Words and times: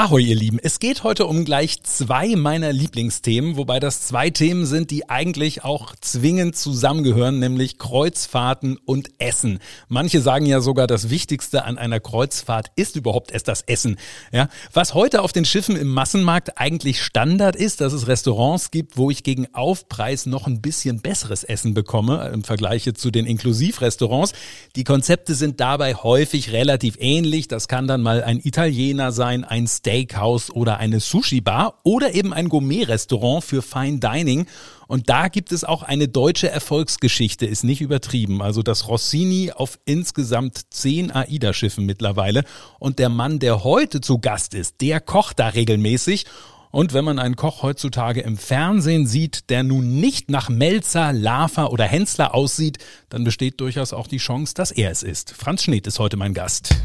Ahoi, 0.00 0.22
ihr 0.22 0.36
Lieben. 0.36 0.60
Es 0.62 0.78
geht 0.78 1.02
heute 1.02 1.26
um 1.26 1.44
gleich 1.44 1.82
zwei 1.82 2.36
meiner 2.36 2.72
Lieblingsthemen, 2.72 3.56
wobei 3.56 3.80
das 3.80 4.02
zwei 4.02 4.30
Themen 4.30 4.64
sind, 4.64 4.92
die 4.92 5.10
eigentlich 5.10 5.64
auch 5.64 5.92
zwingend 6.00 6.54
zusammengehören, 6.54 7.40
nämlich 7.40 7.78
Kreuzfahrten 7.78 8.78
und 8.84 9.08
Essen. 9.18 9.58
Manche 9.88 10.20
sagen 10.20 10.46
ja 10.46 10.60
sogar, 10.60 10.86
das 10.86 11.10
Wichtigste 11.10 11.64
an 11.64 11.78
einer 11.78 11.98
Kreuzfahrt 11.98 12.70
ist 12.76 12.94
überhaupt 12.94 13.32
erst 13.32 13.48
das 13.48 13.62
Essen. 13.62 13.96
Ja, 14.30 14.48
was 14.72 14.94
heute 14.94 15.20
auf 15.20 15.32
den 15.32 15.44
Schiffen 15.44 15.74
im 15.74 15.88
Massenmarkt 15.88 16.60
eigentlich 16.60 17.02
Standard 17.02 17.56
ist, 17.56 17.80
dass 17.80 17.92
es 17.92 18.06
Restaurants 18.06 18.70
gibt, 18.70 18.98
wo 18.98 19.10
ich 19.10 19.24
gegen 19.24 19.52
Aufpreis 19.52 20.26
noch 20.26 20.46
ein 20.46 20.60
bisschen 20.60 21.00
besseres 21.00 21.42
Essen 21.42 21.74
bekomme 21.74 22.30
im 22.32 22.44
Vergleich 22.44 22.88
zu 22.94 23.10
den 23.10 23.26
Inklusivrestaurants. 23.26 24.30
Die 24.76 24.84
Konzepte 24.84 25.34
sind 25.34 25.58
dabei 25.58 25.96
häufig 25.96 26.52
relativ 26.52 26.94
ähnlich. 27.00 27.48
Das 27.48 27.66
kann 27.66 27.88
dann 27.88 28.00
mal 28.00 28.22
ein 28.22 28.38
Italiener 28.38 29.10
sein, 29.10 29.42
ein 29.42 29.66
Steakhouse 29.88 30.50
oder 30.50 30.78
eine 30.78 31.00
Sushi-Bar 31.00 31.80
oder 31.82 32.14
eben 32.14 32.34
ein 32.34 32.50
Gourmet-Restaurant 32.50 33.42
für 33.42 33.62
Fine 33.62 34.00
Dining. 34.00 34.46
Und 34.86 35.08
da 35.08 35.28
gibt 35.28 35.50
es 35.50 35.64
auch 35.64 35.82
eine 35.82 36.08
deutsche 36.08 36.50
Erfolgsgeschichte, 36.50 37.46
ist 37.46 37.64
nicht 37.64 37.80
übertrieben. 37.80 38.42
Also 38.42 38.62
das 38.62 38.88
Rossini 38.88 39.50
auf 39.50 39.78
insgesamt 39.86 40.60
zehn 40.70 41.10
AIDA-Schiffen 41.10 41.86
mittlerweile. 41.86 42.44
Und 42.78 42.98
der 42.98 43.08
Mann, 43.08 43.38
der 43.38 43.64
heute 43.64 44.02
zu 44.02 44.18
Gast 44.18 44.52
ist, 44.52 44.82
der 44.82 45.00
kocht 45.00 45.38
da 45.38 45.48
regelmäßig. 45.48 46.26
Und 46.70 46.92
wenn 46.92 47.06
man 47.06 47.18
einen 47.18 47.36
Koch 47.36 47.62
heutzutage 47.62 48.20
im 48.20 48.36
Fernsehen 48.36 49.06
sieht, 49.06 49.48
der 49.48 49.62
nun 49.62 50.00
nicht 50.00 50.30
nach 50.30 50.50
Melzer, 50.50 51.14
Lafer 51.14 51.72
oder 51.72 51.84
Hensler 51.84 52.34
aussieht, 52.34 52.76
dann 53.08 53.24
besteht 53.24 53.58
durchaus 53.62 53.94
auch 53.94 54.06
die 54.06 54.18
Chance, 54.18 54.52
dass 54.54 54.70
er 54.70 54.90
es 54.90 55.02
ist. 55.02 55.30
Franz 55.30 55.62
Schneed 55.62 55.86
ist 55.86 55.98
heute 55.98 56.18
mein 56.18 56.34
Gast. 56.34 56.76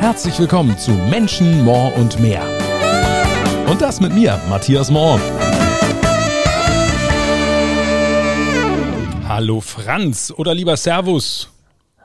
Herzlich 0.00 0.38
willkommen 0.38 0.78
zu 0.78 0.92
Menschen, 0.92 1.62
More 1.62 1.92
und 1.94 2.18
mehr. 2.20 2.42
Und 3.68 3.82
das 3.82 4.00
mit 4.00 4.14
mir, 4.14 4.40
Matthias 4.48 4.90
Mohr. 4.90 5.20
Hallo 9.28 9.60
Franz 9.60 10.32
oder 10.34 10.54
lieber 10.54 10.78
Servus. 10.78 11.50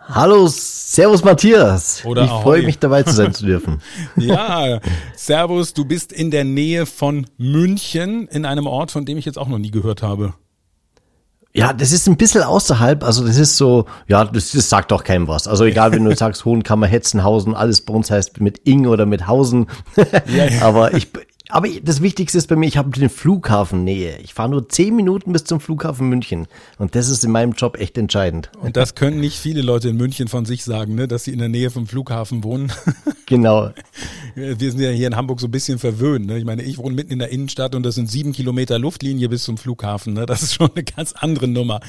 Hallo, 0.10 0.48
Servus 0.50 1.24
Matthias. 1.24 2.04
Oder 2.06 2.26
ich 2.26 2.30
freue 2.30 2.64
mich 2.64 2.80
dabei 2.80 3.04
zu 3.04 3.14
sein 3.14 3.34
zu 3.34 3.46
dürfen. 3.46 3.82
ja, 4.18 4.80
Servus, 5.16 5.74
du 5.74 5.86
bist 5.86 6.12
in 6.12 6.32
der 6.32 6.44
Nähe 6.44 6.86
von 6.86 7.26
München, 7.38 8.28
in 8.28 8.46
einem 8.46 8.68
Ort, 8.68 8.92
von 8.92 9.06
dem 9.06 9.18
ich 9.18 9.26
jetzt 9.26 9.38
auch 9.38 9.48
noch 9.48 9.58
nie 9.58 9.72
gehört 9.72 10.04
habe. 10.04 10.34
Ja, 11.56 11.72
das 11.72 11.94
ist 11.94 12.06
ein 12.08 12.18
bisschen 12.18 12.44
außerhalb, 12.44 13.02
also 13.02 13.26
das 13.26 13.38
ist 13.38 13.56
so, 13.56 13.86
ja, 14.08 14.26
das, 14.26 14.52
das 14.52 14.70
sagt 14.70 14.92
doch 14.92 15.06
keinem 15.06 15.30
was. 15.30 15.48
Also 15.48 15.64
egal, 15.64 15.94
wenn 15.94 16.04
du 16.04 16.14
sagst 16.18 16.44
Hohenkammer, 16.44 16.86
Hetzenhausen, 16.86 17.56
alles 17.56 17.80
bei 17.80 17.94
uns 17.94 18.12
heißt 18.12 18.42
mit 18.42 18.68
Ing 18.68 18.88
oder 18.88 19.06
mit 19.06 19.26
Hausen. 19.26 19.68
ja, 19.96 20.48
ja. 20.48 20.62
Aber 20.64 20.94
ich, 20.94 21.08
aber 21.50 21.68
das 21.84 22.02
Wichtigste 22.02 22.38
ist 22.38 22.48
bei 22.48 22.56
mir, 22.56 22.68
ich 22.68 22.78
habe 22.78 22.90
den 22.90 23.10
Flughafen 23.10 23.84
Nähe. 23.84 24.18
Ich 24.24 24.34
fahre 24.34 24.50
nur 24.50 24.68
zehn 24.70 24.96
Minuten 24.96 25.32
bis 25.32 25.44
zum 25.44 25.60
Flughafen 25.60 26.10
München. 26.10 26.48
Und 26.78 26.96
das 26.96 27.10
ist 27.10 27.24
in 27.24 27.32
meinem 27.32 27.54
Job 27.54 27.78
echt 27.80 27.98
entscheidend. 27.98 28.52
Und 28.62 28.78
das 28.78 28.96
können 28.96 29.20
nicht 29.20 29.38
viele 29.38 29.62
Leute 29.62 29.90
in 29.90 29.98
München 29.98 30.28
von 30.28 30.46
sich 30.46 30.64
sagen, 30.64 30.96
ne, 30.96 31.08
dass 31.08 31.26
sie 31.26 31.34
in 31.34 31.40
der 31.40 31.50
Nähe 31.50 31.70
vom 31.70 31.88
Flughafen 31.88 32.44
wohnen. 32.44 32.72
Genau. 33.28 33.72
Wir 34.36 34.56
sind 34.56 34.80
ja 34.80 34.92
hier 34.92 35.08
in 35.08 35.16
Hamburg 35.16 35.40
so 35.40 35.48
ein 35.48 35.52
bisschen 35.52 35.80
verwöhnt. 35.80 36.28
Ne? 36.28 36.38
Ich 36.38 36.46
meine, 36.46 36.62
ich 36.62 36.78
wohne 36.78 36.94
mitten 36.94 37.12
in 37.12 37.20
der 37.20 37.30
Innenstadt 37.30 37.74
und 37.74 37.84
das 37.84 37.96
sind 37.96 38.10
sieben 38.10 38.34
Kilometer 38.34 38.78
Luftlinie 38.78 39.30
bis 39.30 39.44
zum 39.44 39.58
Flughafen. 39.58 40.14
Ne? 40.14 40.26
Das 40.26 40.44
ist 40.44 40.54
schon 40.54 40.70
eine 40.76 40.84
ganz 40.84 41.14
andere 41.14 41.48
Nummer. 41.48 41.80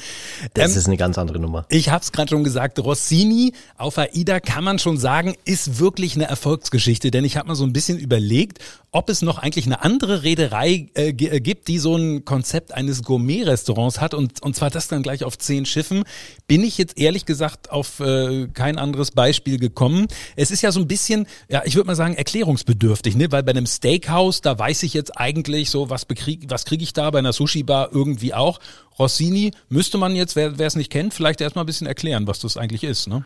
Das 0.53 0.71
ähm, 0.71 0.77
ist 0.77 0.87
eine 0.87 0.97
ganz 0.97 1.17
andere 1.17 1.39
Nummer. 1.39 1.65
Ich 1.69 1.89
habe 1.89 2.01
es 2.01 2.11
gerade 2.11 2.29
schon 2.29 2.43
gesagt, 2.43 2.79
Rossini 2.79 3.53
auf 3.77 3.97
AIDA 3.97 4.39
kann 4.39 4.63
man 4.63 4.79
schon 4.79 4.97
sagen, 4.97 5.35
ist 5.45 5.79
wirklich 5.79 6.15
eine 6.15 6.25
Erfolgsgeschichte. 6.25 7.11
Denn 7.11 7.23
ich 7.23 7.37
habe 7.37 7.49
mal 7.49 7.55
so 7.55 7.65
ein 7.65 7.73
bisschen 7.73 7.99
überlegt, 7.99 8.59
ob 8.91 9.09
es 9.09 9.21
noch 9.21 9.37
eigentlich 9.37 9.65
eine 9.65 9.83
andere 9.83 10.23
Reederei 10.23 10.87
äh, 10.95 11.09
äh, 11.09 11.39
gibt, 11.41 11.67
die 11.67 11.77
so 11.77 11.95
ein 11.95 12.23
Konzept 12.23 12.73
eines 12.73 13.03
Gourmet-Restaurants 13.03 13.99
hat 13.99 14.13
und, 14.13 14.41
und 14.41 14.55
zwar 14.55 14.69
das 14.69 14.87
dann 14.87 15.03
gleich 15.03 15.23
auf 15.23 15.37
zehn 15.37 15.65
Schiffen, 15.65 16.03
bin 16.47 16.63
ich 16.63 16.77
jetzt 16.77 16.97
ehrlich 16.97 17.25
gesagt 17.25 17.69
auf 17.69 17.99
äh, 17.99 18.47
kein 18.47 18.77
anderes 18.77 19.11
Beispiel 19.11 19.59
gekommen. 19.59 20.07
Es 20.35 20.51
ist 20.51 20.61
ja 20.61 20.71
so 20.71 20.79
ein 20.79 20.87
bisschen, 20.87 21.27
ja, 21.49 21.63
ich 21.65 21.75
würde 21.75 21.87
mal 21.87 21.95
sagen, 21.95 22.15
erklärungsbedürftig, 22.15 23.15
ne? 23.15 23.31
weil 23.31 23.43
bei 23.43 23.51
einem 23.51 23.67
Steakhouse, 23.67 24.41
da 24.41 24.57
weiß 24.57 24.83
ich 24.83 24.93
jetzt 24.93 25.17
eigentlich 25.17 25.69
so, 25.69 25.89
was, 25.89 26.05
bekrieg, 26.05 26.45
was 26.47 26.63
kriege 26.63 26.83
ich 26.83 26.93
da 26.93 27.11
bei 27.11 27.19
einer 27.19 27.33
Sushi-Bar 27.33 27.89
irgendwie 27.91 28.33
auch. 28.33 28.59
Rossini 28.97 29.51
müsste 29.69 29.97
man 29.97 30.15
jetzt, 30.15 30.35
wer 30.35 30.59
es 30.59 30.75
nicht 30.75 30.91
kennt, 30.91 31.13
vielleicht 31.13 31.41
erstmal 31.41 31.65
ein 31.65 31.67
bisschen 31.67 31.87
erklären, 31.87 32.25
was 32.25 32.39
das 32.39 32.57
eigentlich 32.57 32.83
ist. 32.83 33.07
Ne? 33.07 33.25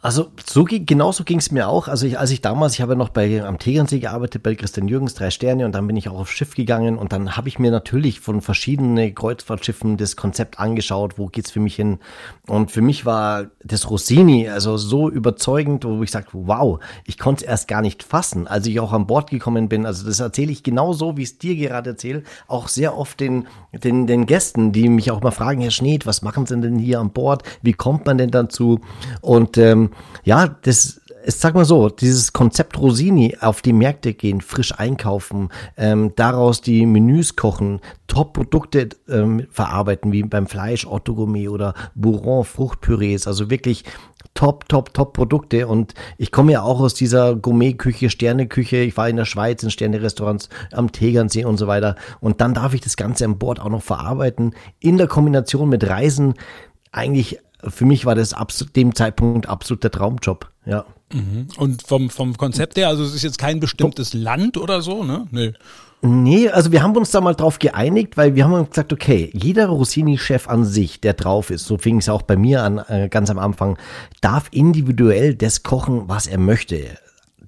Also 0.00 0.28
so 0.46 0.64
genauso 0.64 1.24
ging 1.24 1.38
es 1.38 1.50
mir 1.50 1.68
auch. 1.68 1.88
Also 1.88 2.06
ich, 2.06 2.18
als 2.18 2.30
ich 2.30 2.40
damals, 2.40 2.74
ich 2.74 2.80
habe 2.80 2.92
ja 2.92 2.98
noch 2.98 3.08
bei 3.08 3.42
am 3.42 3.58
Tegernsee 3.58 3.98
gearbeitet, 3.98 4.42
bei 4.42 4.54
Christian 4.54 4.86
Jürgens, 4.86 5.14
drei 5.14 5.30
Sterne, 5.30 5.64
und 5.64 5.72
dann 5.72 5.86
bin 5.86 5.96
ich 5.96 6.08
auch 6.08 6.20
aufs 6.20 6.30
Schiff 6.30 6.54
gegangen 6.54 6.96
und 6.98 7.12
dann 7.12 7.36
habe 7.36 7.48
ich 7.48 7.58
mir 7.58 7.70
natürlich 7.70 8.20
von 8.20 8.40
verschiedenen 8.40 9.14
Kreuzfahrtschiffen 9.14 9.96
das 9.96 10.14
Konzept 10.14 10.60
angeschaut, 10.60 11.18
wo 11.18 11.26
geht's 11.26 11.50
für 11.50 11.60
mich 11.60 11.74
hin. 11.74 11.98
Und 12.46 12.70
für 12.70 12.80
mich 12.80 13.06
war 13.06 13.46
das 13.64 13.90
Rossini 13.90 14.48
also 14.48 14.76
so 14.76 15.10
überzeugend, 15.10 15.84
wo 15.84 16.02
ich 16.02 16.12
sagte, 16.12 16.30
wow, 16.32 16.78
ich 17.04 17.18
konnte 17.18 17.44
es 17.44 17.50
erst 17.50 17.68
gar 17.68 17.82
nicht 17.82 18.02
fassen, 18.04 18.46
als 18.46 18.66
ich 18.66 18.78
auch 18.78 18.92
an 18.92 19.06
Bord 19.06 19.30
gekommen 19.30 19.68
bin. 19.68 19.84
Also 19.84 20.06
das 20.06 20.20
erzähle 20.20 20.52
ich 20.52 20.62
genauso, 20.62 21.16
wie 21.16 21.22
es 21.24 21.38
dir 21.38 21.56
gerade 21.56 21.90
erzähle, 21.90 22.22
auch 22.46 22.68
sehr 22.68 22.96
oft 22.96 23.18
den, 23.18 23.48
den, 23.72 24.06
den 24.06 24.26
Gästen, 24.26 24.70
die 24.70 24.88
mich 24.88 25.10
auch 25.10 25.22
mal 25.22 25.32
fragen, 25.32 25.60
Herr 25.60 25.70
Schneed, 25.72 26.06
was 26.06 26.22
machen 26.22 26.46
Sie 26.46 26.58
denn 26.60 26.78
hier 26.78 27.00
an 27.00 27.10
Bord? 27.10 27.42
Wie 27.62 27.72
kommt 27.72 28.06
man 28.06 28.18
denn 28.18 28.30
dazu? 28.30 28.80
Und 29.20 29.58
ähm, 29.58 29.87
ja, 30.24 30.48
das 30.62 31.00
ich 31.28 31.34
sag 31.34 31.54
mal 31.54 31.66
so, 31.66 31.90
dieses 31.90 32.32
Konzept 32.32 32.78
Rosini 32.78 33.36
auf 33.40 33.60
die 33.60 33.74
Märkte 33.74 34.14
gehen, 34.14 34.40
frisch 34.40 34.72
einkaufen, 34.78 35.50
ähm, 35.76 36.12
daraus 36.16 36.62
die 36.62 36.86
Menüs 36.86 37.36
kochen, 37.36 37.80
Top-Produkte 38.06 38.88
ähm, 39.10 39.46
verarbeiten, 39.50 40.10
wie 40.10 40.22
beim 40.22 40.46
Fleisch, 40.46 40.86
Otto 40.86 41.14
Gourmet 41.14 41.48
oder 41.48 41.74
Bourron, 41.94 42.44
Fruchtpürees, 42.44 43.26
also 43.26 43.50
wirklich 43.50 43.84
top, 44.32 44.68
top, 44.70 44.94
top 44.94 45.12
Produkte. 45.12 45.66
Und 45.66 45.92
ich 46.16 46.32
komme 46.32 46.52
ja 46.52 46.62
auch 46.62 46.80
aus 46.80 46.94
dieser 46.94 47.36
Gourmet-Küche, 47.36 48.08
Sterneküche. 48.08 48.78
Ich 48.78 48.96
war 48.96 49.08
in 49.08 49.16
der 49.16 49.26
Schweiz 49.26 49.62
in 49.62 49.70
Sterne-Restaurants 49.70 50.48
am 50.72 50.92
Tegernsee 50.92 51.44
und 51.44 51.58
so 51.58 51.66
weiter. 51.66 51.96
Und 52.20 52.40
dann 52.40 52.54
darf 52.54 52.72
ich 52.72 52.80
das 52.80 52.96
Ganze 52.96 53.26
an 53.26 53.38
Bord 53.38 53.60
auch 53.60 53.68
noch 53.68 53.82
verarbeiten. 53.82 54.54
In 54.80 54.96
der 54.96 55.08
Kombination 55.08 55.68
mit 55.68 55.86
Reisen 55.86 56.34
eigentlich 56.90 57.38
für 57.66 57.84
mich 57.84 58.06
war 58.06 58.14
das 58.14 58.32
ab 58.32 58.52
dem 58.76 58.94
Zeitpunkt 58.94 59.48
absolut 59.48 59.82
der 59.82 59.90
Traumjob, 59.90 60.50
ja. 60.66 60.84
Mhm. 61.12 61.48
Und 61.56 61.86
vom, 61.86 62.10
vom 62.10 62.36
Konzept 62.36 62.76
her, 62.76 62.88
also 62.88 63.02
es 63.02 63.14
ist 63.14 63.22
jetzt 63.22 63.38
kein 63.38 63.60
bestimmtes 63.60 64.12
Land 64.12 64.56
oder 64.56 64.82
so, 64.82 65.04
ne? 65.04 65.26
Nee. 65.30 65.54
Nee, 66.00 66.48
also 66.48 66.70
wir 66.70 66.82
haben 66.82 66.96
uns 66.96 67.10
da 67.10 67.20
mal 67.20 67.34
drauf 67.34 67.58
geeinigt, 67.58 68.16
weil 68.16 68.36
wir 68.36 68.44
haben 68.44 68.68
gesagt, 68.68 68.92
okay, 68.92 69.30
jeder 69.34 69.66
Rossini-Chef 69.66 70.48
an 70.48 70.64
sich, 70.64 71.00
der 71.00 71.14
drauf 71.14 71.50
ist, 71.50 71.64
so 71.64 71.76
fing 71.76 71.98
es 71.98 72.08
auch 72.08 72.22
bei 72.22 72.36
mir 72.36 72.62
an, 72.62 72.78
äh, 72.78 73.08
ganz 73.08 73.30
am 73.30 73.38
Anfang, 73.38 73.78
darf 74.20 74.46
individuell 74.52 75.34
das 75.34 75.64
kochen, 75.64 76.04
was 76.06 76.28
er 76.28 76.38
möchte 76.38 76.76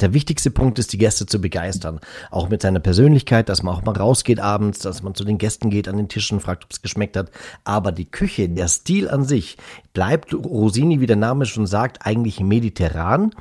der 0.03 0.15
wichtigste 0.15 0.51
Punkt 0.51 0.79
ist, 0.79 0.93
die 0.93 0.99
Gäste 0.99 1.27
zu 1.27 1.41
begeistern. 1.41 2.01
Auch 2.31 2.49
mit 2.49 2.63
seiner 2.63 2.81
Persönlichkeit, 2.81 3.49
dass 3.49 3.63
man 3.63 3.75
auch 3.75 3.85
mal 3.85 3.97
rausgeht 3.97 4.41
abends, 4.41 4.81
dass 4.81 5.03
man 5.03 5.15
zu 5.15 5.25
den 5.25 5.39
Gästen 5.39 5.71
geht, 5.71 5.89
an 5.89 5.97
den 5.97 6.09
Tischen 6.09 6.41
fragt, 6.41 6.65
ob 6.65 6.71
es 6.71 6.83
geschmeckt 6.83 7.17
hat. 7.17 7.31
Aber 7.65 7.93
die 7.93 8.11
Küche, 8.11 8.49
der 8.49 8.69
Stil 8.69 9.09
an 9.09 9.25
sich, 9.25 9.57
bleibt 9.93 10.33
Rosini, 10.33 11.01
wie 11.01 11.07
der 11.07 11.17
Name 11.17 11.47
schon 11.47 11.67
sagt, 11.67 12.07
eigentlich 12.07 12.41
mediterran. 12.41 13.33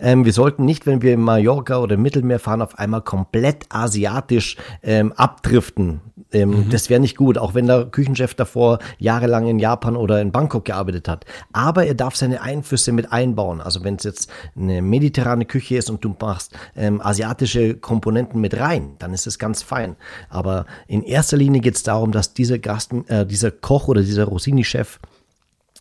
Ähm, 0.00 0.24
wir 0.24 0.32
sollten 0.32 0.64
nicht, 0.64 0.86
wenn 0.86 1.02
wir 1.02 1.14
in 1.14 1.20
Mallorca 1.20 1.78
oder 1.78 1.94
im 1.94 2.02
Mittelmeer 2.02 2.38
fahren, 2.38 2.62
auf 2.62 2.78
einmal 2.78 3.02
komplett 3.02 3.66
asiatisch 3.70 4.56
ähm, 4.82 5.12
abdriften. 5.12 6.00
Ähm, 6.32 6.50
mhm. 6.50 6.70
Das 6.70 6.90
wäre 6.90 7.00
nicht 7.00 7.16
gut, 7.16 7.38
auch 7.38 7.54
wenn 7.54 7.66
der 7.66 7.86
Küchenchef 7.86 8.34
davor 8.34 8.78
jahrelang 8.98 9.46
in 9.46 9.58
Japan 9.58 9.96
oder 9.96 10.20
in 10.20 10.32
Bangkok 10.32 10.64
gearbeitet 10.64 11.08
hat. 11.08 11.24
Aber 11.52 11.86
er 11.86 11.94
darf 11.94 12.16
seine 12.16 12.42
Einflüsse 12.42 12.92
mit 12.92 13.12
einbauen. 13.12 13.60
Also 13.60 13.84
wenn 13.84 13.96
es 13.96 14.04
jetzt 14.04 14.30
eine 14.56 14.82
mediterrane 14.82 15.44
Küche 15.46 15.76
ist 15.76 15.90
und 15.90 16.03
du 16.04 16.14
machst 16.20 16.56
ähm, 16.76 17.00
asiatische 17.00 17.74
Komponenten 17.74 18.40
mit 18.40 18.58
rein, 18.58 18.96
dann 18.98 19.12
ist 19.12 19.26
es 19.26 19.38
ganz 19.38 19.62
fein. 19.62 19.96
Aber 20.28 20.66
in 20.86 21.02
erster 21.02 21.36
Linie 21.36 21.60
geht 21.60 21.76
es 21.76 21.82
darum, 21.82 22.12
dass 22.12 22.34
dieser 22.34 22.58
Gast, 22.58 22.92
äh, 23.08 23.26
dieser 23.26 23.50
Koch 23.50 23.88
oder 23.88 24.02
dieser 24.02 24.24
Rossini-Chef 24.24 24.98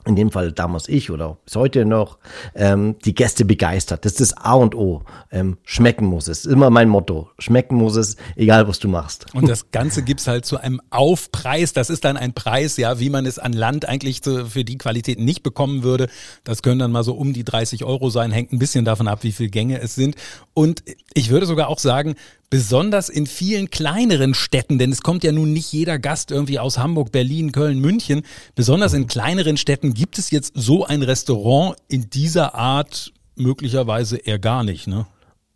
in 0.05 0.15
dem 0.15 0.31
Fall 0.31 0.51
damals 0.51 0.87
ich 0.87 1.11
oder 1.11 1.37
bis 1.45 1.55
heute 1.55 1.85
noch, 1.85 2.17
ähm, 2.55 2.95
die 3.05 3.15
Gäste 3.15 3.45
begeistert. 3.45 4.05
Das 4.05 4.13
ist 4.13 4.21
das 4.21 4.37
A 4.37 4.53
und 4.53 4.75
O. 4.75 5.03
Ähm, 5.31 5.57
schmecken 5.63 6.05
muss 6.05 6.27
es. 6.27 6.45
Immer 6.45 6.69
mein 6.69 6.89
Motto. 6.89 7.29
Schmecken 7.39 7.77
muss 7.77 7.95
es, 7.95 8.17
egal 8.35 8.67
was 8.67 8.79
du 8.79 8.87
machst. 8.87 9.25
Und 9.33 9.47
das 9.47 9.71
Ganze 9.71 10.03
gibt's 10.03 10.27
halt 10.27 10.45
zu 10.45 10.57
einem 10.57 10.81
Aufpreis. 10.89 11.73
Das 11.73 11.89
ist 11.89 12.05
dann 12.05 12.17
ein 12.17 12.33
Preis, 12.33 12.77
ja, 12.77 12.99
wie 12.99 13.09
man 13.09 13.25
es 13.25 13.39
an 13.39 13.53
Land 13.53 13.87
eigentlich 13.87 14.21
für 14.23 14.63
die 14.63 14.77
Qualität 14.77 15.19
nicht 15.19 15.43
bekommen 15.43 15.83
würde. 15.83 16.07
Das 16.43 16.61
können 16.61 16.79
dann 16.79 16.91
mal 16.91 17.03
so 17.03 17.13
um 17.13 17.33
die 17.33 17.43
30 17.43 17.83
Euro 17.83 18.09
sein. 18.09 18.31
Hängt 18.31 18.53
ein 18.53 18.59
bisschen 18.59 18.85
davon 18.85 19.07
ab, 19.07 19.19
wie 19.23 19.31
viele 19.31 19.49
Gänge 19.49 19.79
es 19.81 19.95
sind. 19.95 20.15
Und 20.53 20.83
ich 21.13 21.29
würde 21.29 21.45
sogar 21.45 21.67
auch 21.67 21.79
sagen, 21.79 22.15
besonders 22.49 23.09
in 23.09 23.25
vielen 23.25 23.69
kleineren 23.69 24.33
Städten, 24.33 24.77
denn 24.77 24.91
es 24.91 25.01
kommt 25.01 25.23
ja 25.23 25.31
nun 25.31 25.53
nicht 25.53 25.71
jeder 25.71 25.97
Gast 25.97 26.31
irgendwie 26.31 26.59
aus 26.59 26.77
Hamburg, 26.77 27.11
Berlin, 27.11 27.51
Köln, 27.51 27.79
München. 27.79 28.23
Besonders 28.55 28.93
in 28.93 29.07
kleineren 29.07 29.57
Städten 29.57 29.93
gibt 29.93 30.19
es 30.19 30.29
jetzt 30.31 30.53
so 30.55 30.85
ein 30.85 31.01
Restaurant 31.01 31.77
in 31.87 32.09
dieser 32.09 32.55
Art 32.55 33.11
möglicherweise 33.35 34.17
eher 34.17 34.39
gar 34.39 34.63
nicht, 34.63 34.87
ne? 34.87 35.07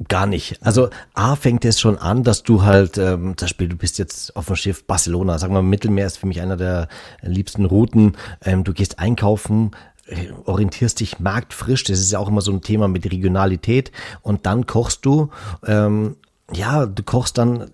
Gar 0.08 0.28
nicht. 0.28 0.62
Also 0.62 0.90
A 1.16 1.36
fängt 1.36 1.66
es 1.66 1.80
schon 1.80 1.98
an, 1.98 2.24
dass 2.24 2.44
du 2.44 2.62
halt, 2.62 3.00
ähm, 3.00 3.36
zum 3.36 3.46
Beispiel, 3.48 3.68
du 3.68 3.76
bist 3.76 3.98
jetzt 3.98 4.36
auf 4.36 4.46
dem 4.46 4.56
Schiff 4.56 4.86
Barcelona, 4.86 5.40
sagen 5.40 5.56
wir 5.56 5.64
Mittelmeer 5.64 6.06
ist 6.06 6.18
für 6.18 6.28
mich 6.28 6.40
einer 6.40 6.56
der 6.56 6.88
liebsten 7.24 7.66
Routen. 7.66 8.16
Ähm, 8.46 8.64
du 8.64 8.74
gehst 8.74 9.00
einkaufen, 9.00 9.72
äh, 10.06 10.28
orientierst 10.46 11.00
dich 11.00 11.20
marktfrisch, 11.20 11.84
das 11.84 12.00
ist 12.00 12.12
ja 12.12 12.20
auch 12.20 12.28
immer 12.28 12.42
so 12.42 12.52
ein 12.52 12.62
Thema 12.62 12.88
mit 12.88 13.12
Regionalität 13.12 13.92
und 14.22 14.46
dann 14.46 14.68
kochst 14.68 15.04
du 15.04 15.32
ähm, 15.66 16.16
ja, 16.54 16.86
du 16.86 17.04
kochst 17.04 17.38
dann 17.38 17.72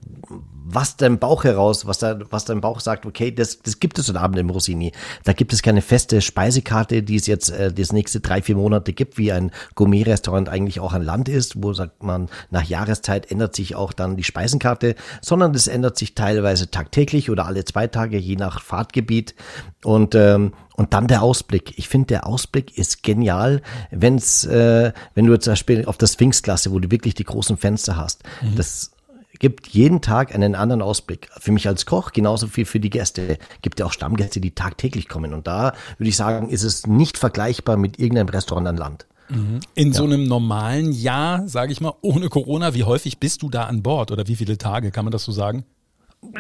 was 0.66 0.98
dein 0.98 1.20
Bauch 1.20 1.44
heraus, 1.44 1.86
was, 1.86 2.00
da, 2.00 2.20
was 2.30 2.46
dein 2.46 2.62
Bauch 2.62 2.80
sagt, 2.80 3.06
okay, 3.06 3.32
das, 3.32 3.60
das 3.60 3.80
gibt 3.80 4.00
es 4.00 4.10
heute 4.10 4.20
Abend 4.20 4.40
im 4.40 4.50
Rossini. 4.50 4.92
Da 5.24 5.34
gibt 5.34 5.54
es 5.54 5.62
keine 5.62 5.82
feste 5.82 6.22
Speisekarte, 6.22 7.04
die 7.04 7.16
es 7.16 7.28
jetzt 7.28 7.50
äh, 7.50 7.72
das 7.72 7.92
nächste 7.92 8.22
drei, 8.22 8.42
vier 8.42 8.56
Monate 8.56 8.94
gibt, 8.94 9.18
wie 9.18 9.32
ein 9.32 9.52
Gourmet-Restaurant 9.76 10.50
eigentlich 10.50 10.80
auch 10.80 10.94
ein 10.94 11.04
Land 11.04 11.30
ist, 11.30 11.62
wo 11.62 11.74
sagt 11.74 12.04
man, 12.04 12.30
nach 12.50 12.64
Jahreszeit 12.64 13.30
ändert 13.30 13.56
sich 13.56 13.76
auch 13.76 13.94
dann 13.94 14.16
die 14.18 14.24
Speisenkarte, 14.24 14.96
sondern 15.22 15.54
das 15.54 15.68
ändert 15.68 15.98
sich 15.98 16.16
teilweise 16.16 16.70
tagtäglich 16.70 17.30
oder 17.30 17.46
alle 17.46 17.66
zwei 17.66 17.88
Tage, 17.88 18.18
je 18.18 18.36
nach 18.36 18.62
Fahrtgebiet. 18.62 19.36
Und 19.84 20.16
ähm, 20.16 20.54
und 20.76 20.94
dann 20.94 21.08
der 21.08 21.22
Ausblick. 21.24 21.78
Ich 21.78 21.88
finde, 21.88 22.08
der 22.08 22.28
Ausblick 22.28 22.78
ist 22.78 23.04
genial, 23.04 23.62
wenn's, 23.92 24.44
äh, 24.46 24.92
wenn 25.16 25.26
du 25.26 25.38
zum 25.40 25.52
Beispiel 25.52 25.86
auf 25.86 25.98
das 25.98 26.14
Sphinxklasse, 26.14 26.72
wo 26.72 26.80
du 26.80 26.92
wirklich 26.92 27.14
die 27.14 27.24
großen 27.24 27.58
Fenster 27.58 27.96
hast. 27.96 28.24
Mhm. 28.42 28.56
Das 28.56 28.92
gibt 29.40 29.68
jeden 29.68 30.02
Tag 30.02 30.34
einen 30.34 30.56
anderen 30.56 30.82
Ausblick. 30.82 31.30
Für 31.40 31.52
mich 31.52 31.68
als 31.68 31.86
Koch 31.86 32.12
genauso 32.12 32.48
viel 32.48 32.66
für 32.66 32.80
die 32.80 32.90
Gäste. 32.90 33.38
Gibt 33.62 33.80
ja 33.80 33.86
auch 33.86 33.92
Stammgäste, 33.92 34.40
die 34.40 34.52
tagtäglich 34.52 35.10
kommen. 35.10 35.34
Und 35.34 35.48
da 35.48 35.74
würde 35.98 36.10
ich 36.10 36.16
sagen, 36.16 36.50
ist 36.50 36.64
es 36.64 36.88
nicht 36.88 37.18
vergleichbar 37.18 37.78
mit 37.78 38.00
irgendeinem 38.00 38.30
Restaurant 38.30 38.68
an 38.68 38.78
Land. 38.78 39.06
Mhm. 39.30 39.60
In 39.76 39.88
ja. 39.90 39.94
so 39.94 40.04
einem 40.04 40.24
normalen 40.26 40.92
Jahr, 40.92 41.48
sage 41.48 41.72
ich 41.72 41.82
mal, 41.82 41.94
ohne 42.02 42.30
Corona, 42.30 42.74
wie 42.74 42.84
häufig 42.84 43.20
bist 43.20 43.42
du 43.42 43.50
da 43.50 43.66
an 43.66 43.84
Bord 43.84 44.12
oder 44.12 44.28
wie 44.28 44.36
viele 44.36 44.58
Tage, 44.58 44.92
kann 44.92 45.06
man 45.06 45.12
das 45.12 45.24
so 45.24 45.32
sagen? 45.32 45.66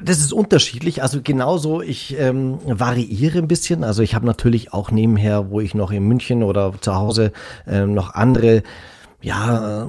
Das 0.03 0.19
ist 0.19 0.33
unterschiedlich. 0.33 1.03
Also 1.03 1.21
genauso, 1.24 1.81
ich 1.81 2.18
ähm, 2.18 2.59
variiere 2.65 3.39
ein 3.39 3.47
bisschen. 3.47 3.83
Also 3.83 4.01
ich 4.01 4.15
habe 4.15 4.25
natürlich 4.25 4.74
auch 4.74 4.91
nebenher, 4.91 5.51
wo 5.51 5.59
ich 5.59 5.75
noch 5.75 5.91
in 5.91 6.03
München 6.07 6.44
oder 6.44 6.74
zu 6.81 6.95
Hause 6.95 7.31
ähm, 7.68 7.94
noch 7.94 8.13
andere 8.13 8.63
ja, 9.21 9.88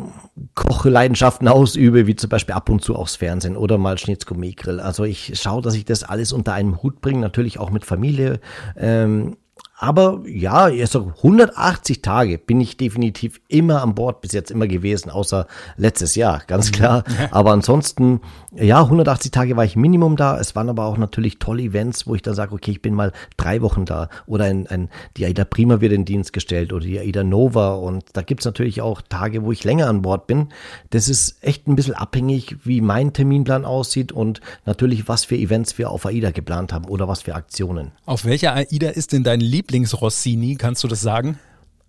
Kochleidenschaften 0.55 1.49
ausübe, 1.49 2.06
wie 2.06 2.17
zum 2.17 2.31
Beispiel 2.31 2.55
ab 2.55 2.69
und 2.69 2.82
zu 2.82 2.94
aufs 2.94 3.17
Fernsehen 3.17 3.56
oder 3.56 3.79
mal 3.79 3.99
Schnitzgourmet-Grill. 3.99 4.81
Also 4.81 5.05
ich 5.05 5.32
schaue, 5.41 5.62
dass 5.62 5.75
ich 5.75 5.85
das 5.85 6.05
alles 6.05 6.32
unter 6.32 6.52
einem 6.52 6.82
Hut 6.82 7.00
bringe, 7.00 7.20
natürlich 7.20 7.58
auch 7.58 7.70
mit 7.70 7.85
Familie. 7.85 8.40
Ähm, 8.76 9.37
aber 9.76 10.23
ja, 10.26 10.65
also 10.65 11.12
180 11.17 12.00
Tage 12.00 12.38
bin 12.38 12.61
ich 12.61 12.76
definitiv 12.76 13.41
immer 13.49 13.82
an 13.82 13.97
Bord 13.97 14.21
bis 14.21 14.31
jetzt 14.31 14.53
immer 14.53 14.69
gewesen, 14.69 15.11
außer 15.11 15.49
letztes 15.76 16.15
Jahr, 16.15 16.43
ganz 16.47 16.69
mhm. 16.69 16.75
klar. 16.75 17.05
Aber 17.32 17.50
ansonsten, 17.50 18.21
ja, 18.55 18.82
180 18.82 19.32
Tage 19.32 19.56
war 19.56 19.65
ich 19.65 19.75
Minimum 19.75 20.17
da. 20.17 20.38
Es 20.38 20.55
waren 20.55 20.69
aber 20.69 20.85
auch 20.85 20.97
natürlich 20.97 21.38
tolle 21.38 21.62
Events, 21.62 22.06
wo 22.06 22.15
ich 22.15 22.23
dann 22.23 22.35
sage, 22.35 22.55
okay, 22.55 22.71
ich 22.71 22.82
bin 22.82 22.94
mal 22.94 23.12
drei 23.37 23.62
Wochen 23.62 23.85
da. 23.85 24.09
Oder 24.26 24.44
ein, 24.44 24.67
ein, 24.69 24.91
die 25.17 25.26
AIDA 25.26 25.44
Prima 25.44 25.81
wird 25.81 25.93
in 25.93 26.05
Dienst 26.05 26.32
gestellt 26.32 26.73
oder 26.73 26.85
die 26.85 26.99
AIDA 27.00 27.25
Nova. 27.25 27.75
Und 27.75 28.05
da 28.12 28.23
gibt's 28.23 28.44
natürlich 28.44 28.81
auch 28.81 29.03
Tage, 29.03 29.43
wo 29.44 29.50
ich 29.50 29.65
länger 29.65 29.88
an 29.88 30.03
Bord 30.03 30.29
bin. 30.29 30.50
Das 30.91 31.09
ist 31.09 31.43
echt 31.43 31.67
ein 31.67 31.75
bisschen 31.75 31.94
abhängig, 31.94 32.56
wie 32.65 32.81
mein 32.81 33.12
Terminplan 33.12 33.65
aussieht 33.65 34.12
und 34.12 34.41
natürlich, 34.67 35.09
was 35.09 35.25
für 35.25 35.37
Events 35.37 35.76
wir 35.79 35.91
auf 35.91 36.06
AIDA 36.06 36.31
geplant 36.31 36.73
haben 36.73 36.85
oder 36.85 37.09
was 37.09 37.23
für 37.23 37.35
Aktionen. 37.35 37.91
Auf 38.06 38.25
welcher 38.25 38.55
AIDA 38.55 38.91
ist 38.91 39.12
denn 39.12 39.25
dein 39.25 39.41
Lieblings 39.41 39.63
Lieblings-Rossini? 39.64 40.56
Kannst 40.56 40.84
du 40.84 40.88
das 40.88 41.00
sagen? 41.00 41.38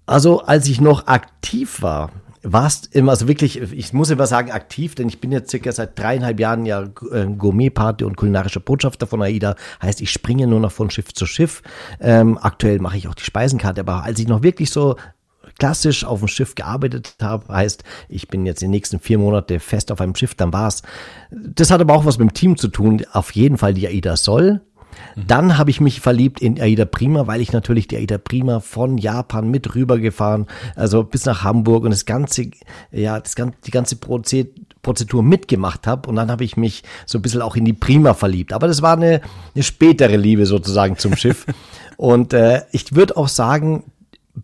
Also, 0.06 0.42
als 0.42 0.68
ich 0.68 0.82
noch 0.82 1.08
aktiv 1.08 1.82
war, 1.82 2.12
war 2.44 2.68
es 2.68 2.86
immer, 2.92 3.12
also 3.12 3.28
wirklich, 3.28 3.60
ich 3.60 3.92
muss 3.92 4.12
immer 4.12 4.28
sagen, 4.28 4.52
aktiv, 4.52 4.94
denn 4.94 5.08
ich 5.08 5.20
bin 5.20 5.32
jetzt 5.32 5.50
circa 5.50 5.72
seit 5.72 5.98
dreieinhalb 5.98 6.40
Jahren 6.40 6.66
ja 6.68 6.84
äh, 7.12 7.26
Gourmet-Party 7.26 8.04
und 8.04 8.16
kulinarischer 8.16 8.60
Botschafter 8.60 9.08
von 9.08 9.24
AIDA. 9.24 9.56
Heißt, 9.82 10.00
ich 10.02 10.12
springe 10.12 10.46
nur 10.46 10.60
noch 10.60 10.72
von 10.72 10.92
Schiff 10.92 11.12
zu 11.14 11.26
Schiff. 11.26 11.64
Ähm, 12.00 12.38
aktuell 12.40 12.80
mache 12.80 12.98
ich 12.98 13.08
auch 13.08 13.16
die 13.16 13.24
Speisenkarte, 13.24 13.82
aber 13.82 14.04
als 14.04 14.20
ich 14.20 14.28
noch 14.28 14.44
wirklich 14.44 14.70
so 14.70 14.96
klassisch 15.58 16.04
auf 16.04 16.20
dem 16.20 16.28
Schiff 16.28 16.54
gearbeitet 16.54 17.16
habe, 17.20 17.52
heißt, 17.52 17.84
ich 18.10 18.28
bin 18.28 18.46
jetzt 18.46 18.62
die 18.62 18.68
nächsten 18.68 19.00
vier 19.00 19.18
Monate 19.18 19.60
fest 19.60 19.92
auf 19.92 20.00
einem 20.00 20.14
Schiff, 20.14 20.36
dann 20.36 20.54
war's. 20.54 20.84
Das 21.32 21.72
hat 21.72 21.82
aber 21.82 21.96
auch 21.96 22.06
was 22.06 22.20
mit 22.20 22.30
dem 22.30 22.34
Team 22.34 22.58
zu 22.58 22.68
tun. 22.68 23.04
Auf 23.12 23.32
jeden 23.32 23.58
Fall 23.58 23.74
die 23.74 23.88
AIDA 23.88 24.18
soll, 24.18 24.62
dann 25.16 25.58
habe 25.58 25.70
ich 25.70 25.82
mich 25.82 26.02
verliebt 26.02 26.42
in 26.42 26.60
Aida 26.62 26.86
Prima, 26.86 27.28
weil 27.28 27.42
ich 27.42 27.54
natürlich 27.54 27.88
die 27.88 27.98
Aida 27.98 28.18
Prima 28.18 28.60
von 28.60 28.98
Japan 28.98 29.50
mit 29.50 29.76
rübergefahren, 29.76 30.48
also 30.76 31.04
bis 31.04 31.26
nach 31.26 31.44
Hamburg 31.44 31.84
und 31.84 31.92
das 31.92 32.06
ganze, 32.06 32.48
ja, 32.92 33.20
das 33.20 33.36
ganze, 33.36 33.58
die 33.66 33.72
ganze 33.72 33.96
Prozedur 33.96 35.24
mitgemacht 35.24 35.88
habe. 35.88 36.10
Und 36.10 36.16
dann 36.16 36.30
habe 36.30 36.44
ich 36.44 36.58
mich 36.58 36.84
so 37.06 37.18
ein 37.18 37.22
bisschen 37.22 37.42
auch 37.42 37.56
in 37.56 37.66
die 37.66 37.74
Prima 37.74 38.14
verliebt. 38.14 38.54
Aber 38.54 38.68
das 38.68 38.82
war 38.82 38.98
eine, 38.98 39.22
eine 39.54 39.64
spätere 39.64 40.16
Liebe 40.18 40.46
sozusagen 40.46 40.98
zum 40.98 41.16
Schiff. 41.16 41.46
und 41.98 42.34
äh, 42.34 42.64
ich 42.72 42.96
würde 42.96 43.18
auch 43.18 43.30
sagen, 43.30 43.84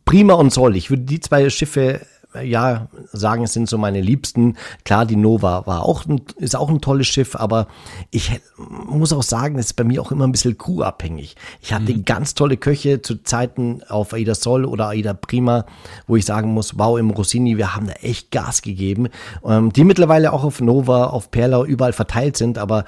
Prima 0.06 0.34
und 0.34 0.54
Soll. 0.54 0.76
Ich 0.76 0.90
würde 0.90 1.04
die 1.04 1.20
zwei 1.20 1.50
Schiffe 1.50 2.02
ja, 2.44 2.88
sagen, 3.12 3.44
es 3.44 3.54
sind 3.54 3.70
so 3.70 3.78
meine 3.78 4.02
Liebsten. 4.02 4.58
Klar, 4.86 5.06
die 5.06 5.16
Nova 5.16 5.66
war 5.66 5.84
auch 5.84 6.06
ein, 6.06 6.22
ist 6.38 6.56
auch 6.56 6.70
ein 6.70 6.82
tolles 6.82 7.08
Schiff, 7.08 7.36
aber 7.36 7.68
ich 8.10 8.40
muss 8.58 9.12
auch 9.12 9.24
sagen, 9.24 9.58
es 9.60 9.68
ist 9.68 9.74
bei 9.74 9.84
mir 9.84 10.02
auch 10.02 10.12
immer 10.12 10.26
ein 10.26 10.32
bisschen 10.32 10.58
crewabhängig. 10.58 11.36
Ich 11.62 11.74
hatte 11.74 11.94
mhm. 11.94 12.06
ganz 12.06 12.34
tolle 12.34 12.58
Köche 12.58 13.02
zu 13.02 13.22
Zeiten 13.24 13.82
auf 13.90 14.14
Aida 14.14 14.36
Sol 14.36 14.66
oder 14.66 14.90
Aida 14.90 15.14
Prima, 15.14 15.66
wo 16.08 16.16
ich 16.16 16.26
sagen 16.26 16.54
muss, 16.54 16.78
wow, 16.78 16.98
im 16.98 17.10
Rossini, 17.10 17.58
wir 17.58 17.76
haben 17.76 17.88
da 17.88 17.94
echt 17.94 18.32
Gas 18.32 18.62
gegeben, 18.62 19.10
ähm, 19.46 19.74
die 19.74 19.84
mittlerweile 19.84 20.32
auch 20.32 20.44
auf 20.44 20.62
Nova, 20.62 21.08
auf 21.08 21.32
Perla 21.32 21.64
überall 21.64 21.94
verteilt 21.94 22.38
sind, 22.38 22.58
aber 22.58 22.86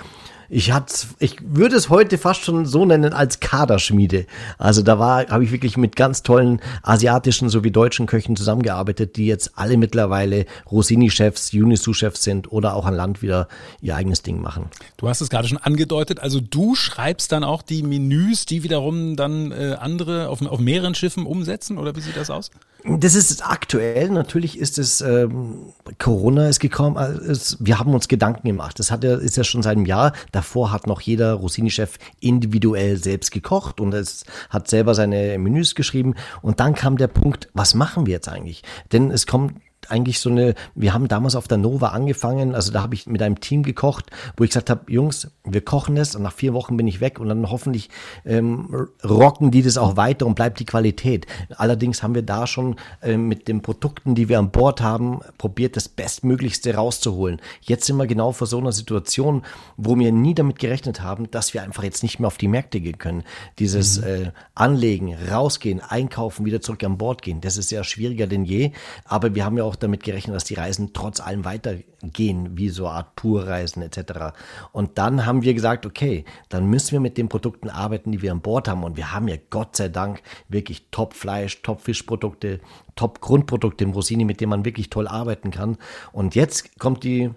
ich 0.49 0.71
hatte, 0.71 0.93
ich 1.19 1.37
würde 1.41 1.75
es 1.75 1.89
heute 1.89 2.17
fast 2.17 2.41
schon 2.41 2.65
so 2.65 2.85
nennen 2.85 3.13
als 3.13 3.39
Kaderschmiede. 3.39 4.25
Also 4.57 4.81
da 4.81 4.99
war, 4.99 5.27
habe 5.27 5.43
ich 5.43 5.51
wirklich 5.51 5.77
mit 5.77 5.95
ganz 5.95 6.23
tollen 6.23 6.61
asiatischen 6.81 7.49
sowie 7.49 7.71
deutschen 7.71 8.05
Köchen 8.05 8.35
zusammengearbeitet, 8.35 9.15
die 9.15 9.25
jetzt 9.25 9.51
alle 9.55 9.77
mittlerweile 9.77 10.45
Rossini-Chefs, 10.71 11.53
Unisu-Chefs 11.53 12.23
sind 12.23 12.51
oder 12.51 12.75
auch 12.75 12.85
an 12.85 12.93
Land 12.93 13.21
wieder 13.21 13.47
ihr 13.81 13.95
eigenes 13.95 14.21
Ding 14.21 14.41
machen. 14.41 14.65
Du 14.97 15.07
hast 15.07 15.21
es 15.21 15.29
gerade 15.29 15.47
schon 15.47 15.57
angedeutet. 15.57 16.19
Also 16.19 16.39
du 16.39 16.75
schreibst 16.75 17.31
dann 17.31 17.43
auch 17.43 17.61
die 17.61 17.83
Menüs, 17.83 18.45
die 18.45 18.63
wiederum 18.63 19.15
dann 19.15 19.51
äh, 19.51 19.77
andere 19.79 20.29
auf, 20.29 20.41
auf 20.41 20.59
mehreren 20.59 20.95
Schiffen 20.95 21.25
umsetzen 21.25 21.77
oder 21.77 21.95
wie 21.95 22.01
sieht 22.01 22.17
das 22.17 22.29
aus? 22.29 22.51
Das 22.85 23.15
ist 23.15 23.49
aktuell. 23.49 24.09
Natürlich 24.09 24.59
ist 24.59 24.77
es 24.77 24.99
ähm, 24.99 25.73
Corona 25.99 26.49
ist 26.49 26.59
gekommen. 26.59 26.97
Also 26.97 27.55
wir 27.59 27.79
haben 27.79 27.93
uns 27.93 28.09
Gedanken 28.09 28.45
gemacht. 28.45 28.77
Das 28.77 28.91
hat 28.91 29.05
ja, 29.05 29.15
ist 29.15 29.37
ja 29.37 29.45
schon 29.45 29.63
seit 29.63 29.77
einem 29.77 29.85
Jahr. 29.85 30.11
Davor 30.43 30.73
hat 30.73 30.87
noch 30.87 30.99
jeder 30.99 31.35
Rossini-Chef 31.35 31.97
individuell 32.19 32.97
selbst 32.97 33.31
gekocht 33.31 33.79
und 33.79 33.93
es 33.93 34.25
hat 34.49 34.67
selber 34.67 34.93
seine 34.93 35.39
Menüs 35.39 35.73
geschrieben. 35.73 36.15
Und 36.41 36.59
dann 36.59 36.75
kam 36.75 36.97
der 36.97 37.07
Punkt: 37.07 37.47
Was 37.53 37.75
machen 37.75 38.05
wir 38.07 38.15
jetzt 38.15 38.27
eigentlich? 38.27 38.61
Denn 38.91 39.09
es 39.09 39.25
kommt 39.25 39.53
eigentlich 39.91 40.19
so 40.19 40.29
eine, 40.29 40.55
wir 40.75 40.93
haben 40.93 41.07
damals 41.07 41.35
auf 41.35 41.47
der 41.47 41.57
Nova 41.57 41.89
angefangen, 41.89 42.55
also 42.55 42.71
da 42.71 42.81
habe 42.81 42.95
ich 42.95 43.07
mit 43.07 43.21
einem 43.21 43.39
Team 43.39 43.63
gekocht, 43.63 44.11
wo 44.37 44.43
ich 44.43 44.49
gesagt 44.49 44.69
habe, 44.69 44.91
Jungs, 44.91 45.31
wir 45.43 45.61
kochen 45.61 45.97
es 45.97 46.15
und 46.15 46.23
nach 46.23 46.33
vier 46.33 46.53
Wochen 46.53 46.77
bin 46.77 46.87
ich 46.87 47.01
weg 47.01 47.19
und 47.19 47.29
dann 47.29 47.49
hoffentlich 47.49 47.89
ähm, 48.25 48.87
rocken 49.03 49.51
die 49.51 49.61
das 49.61 49.77
auch 49.77 49.97
weiter 49.97 50.25
und 50.25 50.35
bleibt 50.35 50.59
die 50.59 50.65
Qualität. 50.65 51.27
Allerdings 51.57 52.03
haben 52.03 52.15
wir 52.15 52.23
da 52.23 52.47
schon 52.47 52.75
ähm, 53.01 53.27
mit 53.27 53.47
den 53.47 53.61
Produkten, 53.61 54.15
die 54.15 54.29
wir 54.29 54.39
an 54.39 54.51
Bord 54.51 54.81
haben, 54.81 55.19
probiert, 55.37 55.75
das 55.75 55.89
Bestmöglichste 55.89 56.75
rauszuholen. 56.75 57.41
Jetzt 57.61 57.85
sind 57.85 57.97
wir 57.97 58.07
genau 58.07 58.31
vor 58.31 58.47
so 58.47 58.57
einer 58.57 58.71
Situation, 58.71 59.43
wo 59.77 59.97
wir 59.97 60.11
nie 60.11 60.33
damit 60.33 60.59
gerechnet 60.59 61.01
haben, 61.01 61.29
dass 61.31 61.53
wir 61.53 61.63
einfach 61.63 61.83
jetzt 61.83 62.03
nicht 62.03 62.19
mehr 62.19 62.27
auf 62.27 62.37
die 62.37 62.47
Märkte 62.47 62.79
gehen 62.79 62.97
können. 62.97 63.23
Dieses 63.59 63.99
mhm. 63.99 64.07
äh, 64.07 64.31
Anlegen, 64.55 65.15
rausgehen, 65.31 65.81
einkaufen, 65.81 66.45
wieder 66.45 66.61
zurück 66.61 66.83
an 66.83 66.97
Bord 66.97 67.21
gehen, 67.21 67.41
das 67.41 67.57
ist 67.57 67.71
ja 67.71 67.83
schwieriger 67.83 68.27
denn 68.27 68.45
je, 68.45 68.71
aber 69.05 69.35
wir 69.35 69.45
haben 69.45 69.57
ja 69.57 69.63
auch 69.63 69.72
auch 69.73 69.75
damit 69.75 70.03
gerechnet, 70.03 70.35
dass 70.35 70.43
die 70.43 70.53
Reisen 70.53 70.91
trotz 70.93 71.19
allem 71.19 71.45
weitergehen, 71.45 72.57
wie 72.57 72.69
so 72.69 72.85
eine 72.85 72.97
Art 72.97 73.15
Purreisen 73.15 73.81
etc. 73.81 74.35
Und 74.71 74.97
dann 74.97 75.25
haben 75.25 75.41
wir 75.41 75.53
gesagt, 75.53 75.85
okay, 75.85 76.25
dann 76.49 76.67
müssen 76.67 76.91
wir 76.91 76.99
mit 76.99 77.17
den 77.17 77.27
Produkten 77.27 77.69
arbeiten, 77.69 78.11
die 78.11 78.21
wir 78.21 78.31
an 78.31 78.41
Bord 78.41 78.67
haben. 78.67 78.83
Und 78.83 78.97
wir 78.97 79.11
haben 79.11 79.27
ja 79.27 79.37
Gott 79.49 79.75
sei 79.75 79.89
Dank 79.89 80.21
wirklich 80.47 80.87
Top-Fleisch, 80.91 81.61
Top-Fischprodukte, 81.63 82.59
Top-Grundprodukte 82.95 83.83
im 83.83 83.91
Rossini, 83.91 84.25
mit 84.25 84.39
denen 84.39 84.51
man 84.51 84.65
wirklich 84.65 84.89
toll 84.89 85.07
arbeiten 85.07 85.49
kann. 85.49 85.77
Und 86.11 86.35
jetzt 86.35 86.79
kommt 86.79 87.03
die 87.03 87.31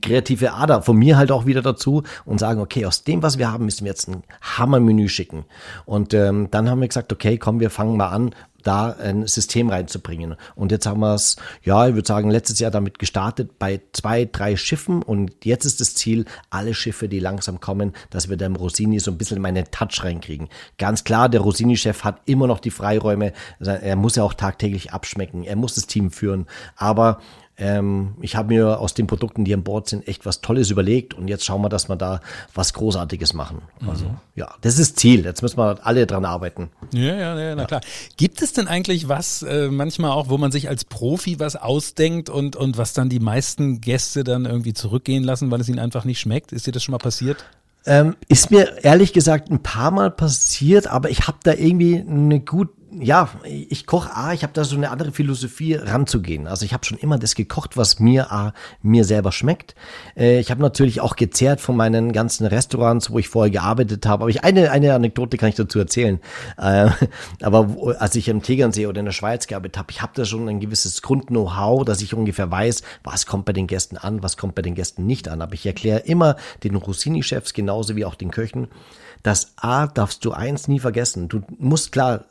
kreative 0.00 0.54
Ader 0.54 0.82
von 0.82 0.96
mir 0.96 1.16
halt 1.16 1.30
auch 1.30 1.46
wieder 1.46 1.62
dazu 1.62 2.02
und 2.24 2.40
sagen, 2.40 2.60
okay, 2.60 2.86
aus 2.86 3.04
dem, 3.04 3.22
was 3.22 3.38
wir 3.38 3.50
haben, 3.50 3.64
müssen 3.64 3.84
wir 3.84 3.92
jetzt 3.92 4.08
ein 4.08 4.22
Hammermenü 4.42 5.08
schicken. 5.08 5.44
Und 5.86 6.14
ähm, 6.14 6.48
dann 6.50 6.68
haben 6.68 6.80
wir 6.80 6.88
gesagt, 6.88 7.12
okay, 7.12 7.38
komm, 7.38 7.60
wir 7.60 7.70
fangen 7.70 7.96
mal 7.96 8.08
an, 8.08 8.34
da 8.62 8.90
ein 8.90 9.26
System 9.26 9.70
reinzubringen. 9.70 10.34
Und 10.54 10.72
jetzt 10.72 10.86
haben 10.86 11.00
wir 11.00 11.14
es, 11.14 11.36
ja, 11.62 11.86
ich 11.88 11.94
würde 11.94 12.06
sagen, 12.06 12.30
letztes 12.30 12.58
Jahr 12.58 12.70
damit 12.70 12.98
gestartet 12.98 13.58
bei 13.58 13.80
zwei, 13.92 14.24
drei 14.24 14.56
Schiffen 14.56 15.02
und 15.02 15.44
jetzt 15.44 15.64
ist 15.64 15.80
das 15.80 15.94
Ziel, 15.94 16.24
alle 16.50 16.74
Schiffe, 16.74 17.08
die 17.08 17.20
langsam 17.20 17.60
kommen, 17.60 17.92
dass 18.10 18.28
wir 18.28 18.36
dem 18.36 18.56
Rossini 18.56 18.98
so 18.98 19.10
ein 19.10 19.18
bisschen 19.18 19.40
meinen 19.40 19.70
Touch 19.70 20.02
reinkriegen. 20.02 20.48
Ganz 20.76 21.04
klar, 21.04 21.28
der 21.28 21.40
Rossini-Chef 21.40 22.04
hat 22.04 22.20
immer 22.26 22.46
noch 22.46 22.58
die 22.58 22.70
Freiräume, 22.70 23.32
er 23.60 23.96
muss 23.96 24.16
ja 24.16 24.24
auch 24.24 24.34
tagtäglich 24.34 24.92
abschmecken, 24.92 25.44
er 25.44 25.56
muss 25.56 25.74
das 25.74 25.86
Team 25.86 26.10
führen, 26.10 26.46
aber 26.76 27.20
ähm, 27.58 28.14
ich 28.20 28.36
habe 28.36 28.54
mir 28.54 28.78
aus 28.78 28.94
den 28.94 29.08
Produkten, 29.08 29.44
die 29.44 29.52
an 29.52 29.64
Bord 29.64 29.88
sind, 29.88 30.06
echt 30.06 30.24
was 30.24 30.40
Tolles 30.40 30.70
überlegt 30.70 31.14
und 31.14 31.26
jetzt 31.26 31.44
schauen 31.44 31.60
wir, 31.60 31.68
dass 31.68 31.88
wir 31.88 31.96
da 31.96 32.20
was 32.54 32.72
Großartiges 32.72 33.34
machen. 33.34 33.62
Also 33.86 34.04
mhm. 34.04 34.16
ja, 34.36 34.54
das 34.60 34.78
ist 34.78 34.98
Ziel. 34.98 35.24
Jetzt 35.24 35.42
müssen 35.42 35.58
wir 35.58 35.84
alle 35.84 36.06
dran 36.06 36.24
arbeiten. 36.24 36.70
Ja, 36.92 37.14
ja, 37.14 37.38
ja, 37.38 37.54
na 37.56 37.62
ja. 37.62 37.66
klar. 37.66 37.80
Gibt 38.16 38.42
es 38.42 38.52
denn 38.52 38.68
eigentlich 38.68 39.08
was 39.08 39.42
äh, 39.42 39.68
manchmal 39.70 40.12
auch, 40.12 40.28
wo 40.28 40.38
man 40.38 40.52
sich 40.52 40.68
als 40.68 40.84
Profi 40.84 41.40
was 41.40 41.56
ausdenkt 41.56 42.30
und 42.30 42.54
und 42.54 42.78
was 42.78 42.92
dann 42.92 43.08
die 43.08 43.20
meisten 43.20 43.80
Gäste 43.80 44.22
dann 44.22 44.44
irgendwie 44.44 44.72
zurückgehen 44.72 45.24
lassen, 45.24 45.50
weil 45.50 45.60
es 45.60 45.68
ihnen 45.68 45.80
einfach 45.80 46.04
nicht 46.04 46.20
schmeckt? 46.20 46.52
Ist 46.52 46.66
dir 46.68 46.72
das 46.72 46.84
schon 46.84 46.92
mal 46.92 46.98
passiert? 46.98 47.44
Ähm, 47.86 48.16
ist 48.28 48.50
mir 48.50 48.84
ehrlich 48.84 49.12
gesagt 49.12 49.50
ein 49.50 49.62
paar 49.62 49.90
Mal 49.90 50.10
passiert, 50.10 50.86
aber 50.86 51.10
ich 51.10 51.26
habe 51.26 51.38
da 51.42 51.54
irgendwie 51.54 51.98
eine 51.98 52.38
gut 52.38 52.68
ja, 52.90 53.28
ich 53.44 53.86
koche 53.86 54.16
A, 54.16 54.32
ich 54.32 54.42
habe 54.42 54.52
da 54.54 54.64
so 54.64 54.74
eine 54.74 54.90
andere 54.90 55.12
Philosophie 55.12 55.74
ranzugehen. 55.74 56.46
Also 56.46 56.64
ich 56.64 56.72
habe 56.72 56.86
schon 56.86 56.96
immer 56.96 57.18
das 57.18 57.34
gekocht, 57.34 57.76
was 57.76 58.00
mir 58.00 58.32
A, 58.32 58.54
mir 58.82 59.04
selber 59.04 59.30
schmeckt. 59.30 59.74
Äh, 60.16 60.40
ich 60.40 60.50
habe 60.50 60.62
natürlich 60.62 61.00
auch 61.00 61.16
gezehrt 61.16 61.60
von 61.60 61.76
meinen 61.76 62.12
ganzen 62.12 62.46
Restaurants, 62.46 63.10
wo 63.10 63.18
ich 63.18 63.28
vorher 63.28 63.50
gearbeitet 63.50 64.06
habe. 64.06 64.22
Aber 64.22 64.30
ich 64.30 64.42
eine 64.42 64.70
eine 64.70 64.94
Anekdote 64.94 65.36
kann 65.36 65.50
ich 65.50 65.54
dazu 65.54 65.78
erzählen. 65.78 66.20
Äh, 66.56 66.90
aber 67.42 67.74
wo, 67.74 67.90
als 67.90 68.14
ich 68.14 68.28
im 68.28 68.42
Tegernsee 68.42 68.86
oder 68.86 69.00
in 69.00 69.06
der 69.06 69.12
Schweiz 69.12 69.46
gearbeitet 69.46 69.78
habe, 69.78 69.90
ich 69.90 70.00
habe 70.00 70.12
da 70.14 70.24
schon 70.24 70.48
ein 70.48 70.60
gewisses 70.60 71.02
Grund-Know-how, 71.02 71.84
dass 71.84 72.00
ich 72.00 72.14
ungefähr 72.14 72.50
weiß, 72.50 72.82
was 73.04 73.26
kommt 73.26 73.44
bei 73.44 73.52
den 73.52 73.66
Gästen 73.66 73.98
an, 73.98 74.22
was 74.22 74.36
kommt 74.36 74.54
bei 74.54 74.62
den 74.62 74.74
Gästen 74.74 75.04
nicht 75.04 75.28
an. 75.28 75.42
Aber 75.42 75.52
ich 75.52 75.66
erkläre 75.66 76.00
immer 76.00 76.36
den 76.64 76.74
Rossini-Chefs 76.74 77.52
genauso 77.52 77.96
wie 77.96 78.06
auch 78.06 78.14
den 78.14 78.30
Köchen, 78.30 78.68
dass 79.22 79.52
A, 79.56 79.86
darfst 79.86 80.24
du 80.24 80.32
eins 80.32 80.68
nie 80.68 80.78
vergessen. 80.78 81.28
Du 81.28 81.42
musst 81.58 81.92
klar 81.92 82.24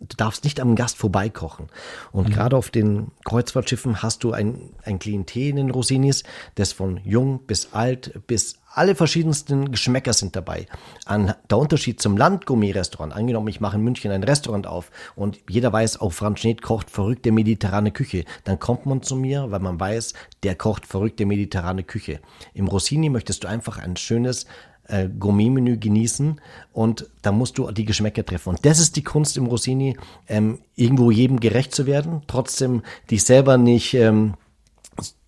du 0.00 0.16
darfst 0.16 0.44
nicht 0.44 0.60
am 0.60 0.74
Gast 0.74 0.96
vorbeikochen. 0.96 1.68
Und 2.10 2.28
mhm. 2.28 2.32
gerade 2.32 2.56
auf 2.56 2.70
den 2.70 3.12
Kreuzfahrtschiffen 3.24 4.02
hast 4.02 4.24
du 4.24 4.32
ein, 4.32 4.70
ein 4.84 4.98
Klientel 4.98 5.48
in 5.48 5.56
den 5.56 5.70
Rossinis, 5.70 6.24
das 6.54 6.72
von 6.72 7.00
jung 7.04 7.46
bis 7.46 7.72
alt 7.72 8.26
bis 8.26 8.60
alle 8.72 8.94
verschiedensten 8.94 9.72
Geschmäcker 9.72 10.12
sind 10.12 10.36
dabei. 10.36 10.66
An 11.04 11.34
der 11.50 11.58
Unterschied 11.58 12.00
zum 12.00 12.16
Landgourmet-Restaurant. 12.16 13.12
Angenommen, 13.12 13.48
ich 13.48 13.60
mache 13.60 13.76
in 13.76 13.82
München 13.82 14.12
ein 14.12 14.22
Restaurant 14.22 14.66
auf 14.66 14.92
und 15.16 15.40
jeder 15.48 15.72
weiß, 15.72 16.00
auch 16.00 16.12
Franz 16.12 16.40
Schneed 16.40 16.62
kocht 16.62 16.88
verrückte 16.88 17.32
mediterrane 17.32 17.90
Küche. 17.90 18.24
Dann 18.44 18.60
kommt 18.60 18.86
man 18.86 19.02
zu 19.02 19.16
mir, 19.16 19.50
weil 19.50 19.58
man 19.58 19.80
weiß, 19.80 20.14
der 20.44 20.54
kocht 20.54 20.86
verrückte 20.86 21.26
mediterrane 21.26 21.82
Küche. 21.82 22.20
Im 22.54 22.68
Rossini 22.68 23.10
möchtest 23.10 23.42
du 23.42 23.48
einfach 23.48 23.78
ein 23.78 23.96
schönes, 23.96 24.46
äh, 24.90 25.08
Gourmet-Menü 25.08 25.78
genießen 25.78 26.40
und 26.72 27.10
da 27.22 27.32
musst 27.32 27.58
du 27.58 27.70
die 27.70 27.84
Geschmäcker 27.84 28.24
treffen. 28.24 28.50
Und 28.50 28.66
das 28.66 28.78
ist 28.78 28.96
die 28.96 29.04
Kunst 29.04 29.36
im 29.36 29.46
Rossini, 29.46 29.96
ähm, 30.28 30.58
irgendwo 30.74 31.10
jedem 31.10 31.40
gerecht 31.40 31.74
zu 31.74 31.86
werden, 31.86 32.22
trotzdem 32.26 32.82
dich 33.10 33.24
selber 33.24 33.56
nicht 33.56 33.94
ähm, 33.94 34.34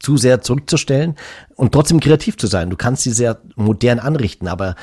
zu 0.03 0.17
sehr 0.17 0.41
zurückzustellen 0.41 1.15
und 1.55 1.73
trotzdem 1.73 2.01
kreativ 2.01 2.37
zu 2.37 2.49
sein. 2.49 2.71
Du 2.71 2.77
kannst 2.77 3.03
sie 3.05 3.13
sehr 3.13 3.41
modern 3.55 4.01
anrichten, 4.01 4.49
aber 4.49 4.75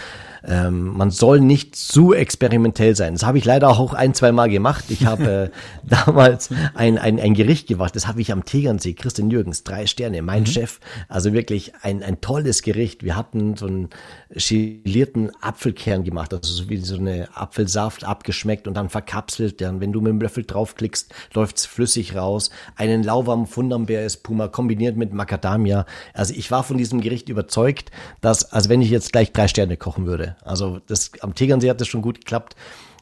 ähm, 0.48 0.96
man 0.96 1.12
soll 1.12 1.42
nicht 1.42 1.76
zu 1.76 2.14
experimentell 2.14 2.96
sein. 2.96 3.14
Das 3.14 3.24
habe 3.24 3.38
ich 3.38 3.46
leider 3.46 3.70
auch 3.70 3.94
ein, 3.94 4.14
zwei 4.14 4.32
Mal 4.32 4.50
gemacht. 4.50 4.86
Ich 4.90 5.06
habe 5.06 5.52
äh, 5.86 5.86
damals 6.06 6.50
ein, 6.74 6.98
ein, 6.98 7.20
ein 7.20 7.34
Gericht 7.34 7.68
gemacht, 7.68 7.96
das 7.96 8.08
habe 8.08 8.22
ich 8.22 8.32
am 8.32 8.46
Tegernsee, 8.46 8.94
Christian 8.94 9.30
Jürgens, 9.30 9.64
drei 9.64 9.86
Sterne, 9.86 10.22
mein 10.22 10.44
mhm. 10.44 10.48
Chef. 10.48 10.80
Also 11.08 11.34
wirklich 11.34 11.74
ein, 11.82 12.04
ein 12.04 12.22
tolles 12.22 12.62
Gericht. 12.62 13.04
Wir 13.04 13.16
hatten 13.16 13.58
so 13.58 13.68
einen 13.68 13.90
gelierten 14.30 15.32
Apfelkern 15.42 16.04
gemacht, 16.04 16.34
also 16.34 16.52
so 16.52 16.70
wie 16.70 16.78
so 16.78 16.96
eine 16.96 17.28
Apfelsaft 17.36 18.04
abgeschmeckt 18.04 18.68
und 18.68 18.76
dann 18.76 18.90
verkapselt. 18.90 19.60
Dann, 19.62 19.82
wenn 19.82 19.92
du 19.92 20.02
mit 20.02 20.12
dem 20.12 20.22
Löffel 20.22 20.46
draufklickst, 20.46 21.14
läuft's 21.34 21.66
flüssig 21.66 22.16
raus. 22.16 22.50
Einen 22.76 23.04
lauwarmen 23.04 23.48
Funderbeer 23.48 24.06
ist 24.06 24.24
Puma 24.24 24.48
kombiniert 24.48 24.96
mit 24.96 25.09
Macadamia. 25.14 25.86
Also 26.14 26.34
ich 26.34 26.52
war 26.52 26.64
von 26.64 26.78
diesem 26.78 27.02
Gericht 27.02 27.30
überzeugt, 27.30 27.92
dass, 28.22 28.52
als 28.52 28.70
wenn 28.70 28.82
ich 28.82 28.90
jetzt 28.90 29.12
gleich 29.12 29.32
drei 29.32 29.48
Sterne 29.48 29.78
kochen 29.78 30.06
würde. 30.06 30.36
Also 30.44 30.80
das, 30.88 31.12
am 31.22 31.36
Tegernsee 31.36 31.70
hat 31.70 31.82
das 31.82 31.88
schon 31.88 32.02
gut 32.02 32.22
geklappt. 32.22 32.56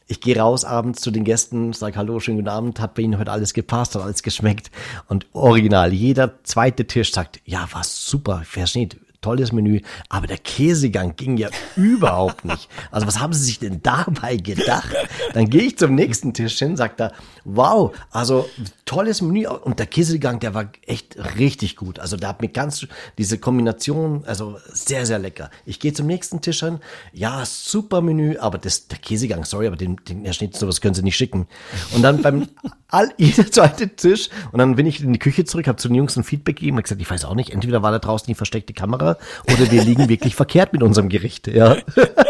Ich 0.09 0.21
gehe 0.21 0.39
raus 0.39 0.63
abends 0.63 1.01
zu 1.01 1.11
den 1.11 1.25
Gästen, 1.25 1.73
sage 1.73 1.97
Hallo, 1.97 2.21
schönen 2.21 2.37
guten 2.37 2.47
Abend, 2.49 2.79
hat 2.79 2.95
bei 2.95 3.01
Ihnen 3.01 3.19
heute 3.19 3.31
alles 3.31 3.53
gepasst, 3.53 3.93
hat 3.95 4.03
alles 4.03 4.23
geschmeckt. 4.23 4.71
Und 5.07 5.25
original, 5.33 5.91
jeder 5.91 6.43
zweite 6.43 6.87
Tisch 6.87 7.11
sagt, 7.11 7.41
ja, 7.43 7.67
war 7.73 7.83
super, 7.83 8.43
versteht, 8.45 8.97
tolles 9.21 9.51
Menü, 9.51 9.81
aber 10.09 10.27
der 10.27 10.37
Käsegang 10.37 11.15
ging 11.15 11.37
ja 11.37 11.49
überhaupt 11.75 12.45
nicht. 12.45 12.69
Also 12.91 13.07
was 13.07 13.19
haben 13.19 13.33
Sie 13.33 13.43
sich 13.43 13.59
denn 13.59 13.81
dabei 13.81 14.37
gedacht? 14.37 14.95
Dann 15.33 15.49
gehe 15.49 15.63
ich 15.63 15.77
zum 15.77 15.95
nächsten 15.95 16.33
Tisch 16.33 16.57
hin, 16.59 16.77
sagt 16.77 16.99
er, 16.99 17.13
wow, 17.43 17.95
also 18.11 18.49
tolles 18.85 19.21
Menü 19.21 19.47
und 19.47 19.79
der 19.79 19.87
Käsegang, 19.87 20.39
der 20.39 20.53
war 20.53 20.71
echt 20.85 21.17
richtig 21.37 21.75
gut. 21.75 21.99
Also 21.99 22.17
da 22.17 22.29
hat 22.29 22.41
mir 22.41 22.49
ganz 22.49 22.85
diese 23.17 23.37
Kombination, 23.37 24.23
also 24.25 24.57
sehr, 24.71 25.05
sehr 25.05 25.19
lecker. 25.19 25.49
Ich 25.65 25.79
gehe 25.79 25.93
zum 25.93 26.07
nächsten 26.07 26.41
Tisch 26.41 26.59
hin, 26.59 26.79
ja, 27.13 27.43
super 27.45 28.01
Menü, 28.01 28.37
aber 28.37 28.57
das, 28.57 28.87
der 28.87 28.97
Käsegang, 28.99 29.45
sorry, 29.45 29.67
aber 29.67 29.77
den, 29.77 29.97
den 30.07 30.23
Herr 30.25 30.33
Schnitt, 30.33 30.55
sowas 30.55 30.81
können 30.81 30.93
Sie 30.93 31.03
nicht 31.03 31.17
schicken. 31.17 31.47
Und 31.93 32.01
dann 32.01 32.21
beim 32.21 32.47
all, 32.89 33.13
jeder 33.17 33.49
zweite 33.51 33.89
Tisch 33.89 34.29
und 34.51 34.59
dann 34.59 34.75
bin 34.75 34.85
ich 34.85 35.01
in 35.01 35.13
die 35.13 35.19
Küche 35.19 35.45
zurück, 35.45 35.67
habe 35.67 35.77
zu 35.77 35.87
den 35.87 35.95
Jungs 35.95 36.15
ein 36.17 36.23
Feedback 36.23 36.57
gegeben, 36.57 36.77
habe 36.77 36.83
gesagt, 36.83 37.01
ich 37.01 37.09
weiß 37.09 37.25
auch 37.25 37.35
nicht, 37.35 37.51
entweder 37.51 37.81
war 37.81 37.91
da 37.91 37.99
draußen 37.99 38.27
die 38.27 38.35
versteckte 38.35 38.73
Kamera 38.73 39.06
oder 39.11 39.71
wir 39.71 39.83
liegen 39.83 40.09
wirklich 40.09 40.35
verkehrt 40.35 40.73
mit 40.73 40.83
unserem 40.83 41.09
Gericht, 41.09 41.47
ja. 41.47 41.77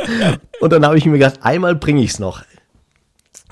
Und 0.61 0.73
dann 0.73 0.85
habe 0.85 0.97
ich 0.97 1.05
mir 1.05 1.17
gedacht, 1.17 1.39
einmal 1.41 1.75
bringe 1.75 2.01
ich 2.01 2.11
es 2.11 2.19
noch. 2.19 2.43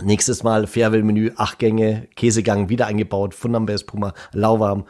Nächstes 0.04 0.44
Mal 0.44 0.68
Fairwell-Menü, 0.68 1.32
acht 1.38 1.60
Gänge, 1.60 2.08
Käsegang 2.16 2.70
wieder 2.70 2.88
eingebaut, 2.88 3.34
Funambers 3.34 3.86
Puma, 3.86 4.14
lauwarm. 4.34 4.86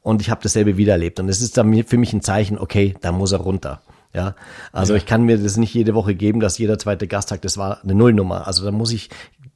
Und 0.00 0.20
ich 0.20 0.30
habe 0.30 0.42
dasselbe 0.42 0.76
wieder 0.76 0.92
erlebt. 0.92 1.18
Und 1.18 1.28
es 1.28 1.40
ist 1.40 1.56
dann 1.56 1.84
für 1.84 1.96
mich 1.96 2.12
ein 2.12 2.20
Zeichen, 2.20 2.58
okay, 2.58 2.94
da 3.00 3.10
muss 3.10 3.32
er 3.32 3.40
runter. 3.40 3.80
Ja, 4.14 4.36
also 4.70 4.92
ja. 4.92 4.98
ich 4.98 5.06
kann 5.06 5.24
mir 5.24 5.38
das 5.38 5.56
nicht 5.56 5.74
jede 5.74 5.94
Woche 5.94 6.14
geben, 6.14 6.38
dass 6.38 6.56
jeder 6.56 6.78
zweite 6.78 7.08
Gast 7.08 7.30
sagt, 7.30 7.44
das 7.44 7.58
war 7.58 7.82
eine 7.82 7.94
Nullnummer. 7.94 8.46
Also 8.46 8.64
da 8.64 8.70
muss 8.70 8.92
ich, 8.92 9.10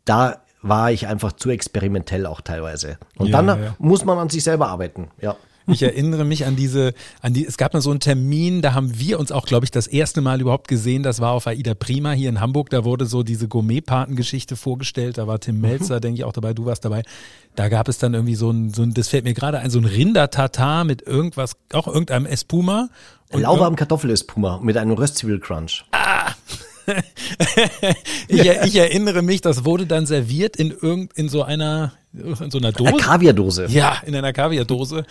da 0.04 0.42
war 0.62 0.90
ich 0.90 1.06
einfach 1.06 1.32
zu 1.32 1.50
experimentell 1.50 2.26
auch 2.26 2.40
teilweise. 2.40 2.98
Und 3.16 3.28
ja, 3.28 3.40
dann 3.40 3.62
ja. 3.62 3.76
muss 3.78 4.04
man 4.04 4.18
an 4.18 4.28
sich 4.30 4.42
selber 4.42 4.68
arbeiten. 4.68 5.08
Ja. 5.20 5.36
Ich 5.68 5.82
erinnere 5.82 6.24
mich 6.24 6.46
an 6.46 6.56
diese, 6.56 6.94
an 7.20 7.34
die, 7.34 7.46
es 7.46 7.58
gab 7.58 7.74
mal 7.74 7.80
so 7.80 7.90
einen 7.90 8.00
Termin, 8.00 8.62
da 8.62 8.72
haben 8.72 8.98
wir 8.98 9.20
uns 9.20 9.30
auch, 9.30 9.44
glaube 9.44 9.64
ich, 9.64 9.70
das 9.70 9.86
erste 9.86 10.20
Mal 10.20 10.40
überhaupt 10.40 10.66
gesehen. 10.66 11.02
Das 11.02 11.20
war 11.20 11.32
auf 11.32 11.46
Aida 11.46 11.74
Prima 11.74 12.12
hier 12.12 12.30
in 12.30 12.40
Hamburg. 12.40 12.70
Da 12.70 12.84
wurde 12.84 13.06
so 13.06 13.22
diese 13.22 13.48
Gourmet-Paten-Geschichte 13.48 14.56
vorgestellt. 14.56 15.18
Da 15.18 15.26
war 15.26 15.40
Tim 15.40 15.56
mhm. 15.56 15.60
Melzer, 15.62 16.00
denke 16.00 16.18
ich, 16.18 16.24
auch 16.24 16.32
dabei. 16.32 16.54
Du 16.54 16.64
warst 16.64 16.84
dabei. 16.84 17.02
Da 17.54 17.68
gab 17.68 17.88
es 17.88 17.98
dann 17.98 18.14
irgendwie 18.14 18.34
so 18.34 18.50
ein, 18.50 18.72
so 18.72 18.82
ein 18.82 18.94
das 18.94 19.08
fällt 19.08 19.24
mir 19.24 19.34
gerade 19.34 19.58
ein, 19.58 19.70
so 19.70 19.78
ein 19.78 19.84
Rinder-Tatar 19.84 20.84
mit 20.84 21.02
irgendwas, 21.02 21.56
auch 21.72 21.86
irgendeinem 21.86 22.26
Espuma. 22.26 22.88
Lauwarm 23.32 23.76
Kartoffel-Espuma 23.76 24.60
mit 24.62 24.76
einem 24.76 24.92
Röstzwiebel-Crunch. 24.92 25.84
Ah! 25.92 26.32
ich, 28.28 28.46
ich, 28.46 28.76
erinnere 28.76 29.20
mich, 29.20 29.42
das 29.42 29.66
wurde 29.66 29.86
dann 29.86 30.06
serviert 30.06 30.56
in 30.56 30.70
irgend 30.70 31.12
in 31.14 31.28
so 31.28 31.42
einer 31.42 31.92
in 32.12 32.50
so 32.50 32.58
einer 32.58 32.72
Dose. 32.72 32.90
Eine 32.90 32.98
Kaviardose. 32.98 33.66
Ja, 33.66 33.98
in 34.04 34.14
einer 34.14 34.32
Kaviardose. 34.32 35.04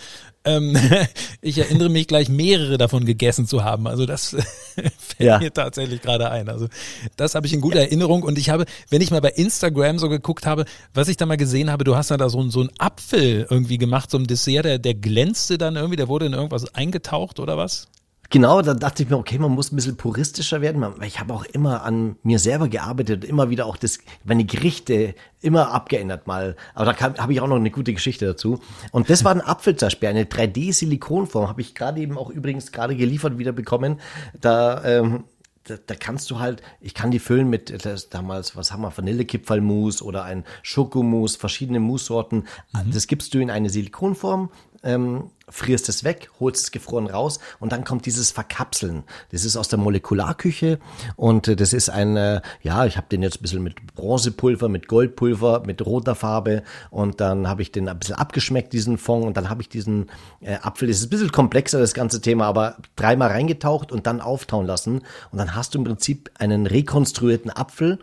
Ähm, 0.44 0.76
ich 1.40 1.58
erinnere 1.58 1.88
mich 1.88 2.08
gleich 2.08 2.28
mehrere 2.28 2.76
davon 2.76 3.04
gegessen 3.04 3.46
zu 3.46 3.64
haben. 3.64 3.86
Also 3.86 4.04
das 4.04 4.30
fällt 4.74 4.92
ja. 5.18 5.38
mir 5.38 5.52
tatsächlich 5.52 6.02
gerade 6.02 6.30
ein. 6.30 6.48
Also 6.48 6.68
das 7.16 7.34
habe 7.34 7.46
ich 7.46 7.52
in 7.52 7.60
guter 7.60 7.78
ja. 7.78 7.84
Erinnerung 7.84 8.22
und 8.22 8.36
ich 8.36 8.50
habe, 8.50 8.64
wenn 8.90 9.00
ich 9.00 9.10
mal 9.10 9.20
bei 9.20 9.30
Instagram 9.30 9.98
so 9.98 10.08
geguckt 10.08 10.46
habe, 10.46 10.64
was 10.92 11.08
ich 11.08 11.16
da 11.16 11.26
mal 11.26 11.36
gesehen 11.36 11.70
habe, 11.70 11.84
du 11.84 11.96
hast 11.96 12.10
da 12.10 12.28
so, 12.28 12.50
so 12.50 12.60
einen 12.60 12.70
Apfel 12.78 13.46
irgendwie 13.48 13.78
gemacht, 13.78 14.10
so 14.10 14.18
ein 14.18 14.26
Dessert, 14.26 14.64
der, 14.64 14.78
der 14.78 14.94
glänzte 14.94 15.56
dann 15.56 15.76
irgendwie, 15.76 15.96
der 15.96 16.08
wurde 16.08 16.26
in 16.26 16.32
irgendwas 16.32 16.74
eingetaucht 16.74 17.38
oder 17.38 17.56
was? 17.56 17.88
Genau, 18.30 18.60
da 18.60 18.74
dachte 18.74 19.02
ich 19.02 19.08
mir, 19.08 19.16
okay, 19.16 19.38
man 19.38 19.52
muss 19.52 19.72
ein 19.72 19.76
bisschen 19.76 19.96
puristischer 19.96 20.60
werden, 20.60 20.82
weil 20.82 21.06
ich 21.08 21.18
habe 21.18 21.32
auch 21.32 21.46
immer 21.46 21.82
an 21.82 22.16
mir 22.22 22.38
selber 22.38 22.68
gearbeitet, 22.68 23.24
immer 23.24 23.48
wieder 23.48 23.64
auch 23.64 23.78
das, 23.78 24.00
meine 24.22 24.44
Gerichte 24.44 25.14
immer 25.40 25.72
abgeändert 25.72 26.26
mal. 26.26 26.54
Aber 26.74 26.92
da 26.92 26.98
habe 26.98 27.32
ich 27.32 27.40
auch 27.40 27.46
noch 27.46 27.56
eine 27.56 27.70
gute 27.70 27.94
Geschichte 27.94 28.26
dazu. 28.26 28.60
Und 28.92 29.08
das 29.08 29.24
war 29.24 29.32
ein 29.32 29.40
Apfelzersperr, 29.40 30.10
eine 30.10 30.24
3D-Silikonform, 30.24 31.48
habe 31.48 31.62
ich 31.62 31.74
gerade 31.74 32.02
eben 32.02 32.18
auch 32.18 32.28
übrigens 32.28 32.70
gerade 32.70 32.96
geliefert 32.96 33.38
wieder 33.38 33.52
bekommen. 33.52 33.98
Da 34.38 34.84
ähm, 34.84 35.24
da, 35.68 35.76
da 35.86 35.94
kannst 35.94 36.30
du 36.30 36.38
halt, 36.38 36.62
ich 36.80 36.94
kann 36.94 37.10
die 37.10 37.18
füllen 37.18 37.48
mit 37.48 37.84
das, 37.84 38.08
damals, 38.08 38.56
was 38.56 38.72
haben 38.72 38.82
wir, 38.82 38.96
Vanillekipferlmus 38.96 40.02
oder 40.02 40.24
ein 40.24 40.44
Schokomousse, 40.62 41.38
verschiedene 41.38 41.80
Moussorten. 41.80 42.46
Mhm. 42.72 42.92
Das 42.92 43.06
gibst 43.06 43.34
du 43.34 43.38
in 43.38 43.50
eine 43.50 43.70
Silikonform, 43.70 44.50
ähm, 44.82 45.30
frierst 45.48 45.88
es 45.88 46.04
weg, 46.04 46.30
holst 46.40 46.64
es 46.64 46.70
gefroren 46.70 47.06
raus 47.06 47.38
und 47.58 47.72
dann 47.72 47.84
kommt 47.84 48.06
dieses 48.06 48.30
Verkapseln. 48.30 49.04
Das 49.32 49.44
ist 49.44 49.56
aus 49.56 49.68
der 49.68 49.78
Molekularküche 49.78 50.78
und 51.16 51.48
äh, 51.48 51.56
das 51.56 51.72
ist 51.72 51.88
ein, 51.88 52.16
äh, 52.16 52.40
ja, 52.62 52.84
ich 52.86 52.96
habe 52.96 53.06
den 53.10 53.22
jetzt 53.22 53.38
ein 53.38 53.42
bisschen 53.42 53.62
mit 53.62 53.94
Bronzepulver, 53.94 54.68
mit 54.68 54.88
Goldpulver, 54.88 55.62
mit 55.66 55.84
roter 55.84 56.14
Farbe 56.14 56.62
und 56.90 57.20
dann 57.20 57.48
habe 57.48 57.62
ich 57.62 57.72
den 57.72 57.88
ein 57.88 57.98
bisschen 57.98 58.16
abgeschmeckt, 58.16 58.72
diesen 58.72 58.98
Fond 58.98 59.24
und 59.24 59.36
dann 59.36 59.48
habe 59.48 59.62
ich 59.62 59.68
diesen 59.68 60.10
äh, 60.40 60.56
Apfel, 60.56 60.88
das 60.88 60.98
ist 60.98 61.06
ein 61.06 61.10
bisschen 61.10 61.32
komplexer, 61.32 61.78
das 61.78 61.94
ganze 61.94 62.20
Thema, 62.20 62.46
aber 62.46 62.76
dreimal 62.96 63.28
reingetaucht 63.28 63.90
und 63.90 64.06
dann 64.06 64.20
auftauen 64.20 64.66
lassen 64.66 65.02
und 65.30 65.38
dann 65.38 65.54
hast 65.54 65.74
du 65.74 65.78
im 65.78 65.84
Prinzip 65.84 66.30
einen 66.38 66.66
rekonstruierten 66.66 67.50
Apfel 67.50 67.98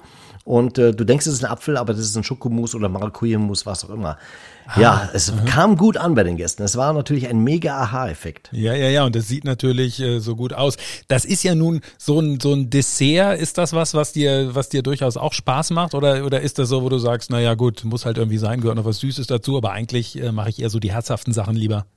und 0.45 0.77
äh, 0.77 0.93
du 0.93 1.03
denkst, 1.03 1.25
es 1.25 1.33
ist 1.33 1.43
ein 1.43 1.51
Apfel, 1.51 1.75
aber 1.75 1.93
das 1.93 2.03
ist 2.03 2.15
ein 2.15 2.23
Schokomus 2.23 2.75
oder 2.75 2.87
Maracuja-Mus, 2.87 3.65
was 3.65 3.83
auch 3.83 3.89
immer. 3.89 4.19
Ah, 4.67 4.79
ja, 4.79 5.09
es 5.11 5.31
aha. 5.31 5.43
kam 5.45 5.75
gut 5.75 5.97
an 5.97 6.13
bei 6.13 6.21
den 6.21 6.37
Gästen. 6.37 6.61
Es 6.61 6.77
war 6.77 6.93
natürlich 6.93 7.27
ein 7.27 7.39
mega 7.39 7.81
Aha-Effekt. 7.81 8.49
Ja, 8.51 8.75
ja, 8.75 8.89
ja, 8.89 9.05
und 9.05 9.15
das 9.15 9.27
sieht 9.27 9.43
natürlich 9.43 9.99
äh, 9.99 10.19
so 10.19 10.35
gut 10.35 10.53
aus. 10.53 10.77
Das 11.07 11.25
ist 11.25 11.43
ja 11.43 11.55
nun 11.55 11.81
so 11.97 12.19
ein, 12.19 12.39
so 12.39 12.53
ein 12.53 12.69
Dessert. 12.69 13.39
Ist 13.39 13.57
das 13.57 13.73
was, 13.73 13.95
was 13.95 14.13
dir, 14.13 14.53
was 14.53 14.69
dir 14.69 14.83
durchaus 14.83 15.17
auch 15.17 15.33
Spaß 15.33 15.71
macht? 15.71 15.95
Oder, 15.95 16.23
oder 16.23 16.41
ist 16.41 16.59
das 16.59 16.69
so, 16.69 16.83
wo 16.83 16.89
du 16.89 16.99
sagst, 16.99 17.31
naja, 17.31 17.55
gut, 17.55 17.83
muss 17.83 18.05
halt 18.05 18.19
irgendwie 18.19 18.37
sein, 18.37 18.61
gehört 18.61 18.77
noch 18.77 18.85
was 18.85 18.99
Süßes 18.99 19.25
dazu, 19.25 19.57
aber 19.57 19.71
eigentlich 19.71 20.21
äh, 20.21 20.31
mache 20.31 20.49
ich 20.49 20.61
eher 20.61 20.69
so 20.69 20.79
die 20.79 20.91
herzhaften 20.91 21.33
Sachen 21.33 21.55
lieber? 21.55 21.87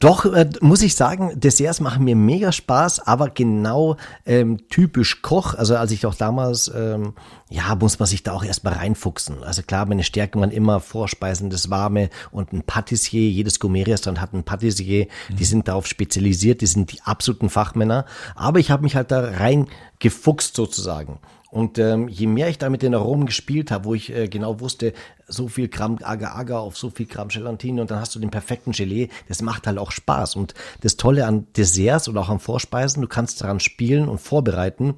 Doch, 0.00 0.24
äh, 0.24 0.48
muss 0.60 0.80
ich 0.80 0.94
sagen, 0.94 1.38
Desserts 1.38 1.80
machen 1.80 2.04
mir 2.04 2.16
mega 2.16 2.50
Spaß, 2.50 3.06
aber 3.06 3.28
genau 3.28 3.96
ähm, 4.24 4.68
typisch 4.70 5.20
Koch. 5.20 5.54
Also 5.54 5.76
als 5.76 5.90
ich 5.90 6.00
doch 6.00 6.14
damals, 6.14 6.70
ähm, 6.74 7.12
ja, 7.50 7.74
muss 7.74 7.98
man 7.98 8.06
sich 8.06 8.22
da 8.22 8.32
auch 8.32 8.44
erstmal 8.44 8.74
reinfuchsen. 8.74 9.42
Also 9.42 9.62
klar, 9.62 9.84
meine 9.84 10.02
Stärken 10.02 10.40
waren 10.40 10.50
immer 10.50 10.80
Vorspeisen, 10.80 11.50
das 11.50 11.68
Warme 11.68 12.08
und 12.30 12.54
ein 12.54 12.62
Patissier. 12.62 13.28
Jedes 13.28 13.60
Gourmet-Restaurant 13.60 14.20
hat 14.20 14.32
einen 14.32 14.44
Patissier. 14.44 15.08
Mhm. 15.28 15.36
Die 15.36 15.44
sind 15.44 15.68
darauf 15.68 15.86
spezialisiert, 15.86 16.62
die 16.62 16.66
sind 16.66 16.92
die 16.92 17.02
absoluten 17.02 17.50
Fachmänner. 17.50 18.06
Aber 18.34 18.58
ich 18.58 18.70
habe 18.70 18.82
mich 18.82 18.96
halt 18.96 19.10
da 19.10 19.20
reingefuchst 19.20 20.56
sozusagen. 20.56 21.18
Und 21.56 21.78
ähm, 21.78 22.06
je 22.08 22.26
mehr 22.26 22.50
ich 22.50 22.58
da 22.58 22.68
mit 22.68 22.82
den 22.82 22.94
Aromen 22.94 23.24
gespielt 23.24 23.70
habe, 23.70 23.86
wo 23.86 23.94
ich 23.94 24.14
äh, 24.14 24.28
genau 24.28 24.60
wusste, 24.60 24.92
so 25.26 25.48
viel 25.48 25.68
Gramm 25.68 25.96
Agar-Agar 26.02 26.60
auf 26.60 26.76
so 26.76 26.90
viel 26.90 27.06
Gramm 27.06 27.28
Gelatine 27.28 27.80
und 27.80 27.90
dann 27.90 27.98
hast 27.98 28.14
du 28.14 28.18
den 28.18 28.28
perfekten 28.28 28.72
Gelee, 28.72 29.08
das 29.26 29.40
macht 29.40 29.66
halt 29.66 29.78
auch 29.78 29.90
Spaß. 29.90 30.36
Und 30.36 30.52
das 30.82 30.98
Tolle 30.98 31.24
an 31.26 31.46
Desserts 31.56 32.10
oder 32.10 32.20
auch 32.20 32.28
an 32.28 32.40
Vorspeisen, 32.40 33.00
du 33.00 33.08
kannst 33.08 33.40
daran 33.40 33.58
spielen 33.58 34.06
und 34.06 34.18
vorbereiten. 34.18 34.96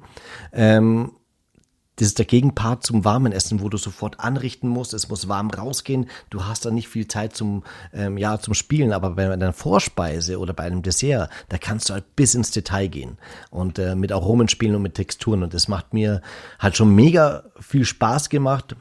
Ähm, 0.51 1.13
das 1.99 2.07
ist 2.07 2.17
der 2.17 2.25
Gegenpart 2.25 2.83
zum 2.83 3.03
warmen 3.03 3.33
Essen, 3.33 3.59
wo 3.59 3.67
du 3.67 3.77
sofort 3.77 4.21
anrichten 4.21 4.69
musst. 4.69 4.93
Es 4.93 5.09
muss 5.09 5.27
warm 5.27 5.49
rausgehen. 5.49 6.09
Du 6.29 6.45
hast 6.45 6.65
dann 6.65 6.73
nicht 6.73 6.87
viel 6.87 7.09
Zeit 7.09 7.35
zum, 7.35 7.63
ähm, 7.93 8.17
ja, 8.17 8.39
zum 8.39 8.53
Spielen. 8.53 8.93
Aber 8.93 9.11
bei 9.11 9.29
einer 9.29 9.51
Vorspeise 9.51 10.39
oder 10.39 10.53
bei 10.53 10.63
einem 10.63 10.81
Dessert, 10.81 11.29
da 11.49 11.57
kannst 11.57 11.89
du 11.89 11.93
halt 11.93 12.15
bis 12.15 12.35
ins 12.35 12.51
Detail 12.51 12.87
gehen 12.87 13.17
und 13.51 13.79
äh, 13.79 13.95
mit 13.95 14.13
Aromen 14.13 14.47
spielen 14.47 14.75
und 14.75 14.81
mit 14.81 14.95
Texturen. 14.95 15.43
Und 15.43 15.53
das 15.53 15.67
macht 15.67 15.93
mir 15.93 16.21
halt 16.57 16.77
schon 16.77 16.95
mega 16.95 17.43
viel 17.59 17.83
Spaß 17.83 18.29
gemacht 18.29 18.77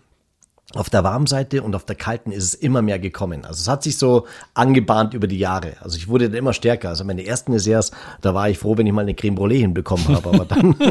auf 0.75 0.91
der 0.91 1.03
warmen 1.03 1.27
Seite 1.27 1.63
und 1.63 1.75
auf 1.75 1.87
der 1.87 1.97
kalten 1.97 2.31
ist 2.31 2.45
es 2.45 2.55
immer 2.55 2.83
mehr 2.83 2.99
gekommen. 2.99 3.47
Also 3.47 3.63
es 3.63 3.69
hat 3.69 3.83
sich 3.83 3.97
so 3.97 4.27
angebahnt 4.53 5.15
über 5.15 5.27
die 5.27 5.39
Jahre. 5.39 5.77
Also 5.81 5.97
ich 5.97 6.09
wurde 6.09 6.29
dann 6.29 6.37
immer 6.37 6.53
stärker. 6.53 6.91
Also 6.91 7.05
meine 7.05 7.25
ersten 7.25 7.53
Desserts, 7.53 7.91
da 8.21 8.35
war 8.35 8.51
ich 8.51 8.59
froh, 8.59 8.77
wenn 8.77 8.87
ich 8.87 8.93
mal 8.93 9.01
eine 9.01 9.15
Creme 9.15 9.35
Brûlée 9.35 9.61
hinbekommen 9.61 10.07
habe, 10.09 10.29
aber 10.29 10.45
dann. 10.45 10.77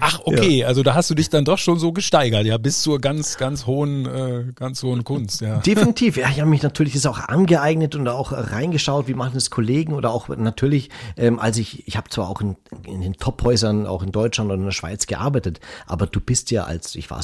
Ach, 0.00 0.20
okay, 0.24 0.58
ja. 0.58 0.68
also 0.68 0.84
da 0.84 0.94
hast 0.94 1.10
du 1.10 1.14
dich 1.16 1.30
dann 1.30 1.44
doch 1.44 1.58
schon 1.58 1.80
so 1.80 1.90
gesteigert, 1.92 2.46
ja, 2.46 2.58
bis 2.58 2.80
zur 2.82 3.00
ganz, 3.00 3.36
ganz 3.36 3.66
hohen, 3.66 4.06
äh, 4.06 4.44
ganz 4.54 4.84
hohen 4.84 5.02
Kunst, 5.02 5.40
ja. 5.40 5.58
Definitiv, 5.58 6.16
ja, 6.16 6.28
ich 6.28 6.40
habe 6.40 6.48
mich 6.48 6.62
natürlich 6.62 6.92
das 6.92 7.06
auch 7.06 7.18
angeeignet 7.18 7.96
und 7.96 8.06
auch 8.06 8.32
reingeschaut, 8.32 9.08
wie 9.08 9.14
machen 9.14 9.32
das 9.34 9.50
Kollegen 9.50 9.94
oder 9.94 10.12
auch 10.12 10.28
natürlich, 10.28 10.90
ähm, 11.16 11.40
als 11.40 11.58
ich, 11.58 11.88
ich 11.88 11.96
habe 11.96 12.08
zwar 12.08 12.28
auch 12.30 12.40
in, 12.40 12.56
in 12.86 13.00
den 13.00 13.14
Tophäusern, 13.14 13.86
auch 13.86 14.04
in 14.04 14.12
Deutschland 14.12 14.50
und 14.50 14.60
in 14.60 14.64
der 14.64 14.72
Schweiz 14.72 15.06
gearbeitet, 15.06 15.60
aber 15.86 16.06
du 16.06 16.20
bist 16.20 16.52
ja 16.52 16.64
als, 16.64 16.94
ich 16.94 17.10
war 17.10 17.22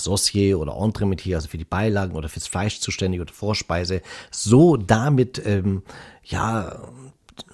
Saucier 0.57 0.61
oder 0.61 0.77
Entremetier, 0.77 1.37
also 1.37 1.49
für 1.49 1.59
die 1.59 1.65
Beilagen 1.65 2.15
oder 2.15 2.29
fürs 2.29 2.47
Fleisch 2.47 2.81
zuständig 2.81 3.21
oder 3.21 3.33
Vorspeise, 3.33 4.03
so 4.31 4.77
damit, 4.77 5.45
ähm, 5.45 5.83
ja, 6.25 6.81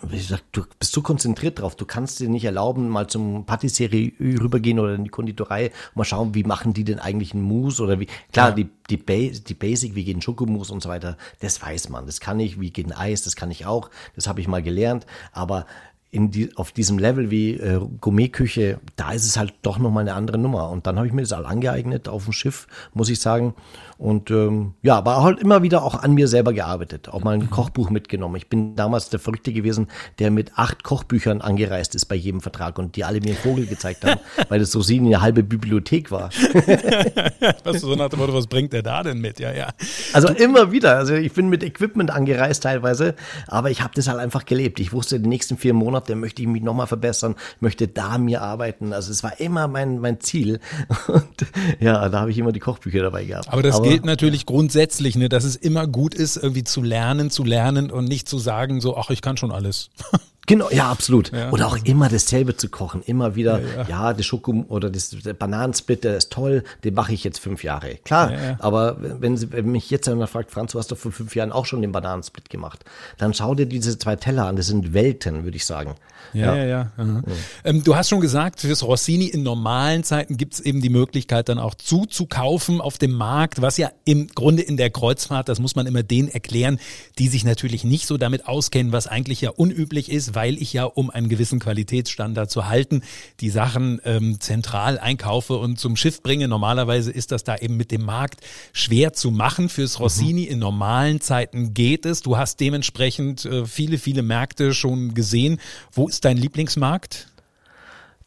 wie 0.02 0.16
gesagt, 0.16 0.44
du 0.52 0.62
bist 0.78 0.92
so 0.92 1.02
konzentriert 1.02 1.58
drauf, 1.58 1.74
du 1.74 1.84
kannst 1.84 2.20
dir 2.20 2.28
nicht 2.28 2.44
erlauben, 2.44 2.88
mal 2.88 3.08
zum 3.08 3.46
Patisserie 3.46 4.12
rübergehen 4.20 4.78
oder 4.78 4.94
in 4.94 5.02
die 5.02 5.10
Konditorei, 5.10 5.72
mal 5.94 6.04
schauen, 6.04 6.36
wie 6.36 6.44
machen 6.44 6.72
die 6.72 6.84
denn 6.84 7.00
eigentlich 7.00 7.34
einen 7.34 7.42
Mousse 7.42 7.82
oder 7.82 7.98
wie, 7.98 8.06
klar, 8.32 8.50
ja. 8.50 8.54
die, 8.54 8.68
die, 8.90 8.96
ba 8.96 9.14
die 9.14 9.54
Basic, 9.54 9.96
wie 9.96 10.04
geht 10.04 10.16
ein 10.16 10.22
Schokomousse 10.22 10.72
und 10.72 10.82
so 10.82 10.88
weiter, 10.88 11.16
das 11.40 11.60
weiß 11.60 11.88
man, 11.88 12.06
das 12.06 12.20
kann 12.20 12.38
ich, 12.38 12.60
wie 12.60 12.70
geht 12.70 12.86
ein 12.86 12.92
Eis, 12.92 13.22
das 13.22 13.34
kann 13.34 13.50
ich 13.50 13.66
auch, 13.66 13.90
das 14.14 14.28
habe 14.28 14.40
ich 14.40 14.46
mal 14.46 14.62
gelernt, 14.62 15.04
aber 15.32 15.66
in 16.12 16.30
die, 16.30 16.54
auf 16.56 16.72
diesem 16.72 16.98
Level 16.98 17.30
wie 17.30 17.54
äh, 17.54 17.80
Gourmetküche, 18.02 18.78
da 18.96 19.12
ist 19.12 19.24
es 19.24 19.38
halt 19.38 19.54
doch 19.62 19.78
nochmal 19.78 20.02
eine 20.02 20.12
andere 20.12 20.36
Nummer. 20.36 20.68
Und 20.68 20.86
dann 20.86 20.96
habe 20.96 21.06
ich 21.06 21.12
mir 21.14 21.22
das 21.22 21.32
all 21.32 21.46
angeeignet 21.46 22.06
auf 22.06 22.24
dem 22.24 22.34
Schiff, 22.34 22.66
muss 22.92 23.08
ich 23.08 23.18
sagen. 23.18 23.54
Und 23.96 24.30
ähm, 24.30 24.74
ja, 24.82 24.96
aber 24.96 25.22
halt 25.22 25.38
immer 25.38 25.62
wieder 25.62 25.82
auch 25.82 25.94
an 25.94 26.12
mir 26.12 26.28
selber 26.28 26.52
gearbeitet, 26.52 27.08
auch 27.08 27.22
mal 27.24 27.34
ein 27.34 27.42
mhm. 27.42 27.50
Kochbuch 27.50 27.88
mitgenommen. 27.88 28.36
Ich 28.36 28.48
bin 28.48 28.76
damals 28.76 29.08
der 29.08 29.20
Verrückte 29.20 29.54
gewesen, 29.54 29.86
der 30.18 30.30
mit 30.30 30.58
acht 30.58 30.82
Kochbüchern 30.82 31.40
angereist 31.40 31.94
ist 31.94 32.06
bei 32.06 32.16
jedem 32.16 32.42
Vertrag 32.42 32.78
und 32.78 32.96
die 32.96 33.04
alle 33.04 33.20
mir 33.20 33.28
einen 33.28 33.36
Vogel 33.36 33.64
gezeigt 33.64 34.04
haben, 34.04 34.20
weil 34.50 34.58
das 34.58 34.70
so 34.70 34.82
sie 34.82 34.98
eine 34.98 35.22
halbe 35.22 35.42
Bibliothek 35.42 36.10
war. 36.10 36.30
was 37.64 37.80
so 37.80 37.94
nach 37.94 38.10
dem 38.10 38.18
Motto, 38.18 38.34
was 38.34 38.48
bringt 38.48 38.74
der 38.74 38.82
da 38.82 39.02
denn 39.02 39.18
mit? 39.18 39.40
Ja, 39.40 39.52
ja. 39.52 39.68
Also 40.12 40.28
immer 40.28 40.72
wieder. 40.72 40.96
Also 40.96 41.14
ich 41.14 41.32
bin 41.32 41.48
mit 41.48 41.62
Equipment 41.62 42.10
angereist 42.10 42.64
teilweise, 42.64 43.14
aber 43.46 43.70
ich 43.70 43.82
habe 43.82 43.94
das 43.94 44.08
halt 44.08 44.18
einfach 44.18 44.44
gelebt. 44.44 44.78
Ich 44.80 44.92
wusste, 44.92 45.20
die 45.20 45.28
nächsten 45.28 45.56
vier 45.56 45.72
Monate 45.72 46.01
möchte 46.08 46.42
ich 46.42 46.48
mich 46.48 46.62
nochmal 46.62 46.86
verbessern, 46.86 47.36
möchte 47.60 47.88
da 47.88 48.18
mir 48.18 48.42
arbeiten. 48.42 48.92
Also 48.92 49.10
es 49.10 49.22
war 49.22 49.40
immer 49.40 49.68
mein, 49.68 49.98
mein 49.98 50.20
Ziel. 50.20 50.60
Und 51.08 51.46
ja, 51.80 52.08
da 52.08 52.20
habe 52.20 52.30
ich 52.30 52.38
immer 52.38 52.52
die 52.52 52.60
Kochbücher 52.60 53.02
dabei 53.02 53.24
gehabt. 53.24 53.48
Aber 53.48 53.62
das 53.62 53.76
aber, 53.76 53.88
gilt 53.88 54.04
natürlich 54.04 54.46
grundsätzlich, 54.46 55.16
ne, 55.16 55.28
dass 55.28 55.44
es 55.44 55.56
immer 55.56 55.86
gut 55.86 56.14
ist, 56.14 56.36
irgendwie 56.36 56.64
zu 56.64 56.82
lernen, 56.82 57.30
zu 57.30 57.44
lernen 57.44 57.90
und 57.90 58.06
nicht 58.06 58.28
zu 58.28 58.38
sagen, 58.38 58.80
so, 58.80 58.96
ach, 58.96 59.10
ich 59.10 59.22
kann 59.22 59.36
schon 59.36 59.52
alles. 59.52 59.90
Genau, 60.46 60.68
ja, 60.70 60.90
absolut. 60.90 61.30
Ja. 61.32 61.52
Oder 61.52 61.68
auch 61.68 61.78
immer 61.84 62.08
dasselbe 62.08 62.56
zu 62.56 62.68
kochen. 62.68 63.02
Immer 63.02 63.36
wieder, 63.36 63.60
ja, 63.60 63.66
ja. 63.76 63.88
ja 63.88 64.12
der 64.12 64.24
Schoko 64.24 64.64
oder 64.68 64.90
das, 64.90 65.10
der 65.10 65.34
Bananensplit, 65.34 66.02
der 66.02 66.16
ist 66.16 66.32
toll, 66.32 66.64
den 66.82 66.94
mache 66.94 67.12
ich 67.12 67.22
jetzt 67.22 67.38
fünf 67.38 67.62
Jahre. 67.62 67.96
Klar, 68.04 68.32
aber 68.58 68.96
wenn, 69.20 69.36
Sie, 69.36 69.52
wenn 69.52 69.70
mich 69.70 69.90
jetzt 69.90 70.08
einer 70.08 70.26
fragt, 70.26 70.50
Franz, 70.50 70.72
du 70.72 70.78
hast 70.78 70.90
doch 70.90 70.98
vor 70.98 71.12
fünf 71.12 71.36
Jahren 71.36 71.52
auch 71.52 71.66
schon 71.66 71.80
den 71.80 71.92
Bananensplit 71.92 72.50
gemacht, 72.50 72.84
dann 73.18 73.34
schau 73.34 73.54
dir 73.54 73.66
diese 73.66 73.98
zwei 73.98 74.16
Teller 74.16 74.46
an. 74.46 74.56
Das 74.56 74.66
sind 74.66 74.92
Welten, 74.92 75.44
würde 75.44 75.56
ich 75.56 75.64
sagen. 75.64 75.94
Ja, 76.32 76.56
ja, 76.56 76.64
ja. 76.64 76.90
ja. 76.96 77.22
Ähm, 77.64 77.84
du 77.84 77.94
hast 77.94 78.08
schon 78.08 78.20
gesagt, 78.20 78.60
fürs 78.60 78.82
Rossini 78.82 79.26
in 79.26 79.42
normalen 79.42 80.02
Zeiten 80.04 80.36
gibt 80.36 80.54
es 80.54 80.60
eben 80.60 80.80
die 80.80 80.88
Möglichkeit, 80.88 81.48
dann 81.48 81.58
auch 81.58 81.74
zuzukaufen 81.74 82.80
auf 82.80 82.98
dem 82.98 83.12
Markt, 83.12 83.60
was 83.60 83.76
ja 83.76 83.90
im 84.04 84.28
Grunde 84.28 84.62
in 84.62 84.76
der 84.76 84.90
Kreuzfahrt, 84.90 85.48
das 85.48 85.58
muss 85.58 85.76
man 85.76 85.86
immer 85.86 86.02
denen 86.02 86.28
erklären, 86.28 86.78
die 87.18 87.28
sich 87.28 87.44
natürlich 87.44 87.84
nicht 87.84 88.06
so 88.06 88.16
damit 88.16 88.46
auskennen, 88.46 88.92
was 88.92 89.06
eigentlich 89.06 89.40
ja 89.40 89.50
unüblich 89.50 90.10
ist, 90.10 90.31
weil 90.34 90.60
ich 90.60 90.72
ja, 90.72 90.84
um 90.84 91.10
einen 91.10 91.28
gewissen 91.28 91.58
Qualitätsstandard 91.58 92.50
zu 92.50 92.68
halten, 92.68 93.02
die 93.40 93.50
Sachen 93.50 94.00
ähm, 94.04 94.40
zentral 94.40 94.98
einkaufe 94.98 95.56
und 95.56 95.78
zum 95.78 95.96
Schiff 95.96 96.22
bringe. 96.22 96.48
Normalerweise 96.48 97.10
ist 97.10 97.32
das 97.32 97.44
da 97.44 97.56
eben 97.56 97.76
mit 97.76 97.90
dem 97.90 98.04
Markt 98.04 98.40
schwer 98.72 99.12
zu 99.12 99.30
machen. 99.30 99.68
Fürs 99.68 100.00
Rossini 100.00 100.42
mhm. 100.42 100.52
in 100.52 100.58
normalen 100.58 101.20
Zeiten 101.20 101.74
geht 101.74 102.06
es. 102.06 102.22
Du 102.22 102.36
hast 102.36 102.60
dementsprechend 102.60 103.44
äh, 103.44 103.66
viele, 103.66 103.98
viele 103.98 104.22
Märkte 104.22 104.74
schon 104.74 105.14
gesehen. 105.14 105.60
Wo 105.92 106.08
ist 106.08 106.24
dein 106.24 106.36
Lieblingsmarkt? 106.36 107.28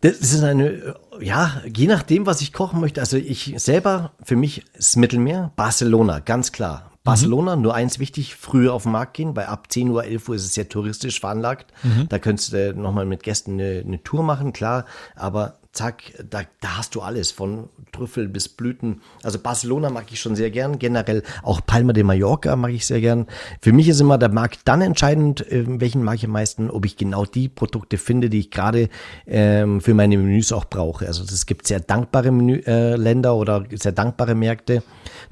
Das 0.01 0.17
ist 0.17 0.43
eine, 0.43 0.95
ja, 1.19 1.61
je 1.75 1.87
nachdem, 1.87 2.25
was 2.25 2.41
ich 2.41 2.53
kochen 2.53 2.79
möchte. 2.79 2.99
Also 3.01 3.17
ich 3.17 3.53
selber, 3.57 4.11
für 4.23 4.35
mich 4.35 4.63
ist 4.73 4.97
Mittelmeer, 4.97 5.51
Barcelona, 5.55 6.19
ganz 6.19 6.51
klar. 6.51 6.91
Barcelona, 7.05 7.55
mhm. 7.55 7.61
nur 7.61 7.75
eins 7.75 7.99
wichtig, 7.99 8.35
früher 8.35 8.73
auf 8.73 8.83
den 8.83 8.91
Markt 8.91 9.13
gehen, 9.13 9.35
weil 9.35 9.45
ab 9.45 9.71
10 9.71 9.89
Uhr, 9.89 10.03
11 10.03 10.27
Uhr 10.27 10.35
ist 10.35 10.43
es 10.43 10.55
sehr 10.55 10.67
touristisch 10.67 11.21
veranlagt. 11.21 11.71
Mhm. 11.83 12.09
Da 12.09 12.19
könntest 12.19 12.51
du 12.51 12.73
nochmal 12.73 13.05
mit 13.05 13.23
Gästen 13.23 13.53
eine, 13.53 13.83
eine 13.85 14.03
Tour 14.03 14.23
machen, 14.23 14.51
klar, 14.51 14.85
aber 15.15 15.59
zack, 15.75 16.03
da, 16.29 16.41
da 16.61 16.77
hast 16.77 16.95
du 16.95 17.01
alles, 17.01 17.31
von 17.31 17.69
Trüffel 17.91 18.27
bis 18.27 18.49
Blüten. 18.49 19.01
Also 19.23 19.39
Barcelona 19.39 19.89
mag 19.89 20.05
ich 20.09 20.19
schon 20.19 20.35
sehr 20.35 20.49
gern, 20.49 20.79
generell 20.79 21.21
auch 21.43 21.61
Palma 21.65 21.93
de 21.93 22.03
Mallorca 22.03 22.55
mag 22.55 22.71
ich 22.71 22.87
sehr 22.87 23.01
gern. 23.01 23.27
Für 23.61 23.73
mich 23.73 23.87
ist 23.89 23.99
immer 23.99 24.17
der 24.17 24.29
Markt 24.29 24.61
dann 24.65 24.81
entscheidend, 24.81 25.49
äh, 25.51 25.65
welchen 25.67 26.03
mag 26.03 26.15
ich 26.15 26.25
am 26.25 26.31
meisten, 26.31 26.69
ob 26.69 26.85
ich 26.85 26.97
genau 26.97 27.25
die 27.25 27.49
Produkte 27.49 27.97
finde, 27.97 28.29
die 28.29 28.39
ich 28.39 28.51
gerade 28.51 28.89
ähm, 29.27 29.81
für 29.81 29.93
meine 29.93 30.17
Menüs 30.17 30.51
auch 30.51 30.65
brauche. 30.65 31.07
Also 31.07 31.23
es 31.23 31.45
gibt 31.45 31.67
sehr 31.67 31.81
dankbare 31.81 32.31
Menü, 32.31 32.61
äh, 32.65 32.95
Länder 32.95 33.35
oder 33.35 33.65
sehr 33.71 33.91
dankbare 33.91 34.33
Märkte, 34.33 34.81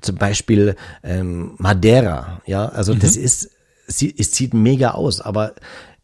zum 0.04 0.16
Beispiel 0.16 0.76
ähm, 1.04 1.56
Madeira. 1.58 2.42
Ja, 2.46 2.68
also 2.68 2.94
mhm. 2.94 3.00
das 3.00 3.16
ist, 3.16 3.50
sie, 3.88 4.14
es 4.18 4.32
sieht 4.32 4.54
mega 4.54 4.92
aus, 4.92 5.22
aber 5.22 5.54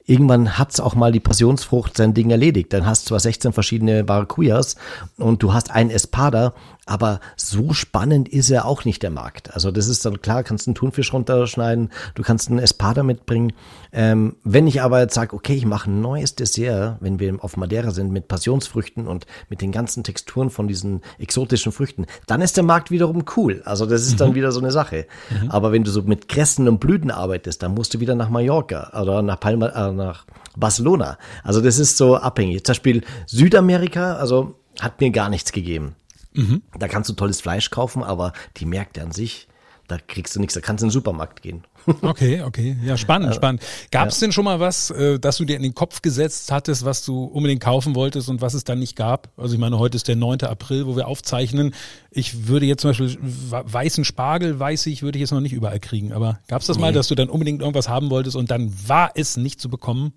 irgendwann 0.09 0.57
hat's 0.57 0.79
auch 0.79 0.95
mal 0.95 1.11
die 1.11 1.19
Passionsfrucht 1.19 1.95
sein 1.95 2.15
Ding 2.15 2.31
erledigt. 2.31 2.73
Dann 2.73 2.85
hast 2.85 3.05
du 3.05 3.09
zwar 3.09 3.19
16 3.19 3.53
verschiedene 3.53 4.03
Barracudas 4.03 4.75
und 5.17 5.43
du 5.43 5.53
hast 5.53 5.69
einen 5.69 5.91
Espada, 5.91 6.53
aber 6.89 7.19
so 7.35 7.71
spannend 7.73 8.27
ist 8.27 8.49
er 8.49 8.65
auch 8.65 8.83
nicht 8.83 9.03
der 9.03 9.11
Markt. 9.11 9.53
Also 9.53 9.69
das 9.69 9.87
ist 9.87 10.05
dann 10.05 10.23
klar, 10.23 10.43
kannst 10.43 10.67
einen 10.67 10.73
Thunfisch 10.73 11.13
runterschneiden, 11.13 11.91
du 12.15 12.23
kannst 12.23 12.49
einen 12.49 12.57
Espada 12.57 13.03
mitbringen. 13.03 13.53
Ähm, 13.93 14.37
wenn 14.43 14.65
ich 14.65 14.81
aber 14.81 14.99
jetzt 14.99 15.13
sage, 15.13 15.35
okay, 15.35 15.53
ich 15.53 15.67
mache 15.67 15.91
ein 15.91 16.01
neues 16.01 16.33
Dessert, 16.33 16.97
wenn 16.99 17.19
wir 17.19 17.43
auf 17.43 17.57
Madeira 17.57 17.91
sind 17.91 18.11
mit 18.11 18.27
Passionsfrüchten 18.27 19.07
und 19.07 19.27
mit 19.49 19.61
den 19.61 19.71
ganzen 19.71 20.03
Texturen 20.03 20.49
von 20.49 20.67
diesen 20.67 21.01
exotischen 21.19 21.71
Früchten, 21.71 22.07
dann 22.25 22.41
ist 22.41 22.57
der 22.57 22.63
Markt 22.63 22.89
wiederum 22.89 23.23
cool. 23.37 23.61
Also 23.65 23.85
das 23.85 24.07
ist 24.07 24.19
dann 24.19 24.31
mhm. 24.31 24.35
wieder 24.35 24.51
so 24.51 24.59
eine 24.59 24.71
Sache. 24.71 25.05
Mhm. 25.29 25.51
Aber 25.51 25.71
wenn 25.71 25.83
du 25.83 25.91
so 25.91 26.01
mit 26.01 26.27
Kressen 26.27 26.67
und 26.67 26.79
Blüten 26.79 27.11
arbeitest, 27.11 27.61
dann 27.61 27.75
musst 27.75 27.93
du 27.93 27.99
wieder 27.99 28.15
nach 28.15 28.29
Mallorca 28.29 28.99
oder 28.99 29.21
nach 29.21 29.39
Palma, 29.39 29.67
äh, 29.67 29.91
nach 29.91 30.25
Barcelona. 30.57 31.19
Also 31.43 31.61
das 31.61 31.77
ist 31.77 31.97
so 31.97 32.15
abhängig. 32.15 32.63
Zum 32.63 32.73
Beispiel 32.73 33.03
Südamerika, 33.27 34.15
also 34.15 34.55
hat 34.79 34.99
mir 35.01 35.11
gar 35.11 35.29
nichts 35.29 35.51
gegeben. 35.51 35.95
Mhm. 36.33 36.61
Da 36.77 36.87
kannst 36.87 37.09
du 37.09 37.13
tolles 37.13 37.41
Fleisch 37.41 37.69
kaufen, 37.69 38.03
aber 38.03 38.33
die 38.57 38.65
Märkte 38.65 39.01
an 39.01 39.11
sich, 39.11 39.47
da 39.89 39.97
kriegst 39.97 40.35
du 40.35 40.39
nichts, 40.39 40.53
da 40.53 40.61
kannst 40.61 40.81
du 40.81 40.85
in 40.85 40.89
den 40.89 40.93
Supermarkt 40.93 41.41
gehen. 41.41 41.63
Okay, 42.01 42.43
okay. 42.43 42.77
Ja, 42.83 42.97
spannend, 42.97 43.33
spannend. 43.33 43.63
Gab 43.89 44.09
es 44.09 44.19
ja. 44.19 44.27
denn 44.27 44.31
schon 44.31 44.45
mal 44.45 44.59
was, 44.59 44.91
äh, 44.91 45.17
dass 45.17 45.37
du 45.37 45.45
dir 45.45 45.55
in 45.55 45.63
den 45.63 45.73
Kopf 45.73 46.01
gesetzt 46.01 46.51
hattest, 46.51 46.85
was 46.85 47.03
du 47.03 47.23
unbedingt 47.23 47.61
kaufen 47.61 47.95
wolltest 47.95 48.29
und 48.29 48.41
was 48.41 48.53
es 48.53 48.63
dann 48.63 48.77
nicht 48.77 48.95
gab? 48.95 49.29
Also 49.37 49.55
ich 49.55 49.59
meine, 49.59 49.79
heute 49.79 49.95
ist 49.95 50.07
der 50.07 50.15
9. 50.15 50.41
April, 50.41 50.85
wo 50.85 50.95
wir 50.95 51.07
aufzeichnen. 51.07 51.73
Ich 52.11 52.47
würde 52.47 52.67
jetzt 52.67 52.81
zum 52.81 52.91
Beispiel 52.91 53.17
weißen 53.19 54.05
Spargel, 54.05 54.59
weiß 54.59 54.85
ich, 54.85 55.01
würde 55.01 55.17
ich 55.17 55.21
jetzt 55.21 55.31
noch 55.31 55.39
nicht 55.39 55.53
überall 55.53 55.79
kriegen. 55.79 56.11
Aber 56.11 56.39
gab 56.47 56.61
es 56.61 56.67
das 56.67 56.77
nee. 56.77 56.81
mal, 56.81 56.93
dass 56.93 57.07
du 57.07 57.15
dann 57.15 57.29
unbedingt 57.29 57.61
irgendwas 57.61 57.89
haben 57.89 58.11
wolltest 58.11 58.35
und 58.35 58.51
dann 58.51 58.71
war 58.87 59.11
es 59.15 59.37
nicht 59.37 59.59
zu 59.59 59.69
bekommen? 59.69 60.13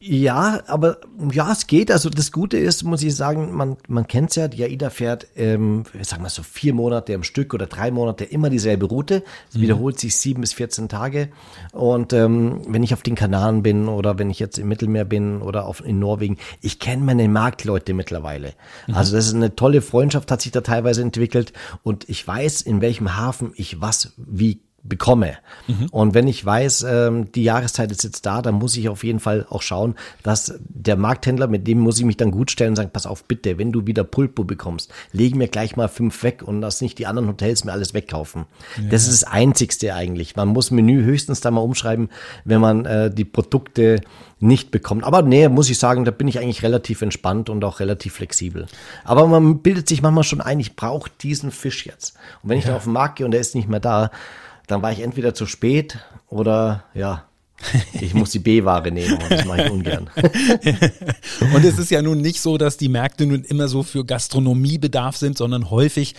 Ja, 0.00 0.60
aber 0.68 0.98
ja, 1.32 1.50
es 1.50 1.66
geht. 1.66 1.90
Also 1.90 2.08
das 2.08 2.30
Gute 2.30 2.56
ist, 2.56 2.84
muss 2.84 3.02
ich 3.02 3.16
sagen, 3.16 3.52
man, 3.56 3.76
man 3.88 4.06
kennt 4.06 4.36
ja, 4.36 4.46
die 4.46 4.62
AIDA 4.62 4.90
fährt, 4.90 5.26
ähm, 5.34 5.82
sagen 6.02 6.22
wir 6.22 6.30
so 6.30 6.44
vier 6.44 6.72
Monate 6.72 7.14
am 7.16 7.24
Stück 7.24 7.52
oder 7.52 7.66
drei 7.66 7.90
Monate 7.90 8.24
immer 8.24 8.48
dieselbe 8.48 8.86
Route. 8.86 9.24
Es 9.50 9.56
mhm. 9.56 9.62
wiederholt 9.62 9.98
sich 9.98 10.16
sieben 10.16 10.40
bis 10.42 10.52
14 10.52 10.88
Tage. 10.88 11.30
Und 11.72 12.12
ähm, 12.12 12.60
wenn 12.68 12.84
ich 12.84 12.94
auf 12.94 13.02
den 13.02 13.16
Kanaren 13.16 13.64
bin 13.64 13.88
oder 13.88 14.20
wenn 14.20 14.30
ich 14.30 14.38
jetzt 14.38 14.58
im 14.58 14.68
Mittelmeer 14.68 15.04
bin 15.04 15.42
oder 15.42 15.66
auf, 15.66 15.84
in 15.84 15.98
Norwegen, 15.98 16.38
ich 16.60 16.78
kenne 16.78 17.02
meine 17.02 17.28
Marktleute 17.28 17.92
mittlerweile. 17.92 18.52
Mhm. 18.86 18.94
Also 18.94 19.16
das 19.16 19.26
ist 19.26 19.34
eine 19.34 19.56
tolle 19.56 19.82
Freundschaft, 19.82 20.30
hat 20.30 20.42
sich 20.42 20.52
da 20.52 20.60
teilweise 20.60 21.02
entwickelt. 21.02 21.52
Und 21.82 22.08
ich 22.08 22.24
weiß, 22.24 22.62
in 22.62 22.80
welchem 22.80 23.16
Hafen 23.16 23.50
ich 23.56 23.80
was 23.80 24.12
wie 24.16 24.60
bekomme. 24.82 25.36
Mhm. 25.66 25.86
Und 25.90 26.14
wenn 26.14 26.28
ich 26.28 26.44
weiß, 26.44 26.86
ähm, 26.88 27.32
die 27.32 27.42
Jahreszeit 27.42 27.90
ist 27.90 28.04
jetzt 28.04 28.24
da, 28.26 28.42
dann 28.42 28.54
muss 28.54 28.76
ich 28.76 28.88
auf 28.88 29.04
jeden 29.04 29.20
Fall 29.20 29.46
auch 29.50 29.62
schauen, 29.62 29.96
dass 30.22 30.54
der 30.60 30.96
Markthändler, 30.96 31.46
mit 31.46 31.66
dem 31.66 31.78
muss 31.78 31.98
ich 31.98 32.04
mich 32.04 32.16
dann 32.16 32.30
gut 32.30 32.50
stellen 32.50 32.70
und 32.70 32.76
sagen, 32.76 32.90
pass 32.92 33.06
auf, 33.06 33.24
bitte, 33.24 33.58
wenn 33.58 33.72
du 33.72 33.86
wieder 33.86 34.04
Pulpo 34.04 34.44
bekommst, 34.44 34.92
lege 35.12 35.36
mir 35.36 35.48
gleich 35.48 35.76
mal 35.76 35.88
fünf 35.88 36.22
weg 36.22 36.42
und 36.42 36.60
lass 36.60 36.80
nicht 36.80 36.98
die 36.98 37.06
anderen 37.06 37.28
Hotels 37.28 37.64
mir 37.64 37.72
alles 37.72 37.92
wegkaufen. 37.92 38.46
Ja. 38.76 38.90
Das 38.90 39.08
ist 39.08 39.22
das 39.22 39.30
Einzigste 39.30 39.94
eigentlich. 39.94 40.36
Man 40.36 40.48
muss 40.48 40.70
Menü 40.70 41.04
höchstens 41.04 41.40
da 41.40 41.50
mal 41.50 41.60
umschreiben, 41.60 42.08
wenn 42.44 42.60
man 42.60 42.84
äh, 42.84 43.10
die 43.12 43.24
Produkte 43.24 44.00
nicht 44.40 44.70
bekommt. 44.70 45.04
Aber 45.04 45.22
nee, 45.22 45.48
muss 45.48 45.68
ich 45.68 45.78
sagen, 45.78 46.04
da 46.04 46.12
bin 46.12 46.28
ich 46.28 46.38
eigentlich 46.38 46.62
relativ 46.62 47.02
entspannt 47.02 47.50
und 47.50 47.64
auch 47.64 47.80
relativ 47.80 48.14
flexibel. 48.14 48.66
Aber 49.04 49.26
man 49.26 49.58
bildet 49.58 49.88
sich 49.88 50.02
manchmal 50.02 50.24
schon 50.24 50.40
ein, 50.40 50.60
ich 50.60 50.76
brauche 50.76 51.10
diesen 51.20 51.50
Fisch 51.50 51.86
jetzt. 51.86 52.14
Und 52.42 52.50
wenn 52.50 52.58
ich 52.58 52.64
ja. 52.64 52.70
dann 52.70 52.76
auf 52.76 52.84
den 52.84 52.92
Markt 52.92 53.16
gehe 53.16 53.26
und 53.26 53.32
der 53.32 53.40
ist 53.40 53.56
nicht 53.56 53.68
mehr 53.68 53.80
da, 53.80 54.10
dann 54.68 54.82
war 54.82 54.92
ich 54.92 55.00
entweder 55.00 55.34
zu 55.34 55.46
spät 55.46 55.98
oder 56.28 56.84
ja, 56.94 57.24
ich 57.92 58.14
muss 58.14 58.30
die 58.30 58.38
B-Ware 58.38 58.92
nehmen 58.92 59.14
und 59.20 59.30
das 59.30 59.44
mache 59.44 59.64
ich 59.64 59.70
ungern. 59.70 60.08
und 61.54 61.64
es 61.64 61.78
ist 61.78 61.90
ja 61.90 62.02
nun 62.02 62.20
nicht 62.20 62.40
so, 62.40 62.56
dass 62.56 62.76
die 62.76 62.88
Märkte 62.88 63.26
nun 63.26 63.42
immer 63.42 63.66
so 63.66 63.82
für 63.82 64.04
Gastronomiebedarf 64.04 65.16
sind, 65.16 65.36
sondern 65.36 65.70
häufig 65.70 66.14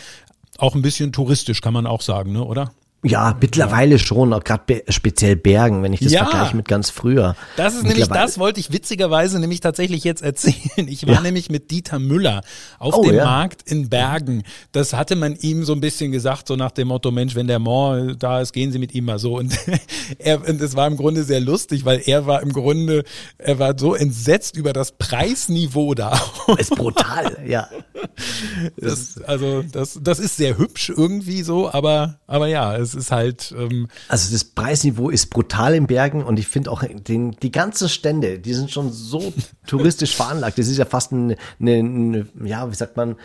auch 0.58 0.76
ein 0.76 0.82
bisschen 0.82 1.14
touristisch, 1.14 1.62
kann 1.62 1.74
man 1.74 1.88
auch 1.88 2.02
sagen, 2.02 2.34
ne, 2.34 2.44
oder? 2.44 2.74
Ja, 3.02 3.38
mittlerweile 3.40 3.94
ja. 3.94 3.98
schon, 3.98 4.34
auch 4.34 4.44
gerade 4.44 4.84
speziell 4.90 5.38
Bergen, 5.38 5.84
wenn 5.84 5.94
ich 5.94 6.02
das 6.02 6.12
ja, 6.12 6.26
vergleiche 6.26 6.56
mit 6.58 6.68
ganz 6.68 6.90
früher. 6.90 7.36
Das 7.56 7.74
ist 7.74 7.84
nämlich, 7.84 8.08
das 8.08 8.38
wollte 8.38 8.60
ich 8.60 8.74
witzigerweise 8.74 9.40
nämlich 9.40 9.62
tatsächlich 9.62 10.04
jetzt 10.04 10.22
erzählen. 10.22 10.88
Ich 10.88 11.08
war 11.08 11.16
ja. 11.16 11.22
nämlich 11.22 11.50
mit 11.50 11.72
Dieter 11.72 11.98
Müller 11.98 12.42
auf 12.78 12.98
oh, 12.98 13.04
dem 13.04 13.16
Markt 13.16 13.72
in 13.72 13.88
Bergen. 13.88 14.44
Das 14.74 14.92
hatte 14.94 15.16
man 15.16 15.38
ihm 15.38 15.64
so 15.64 15.72
ein 15.72 15.80
bisschen 15.80 16.12
gesagt, 16.12 16.50
so 16.50 16.58
nach 16.58 16.72
dem 16.72 16.90
Motto, 16.90 17.10
Mensch, 17.12 17.36
wenn 17.36 17.48
der 17.48 17.60
Mont 17.60 18.22
da 18.22 18.42
ist, 18.42 18.52
gehen 18.52 18.74
Sie 18.74 18.80
mit 18.80 18.94
ihm 18.94 19.06
mal 19.06 19.18
so. 19.18 19.38
Und 19.38 19.58
er, 20.20 20.46
und 20.46 20.60
es 20.60 20.76
war 20.76 20.88
im 20.88 20.98
Grunde 20.98 21.24
sehr 21.24 21.40
lustig, 21.40 21.86
weil 21.86 22.02
er 22.06 22.26
war 22.26 22.42
im 22.42 22.52
Grunde, 22.52 23.06
er 23.38 23.60
war 23.60 23.80
so 23.80 23.96
entsetzt 23.96 24.58
über 24.58 24.74
das 24.74 24.92
Preisniveau 24.92 25.94
da. 25.94 26.20
Ist 26.58 26.76
brutal, 26.76 27.38
ja. 27.48 27.70
Das, 28.78 29.22
also, 29.24 29.64
das, 29.64 30.00
das 30.02 30.20
ist 30.20 30.38
sehr 30.38 30.58
hübsch 30.58 30.90
irgendwie 30.90 31.44
so, 31.44 31.72
aber, 31.72 32.20
aber 32.28 32.48
ja, 32.48 32.76
es 32.76 32.96
ist 32.96 33.12
halt. 33.12 33.54
Ähm 33.58 33.88
also 34.08 34.32
das 34.32 34.44
Preisniveau 34.44 35.10
ist 35.10 35.30
brutal 35.30 35.76
in 35.76 35.88
Bergen 35.88 36.24
und 36.24 36.40
ich 36.40 36.48
finde 36.48 36.72
auch 36.72 36.84
den, 36.84 37.32
die 37.32 37.52
ganzen 37.52 37.90
Stände, 37.90 38.40
die 38.40 38.54
sind 38.54 38.72
schon 38.72 38.92
so 38.92 39.34
touristisch 39.68 40.16
veranlagt. 40.16 40.58
Das 40.58 40.68
ist 40.68 40.78
ja 40.78 40.86
fast 40.86 41.14
eine, 41.14 41.36
eine, 41.60 41.74
eine 41.80 42.28
ja, 42.44 42.70
wie 42.70 42.76
sagt 42.76 42.98
man, 42.98 43.16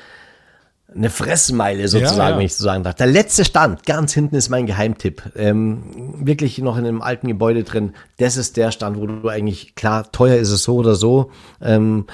eine 0.95 1.11
Fressmeile 1.11 1.89
sozusagen, 1.89 2.19
ja, 2.19 2.31
ja. 2.31 2.37
wenn 2.37 2.47
ich 2.47 2.55
so 2.55 2.65
sagen 2.65 2.85
darf. 2.85 2.95
Der 2.95 3.07
letzte 3.07 3.45
Stand, 3.45 3.85
ganz 3.85 4.13
hinten 4.13 4.37
ist 4.37 4.49
mein 4.49 4.67
Geheimtipp. 4.67 5.23
Ähm, 5.37 6.15
wirklich 6.19 6.59
noch 6.59 6.77
in 6.77 6.87
einem 6.87 7.03
alten 7.03 7.27
Gebäude 7.27 7.65
drin. 7.65 7.95
Das 8.19 8.37
ist 8.37 8.57
der 8.57 8.71
Stand, 8.71 8.99
wo 8.99 9.07
du 9.07 9.29
eigentlich, 9.29 9.75
klar, 9.75 10.11
teuer 10.13 10.37
ist 10.37 10.51
es 10.51 10.63
so 10.63 10.77
oder 10.77 10.95
so. 10.95 11.31
Ähm, 11.61 12.07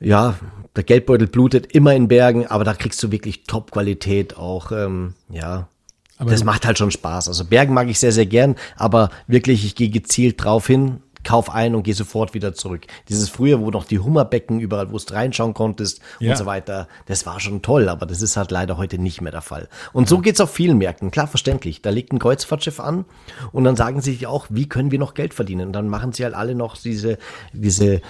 ja, 0.00 0.34
der 0.80 0.86
Geldbeutel 0.86 1.26
blutet 1.26 1.74
immer 1.74 1.94
in 1.94 2.08
Bergen, 2.08 2.46
aber 2.46 2.64
da 2.64 2.72
kriegst 2.72 3.02
du 3.02 3.12
wirklich 3.12 3.44
Top-Qualität 3.44 4.38
auch, 4.38 4.72
ähm, 4.72 5.12
ja, 5.28 5.68
aber 6.16 6.30
das 6.30 6.42
macht 6.42 6.66
halt 6.66 6.78
schon 6.78 6.90
Spaß. 6.90 7.28
Also 7.28 7.44
Bergen 7.44 7.74
mag 7.74 7.88
ich 7.88 7.98
sehr, 7.98 8.12
sehr 8.12 8.24
gern, 8.24 8.56
aber 8.76 9.10
wirklich, 9.26 9.66
ich 9.66 9.74
gehe 9.74 9.90
gezielt 9.90 10.42
drauf 10.42 10.66
hin, 10.66 11.02
kauf 11.24 11.50
ein 11.50 11.74
und 11.74 11.82
geh 11.82 11.92
sofort 11.92 12.34
wieder 12.34 12.54
zurück. 12.54 12.86
Dieses 13.08 13.28
früher, 13.28 13.60
wo 13.60 13.70
noch 13.70 13.84
die 13.84 13.98
Hummerbecken 13.98 14.60
überall, 14.60 14.90
wo 14.92 14.98
du 14.98 15.12
reinschauen 15.12 15.54
konntest 15.54 16.00
ja. 16.18 16.30
und 16.30 16.36
so 16.36 16.46
weiter, 16.46 16.88
das 17.06 17.26
war 17.26 17.40
schon 17.40 17.62
toll, 17.62 17.88
aber 17.88 18.06
das 18.06 18.22
ist 18.22 18.36
halt 18.36 18.50
leider 18.50 18.76
heute 18.76 18.98
nicht 18.98 19.20
mehr 19.20 19.32
der 19.32 19.42
Fall. 19.42 19.68
Und 19.92 20.08
so 20.08 20.18
geht's 20.18 20.40
auf 20.40 20.50
vielen 20.52 20.78
Märkten, 20.78 21.10
klar 21.10 21.26
verständlich. 21.26 21.82
Da 21.82 21.90
liegt 21.90 22.12
ein 22.12 22.18
Kreuzfahrtschiff 22.18 22.80
an 22.80 23.04
und 23.52 23.64
dann 23.64 23.76
sagen 23.76 24.00
sie 24.00 24.12
sich 24.12 24.26
auch, 24.26 24.46
wie 24.48 24.68
können 24.68 24.90
wir 24.90 24.98
noch 24.98 25.14
Geld 25.14 25.34
verdienen? 25.34 25.68
Und 25.68 25.72
dann 25.72 25.88
machen 25.88 26.12
sie 26.12 26.24
halt 26.24 26.34
alle 26.34 26.54
noch 26.54 26.76
diese, 26.76 27.18
diese 27.52 28.00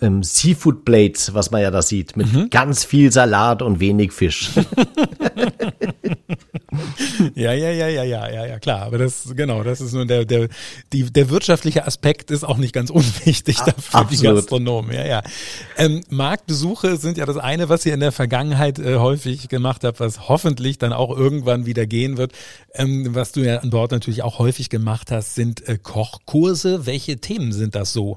ähm, 0.00 0.22
Seafood 0.22 0.84
Plates, 0.84 1.34
was 1.34 1.50
man 1.50 1.62
ja 1.62 1.70
da 1.70 1.82
sieht, 1.82 2.16
mit 2.16 2.32
mhm. 2.32 2.50
ganz 2.50 2.84
viel 2.84 3.12
Salat 3.12 3.62
und 3.62 3.80
wenig 3.80 4.12
Fisch. 4.12 4.50
ja, 7.34 7.52
ja, 7.52 7.70
ja, 7.70 7.88
ja, 7.88 8.02
ja, 8.02 8.28
ja, 8.28 8.46
ja, 8.46 8.58
klar. 8.58 8.82
Aber 8.82 8.98
das, 8.98 9.32
genau, 9.34 9.62
das 9.62 9.80
ist 9.80 9.92
nur 9.92 10.06
der, 10.06 10.24
der, 10.24 10.48
die, 10.92 11.10
der 11.10 11.30
wirtschaftliche 11.30 11.86
Aspekt 11.86 12.30
ist 12.30 12.44
auch 12.44 12.55
nicht 12.58 12.72
ganz 12.72 12.90
unwichtig 12.90 13.56
dafür, 13.58 14.00
Absolut. 14.00 14.10
die 14.12 14.22
Gastronomen. 14.22 14.92
Ja, 14.92 15.06
ja. 15.06 15.22
Ähm, 15.76 16.02
Marktbesuche 16.08 16.96
sind 16.96 17.18
ja 17.18 17.26
das 17.26 17.36
eine, 17.36 17.68
was 17.68 17.86
ihr 17.86 17.94
in 17.94 18.00
der 18.00 18.12
Vergangenheit 18.12 18.78
äh, 18.78 18.96
häufig 18.96 19.48
gemacht 19.48 19.84
habt, 19.84 20.00
was 20.00 20.28
hoffentlich 20.28 20.78
dann 20.78 20.92
auch 20.92 21.16
irgendwann 21.16 21.66
wieder 21.66 21.86
gehen 21.86 22.16
wird. 22.16 22.32
Ähm, 22.74 23.14
was 23.14 23.32
du 23.32 23.40
ja 23.40 23.58
an 23.58 23.70
Bord 23.70 23.92
natürlich 23.92 24.22
auch 24.22 24.38
häufig 24.38 24.70
gemacht 24.70 25.10
hast, 25.10 25.34
sind 25.34 25.66
äh, 25.68 25.78
Kochkurse. 25.78 26.86
Welche 26.86 27.18
Themen 27.18 27.52
sind 27.52 27.74
das 27.74 27.92
so? 27.92 28.16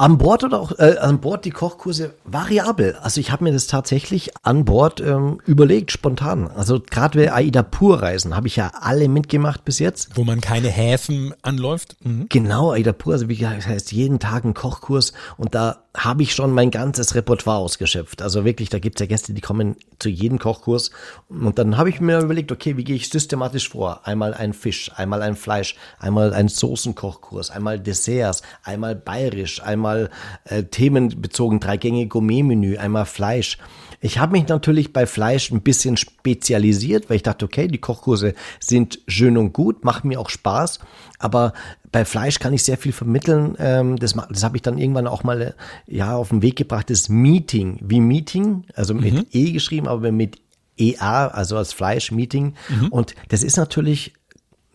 An 0.00 0.16
Bord 0.16 0.44
oder 0.44 0.58
auch 0.58 0.72
äh, 0.78 0.96
an 0.98 1.20
Bord 1.20 1.44
die 1.44 1.50
Kochkurse 1.50 2.14
variabel. 2.24 2.96
Also 3.02 3.20
ich 3.20 3.30
habe 3.32 3.44
mir 3.44 3.52
das 3.52 3.66
tatsächlich 3.66 4.30
an 4.42 4.64
Bord 4.64 4.98
ähm, 5.02 5.42
überlegt, 5.44 5.92
spontan. 5.92 6.48
Also 6.48 6.80
gerade 6.80 7.18
bei 7.18 7.30
AIDA 7.30 7.62
Pur 7.62 8.00
Reisen 8.00 8.34
habe 8.34 8.46
ich 8.46 8.56
ja 8.56 8.72
alle 8.80 9.10
mitgemacht 9.10 9.62
bis 9.66 9.78
jetzt. 9.78 10.16
Wo 10.16 10.24
man 10.24 10.40
keine 10.40 10.68
Häfen 10.68 11.34
anläuft. 11.42 11.98
Mhm. 12.02 12.30
Genau, 12.30 12.72
AIDA 12.72 12.94
Pur, 12.94 13.12
also 13.12 13.28
wie 13.28 13.36
gesagt, 13.36 13.58
das 13.58 13.66
heißt 13.66 13.92
jeden 13.92 14.18
Tag 14.20 14.44
ein 14.44 14.54
Kochkurs 14.54 15.12
und 15.36 15.54
da 15.54 15.84
habe 15.96 16.22
ich 16.22 16.34
schon 16.34 16.52
mein 16.52 16.70
ganzes 16.70 17.14
Repertoire 17.16 17.58
ausgeschöpft. 17.58 18.22
Also 18.22 18.44
wirklich, 18.44 18.68
da 18.68 18.78
gibt's 18.78 19.00
ja 19.00 19.06
Gäste, 19.06 19.32
die 19.32 19.40
kommen 19.40 19.76
zu 19.98 20.08
jedem 20.08 20.38
Kochkurs. 20.38 20.92
Und 21.28 21.58
dann 21.58 21.76
habe 21.76 21.90
ich 21.90 22.00
mir 22.00 22.20
überlegt, 22.20 22.52
okay, 22.52 22.76
wie 22.76 22.84
gehe 22.84 22.94
ich 22.94 23.08
systematisch 23.08 23.68
vor? 23.70 24.06
Einmal 24.06 24.32
ein 24.32 24.52
Fisch, 24.52 24.92
einmal 24.94 25.20
ein 25.22 25.34
Fleisch, 25.34 25.74
einmal 25.98 26.32
ein 26.32 26.48
Soßenkochkurs, 26.48 27.50
einmal 27.50 27.80
Desserts, 27.80 28.42
einmal 28.62 28.94
bayerisch, 28.94 29.62
einmal 29.62 30.10
äh, 30.44 30.62
themenbezogen 30.62 31.58
drei 31.58 31.76
Gänge 31.76 32.06
Gourmet-Menü, 32.06 32.76
einmal 32.76 33.06
Fleisch. 33.06 33.58
Ich 34.00 34.18
habe 34.18 34.32
mich 34.32 34.48
natürlich 34.48 34.92
bei 34.92 35.06
Fleisch 35.06 35.50
ein 35.50 35.60
bisschen 35.60 35.96
spezialisiert, 35.96 37.10
weil 37.10 37.16
ich 37.16 37.22
dachte, 37.22 37.44
okay, 37.44 37.68
die 37.68 37.78
Kochkurse 37.78 38.34
sind 38.58 39.00
schön 39.06 39.36
und 39.36 39.52
gut, 39.52 39.84
machen 39.84 40.08
mir 40.08 40.18
auch 40.18 40.30
Spaß, 40.30 40.80
aber 41.18 41.52
bei 41.92 42.04
Fleisch 42.04 42.38
kann 42.38 42.54
ich 42.54 42.62
sehr 42.62 42.78
viel 42.78 42.92
vermitteln. 42.92 43.56
Ähm, 43.58 43.98
das 43.98 44.14
das 44.30 44.42
habe 44.42 44.56
ich 44.56 44.62
dann 44.62 44.78
irgendwann 44.78 45.06
auch 45.06 45.22
mal 45.22 45.42
äh, 45.42 45.52
ja 45.86 46.14
auf 46.14 46.30
den 46.30 46.42
Weg 46.42 46.56
gebracht. 46.56 46.88
Das 46.88 47.08
Meeting, 47.08 47.78
wie 47.82 48.00
Meeting, 48.00 48.64
also 48.74 48.94
mit 48.94 49.14
mhm. 49.14 49.26
E 49.32 49.52
geschrieben, 49.52 49.88
aber 49.88 50.12
mit 50.12 50.38
EA, 50.78 51.28
also 51.28 51.56
als 51.56 51.72
Fleisch 51.72 52.10
Meeting. 52.10 52.54
Mhm. 52.68 52.88
Und 52.88 53.14
das 53.28 53.42
ist 53.42 53.56
natürlich 53.56 54.14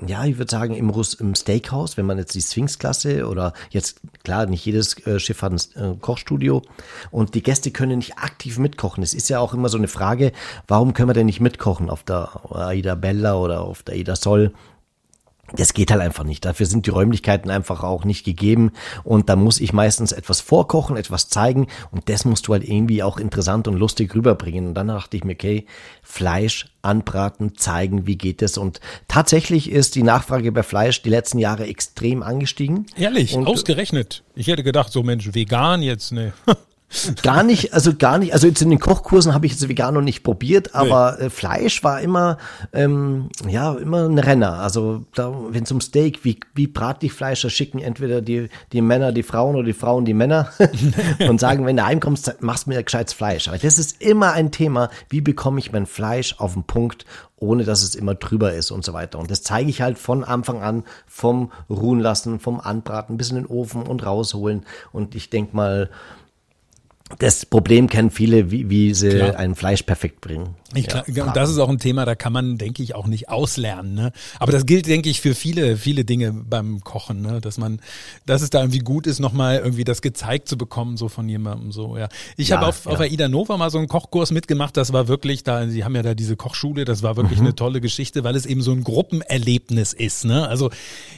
ja, 0.06 0.26
ich 0.26 0.38
würde 0.38 0.52
sagen, 0.52 0.76
im, 0.76 0.90
Russ, 0.90 1.14
im 1.14 1.36
Steakhouse, 1.36 1.96
wenn 1.96 2.06
man 2.06 2.18
jetzt 2.18 2.36
die 2.36 2.42
Sphinx-Klasse 2.42 3.28
oder 3.28 3.54
jetzt, 3.70 4.02
klar, 4.24 4.46
nicht 4.46 4.66
jedes 4.66 4.98
äh, 5.08 5.20
Schiff 5.20 5.42
hat 5.42 5.54
ein 5.54 5.94
äh, 5.94 5.96
Kochstudio 5.96 6.62
und 7.12 7.34
die 7.34 7.42
Gäste 7.42 7.72
können 7.72 8.00
nicht 8.00 8.18
aktiv 8.18 8.58
mitkochen. 8.58 9.04
Es 9.04 9.14
ist 9.14 9.30
ja 9.30 9.40
auch 9.40 9.54
immer 9.54 9.70
so 9.70 9.78
eine 9.78 9.88
Frage, 9.88 10.34
warum 10.68 10.94
können 10.94 11.10
wir 11.10 11.14
denn 11.14 11.28
nicht 11.28 11.40
mitkochen 11.40 11.90
auf 11.90 12.04
der 12.04 12.30
Aida 12.54 12.96
Bella 12.96 13.36
oder 13.36 13.62
auf 13.62 13.84
der 13.84 13.96
Aida 13.96 14.16
Sol? 14.18 14.54
Das 15.54 15.74
geht 15.74 15.92
halt 15.92 16.02
einfach 16.02 16.24
nicht. 16.24 16.44
Dafür 16.44 16.66
sind 16.66 16.86
die 16.86 16.90
Räumlichkeiten 16.90 17.52
einfach 17.52 17.84
auch 17.84 18.04
nicht 18.04 18.26
gegeben. 18.26 18.72
Und 19.04 19.30
da 19.30 19.36
muss 19.36 19.62
ich 19.62 19.74
meistens 19.74 20.12
etwas 20.12 20.42
vorkochen, 20.42 20.98
etwas 20.98 21.30
zeigen. 21.30 21.68
Und 21.92 22.10
das 22.10 22.26
musst 22.26 22.48
du 22.48 22.54
halt 22.54 22.68
irgendwie 22.68 23.04
auch 23.04 23.18
interessant 23.18 23.68
und 23.68 23.76
lustig 23.76 24.14
rüberbringen. 24.16 24.68
Und 24.68 24.74
dann 24.74 24.88
dachte 24.88 25.16
ich 25.18 25.24
mir, 25.24 25.34
okay, 25.34 25.66
Fleisch 26.02 26.68
anbraten, 26.82 27.56
zeigen, 27.56 28.08
wie 28.08 28.18
geht 28.18 28.42
es. 28.42 28.58
Und 28.58 28.80
tatsächlich 29.08 29.70
ist 29.70 29.96
die 29.96 30.04
Nachfrage 30.04 30.52
bei 30.52 30.64
Fleisch 30.64 31.02
die 31.04 31.10
letzten 31.10 31.40
Jahre 31.40 31.68
extrem 31.68 32.24
angestiegen. 32.24 32.88
Ehrlich, 32.98 33.36
und, 33.36 33.48
ausgerechnet. 33.48 34.24
Ich 34.36 34.48
hätte 34.48 34.64
gedacht, 34.64 34.92
so 34.92 35.04
Mensch, 35.04 35.34
vegan 35.34 35.82
jetzt, 35.82 36.12
ne. 36.12 36.34
Gar 37.22 37.44
nicht, 37.44 37.74
also 37.74 37.94
gar 37.96 38.18
nicht. 38.18 38.34
Also 38.34 38.48
jetzt 38.48 38.62
in 38.62 38.70
den 38.70 38.80
Kochkursen 38.80 39.34
habe 39.34 39.46
ich 39.46 39.54
jetzt 39.54 39.68
vegan 39.68 39.94
noch 39.94 40.02
nicht 40.02 40.24
probiert, 40.24 40.76
aber 40.76 41.18
nee. 41.20 41.26
äh, 41.26 41.30
Fleisch 41.30 41.84
war 41.84 42.02
immer, 42.02 42.38
ähm, 42.74 43.30
ja, 43.48 43.74
immer 43.74 44.08
ein 44.08 44.20
Renner. 44.20 44.60
Also 44.60 45.04
wenn 45.16 45.64
es 45.64 45.72
um 45.72 45.82
Steak, 45.82 46.24
wie, 46.24 46.40
wie 46.54 46.68
brate 46.68 47.06
ich 47.06 47.14
Fleisch, 47.14 47.42
da 47.42 47.50
schicken 47.50 47.80
entweder 47.80 48.22
die, 48.22 48.50
die 48.72 48.82
Männer 48.82 49.12
die 49.12 49.24
Frauen 49.24 49.56
oder 49.56 49.66
die 49.66 49.74
Frauen 49.74 50.06
die 50.06 50.14
Männer 50.14 50.50
und 51.28 51.40
sagen, 51.40 51.66
wenn 51.66 51.78
du 51.78 51.86
heimkommst, 51.86 52.42
machst 52.42 52.66
du 52.66 52.72
mir 52.72 52.84
gescheites 52.84 53.14
Fleisch. 53.14 53.48
Aber 53.48 53.58
das 53.58 53.78
ist 53.78 54.02
immer 54.02 54.34
ein 54.34 54.52
Thema, 54.52 54.90
wie 55.10 55.22
bekomme 55.22 55.60
ich 55.60 55.72
mein 55.72 55.86
Fleisch 55.86 56.36
auf 56.40 56.54
den 56.54 56.64
Punkt, 56.64 57.06
ohne 57.38 57.64
dass 57.64 57.84
es 57.84 57.96
immer 57.96 58.16
drüber 58.16 58.54
ist 58.54 58.72
und 58.72 58.86
so 58.86 58.94
weiter. 58.94 59.20
Und 59.20 59.30
das 59.30 59.44
zeige 59.44 59.70
ich 59.70 59.82
halt 59.82 59.98
von 59.98 60.24
Anfang 60.24 60.62
an, 60.62 60.84
vom 61.06 61.52
Ruhen 61.70 62.00
lassen, 62.00 62.40
vom 62.40 62.60
Anbraten 62.60 63.18
bis 63.18 63.30
in 63.30 63.36
den 63.36 63.46
Ofen 63.46 63.84
und 63.84 64.06
rausholen. 64.06 64.66
Und 64.92 65.16
ich 65.16 65.30
denke 65.30 65.56
mal, 65.56 65.90
das 67.20 67.46
Problem 67.46 67.88
kennen 67.88 68.10
viele, 68.10 68.50
wie, 68.50 68.68
wie 68.70 68.94
sie 68.96 69.10
Klar. 69.10 69.36
ein 69.36 69.54
Fleisch 69.54 69.84
perfekt 69.84 70.22
bringen. 70.22 70.56
Ich, 70.74 70.88
ja, 70.88 71.04
klar, 71.04 71.34
das 71.34 71.52
ist 71.52 71.60
auch 71.60 71.70
ein 71.70 71.78
Thema, 71.78 72.04
da 72.04 72.16
kann 72.16 72.34
man, 72.34 72.58
denke 72.58 72.82
ich, 72.82 72.96
auch 72.96 73.06
nicht 73.06 73.30
auslernen. 73.30 73.94
Ne? 73.94 74.12
Aber 74.40 74.52
das 74.52 74.66
gilt, 74.66 74.88
denke 74.88 75.10
ich, 75.10 75.22
für 75.22 75.36
viele, 75.36 75.78
viele 75.78 76.04
Dinge 76.04 76.34
beim 76.34 76.82
Kochen, 76.84 77.22
ne? 77.22 77.40
dass 77.42 77.60
man, 77.60 77.80
dass 78.26 78.42
es 78.42 78.50
da 78.50 78.62
irgendwie 78.62 78.80
gut 78.80 79.06
ist, 79.06 79.20
nochmal 79.20 79.60
irgendwie 79.60 79.84
das 79.84 80.02
gezeigt 80.02 80.50
zu 80.50 80.58
bekommen, 80.58 80.98
so 80.98 81.08
von 81.08 81.30
jemandem. 81.30 81.72
So, 81.72 81.96
ja. 81.96 82.10
Ich 82.36 82.50
ja, 82.50 82.58
habe 82.58 82.68
auf, 82.68 82.86
ja. 82.86 82.92
auf 82.92 83.00
Aida 83.00 83.30
Nova 83.30 83.56
mal 83.56 83.70
so 83.70 83.78
einen 83.78 83.88
Kochkurs 83.88 84.32
mitgemacht. 84.32 84.76
Das 84.76 84.92
war 84.92 85.08
wirklich, 85.08 85.44
da, 85.44 85.68
sie 85.68 85.86
haben 85.86 85.96
ja 85.96 86.02
da 86.02 86.16
diese 86.16 86.36
Kochschule, 86.36 86.86
das 86.86 87.04
war 87.04 87.16
wirklich 87.16 87.40
mhm. 87.40 87.46
eine 87.46 87.56
tolle 87.56 87.82
Geschichte, 87.82 88.24
weil 88.24 88.36
es 88.36 88.48
eben 88.48 88.64
so 88.64 88.72
ein 88.72 88.84
Gruppenerlebnis 88.84 89.94
ist. 89.94 90.26
Ne? 90.26 90.48
Also 90.48 90.72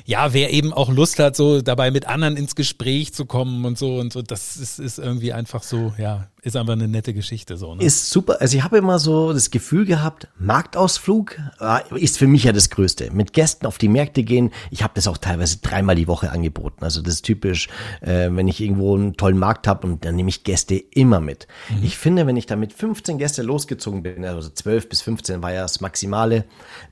ja, 0.06 0.34
wer 0.34 0.52
eben 0.54 0.74
auch 0.74 0.90
Lust 0.90 1.18
hat, 1.20 1.38
so 1.38 1.62
dabei 1.62 1.92
mit 1.92 2.08
anderen 2.08 2.36
ins 2.36 2.56
Gespräch 2.56 3.14
zu 3.14 3.26
kommen 3.26 3.66
und 3.66 3.78
so 3.78 3.98
und 3.98 4.12
so, 4.14 4.22
das 4.22 4.58
ist, 4.58 4.80
ist 4.80 5.00
irgendwie 5.00 5.34
einfach 5.34 5.64
so, 5.64 5.77
ja, 5.98 6.28
ist 6.42 6.56
einfach 6.56 6.74
eine 6.74 6.88
nette 6.88 7.14
Geschichte 7.14 7.58
so. 7.58 7.76
Ne? 7.76 7.84
Ist 7.84 8.10
super. 8.10 8.38
Also 8.40 8.58
ich 8.58 8.64
habe 8.64 8.78
immer 8.78 9.00
so 9.00 9.34
das 9.34 9.52
Gefühl 9.52 9.86
gehabt, 9.86 10.28
Marktausflug 10.40 11.38
äh, 11.60 12.00
ist 12.00 12.18
für 12.18 12.28
mich 12.28 12.46
ja 12.46 12.54
das 12.54 12.70
Größte. 12.70 13.12
Mit 13.12 13.34
Gästen 13.34 13.66
auf 13.66 13.78
die 13.78 13.90
Märkte 13.90 14.24
gehen. 14.24 14.52
Ich 14.72 14.84
habe 14.84 14.94
das 14.96 15.08
auch 15.08 15.18
teilweise 15.18 15.58
dreimal 15.58 15.96
die 15.96 16.08
Woche 16.08 16.32
angeboten. 16.32 16.84
Also 16.84 17.02
das 17.02 17.16
ist 17.16 17.22
typisch, 17.24 17.68
äh, 18.02 18.30
wenn 18.32 18.48
ich 18.48 18.62
irgendwo 18.62 18.96
einen 18.96 19.18
tollen 19.18 19.38
Markt 19.38 19.68
habe 19.68 19.88
und 19.88 20.06
dann 20.06 20.16
nehme 20.16 20.30
ich 20.30 20.44
Gäste 20.44 20.76
immer 20.76 21.20
mit. 21.20 21.48
Mhm. 21.70 21.84
Ich 21.84 21.98
finde, 21.98 22.28
wenn 22.28 22.38
ich 22.38 22.46
da 22.46 22.56
mit 22.56 22.72
15 22.72 23.18
Gäste 23.18 23.42
losgezogen 23.42 24.04
bin, 24.04 24.24
also 24.24 24.50
12 24.50 24.90
bis 24.90 25.02
15 25.02 25.42
war 25.42 25.52
ja 25.52 25.64
das 25.64 25.82
Maximale, 25.82 26.46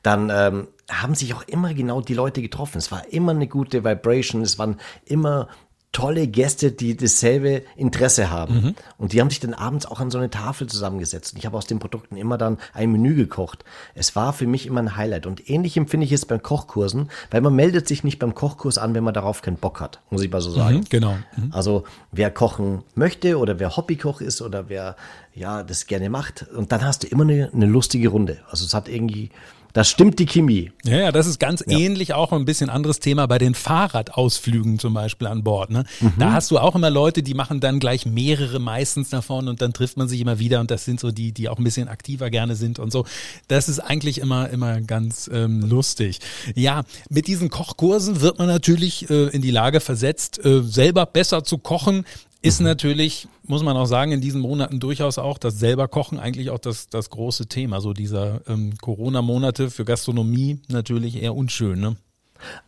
dann 0.04 0.30
ähm, 0.34 0.68
haben 0.92 1.16
sich 1.16 1.34
auch 1.34 1.44
immer 1.48 1.74
genau 1.74 2.02
die 2.02 2.14
Leute 2.14 2.42
getroffen. 2.42 2.78
Es 2.78 2.92
war 2.92 3.12
immer 3.12 3.32
eine 3.32 3.48
gute 3.48 3.84
Vibration, 3.84 4.42
es 4.42 4.60
waren 4.60 4.80
immer 5.06 5.48
tolle 5.96 6.28
Gäste, 6.28 6.74
die 6.74 6.98
dasselbe 6.98 7.62
Interesse 7.78 8.30
haben. 8.30 8.56
Mhm. 8.56 8.76
Und 8.98 9.14
die 9.14 9.22
haben 9.22 9.30
sich 9.30 9.40
dann 9.40 9.54
abends 9.54 9.86
auch 9.86 10.02
an 10.02 10.12
so 10.12 10.18
eine 10.18 10.30
Tafel 10.30 10.68
zusammengesetzt. 10.68 11.32
Und 11.32 11.40
ich 11.40 11.46
habe 11.46 11.58
aus 11.58 11.68
den 11.68 11.80
Produkten 11.80 12.18
immer 12.18 12.38
dann 12.38 12.58
ein 12.74 12.92
Menü 12.92 13.16
gekocht. 13.16 13.64
Es 13.94 14.14
war 14.14 14.34
für 14.34 14.46
mich 14.46 14.66
immer 14.66 14.82
ein 14.82 14.98
Highlight. 14.98 15.26
Und 15.26 15.50
ähnlich 15.50 15.78
empfinde 15.78 16.06
ich 16.06 16.12
es 16.12 16.26
beim 16.26 16.44
Kochkursen, 16.44 17.10
weil 17.32 17.40
man 17.40 17.56
meldet 17.56 17.88
sich 17.88 18.04
nicht 18.04 18.20
beim 18.20 18.36
Kochkurs 18.36 18.78
an, 18.78 18.94
wenn 18.94 19.06
man 19.06 19.14
darauf 19.14 19.42
keinen 19.42 19.56
Bock 19.56 19.80
hat, 19.80 20.02
muss 20.10 20.22
ich 20.22 20.30
mal 20.30 20.42
so 20.42 20.52
sagen. 20.52 20.80
Mhm, 20.80 20.86
genau. 20.90 21.16
Mhm. 21.38 21.52
Also 21.52 21.86
wer 22.12 22.30
kochen 22.30 22.84
möchte 22.96 23.38
oder 23.38 23.58
wer 23.60 23.78
Hobbykoch 23.78 24.20
ist 24.20 24.42
oder 24.42 24.68
wer 24.68 24.98
ja 25.34 25.64
das 25.64 25.88
gerne 25.88 26.10
macht. 26.10 26.46
Und 26.54 26.74
dann 26.74 26.84
hast 26.84 27.04
du 27.04 27.08
immer 27.08 27.24
eine, 27.24 27.52
eine 27.54 27.68
lustige 27.68 28.10
Runde. 28.10 28.40
Also 28.50 28.66
es 28.66 28.74
hat 28.74 28.90
irgendwie 28.90 29.30
das 29.76 29.90
stimmt 29.90 30.20
die 30.20 30.26
Chemie. 30.26 30.72
Ja, 30.86 30.98
ja, 30.98 31.12
das 31.12 31.28
ist 31.28 31.38
ganz 31.38 31.62
ja. 31.68 31.78
ähnlich 31.78 32.14
auch 32.14 32.32
ein 32.32 32.46
bisschen 32.46 32.70
anderes 32.70 33.02
Thema 33.02 33.28
bei 33.28 33.38
den 33.38 33.54
Fahrradausflügen 33.54 34.80
zum 34.80 34.94
Beispiel 34.94 35.28
an 35.28 35.44
Bord. 35.44 35.70
Ne? 35.70 35.84
Mhm. 36.00 36.14
Da 36.18 36.32
hast 36.32 36.50
du 36.50 36.60
auch 36.60 36.76
immer 36.76 36.90
Leute, 36.90 37.22
die 37.24 37.34
machen 37.34 37.60
dann 37.60 37.82
gleich 37.82 38.06
mehrere 38.06 38.60
meistens 38.60 39.10
davon 39.10 39.50
und 39.50 39.62
dann 39.62 39.74
trifft 39.74 39.98
man 39.98 40.08
sich 40.08 40.22
immer 40.22 40.40
wieder 40.40 40.62
und 40.62 40.72
das 40.72 40.86
sind 40.86 41.02
so 41.02 41.12
die, 41.12 41.34
die 41.34 41.50
auch 41.50 41.58
ein 41.58 41.66
bisschen 41.66 41.90
aktiver 41.90 42.30
gerne 42.30 42.56
sind 42.56 42.80
und 42.80 42.90
so. 42.90 43.06
Das 43.50 43.68
ist 43.68 43.80
eigentlich 43.80 44.20
immer, 44.20 44.50
immer 44.50 44.80
ganz 44.80 45.30
ähm, 45.34 45.60
lustig. 45.60 46.20
Ja, 46.56 46.84
mit 47.10 47.28
diesen 47.28 47.50
Kochkursen 47.50 48.22
wird 48.22 48.40
man 48.40 48.48
natürlich 48.48 49.10
äh, 49.10 49.28
in 49.28 49.42
die 49.42 49.52
Lage 49.52 49.82
versetzt, 49.82 50.40
äh, 50.46 50.62
selber 50.64 51.06
besser 51.06 51.44
zu 51.44 51.58
kochen. 51.58 52.06
Ist 52.46 52.60
natürlich, 52.60 53.28
muss 53.44 53.64
man 53.64 53.76
auch 53.76 53.86
sagen, 53.86 54.12
in 54.12 54.22
diesen 54.22 54.42
Monaten 54.42 54.80
durchaus 54.80 55.18
auch 55.18 55.38
das 55.38 55.60
selber 55.60 55.88
Kochen 55.88 56.20
eigentlich 56.20 56.50
auch 56.50 56.60
das, 56.60 56.88
das 56.90 57.10
große 57.10 57.48
Thema. 57.48 57.82
So 57.82 57.94
dieser 57.94 58.42
ähm, 58.48 58.78
Corona-Monate 58.80 59.72
für 59.72 59.86
Gastronomie 59.86 60.60
natürlich 60.68 61.22
eher 61.22 61.36
unschön, 61.36 61.80
ne? 61.80 61.96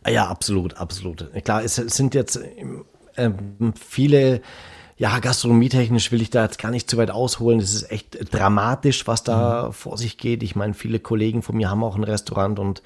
Ja, 0.08 0.26
absolut, 0.26 0.76
absolut. 0.78 1.30
Klar, 1.44 1.62
es, 1.62 1.76
sind 1.76 2.14
jetzt 2.14 2.40
ähm, 3.16 3.74
viele 3.78 4.40
ja, 4.98 5.20
gastronomietechnisch 5.20 6.10
will 6.10 6.20
ich 6.20 6.30
da 6.30 6.42
jetzt 6.42 6.58
gar 6.58 6.72
nicht 6.72 6.90
zu 6.90 6.96
weit 6.96 7.12
ausholen. 7.12 7.60
Es 7.60 7.72
ist 7.72 7.90
echt 7.92 8.34
dramatisch, 8.34 9.06
was 9.06 9.22
da 9.22 9.68
mhm. 9.68 9.72
vor 9.72 9.96
sich 9.96 10.18
geht. 10.18 10.42
Ich 10.42 10.56
meine, 10.56 10.74
viele 10.74 10.98
Kollegen 10.98 11.42
von 11.42 11.56
mir 11.56 11.70
haben 11.70 11.84
auch 11.84 11.94
ein 11.94 12.02
Restaurant 12.02 12.58
und 12.58 12.82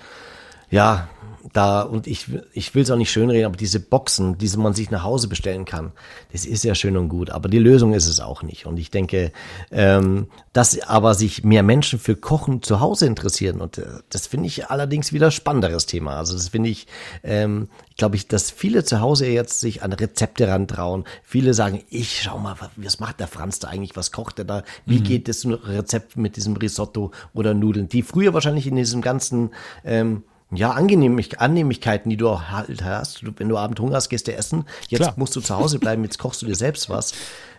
ja, 0.70 1.09
da, 1.52 1.83
und 1.83 2.07
ich, 2.07 2.26
ich 2.52 2.74
will 2.74 2.83
es 2.83 2.90
auch 2.90 2.96
nicht 2.96 3.11
schönreden, 3.11 3.46
aber 3.46 3.57
diese 3.57 3.81
Boxen, 3.81 4.38
die 4.38 4.48
man 4.57 4.74
sich 4.74 4.90
nach 4.90 5.02
Hause 5.02 5.28
bestellen 5.28 5.64
kann, 5.64 5.92
das 6.33 6.46
ist 6.46 6.64
ja 6.64 6.74
schön 6.74 6.96
und 6.96 7.09
gut, 7.09 7.31
aber 7.31 7.48
die 7.48 7.59
Lösung 7.59 7.94
ist 7.94 8.07
es 8.07 8.20
auch 8.20 8.42
nicht. 8.42 8.66
Und 8.66 8.78
ich 8.78 8.90
denke, 8.90 9.33
ähm, 9.70 10.28
dass 10.52 10.81
aber 10.81 11.14
sich 11.14 11.44
mehr 11.44 11.62
Menschen 11.62 11.98
für 11.98 12.16
Kochen 12.16 12.62
zu 12.62 12.81
Hause 12.81 13.07
interessieren, 13.07 13.61
und 13.61 13.78
äh, 13.78 13.87
das 14.11 14.26
finde 14.26 14.46
ich 14.46 14.66
allerdings 14.70 15.12
wieder 15.12 15.31
spannenderes 15.31 15.87
Thema. 15.87 16.16
Also 16.16 16.35
das 16.35 16.48
finde 16.48 16.68
ich, 16.68 16.87
ähm, 17.22 17.68
glaube 17.96 18.16
ich, 18.16 18.28
dass 18.28 18.50
viele 18.50 18.85
zu 18.85 19.00
Hause 19.00 19.26
jetzt 19.26 19.61
sich 19.61 19.83
an 19.83 19.92
Rezepte 19.92 20.48
rantrauen. 20.48 21.05
Viele 21.22 21.55
sagen, 21.55 21.83
ich 21.90 22.22
schau 22.22 22.38
mal, 22.38 22.57
was 22.76 23.00
macht 23.00 23.20
der 23.20 23.28
Franz 23.28 23.59
da 23.59 23.68
eigentlich, 23.68 23.96
was 23.96 24.12
kocht 24.12 24.38
er 24.38 24.44
da, 24.44 24.62
wie 24.87 25.00
mhm. 25.00 25.05
geht 25.05 25.28
das 25.28 25.46
Rezept 25.46 26.16
mit 26.16 26.37
diesem 26.37 26.57
Risotto 26.57 27.11
oder 27.35 27.55
Nudeln, 27.55 27.88
die 27.88 28.02
früher 28.02 28.35
wahrscheinlich 28.35 28.66
in 28.66 28.76
diesem 28.76 29.02
ganzen 29.02 29.50
ähm, 29.85 30.22
ja, 30.54 30.72
Angenehmig 30.72 31.40
Annehmlichkeiten, 31.40 32.10
die 32.10 32.16
du 32.16 32.28
auch 32.28 32.44
halt 32.50 32.84
hast. 32.84 33.22
Wenn 33.38 33.48
du 33.48 33.56
Abend 33.56 33.80
Hunger 33.80 33.96
hast, 33.96 34.08
gehst 34.08 34.28
du 34.28 34.34
essen. 34.34 34.64
Jetzt 34.88 35.02
Klar. 35.02 35.14
musst 35.16 35.34
du 35.34 35.40
zu 35.40 35.56
Hause 35.56 35.78
bleiben, 35.78 36.04
jetzt 36.04 36.18
kochst 36.18 36.42
du 36.42 36.46
dir 36.46 36.54
selbst 36.54 36.90
was. 36.90 37.12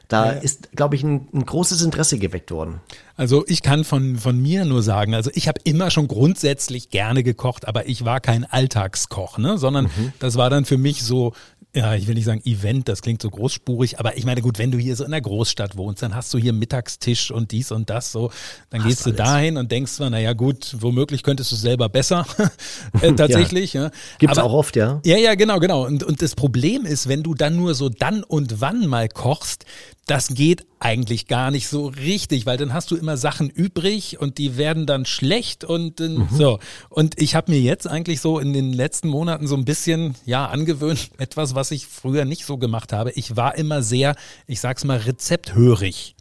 Da 0.10 0.26
ja, 0.28 0.34
ja. 0.34 0.40
ist, 0.40 0.76
glaube 0.76 0.96
ich, 0.96 1.04
ein, 1.04 1.28
ein, 1.34 1.46
großes 1.46 1.82
Interesse 1.82 2.20
geweckt 2.20 2.52
worden. 2.52 2.82
Also 3.16 3.46
ich 3.48 3.62
kann 3.62 3.84
von, 3.84 4.18
von 4.18 4.40
mir 4.40 4.66
nur 4.66 4.84
sagen, 4.84 5.16
also 5.16 5.32
ich 5.34 5.48
habe 5.48 5.62
immer 5.64 5.92
schon 5.92 6.08
grundsätzlich 6.08 6.90
gerne 6.90 7.24
gekocht, 7.24 7.68
aber 7.68 7.88
ich 7.88 8.04
war 8.04 8.20
kein 8.20 8.44
Alltagskoch, 8.44 9.38
ne? 9.38 9.58
sondern 9.58 9.86
mhm. 9.86 10.14
das 10.20 10.36
war 10.36 10.50
dann 10.50 10.66
für 10.66 10.78
mich 10.78 11.04
so 11.04 11.34
ja, 11.76 11.96
ich 11.96 12.08
will 12.08 12.14
nicht 12.14 12.26
sagen 12.26 12.42
Event, 12.46 12.88
das 12.88 13.02
klingt 13.02 13.22
so 13.22 13.32
großspurig, 13.32 14.00
aber 14.00 14.16
ich 14.16 14.26
meine, 14.26 14.42
gut, 14.42 14.60
wenn 14.60 14.70
du 14.70 14.78
hier 14.78 14.96
so 14.96 15.04
in 15.04 15.12
der 15.12 15.22
Großstadt 15.22 15.76
wohnst, 15.76 16.04
dann 16.04 16.14
hast 16.14 16.32
du 16.32 16.38
hier 16.38 16.54
Mittagstisch 16.54 17.32
und 17.32 17.52
dies 17.52 17.72
und 17.72 17.90
das 17.90 18.12
so, 18.12 18.32
dann 18.70 18.82
hast 18.82 18.90
gehst 18.90 19.06
du 19.06 19.10
alles. 19.10 19.18
dahin 19.18 19.58
und 19.58 19.72
denkst 19.72 19.94
zwar, 19.94 20.12
naja 20.12 20.34
gut, 20.34 20.76
womöglich 20.80 21.24
könntest 21.24 21.52
du 21.52 21.56
selber 21.56 21.90
besser, 21.90 22.28
äh, 23.02 23.12
tatsächlich. 23.16 23.74
ja. 23.74 23.86
ja. 23.86 23.92
Gibt's 24.20 24.38
aber, 24.38 24.48
auch 24.48 24.54
oft, 24.54 24.76
ja. 24.76 25.02
Ja, 25.04 25.18
ja, 25.18 25.34
genau, 25.34 25.60
genau. 25.60 25.86
Und, 25.86 26.04
und 26.04 26.22
das 26.22 26.36
Problem 26.36 26.86
ist, 26.86 27.08
wenn 27.08 27.24
du 27.24 27.34
dann 27.34 27.56
nur 27.56 27.74
so 27.74 27.90
dann 27.90 28.24
und 28.24 28.62
wann 28.62 28.86
mal 28.86 29.10
kochst, 29.10 29.66
das 30.06 30.30
geht 30.30 30.66
eigentlich 30.80 31.28
gar 31.28 31.50
nicht 31.50 31.70
so 31.70 31.88
richtig, 31.88 32.46
weil 32.46 32.58
dann 32.58 32.74
hast 32.74 32.92
du 32.92 32.98
immer 32.98 33.16
Sachen 33.16 33.50
übrig 33.50 34.20
und 34.20 34.38
die 34.38 34.58
werden 34.58 34.86
dann 34.86 35.06
schlecht 35.06 35.64
und 35.64 36.02
äh, 36.02 36.10
mhm. 36.10 36.28
so. 36.30 36.60
Und 36.90 37.22
ich 37.22 37.36
habe 37.36 37.52
mir 37.52 37.62
jetzt 37.62 37.88
eigentlich 37.88 38.20
so 38.20 38.38
in 38.38 38.52
den 38.52 38.74
letzten 38.74 39.08
Monaten 39.08 39.48
so 39.48 39.56
ein 39.56 39.64
bisschen 39.64 40.16
ja 40.26 40.48
angewöhnt, 40.48 41.12
etwas, 41.18 41.56
was 41.56 41.72
ich 41.72 41.88
früher 41.88 42.26
nicht 42.26 42.46
so 42.46 42.58
gemacht 42.58 42.92
habe. 42.92 43.12
Ich 43.12 43.38
war 43.38 43.56
immer 43.56 43.82
sehr, 43.82 44.16
ich 44.46 44.60
sag's 44.60 44.84
mal, 44.84 44.98
rezepthörig. 44.98 46.16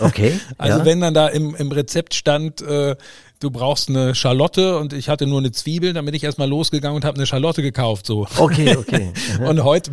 Okay. 0.00 0.38
also 0.58 0.80
ja. 0.80 0.84
wenn 0.84 1.00
dann 1.00 1.14
da 1.14 1.28
im, 1.28 1.54
im 1.54 1.70
Rezept 1.70 2.14
stand, 2.14 2.60
äh, 2.60 2.96
du 3.40 3.50
brauchst 3.50 3.88
eine 3.88 4.14
Schalotte 4.14 4.78
und 4.78 4.92
ich 4.92 5.08
hatte 5.08 5.26
nur 5.26 5.38
eine 5.38 5.52
Zwiebel, 5.52 5.92
dann 5.92 6.04
bin 6.04 6.14
ich 6.14 6.24
erstmal 6.24 6.48
losgegangen 6.48 6.96
und 6.96 7.04
habe 7.04 7.16
eine 7.16 7.26
Schalotte 7.26 7.62
gekauft. 7.62 8.06
So. 8.06 8.26
Okay, 8.36 8.76
okay. 8.76 9.12
und 9.46 9.62
heute, 9.62 9.92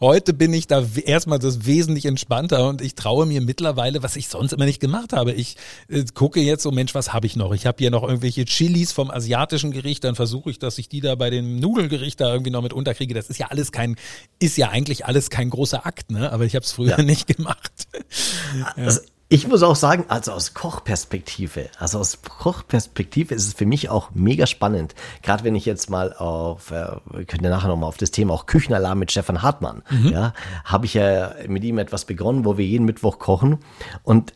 heute 0.00 0.34
bin 0.34 0.52
ich 0.52 0.66
da 0.66 0.84
erstmal 1.04 1.38
das 1.38 1.64
wesentlich 1.66 2.04
entspannter 2.04 2.68
und 2.68 2.82
ich 2.82 2.94
traue 2.94 3.26
mir 3.26 3.40
mittlerweile, 3.40 4.02
was 4.02 4.16
ich 4.16 4.28
sonst 4.28 4.52
immer 4.52 4.66
nicht 4.66 4.80
gemacht 4.80 5.12
habe. 5.12 5.32
Ich 5.32 5.56
äh, 5.88 6.04
gucke 6.12 6.40
jetzt 6.40 6.62
so, 6.62 6.70
Mensch, 6.70 6.94
was 6.94 7.12
habe 7.12 7.26
ich 7.26 7.36
noch? 7.36 7.52
Ich 7.52 7.66
habe 7.66 7.78
hier 7.78 7.90
noch 7.90 8.02
irgendwelche 8.02 8.44
Chilis 8.44 8.92
vom 8.92 9.10
asiatischen 9.10 9.70
Gericht, 9.70 10.04
dann 10.04 10.14
versuche 10.14 10.50
ich, 10.50 10.58
dass 10.58 10.78
ich 10.78 10.88
die 10.88 11.00
da 11.00 11.14
bei 11.14 11.30
dem 11.30 11.58
Nudelgericht 11.60 12.20
da 12.20 12.32
irgendwie 12.32 12.50
noch 12.50 12.62
mit 12.62 12.72
unterkriege. 12.72 13.14
Das 13.14 13.30
ist 13.30 13.38
ja 13.38 13.46
alles 13.46 13.72
kein, 13.72 13.96
ist 14.38 14.58
ja 14.58 14.68
eigentlich 14.68 15.06
alles 15.06 15.30
kein 15.30 15.48
großer 15.50 15.86
Akt, 15.86 16.10
ne? 16.10 16.30
Aber 16.32 16.44
ich 16.44 16.54
habe 16.54 16.64
es 16.64 16.72
früher 16.72 16.98
ja. 16.98 17.02
nicht 17.02 17.26
gemacht. 17.26 17.72
ja. 18.58 18.84
also 18.84 19.00
ich 19.30 19.46
muss 19.46 19.62
auch 19.62 19.76
sagen, 19.76 20.06
also 20.08 20.32
aus 20.32 20.54
Kochperspektive, 20.54 21.68
also 21.78 21.98
aus 21.98 22.22
Kochperspektive 22.22 23.34
ist 23.34 23.46
es 23.46 23.52
für 23.52 23.66
mich 23.66 23.90
auch 23.90 24.10
mega 24.14 24.46
spannend. 24.46 24.94
Gerade 25.22 25.44
wenn 25.44 25.54
ich 25.54 25.66
jetzt 25.66 25.90
mal 25.90 26.14
auf, 26.14 26.70
äh, 26.70 26.86
wir 27.10 27.24
können 27.26 27.44
ja 27.44 27.50
nachher 27.50 27.68
nochmal 27.68 27.88
auf 27.88 27.98
das 27.98 28.10
Thema 28.10 28.32
auch 28.32 28.46
Küchenalarm 28.46 28.98
mit 28.98 29.10
Stefan 29.10 29.42
Hartmann, 29.42 29.82
mhm. 29.90 30.08
ja, 30.08 30.32
habe 30.64 30.86
ich 30.86 30.94
ja 30.94 31.34
mit 31.46 31.62
ihm 31.64 31.78
etwas 31.78 32.06
begonnen, 32.06 32.46
wo 32.46 32.56
wir 32.56 32.64
jeden 32.64 32.86
Mittwoch 32.86 33.18
kochen 33.18 33.58
und 34.02 34.32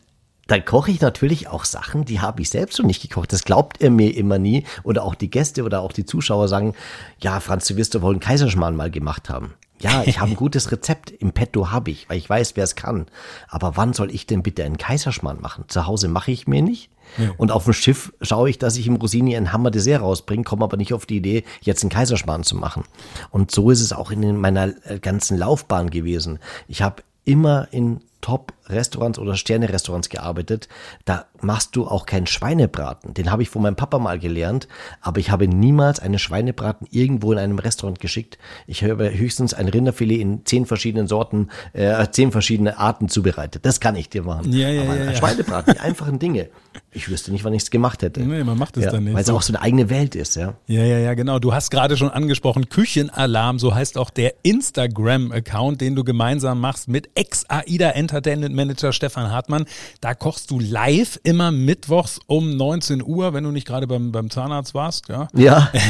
da 0.47 0.59
koche 0.59 0.91
ich 0.91 1.01
natürlich 1.01 1.47
auch 1.47 1.63
Sachen, 1.63 2.05
die 2.05 2.19
habe 2.19 2.41
ich 2.41 2.49
selbst 2.49 2.77
noch 2.77 2.85
nicht 2.85 3.01
gekocht. 3.01 3.31
Das 3.31 3.45
glaubt 3.45 3.81
er 3.81 3.89
mir 3.89 4.15
immer 4.15 4.39
nie. 4.39 4.65
Oder 4.83 5.03
auch 5.03 5.15
die 5.15 5.29
Gäste 5.29 5.63
oder 5.63 5.79
auch 5.79 5.93
die 5.93 6.05
Zuschauer 6.05 6.49
sagen, 6.49 6.75
ja, 7.21 7.39
Franz, 7.39 7.65
du 7.67 7.77
wirst 7.77 7.95
doch 7.95 8.01
wohl 8.01 8.11
einen 8.11 8.19
Kaiserschmarrn 8.19 8.75
mal 8.75 8.91
gemacht 8.91 9.29
haben. 9.29 9.53
Ja, 9.83 10.03
ich 10.05 10.19
habe 10.19 10.31
ein 10.31 10.35
gutes 10.35 10.71
Rezept 10.71 11.11
im 11.11 11.33
Petto 11.33 11.71
habe 11.71 11.91
ich, 11.91 12.09
weil 12.09 12.17
ich 12.17 12.29
weiß, 12.29 12.55
wer 12.55 12.63
es 12.63 12.75
kann. 12.75 13.05
Aber 13.49 13.75
wann 13.75 13.93
soll 13.93 14.11
ich 14.11 14.25
denn 14.25 14.41
bitte 14.41 14.63
einen 14.63 14.77
Kaiserschmarrn 14.77 15.41
machen? 15.41 15.65
Zu 15.67 15.85
Hause 15.85 16.07
mache 16.07 16.31
ich 16.31 16.47
mir 16.47 16.61
nicht. 16.61 16.89
Ja. 17.17 17.31
Und 17.37 17.51
auf 17.51 17.65
dem 17.65 17.73
Schiff 17.73 18.13
schaue 18.21 18.49
ich, 18.49 18.57
dass 18.57 18.77
ich 18.77 18.87
im 18.87 18.95
Rosini 18.95 19.35
ein 19.35 19.51
Hammer 19.51 19.71
Dessert 19.71 20.01
rausbringe, 20.01 20.43
komme 20.43 20.63
aber 20.63 20.77
nicht 20.77 20.93
auf 20.93 21.05
die 21.05 21.17
Idee, 21.17 21.43
jetzt 21.61 21.83
einen 21.83 21.89
Kaiserschmarrn 21.89 22.43
zu 22.43 22.55
machen. 22.55 22.85
Und 23.29 23.51
so 23.51 23.69
ist 23.69 23.81
es 23.81 23.93
auch 23.93 24.09
in 24.09 24.37
meiner 24.37 24.73
äh, 24.85 24.99
ganzen 24.99 25.37
Laufbahn 25.37 25.89
gewesen. 25.89 26.39
Ich 26.67 26.81
habe 26.81 27.03
immer 27.25 27.67
in 27.71 27.99
Top-Restaurants 28.23 29.19
oder 29.19 29.35
Sterne-Restaurants 29.35 30.07
gearbeitet, 30.07 30.69
da 31.03 31.25
machst 31.41 31.75
du 31.75 31.85
auch 31.85 32.05
keinen 32.05 32.25
Schweinebraten. 32.25 33.13
Den 33.13 33.29
habe 33.29 33.43
ich 33.43 33.49
von 33.49 33.61
meinem 33.61 33.75
Papa 33.75 33.99
mal 33.99 34.17
gelernt, 34.17 34.69
aber 35.01 35.19
ich 35.19 35.29
habe 35.29 35.47
niemals 35.47 35.99
einen 35.99 36.17
Schweinebraten 36.17 36.87
irgendwo 36.89 37.33
in 37.33 37.37
einem 37.37 37.59
Restaurant 37.59 37.99
geschickt. 37.99 38.37
Ich 38.65 38.83
habe 38.83 39.13
höchstens 39.13 39.53
ein 39.53 39.67
Rinderfilet 39.67 40.21
in 40.21 40.45
zehn 40.45 40.65
verschiedenen 40.65 41.07
Sorten, 41.07 41.49
äh, 41.73 42.07
zehn 42.11 42.31
verschiedene 42.31 42.77
Arten 42.77 43.09
zubereitet. 43.09 43.65
Das 43.65 43.81
kann 43.81 43.97
ich 43.97 44.09
dir 44.09 44.23
machen. 44.23 44.51
Ja, 44.53 44.69
ja, 44.69 44.83
aber 44.83 44.95
ja, 44.95 45.09
ein 45.09 45.15
Schweinebraten, 45.15 45.73
die 45.73 45.79
einfachen 45.81 46.17
Dinge. 46.17 46.49
Ich 46.95 47.09
wüsste 47.09 47.31
nicht, 47.31 47.43
wann 47.43 47.53
ich 47.53 47.63
es 47.63 47.71
gemacht 47.71 48.01
hätte. 48.01 48.21
Nee, 48.21 48.43
man 48.43 48.57
macht 48.57 48.77
es 48.77 48.85
ja, 48.85 48.91
dann 48.91 49.05
nicht. 49.05 49.13
Weil 49.13 49.23
es 49.23 49.29
auch 49.29 49.41
so 49.41 49.51
eine 49.53 49.61
eigene 49.61 49.89
Welt 49.89 50.15
ist, 50.15 50.35
ja. 50.35 50.55
Ja, 50.67 50.83
ja, 50.83 50.99
ja, 50.99 51.13
genau. 51.13 51.39
Du 51.39 51.53
hast 51.53 51.71
gerade 51.71 51.97
schon 51.97 52.09
angesprochen, 52.09 52.69
Küchenalarm, 52.69 53.57
so 53.59 53.73
heißt 53.73 53.97
auch 53.97 54.09
der 54.09 54.35
Instagram-Account, 54.43 55.81
den 55.81 55.95
du 55.95 56.03
gemeinsam 56.03 56.59
machst 56.59 56.87
mit 56.87 57.09
Ex-AIDA 57.15 57.91
Entertainment 57.91 58.55
Manager 58.55 58.93
Stefan 58.93 59.31
Hartmann. 59.31 59.65
Da 60.01 60.13
kochst 60.13 60.51
du 60.51 60.59
live 60.59 61.19
immer 61.23 61.51
mittwochs 61.51 62.19
um 62.27 62.55
19 62.55 63.03
Uhr, 63.03 63.33
wenn 63.33 63.43
du 63.43 63.51
nicht 63.51 63.65
gerade 63.65 63.87
beim, 63.87 64.11
beim 64.11 64.29
Zahnarzt 64.29 64.73
warst, 64.73 65.09
ja? 65.09 65.27
Ja. 65.33 65.71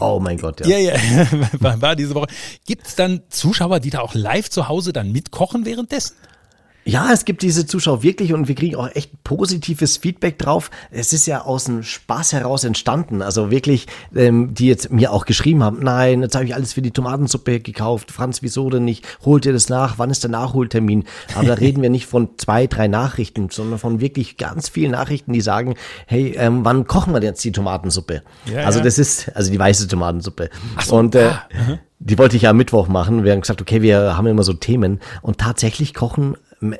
Oh 0.00 0.18
mein 0.18 0.38
Gott, 0.38 0.66
ja. 0.66 0.78
Ja, 0.78 0.94
ja, 0.94 1.26
war, 1.60 1.80
war 1.82 1.96
diese 1.96 2.14
Woche. 2.14 2.28
Gibt 2.66 2.86
es 2.86 2.94
dann 2.94 3.20
Zuschauer, 3.28 3.80
die 3.80 3.90
da 3.90 4.00
auch 4.00 4.14
live 4.14 4.48
zu 4.48 4.68
Hause 4.68 4.92
dann 4.92 5.12
mitkochen 5.12 5.66
währenddessen? 5.66 6.14
Ja, 6.90 7.12
es 7.12 7.24
gibt 7.24 7.42
diese 7.42 7.66
Zuschauer 7.66 8.02
wirklich 8.02 8.32
und 8.32 8.48
wir 8.48 8.56
kriegen 8.56 8.74
auch 8.74 8.88
echt 8.96 9.22
positives 9.22 9.96
Feedback 9.96 10.38
drauf. 10.38 10.72
Es 10.90 11.12
ist 11.12 11.24
ja 11.26 11.42
aus 11.42 11.64
dem 11.64 11.84
Spaß 11.84 12.32
heraus 12.32 12.64
entstanden. 12.64 13.22
Also 13.22 13.52
wirklich, 13.52 13.86
ähm, 14.12 14.54
die 14.54 14.66
jetzt 14.66 14.90
mir 14.90 15.12
auch 15.12 15.24
geschrieben 15.24 15.62
haben, 15.62 15.78
nein, 15.84 16.20
jetzt 16.22 16.34
habe 16.34 16.46
ich 16.46 16.54
alles 16.56 16.72
für 16.72 16.82
die 16.82 16.90
Tomatensuppe 16.90 17.60
gekauft. 17.60 18.10
Franz, 18.10 18.42
wieso 18.42 18.68
denn 18.70 18.84
nicht? 18.84 19.06
Holt 19.24 19.46
ihr 19.46 19.52
das 19.52 19.68
nach? 19.68 19.98
Wann 19.98 20.10
ist 20.10 20.24
der 20.24 20.32
Nachholtermin? 20.32 21.04
Aber 21.36 21.46
da 21.46 21.54
reden 21.60 21.80
wir 21.80 21.90
nicht 21.90 22.06
von 22.06 22.30
zwei, 22.38 22.66
drei 22.66 22.88
Nachrichten, 22.88 23.50
sondern 23.50 23.78
von 23.78 24.00
wirklich 24.00 24.36
ganz 24.36 24.68
vielen 24.68 24.90
Nachrichten, 24.90 25.32
die 25.32 25.42
sagen, 25.42 25.76
hey, 26.06 26.34
ähm, 26.36 26.64
wann 26.64 26.88
kochen 26.88 27.14
wir 27.14 27.22
jetzt 27.22 27.44
die 27.44 27.52
Tomatensuppe? 27.52 28.24
Ja, 28.52 28.64
also 28.64 28.80
ja. 28.80 28.84
das 28.84 28.98
ist, 28.98 29.30
also 29.36 29.52
die 29.52 29.60
weiße 29.60 29.86
Tomatensuppe. 29.86 30.50
Ach 30.74 30.82
so, 30.82 30.96
und 30.96 31.14
äh, 31.14 31.30
ah, 31.30 31.78
die 32.00 32.18
wollte 32.18 32.34
ich 32.34 32.42
ja 32.42 32.50
am 32.50 32.56
Mittwoch 32.56 32.88
machen. 32.88 33.22
Wir 33.22 33.30
haben 33.30 33.42
gesagt, 33.42 33.60
okay, 33.60 33.80
wir 33.80 34.16
haben 34.16 34.26
immer 34.26 34.42
so 34.42 34.54
Themen 34.54 34.98
und 35.22 35.38
tatsächlich 35.38 35.94
kochen 35.94 36.34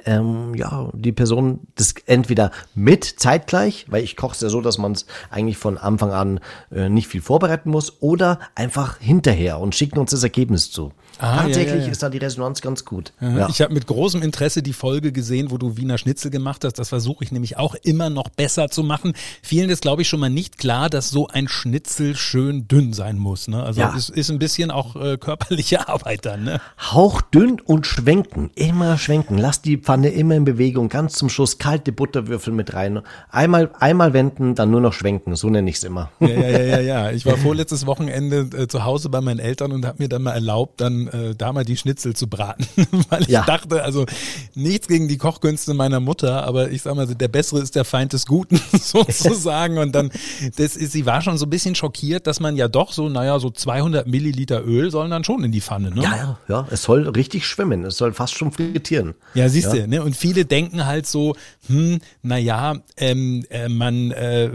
ähm, 0.05 0.55
ja, 0.55 0.91
die 0.95 1.13
Person 1.13 1.61
das 1.75 1.95
entweder 2.07 2.51
mit 2.75 3.05
zeitgleich, 3.05 3.87
weil 3.89 4.05
ich 4.05 4.17
koche 4.17 4.35
es 4.35 4.41
ja 4.41 4.49
so, 4.49 4.61
dass 4.61 4.79
man 4.79 4.93
es 4.93 5.07
eigentlich 5.31 5.59
von 5.59 5.79
Anfang 5.79 6.13
an 6.13 6.41
äh, 6.71 6.89
nicht 6.89 7.09
viel 7.09 7.23
vorbereiten 7.23 7.71
muss, 7.71 8.01
oder 8.03 8.39
einfach 8.55 8.99
hinterher 8.99 9.59
und 9.59 9.75
schicken 9.75 9.99
uns 9.99 10.11
das 10.11 10.23
Ergebnis 10.23 10.71
zu. 10.71 10.93
Ah, 11.21 11.43
Tatsächlich 11.43 11.67
ja, 11.67 11.77
ja, 11.77 11.85
ja. 11.85 11.93
ist 11.93 12.03
da 12.03 12.09
die 12.09 12.19
Resonanz 12.19 12.63
ganz 12.63 12.85
gut. 12.85 13.13
Ich 13.51 13.61
habe 13.61 13.75
mit 13.75 13.87
großem 13.87 14.23
Interesse 14.23 14.63
die 14.63 14.73
Folge 14.73 15.13
gesehen, 15.13 15.51
wo 15.51 15.59
du 15.59 15.77
Wiener 15.77 15.99
Schnitzel 15.99 16.31
gemacht 16.31 16.65
hast. 16.65 16.79
Das 16.79 16.89
versuche 16.89 17.23
ich 17.25 17.31
nämlich 17.31 17.59
auch 17.59 17.75
immer 17.83 18.09
noch 18.09 18.31
besser 18.31 18.69
zu 18.71 18.83
machen. 18.83 19.13
Vielen 19.43 19.69
ist, 19.69 19.83
glaube 19.83 20.03
ich, 20.03 20.09
schon 20.09 20.21
mal 20.21 20.31
nicht 20.31 20.57
klar, 20.57 20.89
dass 20.89 21.11
so 21.11 21.29
ein 21.29 21.47
Schnitzel 21.47 22.17
schön 22.17 22.69
dünn 22.69 22.95
sein 22.95 23.19
muss. 23.19 23.49
Ne? 23.49 23.63
Also 23.63 23.83
es 23.83 24.09
ist 24.09 24.31
ein 24.31 24.39
bisschen 24.39 24.71
auch 24.71 24.97
äh, 24.97 25.19
körperliche 25.19 25.89
Arbeit 25.89 26.25
dann. 26.25 26.45
Ne? 26.45 26.61
Hauchdünn 26.79 27.61
und 27.61 27.87
schwenken. 27.87 28.51
Immer 28.55 28.97
schwenken. 28.97 29.37
Lass 29.37 29.61
die 29.61 29.77
Pfanne 29.77 30.09
immer 30.09 30.37
in 30.37 30.47
Bewegung. 30.47 30.89
Ganz 30.89 31.15
zum 31.15 31.29
Schluss 31.29 31.59
kalte 31.59 31.93
Butterwürfel 31.93 32.55
mit 32.55 32.73
rein. 32.73 33.01
Einmal, 33.31 33.71
einmal 33.79 34.15
wenden, 34.15 34.55
dann 34.55 34.71
nur 34.71 34.81
noch 34.81 34.95
schwenken. 34.95 35.37
So 35.37 35.51
nenne 35.51 35.69
ich 35.69 35.77
es 35.77 35.85
immer. 35.85 36.11
Ja, 36.21 36.29
ja, 36.29 36.49
ja, 36.49 36.61
ja, 36.61 36.81
ja. 36.81 37.11
Ich 37.21 37.27
war 37.27 37.37
vorletztes 37.37 37.85
Wochenende 37.85 38.49
äh, 38.57 38.67
zu 38.69 38.85
Hause 38.85 39.11
bei 39.11 39.21
meinen 39.21 39.41
Eltern 39.41 39.73
und 39.73 39.85
habe 39.85 40.03
mir 40.03 40.09
dann 40.09 40.23
mal 40.23 40.33
erlaubt, 40.33 40.81
dann 40.81 41.10
äh, 41.13 41.35
da 41.35 41.53
mal 41.53 41.65
die 41.65 41.77
Schnitzel 41.77 42.15
zu 42.15 42.29
braten, 42.29 42.67
weil 43.09 43.23
ich 43.23 43.29
ja. 43.29 43.45
dachte, 43.45 43.83
also 43.83 44.07
nichts 44.55 44.89
gegen 44.89 45.09
die 45.09 45.19
Kochkünste 45.19 45.75
meiner 45.75 46.01
Mutter, 46.01 46.45
aber 46.45 46.71
ich 46.71 46.83
sag 46.83 46.95
mal, 46.95 47.07
der 47.07 47.29
Bessere 47.29 47.61
ist 47.61 47.75
der 47.75 47.85
Feind 47.85 48.13
des 48.13 48.27
Guten 48.27 48.61
sozusagen. 48.73 49.79
Und 49.79 49.93
dann, 49.93 50.11
das 50.57 50.77
ist, 50.77 50.93
sie 50.93 51.07
war 51.07 51.23
schon 51.23 51.39
so 51.39 51.47
ein 51.47 51.51
bisschen 51.51 51.75
schockiert, 51.75 52.27
dass 52.27 52.41
man 52.41 52.57
ja 52.57 52.69
doch 52.69 52.93
so, 52.93 53.09
naja, 53.09 53.39
so 53.39 53.51
200 53.51 54.07
Milliliter 54.07 54.65
Öl 54.65 54.91
sollen 54.91 55.11
dann 55.11 55.25
schon 55.25 55.45
in 55.45 55.53
die 55.53 55.61
Pfanne, 55.61 55.91
ne? 55.91 56.03
Ja, 56.03 56.17
ja, 56.17 56.39
ja. 56.49 56.69
Es 56.71 56.83
soll 56.83 57.09
richtig 57.09 57.47
schwimmen, 57.47 57.85
es 57.85 57.97
soll 57.97 58.13
fast 58.13 58.35
schon 58.35 58.53
frittieren. 58.53 59.15
Ja, 59.35 59.49
siehst 59.49 59.73
ja. 59.73 59.83
du, 59.83 59.89
ne? 59.89 60.03
Und 60.03 60.17
viele 60.17 60.45
denken 60.45 60.87
halt 60.87 61.07
so, 61.07 61.37
hm, 61.71 62.01
naja, 62.23 62.75
ähm, 62.97 63.45
äh, 63.49 63.69
man 63.69 64.11
äh, 64.11 64.51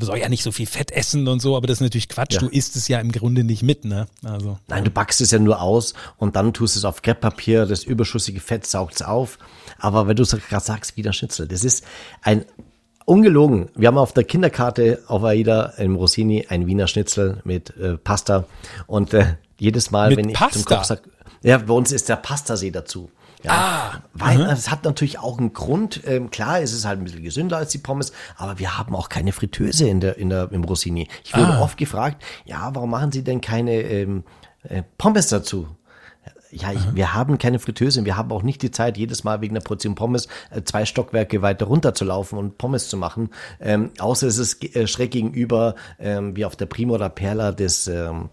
soll 0.00 0.18
ja 0.18 0.28
nicht 0.28 0.42
so 0.42 0.50
viel 0.50 0.66
Fett 0.66 0.90
essen 0.90 1.28
und 1.28 1.40
so, 1.40 1.56
aber 1.56 1.68
das 1.68 1.76
ist 1.76 1.82
natürlich 1.82 2.08
Quatsch. 2.08 2.34
Ja. 2.34 2.40
Du 2.40 2.48
isst 2.48 2.74
es 2.74 2.88
ja 2.88 2.98
im 2.98 3.12
Grunde 3.12 3.44
nicht 3.44 3.62
mit, 3.62 3.84
ne? 3.84 4.08
Also. 4.24 4.58
Nein, 4.66 4.84
du 4.84 4.90
backst 4.90 5.20
es 5.20 5.30
ja 5.30 5.38
nur 5.38 5.62
aus 5.62 5.94
und 6.16 6.34
dann 6.34 6.52
tust 6.52 6.76
es 6.76 6.84
auf 6.84 7.02
Krepppapier, 7.02 7.66
das 7.66 7.84
überschüssige 7.84 8.40
Fett 8.40 8.66
saugt 8.66 8.96
es 8.96 9.02
auf. 9.02 9.38
Aber 9.78 10.08
wenn 10.08 10.16
du 10.16 10.24
es 10.24 10.30
gerade 10.30 10.64
sagst, 10.64 10.96
Wiener 10.96 11.12
Schnitzel, 11.12 11.46
das 11.46 11.62
ist 11.62 11.84
ein 12.22 12.44
ungelogen. 13.04 13.70
Wir 13.76 13.88
haben 13.88 13.98
auf 13.98 14.12
der 14.12 14.24
Kinderkarte 14.24 15.02
auf 15.06 15.22
AIDA 15.22 15.74
im 15.78 15.94
Rossini 15.94 16.46
ein 16.48 16.66
Wiener 16.66 16.88
Schnitzel 16.88 17.40
mit 17.44 17.76
äh, 17.76 17.96
Pasta 17.96 18.44
und 18.86 19.14
äh, 19.14 19.36
jedes 19.58 19.90
Mal, 19.90 20.10
mit 20.10 20.18
wenn 20.18 20.28
ich 20.30 20.36
Pasta? 20.36 20.58
zum 20.58 20.64
Koch 20.64 20.84
sage, 20.84 21.02
ja, 21.42 21.58
bei 21.58 21.74
uns 21.74 21.92
ist 21.92 22.08
der 22.08 22.16
Pastasee 22.16 22.70
dazu. 22.70 23.10
Ja, 23.42 23.52
ah, 23.52 24.02
weil 24.12 24.40
es 24.42 24.70
hat 24.70 24.84
natürlich 24.84 25.18
auch 25.18 25.38
einen 25.38 25.52
Grund. 25.52 26.02
Ähm, 26.06 26.30
klar, 26.30 26.60
es 26.60 26.72
ist 26.72 26.84
halt 26.84 27.00
ein 27.00 27.04
bisschen 27.04 27.22
gesünder 27.22 27.56
als 27.56 27.72
die 27.72 27.78
Pommes, 27.78 28.12
aber 28.36 28.58
wir 28.58 28.76
haben 28.76 28.94
auch 28.94 29.08
keine 29.08 29.32
Fritteuse 29.32 29.88
in 29.88 30.00
der, 30.00 30.18
in 30.18 30.28
der, 30.28 30.52
im 30.52 30.64
Rossini. 30.64 31.08
Ich 31.24 31.34
wurde 31.34 31.54
ah. 31.54 31.62
oft 31.62 31.78
gefragt, 31.78 32.22
ja, 32.44 32.70
warum 32.74 32.90
machen 32.90 33.12
Sie 33.12 33.24
denn 33.24 33.40
keine 33.40 33.80
ähm, 33.80 34.24
äh, 34.64 34.82
Pommes 34.98 35.28
dazu? 35.28 35.68
Ja, 36.52 36.72
ich, 36.72 36.94
wir 36.94 37.14
haben 37.14 37.38
keine 37.38 37.60
Fritteuse. 37.60 38.04
Wir 38.04 38.16
haben 38.16 38.32
auch 38.32 38.42
nicht 38.42 38.60
die 38.62 38.72
Zeit, 38.72 38.98
jedes 38.98 39.22
Mal 39.22 39.40
wegen 39.40 39.54
einer 39.54 39.64
Portion 39.64 39.94
Pommes 39.94 40.26
äh, 40.50 40.62
zwei 40.62 40.84
Stockwerke 40.84 41.42
weiter 41.42 41.66
runter 41.66 41.94
zu 41.94 42.04
laufen 42.04 42.38
und 42.38 42.58
Pommes 42.58 42.88
zu 42.88 42.96
machen. 42.96 43.30
Ähm, 43.60 43.90
außer 43.98 44.26
es 44.26 44.38
ist 44.38 44.74
äh, 44.74 44.88
schräg 44.88 45.12
gegenüber, 45.12 45.76
ähm, 46.00 46.36
wie 46.36 46.44
auf 46.44 46.56
der 46.56 46.66
Primo 46.66 46.94
oder 46.94 47.08
Perla 47.08 47.52
des, 47.52 47.86
ähm, 47.86 48.30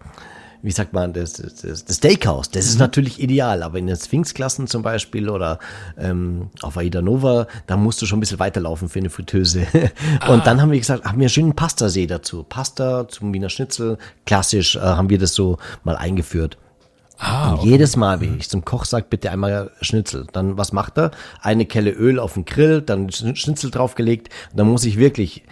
wie 0.62 0.70
sagt 0.70 0.92
man, 0.92 1.12
das, 1.12 1.34
das, 1.34 1.84
das 1.84 1.96
Steakhouse. 1.96 2.50
Das 2.50 2.66
ist 2.66 2.74
mhm. 2.74 2.80
natürlich 2.80 3.20
ideal, 3.20 3.62
aber 3.62 3.78
in 3.78 3.86
den 3.86 3.96
Sphinx-Klassen 3.96 4.66
zum 4.66 4.82
Beispiel 4.82 5.28
oder 5.28 5.58
ähm, 5.96 6.50
auf 6.62 6.76
Aida 6.76 7.00
Nova, 7.00 7.46
da 7.66 7.76
musst 7.76 8.02
du 8.02 8.06
schon 8.06 8.18
ein 8.18 8.20
bisschen 8.20 8.38
weiterlaufen 8.38 8.88
für 8.88 8.98
eine 8.98 9.10
Fritteuse. 9.10 9.60
und 9.72 9.90
ah. 10.20 10.42
dann 10.44 10.60
haben 10.60 10.72
wir 10.72 10.78
gesagt, 10.78 11.04
haben 11.04 11.18
wir 11.18 11.24
einen 11.24 11.28
schönen 11.28 11.54
Pastasee 11.54 12.06
dazu. 12.06 12.42
Pasta 12.42 13.08
zum 13.08 13.32
Wiener 13.32 13.50
Schnitzel, 13.50 13.98
klassisch 14.26 14.76
äh, 14.76 14.80
haben 14.80 15.10
wir 15.10 15.18
das 15.18 15.34
so 15.34 15.58
mal 15.84 15.96
eingeführt. 15.96 16.58
Ah, 17.20 17.54
okay. 17.54 17.70
jedes 17.70 17.96
Mal, 17.96 18.20
wenn 18.20 18.38
ich 18.38 18.48
zum 18.48 18.64
Koch 18.64 18.84
sage, 18.84 19.06
bitte 19.10 19.32
einmal 19.32 19.72
Schnitzel. 19.80 20.26
Dann, 20.32 20.56
was 20.56 20.72
macht 20.72 20.98
er? 20.98 21.10
Eine 21.40 21.66
Kelle 21.66 21.90
Öl 21.90 22.20
auf 22.20 22.34
den 22.34 22.44
Grill, 22.44 22.80
dann 22.80 23.10
Schnitzel 23.10 23.72
draufgelegt. 23.72 24.28
Dann 24.54 24.68
muss 24.68 24.84
ich 24.84 24.98
wirklich 24.98 25.42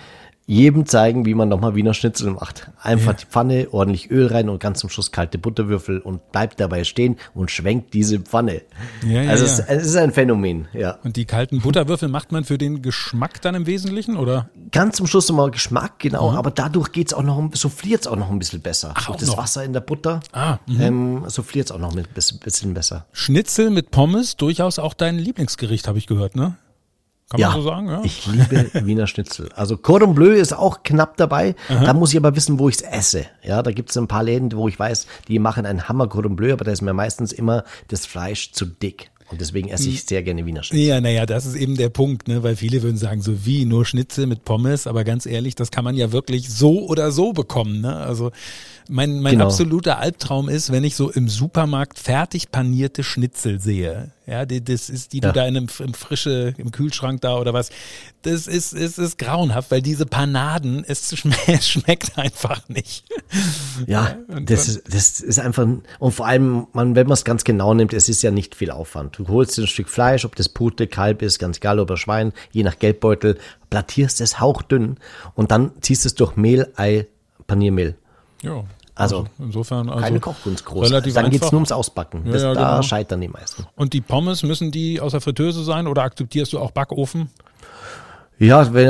jedem 0.46 0.86
zeigen, 0.86 1.26
wie 1.26 1.34
man 1.34 1.48
nochmal 1.48 1.74
Wiener 1.74 1.92
Schnitzel 1.92 2.30
macht. 2.30 2.70
Einfach 2.80 3.12
ja. 3.12 3.18
die 3.18 3.26
Pfanne, 3.26 3.68
ordentlich 3.72 4.10
Öl 4.12 4.28
rein 4.28 4.48
und 4.48 4.60
ganz 4.60 4.78
zum 4.78 4.88
Schluss 4.88 5.10
kalte 5.10 5.38
Butterwürfel 5.38 5.98
und 5.98 6.30
bleibt 6.30 6.60
dabei 6.60 6.84
stehen 6.84 7.16
und 7.34 7.50
schwenkt 7.50 7.94
diese 7.94 8.20
Pfanne. 8.20 8.62
Ja, 9.04 9.22
ja, 9.22 9.30
also 9.30 9.44
es, 9.44 9.58
es, 9.58 9.86
ist 9.86 9.96
ein 9.96 10.12
Phänomen, 10.12 10.68
ja. 10.72 10.98
Und 11.02 11.16
die 11.16 11.24
kalten 11.24 11.60
Butterwürfel 11.60 12.08
macht 12.08 12.30
man 12.30 12.44
für 12.44 12.58
den 12.58 12.80
Geschmack 12.80 13.42
dann 13.42 13.56
im 13.56 13.66
Wesentlichen, 13.66 14.16
oder? 14.16 14.48
Ganz 14.70 14.96
zum 14.96 15.08
Schluss 15.08 15.28
nochmal 15.28 15.50
Geschmack, 15.50 15.98
genau, 15.98 16.30
mhm. 16.30 16.36
aber 16.36 16.52
dadurch 16.52 16.92
geht's 16.92 17.12
auch 17.12 17.24
noch, 17.24 17.50
souffliert 17.54 18.02
es 18.02 18.06
auch 18.06 18.16
noch 18.16 18.30
ein 18.30 18.38
bisschen 18.38 18.60
besser. 18.60 18.92
Ach, 18.94 19.06
Durch 19.06 19.18
das 19.18 19.30
noch. 19.30 19.38
Wasser 19.38 19.64
in 19.64 19.72
der 19.72 19.80
Butter 19.80 20.20
ah, 20.32 20.58
mhm. 20.66 20.80
ähm, 20.80 21.24
souffliert 21.26 21.66
es 21.66 21.72
auch 21.72 21.80
noch 21.80 21.96
ein 21.96 22.04
bisschen 22.14 22.72
besser. 22.72 23.06
Schnitzel 23.12 23.70
mit 23.70 23.90
Pommes, 23.90 24.36
durchaus 24.36 24.78
auch 24.78 24.94
dein 24.94 25.18
Lieblingsgericht, 25.18 25.88
habe 25.88 25.98
ich 25.98 26.06
gehört, 26.06 26.36
ne? 26.36 26.56
Kann 27.28 27.40
ja, 27.40 27.48
man 27.48 27.60
so 27.60 27.68
sagen, 27.68 27.88
ja? 27.88 28.02
Ich 28.04 28.24
liebe 28.26 28.86
Wiener 28.86 29.08
Schnitzel. 29.08 29.50
Also 29.56 29.76
Cordon 29.76 30.14
Bleu 30.14 30.32
ist 30.32 30.52
auch 30.52 30.84
knapp 30.84 31.16
dabei. 31.16 31.56
Aha. 31.68 31.84
Da 31.84 31.92
muss 31.92 32.12
ich 32.12 32.16
aber 32.18 32.36
wissen, 32.36 32.60
wo 32.60 32.68
ich 32.68 32.76
es 32.76 32.82
esse. 32.82 33.26
Ja, 33.42 33.62
da 33.62 33.72
gibt 33.72 33.90
es 33.90 33.96
ein 33.96 34.06
paar 34.06 34.22
Läden, 34.22 34.52
wo 34.52 34.68
ich 34.68 34.78
weiß, 34.78 35.08
die 35.26 35.40
machen 35.40 35.66
einen 35.66 35.88
Hammer 35.88 36.06
Cordon 36.06 36.36
Bleu, 36.36 36.52
aber 36.52 36.64
da 36.64 36.70
ist 36.70 36.82
mir 36.82 36.92
meistens 36.92 37.32
immer 37.32 37.64
das 37.88 38.06
Fleisch 38.06 38.52
zu 38.52 38.64
dick. 38.64 39.10
Und 39.28 39.40
deswegen 39.40 39.68
esse 39.70 39.88
ich 39.88 39.98
hm. 40.00 40.06
sehr 40.06 40.22
gerne 40.22 40.46
Wiener 40.46 40.62
Schnitzel. 40.62 40.86
Ja, 40.86 41.00
naja, 41.00 41.26
das 41.26 41.46
ist 41.46 41.56
eben 41.56 41.76
der 41.76 41.88
Punkt, 41.88 42.28
ne? 42.28 42.44
weil 42.44 42.54
viele 42.54 42.82
würden 42.82 42.96
sagen, 42.96 43.22
so 43.22 43.44
wie 43.44 43.64
nur 43.64 43.84
Schnitzel 43.84 44.26
mit 44.28 44.44
Pommes, 44.44 44.86
aber 44.86 45.02
ganz 45.02 45.26
ehrlich, 45.26 45.56
das 45.56 45.72
kann 45.72 45.82
man 45.82 45.96
ja 45.96 46.12
wirklich 46.12 46.48
so 46.48 46.86
oder 46.86 47.10
so 47.10 47.32
bekommen. 47.32 47.80
Ne? 47.80 47.96
Also 47.96 48.30
mein, 48.88 49.20
mein 49.20 49.32
genau. 49.32 49.46
absoluter 49.46 49.98
Albtraum 49.98 50.48
ist, 50.48 50.72
wenn 50.72 50.84
ich 50.84 50.96
so 50.96 51.10
im 51.10 51.28
Supermarkt 51.28 51.98
fertig 51.98 52.50
panierte 52.50 53.02
Schnitzel 53.02 53.60
sehe. 53.60 54.12
Ja, 54.26 54.44
die, 54.44 54.62
das 54.62 54.90
ist, 54.90 55.12
die 55.12 55.20
ja. 55.20 55.28
du 55.28 55.32
da 55.32 55.46
in 55.46 55.56
einem 55.56 55.68
im 55.78 55.94
frische, 55.94 56.52
im 56.58 56.72
Kühlschrank 56.72 57.20
da 57.20 57.38
oder 57.38 57.52
was. 57.52 57.70
Das 58.22 58.48
ist, 58.48 58.72
ist, 58.72 58.98
ist 58.98 59.18
grauenhaft, 59.18 59.70
weil 59.70 59.82
diese 59.82 60.04
Panaden, 60.04 60.84
es, 60.86 61.12
es 61.46 61.68
schmeckt 61.68 62.18
einfach 62.18 62.68
nicht. 62.68 63.04
Ja, 63.86 64.16
das 64.42 64.66
ist, 64.66 64.82
das 64.92 65.20
ist 65.20 65.38
einfach, 65.38 65.66
und 66.00 66.12
vor 66.12 66.26
allem, 66.26 66.66
man, 66.72 66.96
wenn 66.96 67.06
man 67.06 67.14
es 67.14 67.24
ganz 67.24 67.44
genau 67.44 67.72
nimmt, 67.72 67.92
es 67.92 68.08
ist 68.08 68.22
ja 68.22 68.32
nicht 68.32 68.56
viel 68.56 68.72
Aufwand. 68.72 69.18
Du 69.18 69.28
holst 69.28 69.56
dir 69.56 69.62
ein 69.62 69.68
Stück 69.68 69.88
Fleisch, 69.88 70.24
ob 70.24 70.34
das 70.34 70.48
Pute, 70.48 70.88
Kalb 70.88 71.22
ist, 71.22 71.38
ganz 71.38 71.58
egal, 71.58 71.78
oder 71.78 71.96
Schwein, 71.96 72.32
je 72.50 72.64
nach 72.64 72.78
Geldbeutel, 72.78 73.38
plattierst 73.70 74.20
es 74.20 74.40
hauchdünn 74.40 74.96
und 75.34 75.52
dann 75.52 75.70
ziehst 75.80 76.04
es 76.04 76.16
durch 76.16 76.36
Mehl, 76.36 76.72
Ei, 76.76 77.06
Paniermehl. 77.46 77.96
Ja. 78.42 78.64
Also, 78.96 79.18
also, 79.18 79.28
insofern 79.38 79.90
also 79.90 80.02
keine 80.02 80.20
Kochkunst 80.20 80.64
groß. 80.64 80.88
Relativ 80.88 81.14
Dann 81.14 81.30
geht 81.30 81.42
es 81.42 81.52
nur 81.52 81.58
ums 81.58 81.70
Ausbacken. 81.70 82.24
Das, 82.24 82.42
ja, 82.42 82.48
ja, 82.48 82.54
da 82.54 82.70
genau. 82.70 82.82
scheitern 82.82 83.20
die 83.20 83.28
meisten. 83.28 83.66
Und 83.76 83.92
die 83.92 84.00
Pommes 84.00 84.42
müssen 84.42 84.70
die 84.70 85.00
aus 85.00 85.12
der 85.12 85.20
Fritteuse 85.20 85.62
sein 85.64 85.86
oder 85.86 86.02
akzeptierst 86.02 86.54
du 86.54 86.58
auch 86.58 86.70
Backofen? 86.70 87.28
Ja, 88.38 88.72
wenn, 88.72 88.88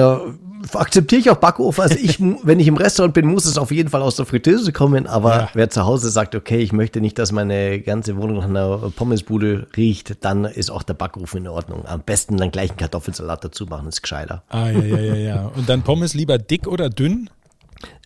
akzeptiere 0.75 1.21
ich 1.21 1.31
auch 1.31 1.37
Backofen. 1.37 1.83
Also 1.83 1.97
ich, 2.01 2.21
wenn 2.21 2.61
ich 2.61 2.69
im 2.69 2.77
Restaurant 2.77 3.15
bin, 3.15 3.27
muss 3.27 3.47
es 3.47 3.59
auf 3.59 3.73
jeden 3.73 3.89
Fall 3.89 4.01
aus 4.03 4.15
der 4.15 4.27
Fritteuse 4.27 4.73
kommen. 4.73 5.09
Aber 5.09 5.37
ja. 5.37 5.49
wer 5.55 5.71
zu 5.71 5.85
Hause 5.85 6.11
sagt, 6.11 6.37
okay, 6.37 6.59
ich 6.59 6.73
möchte 6.73 7.01
nicht, 7.01 7.19
dass 7.19 7.33
meine 7.33 7.81
ganze 7.81 8.17
Wohnung 8.17 8.37
nach 8.37 8.45
einer 8.45 8.93
Pommesbude 8.95 9.67
riecht, 9.77 10.25
dann 10.25 10.45
ist 10.45 10.71
auch 10.71 10.85
der 10.85 10.95
Backofen 10.95 11.41
in 11.41 11.49
Ordnung. 11.49 11.85
Am 11.87 12.01
besten 12.01 12.37
dann 12.37 12.53
gleich 12.53 12.71
einen 12.71 12.79
Kartoffelsalat 12.79 13.45
dazu 13.45 13.67
machen, 13.67 13.89
ist 13.89 14.03
gescheiter. 14.03 14.45
Ah, 14.51 14.69
ja, 14.69 14.83
ja, 14.83 14.99
ja, 14.99 15.15
ja. 15.15 15.51
Und 15.57 15.69
dann 15.69 15.83
Pommes 15.83 16.15
lieber 16.15 16.39
dick 16.39 16.67
oder 16.67 16.91
dünn? 16.91 17.29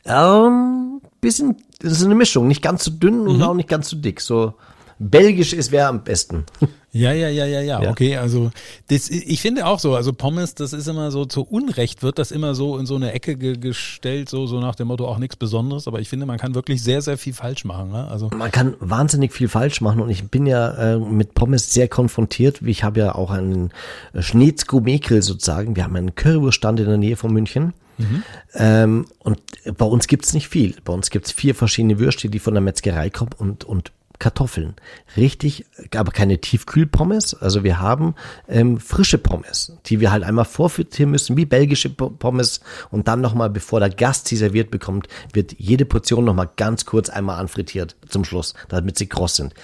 Ähm, 0.06 0.79
bisschen, 1.20 1.56
das 1.80 1.92
ist 1.92 2.04
eine 2.04 2.14
Mischung. 2.14 2.48
Nicht 2.48 2.62
ganz 2.62 2.84
so 2.84 2.90
dünn 2.90 3.22
mhm. 3.22 3.28
und 3.28 3.42
auch 3.42 3.54
nicht 3.54 3.68
ganz 3.68 3.88
so 3.88 3.96
dick. 3.96 4.20
So 4.20 4.54
belgisch 5.00 5.54
ist 5.54 5.72
wäre 5.72 5.88
am 5.88 6.04
besten. 6.04 6.44
Ja, 6.92 7.12
ja, 7.12 7.28
ja, 7.28 7.46
ja, 7.46 7.60
ja, 7.60 7.88
okay, 7.88 8.16
also 8.16 8.50
das, 8.88 9.08
ich 9.10 9.40
finde 9.40 9.64
auch 9.64 9.78
so, 9.78 9.94
also 9.94 10.12
Pommes, 10.12 10.56
das 10.56 10.72
ist 10.72 10.88
immer 10.88 11.12
so, 11.12 11.24
zu 11.24 11.42
Unrecht 11.42 12.02
wird 12.02 12.18
das 12.18 12.32
immer 12.32 12.56
so 12.56 12.76
in 12.78 12.84
so 12.84 12.96
eine 12.96 13.12
Ecke 13.12 13.36
ge 13.36 13.56
gestellt, 13.56 14.28
so, 14.28 14.46
so 14.46 14.58
nach 14.58 14.74
dem 14.74 14.88
Motto 14.88 15.06
auch 15.06 15.18
nichts 15.18 15.36
Besonderes, 15.36 15.86
aber 15.86 16.00
ich 16.00 16.08
finde, 16.08 16.26
man 16.26 16.38
kann 16.38 16.56
wirklich 16.56 16.82
sehr, 16.82 17.00
sehr 17.00 17.16
viel 17.16 17.32
falsch 17.32 17.64
machen. 17.64 17.92
Ne? 17.92 18.08
Also 18.08 18.30
Man 18.36 18.50
kann 18.50 18.74
wahnsinnig 18.80 19.32
viel 19.32 19.48
falsch 19.48 19.80
machen 19.80 20.02
und 20.02 20.10
ich 20.10 20.28
bin 20.30 20.46
ja 20.46 20.94
äh, 20.94 20.98
mit 20.98 21.34
Pommes 21.34 21.72
sehr 21.72 21.86
konfrontiert, 21.86 22.60
ich 22.62 22.82
habe 22.82 22.98
ja 22.98 23.14
auch 23.14 23.30
einen 23.30 23.70
Schneetzko-Mekel 24.18 25.22
sozusagen, 25.22 25.76
wir 25.76 25.84
haben 25.84 25.94
einen 25.94 26.16
Currywurststand 26.16 26.80
in 26.80 26.86
der 26.86 26.98
Nähe 26.98 27.16
von 27.16 27.32
München. 27.32 27.72
Mhm. 28.00 28.22
Ähm, 28.54 29.06
und 29.18 29.40
bei 29.76 29.86
uns 29.86 30.06
gibt's 30.06 30.32
nicht 30.32 30.48
viel. 30.48 30.76
Bei 30.84 30.92
uns 30.92 31.10
gibt's 31.10 31.32
vier 31.32 31.54
verschiedene 31.54 31.98
Würste, 31.98 32.28
die 32.28 32.38
von 32.38 32.54
der 32.54 32.62
Metzgerei 32.62 33.10
kommen 33.10 33.32
und, 33.38 33.64
und 33.64 33.92
Kartoffeln. 34.20 34.74
Richtig, 35.16 35.66
aber 35.96 36.12
keine 36.12 36.40
Tiefkühlpommes. 36.40 37.34
Also 37.34 37.64
wir 37.64 37.80
haben 37.80 38.14
ähm, 38.48 38.78
frische 38.78 39.18
Pommes, 39.18 39.72
die 39.86 39.98
wir 39.98 40.12
halt 40.12 40.22
einmal 40.22 40.44
vorfrittieren 40.44 41.10
müssen, 41.10 41.36
wie 41.36 41.46
belgische 41.46 41.90
Pommes. 41.90 42.60
Und 42.90 43.08
dann 43.08 43.20
nochmal, 43.20 43.50
bevor 43.50 43.80
der 43.80 43.90
Gast 43.90 44.28
sie 44.28 44.36
serviert 44.36 44.70
bekommt, 44.70 45.08
wird 45.32 45.56
jede 45.58 45.86
Portion 45.86 46.24
nochmal 46.24 46.50
ganz 46.56 46.84
kurz 46.84 47.08
einmal 47.08 47.40
anfrittiert 47.40 47.96
zum 48.08 48.24
Schluss, 48.24 48.54
damit 48.68 48.98
sie 48.98 49.08
kross 49.08 49.36
sind. 49.36 49.54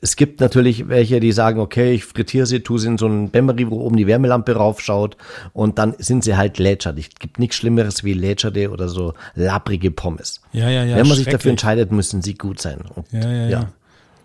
Es 0.00 0.16
gibt 0.16 0.40
natürlich 0.40 0.88
welche, 0.88 1.20
die 1.20 1.32
sagen, 1.32 1.58
okay, 1.58 1.94
ich 1.94 2.04
frittiere 2.04 2.46
sie, 2.46 2.60
tue 2.60 2.78
sie 2.78 2.88
in 2.88 2.98
so 2.98 3.06
einen 3.06 3.30
Bämmery, 3.30 3.70
wo 3.70 3.80
oben 3.80 3.96
die 3.96 4.06
Wärmelampe 4.06 4.54
raufschaut 4.54 5.16
und 5.52 5.78
dann 5.78 5.94
sind 5.98 6.22
sie 6.22 6.36
halt 6.36 6.58
lätschert. 6.58 6.98
Es 6.98 7.08
gibt 7.18 7.38
nichts 7.38 7.56
Schlimmeres 7.56 8.04
wie 8.04 8.12
lätscherte 8.12 8.70
oder 8.70 8.88
so 8.88 9.14
labrige 9.34 9.90
Pommes. 9.90 10.40
Ja, 10.52 10.68
ja, 10.68 10.84
ja. 10.84 10.96
Wenn 10.96 11.08
man 11.08 11.16
sich 11.16 11.26
dafür 11.26 11.50
entscheidet, 11.50 11.92
müssen 11.92 12.20
sie 12.22 12.34
gut 12.34 12.60
sein. 12.60 12.80
Und, 12.94 13.06
ja, 13.12 13.30
ja, 13.30 13.48
ja. 13.48 13.72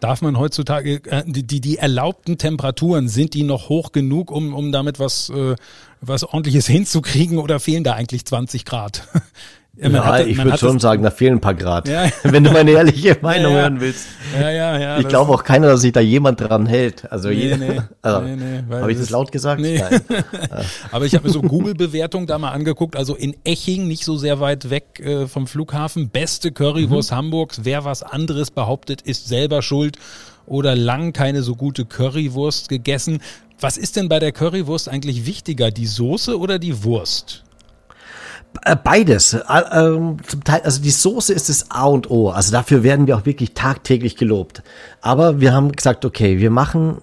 Darf 0.01 0.23
man 0.23 0.39
heutzutage, 0.39 0.95
äh, 1.05 1.23
die, 1.27 1.43
die, 1.43 1.61
die 1.61 1.77
erlaubten 1.77 2.39
Temperaturen, 2.39 3.07
sind 3.07 3.35
die 3.35 3.43
noch 3.43 3.69
hoch 3.69 3.91
genug, 3.91 4.31
um, 4.31 4.55
um 4.55 4.71
damit 4.71 4.99
was, 4.99 5.29
äh, 5.29 5.55
was 6.01 6.23
ordentliches 6.23 6.65
hinzukriegen 6.67 7.37
oder 7.37 7.59
fehlen 7.59 7.83
da 7.83 7.93
eigentlich 7.93 8.25
20 8.25 8.65
Grad? 8.65 9.07
Ja, 9.77 9.89
ja 9.89 10.05
hat, 10.05 10.27
ich 10.27 10.37
würde 10.37 10.57
schon 10.57 10.79
sagen, 10.79 11.01
da 11.01 11.11
fehlen 11.11 11.35
ein 11.35 11.41
paar 11.41 11.55
Grad. 11.55 11.87
Ja. 11.87 12.09
Wenn 12.23 12.43
du 12.43 12.51
meine 12.51 12.71
ehrliche 12.71 13.17
Meinung 13.21 13.53
hören 13.53 13.79
willst. 13.79 14.07
Ja, 14.37 14.49
ja, 14.49 14.77
ja. 14.77 14.99
Ich 14.99 15.07
glaube 15.07 15.31
auch 15.31 15.43
keiner, 15.43 15.67
dass 15.67 15.81
sich 15.81 15.93
da 15.93 16.01
jemand 16.01 16.41
dran 16.41 16.65
hält. 16.65 17.09
Also 17.09 17.29
nee, 17.29 17.55
nee, 17.57 17.81
also, 18.01 18.21
nee, 18.21 18.35
nee, 18.35 18.75
habe 18.75 18.91
ich 18.91 18.97
das 18.97 19.09
laut 19.09 19.31
gesagt? 19.31 19.61
Nee. 19.61 19.79
Nein. 19.79 20.01
Aber 20.91 21.05
ich 21.05 21.15
habe 21.15 21.25
mir 21.25 21.33
so 21.33 21.41
Google-Bewertungen 21.41 22.27
da 22.27 22.37
mal 22.37 22.51
angeguckt. 22.51 22.97
Also 22.97 23.15
in 23.15 23.35
Eching, 23.45 23.87
nicht 23.87 24.03
so 24.03 24.17
sehr 24.17 24.41
weit 24.41 24.69
weg 24.69 24.99
äh, 24.99 25.27
vom 25.27 25.47
Flughafen, 25.47 26.09
beste 26.09 26.51
Currywurst 26.51 27.11
mhm. 27.11 27.15
Hamburgs. 27.15 27.61
Wer 27.63 27.85
was 27.85 28.03
anderes 28.03 28.51
behauptet, 28.51 29.01
ist 29.01 29.29
selber 29.29 29.61
schuld 29.61 29.97
oder 30.45 30.75
lang 30.75 31.13
keine 31.13 31.43
so 31.43 31.55
gute 31.55 31.85
Currywurst 31.85 32.67
gegessen. 32.67 33.21
Was 33.61 33.77
ist 33.77 33.95
denn 33.95 34.09
bei 34.09 34.19
der 34.19 34.33
Currywurst 34.33 34.89
eigentlich 34.89 35.25
wichtiger, 35.25 35.71
die 35.71 35.85
Soße 35.85 36.37
oder 36.37 36.59
die 36.59 36.83
Wurst? 36.83 37.43
Äh, 38.63 38.75
beides. 38.75 39.33
Äh, 39.33 39.39
ähm, 39.71 40.17
zum 40.27 40.43
Teil, 40.43 40.61
also 40.61 40.81
die 40.81 40.91
Soße 40.91 41.33
ist 41.33 41.49
das 41.49 41.71
A 41.71 41.85
und 41.85 42.09
O. 42.09 42.29
Also 42.29 42.51
dafür 42.51 42.83
werden 42.83 43.07
wir 43.07 43.17
auch 43.17 43.25
wirklich 43.25 43.53
tagtäglich 43.53 44.17
gelobt. 44.17 44.61
Aber 45.01 45.39
wir 45.39 45.53
haben 45.53 45.71
gesagt, 45.71 46.05
okay, 46.05 46.39
wir 46.39 46.51
machen 46.51 47.01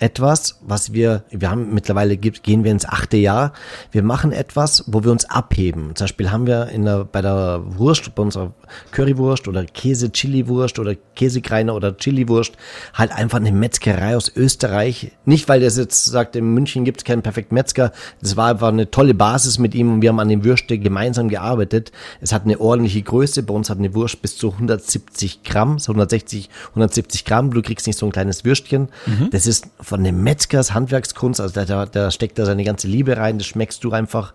etwas, 0.00 0.58
was 0.62 0.92
wir, 0.92 1.24
wir 1.30 1.50
haben 1.50 1.74
mittlerweile 1.74 2.16
gehen 2.16 2.64
wir 2.64 2.72
ins 2.72 2.86
achte 2.86 3.18
Jahr. 3.18 3.52
Wir 3.92 4.02
machen 4.02 4.32
etwas, 4.32 4.84
wo 4.86 5.04
wir 5.04 5.10
uns 5.10 5.26
abheben. 5.26 5.94
Zum 5.94 6.04
Beispiel 6.04 6.30
haben 6.30 6.46
wir 6.46 6.68
in 6.68 6.86
der, 6.86 7.04
bei 7.04 7.20
der 7.20 7.60
Wurst, 7.64 8.14
bei 8.14 8.22
unserer 8.22 8.52
Currywurst 8.92 9.46
oder 9.46 9.64
Käse-Chili-Wurst 9.64 10.78
oder 10.78 10.94
Käsekreiner 11.14 11.74
oder 11.74 11.96
Chili-Wurst 11.96 12.54
halt 12.94 13.12
einfach 13.12 13.38
eine 13.38 13.52
Metzgerei 13.52 14.16
aus 14.16 14.32
Österreich. 14.34 15.12
Nicht, 15.26 15.48
weil 15.48 15.60
der 15.60 15.70
jetzt 15.70 16.06
sagt, 16.06 16.34
in 16.34 16.54
München 16.54 16.84
gibt 16.84 17.00
es 17.00 17.04
keinen 17.04 17.22
perfekten 17.22 17.54
Metzger. 17.54 17.92
Das 18.22 18.36
war 18.36 18.48
einfach 18.48 18.68
eine 18.68 18.90
tolle 18.90 19.12
Basis 19.12 19.58
mit 19.58 19.74
ihm 19.74 19.92
und 19.92 20.02
wir 20.02 20.08
haben 20.08 20.20
an 20.20 20.28
den 20.28 20.44
Würste 20.44 20.78
gemeinsam 20.78 21.28
gearbeitet. 21.28 21.92
Es 22.22 22.32
hat 22.32 22.44
eine 22.44 22.58
ordentliche 22.58 23.02
Größe. 23.02 23.42
Bei 23.42 23.52
uns 23.52 23.68
hat 23.68 23.78
eine 23.78 23.94
Wurst 23.94 24.22
bis 24.22 24.38
zu 24.38 24.52
170 24.52 25.42
Gramm, 25.42 25.78
so 25.78 25.92
160, 25.92 26.48
170 26.70 27.26
Gramm. 27.26 27.52
Du 27.52 27.60
kriegst 27.60 27.86
nicht 27.86 27.98
so 27.98 28.06
ein 28.06 28.12
kleines 28.12 28.44
Würstchen. 28.46 28.88
Mhm. 29.04 29.28
Das 29.30 29.46
ist 29.46 29.68
von 29.90 30.04
dem 30.04 30.22
Metzgers 30.22 30.72
Handwerkskunst, 30.72 31.40
also 31.40 31.64
da, 31.64 31.84
da 31.84 32.10
steckt 32.12 32.38
da 32.38 32.46
seine 32.46 32.62
ganze 32.62 32.86
Liebe 32.86 33.16
rein, 33.16 33.38
das 33.38 33.48
schmeckst 33.48 33.82
du 33.82 33.90
einfach. 33.90 34.34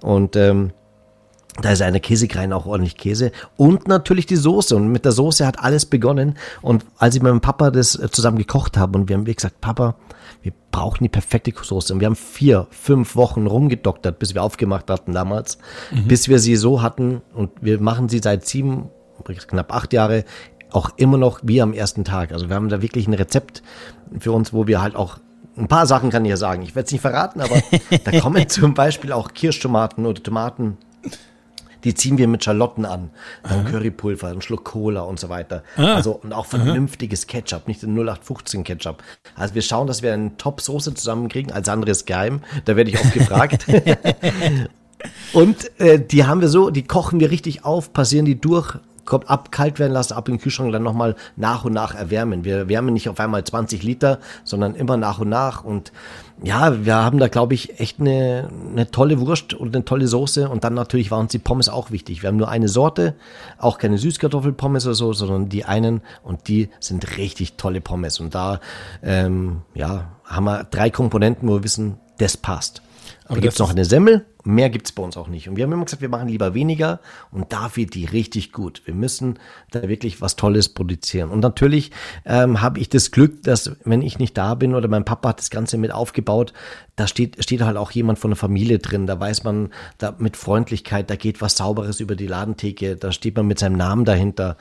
Und 0.00 0.34
ähm, 0.34 0.72
da 1.60 1.72
ist 1.72 1.82
eine 1.82 2.00
Käsekrein 2.00 2.54
auch 2.54 2.64
ordentlich 2.64 2.96
Käse. 2.96 3.30
Und 3.58 3.86
natürlich 3.86 4.24
die 4.24 4.36
Soße. 4.36 4.74
Und 4.74 4.88
mit 4.88 5.04
der 5.04 5.12
Soße 5.12 5.46
hat 5.46 5.60
alles 5.60 5.84
begonnen. 5.84 6.38
Und 6.62 6.86
als 6.96 7.14
ich 7.14 7.22
mit 7.22 7.30
meinem 7.30 7.42
Papa 7.42 7.70
das 7.70 7.96
äh, 7.96 8.10
zusammen 8.10 8.38
gekocht 8.38 8.78
habe 8.78 8.98
und 8.98 9.10
wir 9.10 9.16
haben 9.16 9.26
gesagt, 9.26 9.60
Papa, 9.60 9.96
wir 10.40 10.54
brauchen 10.70 11.04
die 11.04 11.10
perfekte 11.10 11.52
Soße. 11.62 11.92
Und 11.92 12.00
wir 12.00 12.06
haben 12.06 12.16
vier, 12.16 12.66
fünf 12.70 13.14
Wochen 13.14 13.46
rumgedoktert, 13.46 14.18
bis 14.18 14.34
wir 14.34 14.42
aufgemacht 14.42 14.90
hatten 14.90 15.12
damals, 15.12 15.58
mhm. 15.92 16.08
bis 16.08 16.28
wir 16.28 16.38
sie 16.38 16.56
so 16.56 16.80
hatten. 16.80 17.20
Und 17.34 17.50
wir 17.60 17.78
machen 17.78 18.08
sie 18.08 18.20
seit 18.24 18.46
sieben, 18.46 18.88
knapp 19.22 19.70
acht 19.70 19.92
Jahre 19.92 20.24
auch 20.74 20.90
immer 20.96 21.18
noch 21.18 21.40
wie 21.44 21.62
am 21.62 21.72
ersten 21.72 22.04
Tag. 22.04 22.32
Also 22.32 22.48
wir 22.48 22.56
haben 22.56 22.68
da 22.68 22.82
wirklich 22.82 23.06
ein 23.06 23.14
Rezept 23.14 23.62
für 24.18 24.32
uns, 24.32 24.52
wo 24.52 24.66
wir 24.66 24.80
halt 24.82 24.96
auch 24.96 25.18
ein 25.56 25.68
paar 25.68 25.86
Sachen 25.86 26.10
kann 26.10 26.24
ich 26.24 26.30
ja 26.30 26.36
sagen. 26.36 26.62
Ich 26.62 26.74
werde 26.74 26.86
es 26.86 26.92
nicht 26.92 27.00
verraten, 27.00 27.40
aber 27.40 27.60
da 28.04 28.20
kommen 28.20 28.48
zum 28.48 28.74
Beispiel 28.74 29.12
auch 29.12 29.32
Kirschtomaten 29.34 30.04
oder 30.04 30.22
Tomaten. 30.22 30.78
Die 31.84 31.94
ziehen 31.94 32.16
wir 32.16 32.26
mit 32.28 32.42
Schalotten 32.42 32.86
an. 32.86 33.10
Dann 33.42 33.66
Currypulver, 33.66 34.28
einen 34.28 34.40
Schluck 34.40 34.64
Cola 34.64 35.02
und 35.02 35.20
so 35.20 35.28
weiter. 35.28 35.62
Ah. 35.76 35.94
Also, 35.96 36.12
und 36.12 36.32
auch 36.32 36.46
vernünftiges 36.46 37.26
Ketchup, 37.26 37.68
nicht 37.68 37.82
den 37.82 37.94
0815 37.94 38.64
Ketchup. 38.64 39.02
Also 39.36 39.54
wir 39.54 39.60
schauen, 39.60 39.86
dass 39.86 40.02
wir 40.02 40.14
eine 40.14 40.34
Top-Soße 40.38 40.94
zusammenkriegen. 40.94 41.52
Als 41.52 41.68
anderes 41.68 42.06
geheim. 42.06 42.40
Da 42.64 42.74
werde 42.74 42.90
ich 42.90 42.98
oft 42.98 43.12
gefragt. 43.12 43.66
Und 45.34 45.78
äh, 45.78 46.00
die 46.00 46.24
haben 46.24 46.40
wir 46.40 46.48
so, 46.48 46.70
die 46.70 46.84
kochen 46.84 47.20
wir 47.20 47.30
richtig 47.30 47.64
auf, 47.64 47.92
passieren 47.92 48.24
die 48.24 48.40
durch, 48.40 48.78
kommt 49.04 49.28
ab, 49.28 49.52
kalt 49.52 49.78
werden 49.78 49.92
lassen, 49.92 50.14
ab 50.14 50.28
in 50.28 50.34
den 50.36 50.40
Kühlschrank, 50.40 50.72
dann 50.72 50.82
nochmal 50.82 51.16
nach 51.36 51.64
und 51.64 51.72
nach 51.72 51.94
erwärmen. 51.94 52.44
Wir 52.44 52.68
wärmen 52.68 52.94
nicht 52.94 53.08
auf 53.08 53.20
einmal 53.20 53.44
20 53.44 53.82
Liter, 53.82 54.18
sondern 54.44 54.74
immer 54.74 54.96
nach 54.96 55.18
und 55.18 55.28
nach. 55.28 55.64
Und 55.64 55.92
ja, 56.42 56.84
wir 56.84 56.96
haben 56.96 57.18
da, 57.18 57.28
glaube 57.28 57.54
ich, 57.54 57.80
echt 57.80 58.00
eine, 58.00 58.48
eine 58.70 58.90
tolle 58.90 59.20
Wurst 59.20 59.54
und 59.54 59.74
eine 59.74 59.84
tolle 59.84 60.08
Soße. 60.08 60.48
Und 60.48 60.64
dann 60.64 60.74
natürlich 60.74 61.10
waren 61.10 61.20
uns 61.20 61.32
die 61.32 61.38
Pommes 61.38 61.68
auch 61.68 61.90
wichtig. 61.90 62.22
Wir 62.22 62.28
haben 62.28 62.36
nur 62.36 62.48
eine 62.48 62.68
Sorte, 62.68 63.14
auch 63.58 63.78
keine 63.78 63.98
Süßkartoffelpommes 63.98 64.86
oder 64.86 64.94
so, 64.94 65.12
sondern 65.12 65.48
die 65.48 65.64
einen 65.64 66.02
und 66.22 66.48
die 66.48 66.68
sind 66.80 67.16
richtig 67.16 67.54
tolle 67.54 67.80
Pommes. 67.80 68.20
Und 68.20 68.34
da, 68.34 68.60
ähm, 69.02 69.62
ja, 69.74 70.10
haben 70.24 70.44
wir 70.44 70.64
drei 70.64 70.90
Komponenten, 70.90 71.48
wo 71.48 71.54
wir 71.54 71.64
wissen, 71.64 71.98
das 72.18 72.36
passt. 72.36 72.82
Aber 73.26 73.36
da 73.36 73.40
gibt 73.40 73.54
es 73.54 73.58
noch 73.58 73.70
eine 73.70 73.86
Semmel, 73.86 74.26
mehr 74.44 74.68
gibt 74.68 74.86
es 74.86 74.92
bei 74.92 75.02
uns 75.02 75.16
auch 75.16 75.28
nicht. 75.28 75.48
Und 75.48 75.56
wir 75.56 75.64
haben 75.64 75.72
immer 75.72 75.84
gesagt, 75.84 76.02
wir 76.02 76.10
machen 76.10 76.28
lieber 76.28 76.52
weniger 76.52 77.00
und 77.30 77.52
da 77.54 77.74
wird 77.74 77.94
die 77.94 78.04
richtig 78.04 78.52
gut. 78.52 78.82
Wir 78.84 78.92
müssen 78.92 79.38
da 79.70 79.88
wirklich 79.88 80.20
was 80.20 80.36
Tolles 80.36 80.68
produzieren. 80.68 81.30
Und 81.30 81.40
natürlich 81.40 81.90
ähm, 82.26 82.60
habe 82.60 82.78
ich 82.80 82.90
das 82.90 83.10
Glück, 83.10 83.42
dass 83.42 83.76
wenn 83.84 84.02
ich 84.02 84.18
nicht 84.18 84.36
da 84.36 84.54
bin 84.54 84.74
oder 84.74 84.88
mein 84.88 85.06
Papa 85.06 85.30
hat 85.30 85.38
das 85.38 85.48
Ganze 85.48 85.78
mit 85.78 85.90
aufgebaut, 85.90 86.52
da 86.96 87.06
steht, 87.06 87.42
steht 87.42 87.62
halt 87.62 87.78
auch 87.78 87.90
jemand 87.90 88.18
von 88.18 88.30
der 88.30 88.36
Familie 88.36 88.78
drin. 88.78 89.06
Da 89.06 89.18
weiß 89.18 89.42
man, 89.44 89.70
da 89.96 90.14
mit 90.18 90.36
Freundlichkeit, 90.36 91.08
da 91.08 91.16
geht 91.16 91.40
was 91.40 91.56
Sauberes 91.56 92.00
über 92.00 92.16
die 92.16 92.26
Ladentheke, 92.26 92.96
da 92.96 93.10
steht 93.10 93.36
man 93.36 93.46
mit 93.46 93.58
seinem 93.58 93.76
Namen 93.76 94.04
dahinter. 94.04 94.58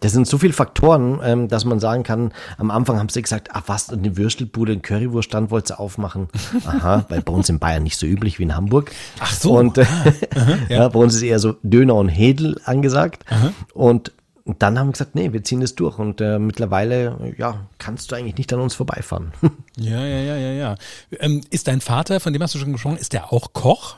Das 0.00 0.12
sind 0.12 0.26
so 0.26 0.38
viele 0.38 0.52
Faktoren, 0.52 1.20
ähm, 1.22 1.48
dass 1.48 1.64
man 1.64 1.80
sagen 1.80 2.02
kann, 2.02 2.32
am 2.58 2.70
Anfang 2.70 2.98
haben 2.98 3.08
sie 3.08 3.22
gesagt, 3.22 3.48
ach 3.52 3.62
was, 3.66 3.90
eine 3.90 4.16
Würstelbude, 4.16 4.72
ein 4.72 4.82
Currywurststand 4.82 5.50
wollte 5.50 5.68
sie 5.68 5.78
aufmachen. 5.78 6.28
Aha, 6.66 7.04
weil 7.08 7.22
bei 7.22 7.32
uns 7.32 7.48
in 7.48 7.58
Bayern 7.58 7.82
nicht 7.82 7.98
so 7.98 8.06
üblich 8.06 8.38
wie 8.38 8.44
in 8.44 8.54
Hamburg. 8.54 8.92
Ach 9.20 9.32
so. 9.32 9.56
Und 9.56 9.78
äh, 9.78 9.82
Aha, 9.82 10.12
ja. 10.68 10.76
ja. 10.76 10.88
bei 10.88 10.98
uns 10.98 11.14
ist 11.14 11.22
eher 11.22 11.38
so 11.38 11.56
Döner 11.62 11.94
und 11.94 12.08
Hedel 12.08 12.60
angesagt. 12.64 13.24
Aha. 13.30 13.52
Und 13.74 14.12
dann 14.58 14.78
haben 14.78 14.88
wir 14.88 14.92
gesagt, 14.92 15.14
nee, 15.14 15.32
wir 15.32 15.42
ziehen 15.42 15.60
das 15.60 15.74
durch. 15.74 15.98
Und 15.98 16.20
äh, 16.20 16.38
mittlerweile, 16.38 17.34
ja, 17.36 17.66
kannst 17.78 18.10
du 18.10 18.16
eigentlich 18.16 18.36
nicht 18.36 18.52
an 18.52 18.60
uns 18.60 18.74
vorbeifahren. 18.74 19.32
Ja, 19.78 20.06
ja, 20.06 20.20
ja, 20.20 20.36
ja, 20.36 20.52
ja. 20.52 20.74
Ähm, 21.20 21.42
ist 21.50 21.68
dein 21.68 21.82
Vater, 21.82 22.18
von 22.18 22.32
dem 22.32 22.42
hast 22.42 22.54
du 22.54 22.58
schon 22.58 22.72
gesprochen, 22.72 22.96
ist 22.96 23.12
der 23.12 23.30
auch 23.30 23.52
Koch? 23.52 23.96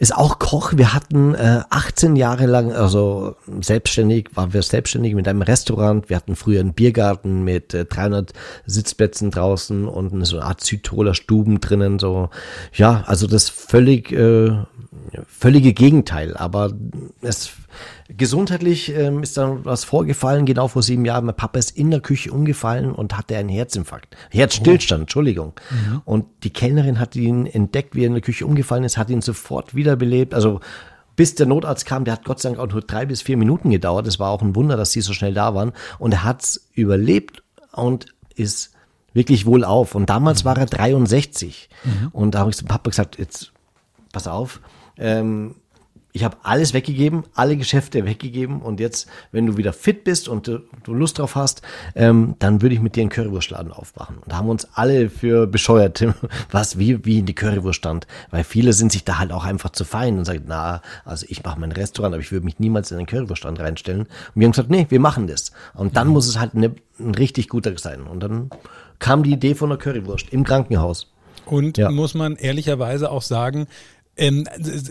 Ist 0.00 0.16
auch 0.16 0.38
Koch. 0.38 0.72
Wir 0.74 0.94
hatten 0.94 1.34
äh, 1.34 1.60
18 1.68 2.16
Jahre 2.16 2.46
lang, 2.46 2.72
also 2.72 3.36
selbstständig, 3.60 4.30
waren 4.34 4.54
wir 4.54 4.62
selbstständig 4.62 5.14
mit 5.14 5.28
einem 5.28 5.42
Restaurant. 5.42 6.08
Wir 6.08 6.16
hatten 6.16 6.36
früher 6.36 6.60
einen 6.60 6.72
Biergarten 6.72 7.44
mit 7.44 7.74
äh, 7.74 7.84
300 7.84 8.32
Sitzplätzen 8.64 9.30
draußen 9.30 9.86
und 9.86 10.24
so 10.24 10.38
eine 10.38 10.46
Art 10.46 10.64
Südtiroler 10.64 11.12
Stuben 11.12 11.60
drinnen. 11.60 11.98
So, 11.98 12.30
ja, 12.72 13.04
also 13.06 13.26
das 13.26 13.50
völlig, 13.50 14.10
äh, 14.10 14.64
völlige 15.26 15.72
Gegenteil. 15.72 16.36
Aber 16.36 16.72
es 17.20 17.52
Gesundheitlich 18.16 18.92
ähm, 18.94 19.22
ist 19.22 19.36
dann 19.36 19.64
was 19.64 19.84
vorgefallen, 19.84 20.44
genau 20.44 20.66
vor 20.66 20.82
sieben 20.82 21.04
Jahren. 21.04 21.26
Mein 21.26 21.36
Papa 21.36 21.58
ist 21.58 21.76
in 21.76 21.90
der 21.90 22.00
Küche 22.00 22.32
umgefallen 22.32 22.92
und 22.92 23.16
hatte 23.16 23.36
einen 23.36 23.48
Herzinfarkt. 23.48 24.16
Herzstillstand, 24.30 25.00
oh. 25.00 25.02
Entschuldigung. 25.02 25.52
Mhm. 25.70 26.02
Und 26.04 26.26
die 26.42 26.50
Kellnerin 26.50 26.98
hat 26.98 27.14
ihn 27.14 27.46
entdeckt, 27.46 27.94
wie 27.94 28.02
er 28.02 28.08
in 28.08 28.14
der 28.14 28.22
Küche 28.22 28.46
umgefallen 28.46 28.82
ist, 28.82 28.98
hat 28.98 29.10
ihn 29.10 29.22
sofort 29.22 29.76
wiederbelebt. 29.76 30.34
Also 30.34 30.60
bis 31.14 31.36
der 31.36 31.46
Notarzt 31.46 31.86
kam, 31.86 32.04
der 32.04 32.14
hat 32.14 32.24
Gott 32.24 32.40
sei 32.40 32.48
Dank 32.48 32.60
auch 32.60 32.72
nur 32.72 32.80
drei 32.80 33.06
bis 33.06 33.22
vier 33.22 33.36
Minuten 33.36 33.70
gedauert. 33.70 34.06
Das 34.06 34.18
war 34.18 34.30
auch 34.30 34.42
ein 34.42 34.56
Wunder, 34.56 34.76
dass 34.76 34.90
sie 34.90 35.02
so 35.02 35.12
schnell 35.12 35.34
da 35.34 35.54
waren. 35.54 35.72
Und 36.00 36.12
er 36.12 36.24
hat's 36.24 36.68
überlebt 36.74 37.44
und 37.72 38.06
ist 38.34 38.72
wirklich 39.12 39.46
wohl 39.46 39.64
auf. 39.64 39.94
Und 39.94 40.10
damals 40.10 40.42
mhm. 40.42 40.48
war 40.48 40.58
er 40.58 40.66
63. 40.66 41.68
Mhm. 41.84 42.08
Und 42.10 42.34
da 42.34 42.40
habe 42.40 42.50
ich 42.50 42.56
zum 42.56 42.66
Papa 42.66 42.90
gesagt, 42.90 43.18
jetzt 43.18 43.52
pass 44.12 44.26
auf, 44.26 44.60
ähm, 45.00 45.54
ich 46.12 46.24
habe 46.24 46.38
alles 46.42 46.74
weggegeben, 46.74 47.24
alle 47.34 47.56
Geschäfte 47.56 48.04
weggegeben 48.04 48.62
und 48.62 48.80
jetzt, 48.80 49.08
wenn 49.32 49.46
du 49.46 49.56
wieder 49.56 49.72
fit 49.72 50.04
bist 50.04 50.28
und 50.28 50.48
du, 50.48 50.60
du 50.82 50.92
Lust 50.92 51.18
drauf 51.18 51.36
hast, 51.36 51.62
ähm, 51.94 52.34
dann 52.38 52.62
würde 52.62 52.74
ich 52.74 52.80
mit 52.80 52.96
dir 52.96 53.02
einen 53.02 53.10
Currywurstladen 53.10 53.72
aufmachen. 53.72 54.16
Und 54.16 54.32
da 54.32 54.36
haben 54.36 54.48
uns 54.48 54.66
alle 54.74 55.08
für 55.08 55.46
bescheuert, 55.46 56.04
was 56.50 56.78
wie, 56.78 57.04
wie 57.04 57.20
in 57.20 57.26
die 57.26 57.34
Currywurst 57.34 57.78
stand. 57.78 58.06
Weil 58.30 58.44
viele 58.44 58.72
sind 58.72 58.90
sich 58.90 59.04
da 59.04 59.18
halt 59.18 59.30
auch 59.32 59.44
einfach 59.44 59.70
zu 59.70 59.84
fein 59.84 60.18
und 60.18 60.24
sagen, 60.24 60.44
na, 60.46 60.82
also 61.04 61.26
ich 61.28 61.44
mache 61.44 61.60
mein 61.60 61.72
Restaurant, 61.72 62.14
aber 62.14 62.22
ich 62.22 62.32
würde 62.32 62.44
mich 62.44 62.58
niemals 62.58 62.90
in 62.90 62.98
einen 62.98 63.06
Currywurststand 63.06 63.60
reinstellen. 63.60 64.02
Und 64.02 64.08
wir 64.34 64.46
haben 64.46 64.52
gesagt, 64.52 64.70
nee, 64.70 64.86
wir 64.88 65.00
machen 65.00 65.26
das. 65.26 65.52
Und 65.74 65.96
dann 65.96 66.08
mhm. 66.08 66.14
muss 66.14 66.28
es 66.28 66.38
halt 66.38 66.54
eine, 66.54 66.74
ein 66.98 67.14
richtig 67.14 67.48
guter 67.48 67.76
sein. 67.78 68.02
Und 68.02 68.20
dann 68.20 68.50
kam 68.98 69.22
die 69.22 69.32
Idee 69.32 69.54
von 69.54 69.68
der 69.68 69.78
Currywurst 69.78 70.30
im 70.30 70.42
Krankenhaus. 70.42 71.12
Und 71.46 71.78
ja. 71.78 71.90
muss 71.90 72.14
man 72.14 72.36
ehrlicherweise 72.36 73.10
auch 73.10 73.22
sagen, 73.22 73.66
ähm, 74.20 74.46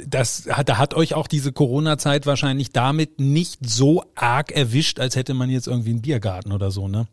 das, 0.07 0.49
da 0.65 0.77
hat 0.77 0.93
euch 0.95 1.13
auch 1.13 1.27
diese 1.27 1.51
Corona-Zeit 1.51 2.25
wahrscheinlich 2.25 2.71
damit 2.71 3.19
nicht 3.19 3.59
so 3.61 4.03
arg 4.15 4.51
erwischt, 4.51 4.99
als 4.99 5.15
hätte 5.15 5.33
man 5.33 5.49
jetzt 5.49 5.67
irgendwie 5.67 5.91
einen 5.91 6.01
Biergarten 6.01 6.51
oder 6.51 6.71
so, 6.71 6.87
ne? 6.87 7.07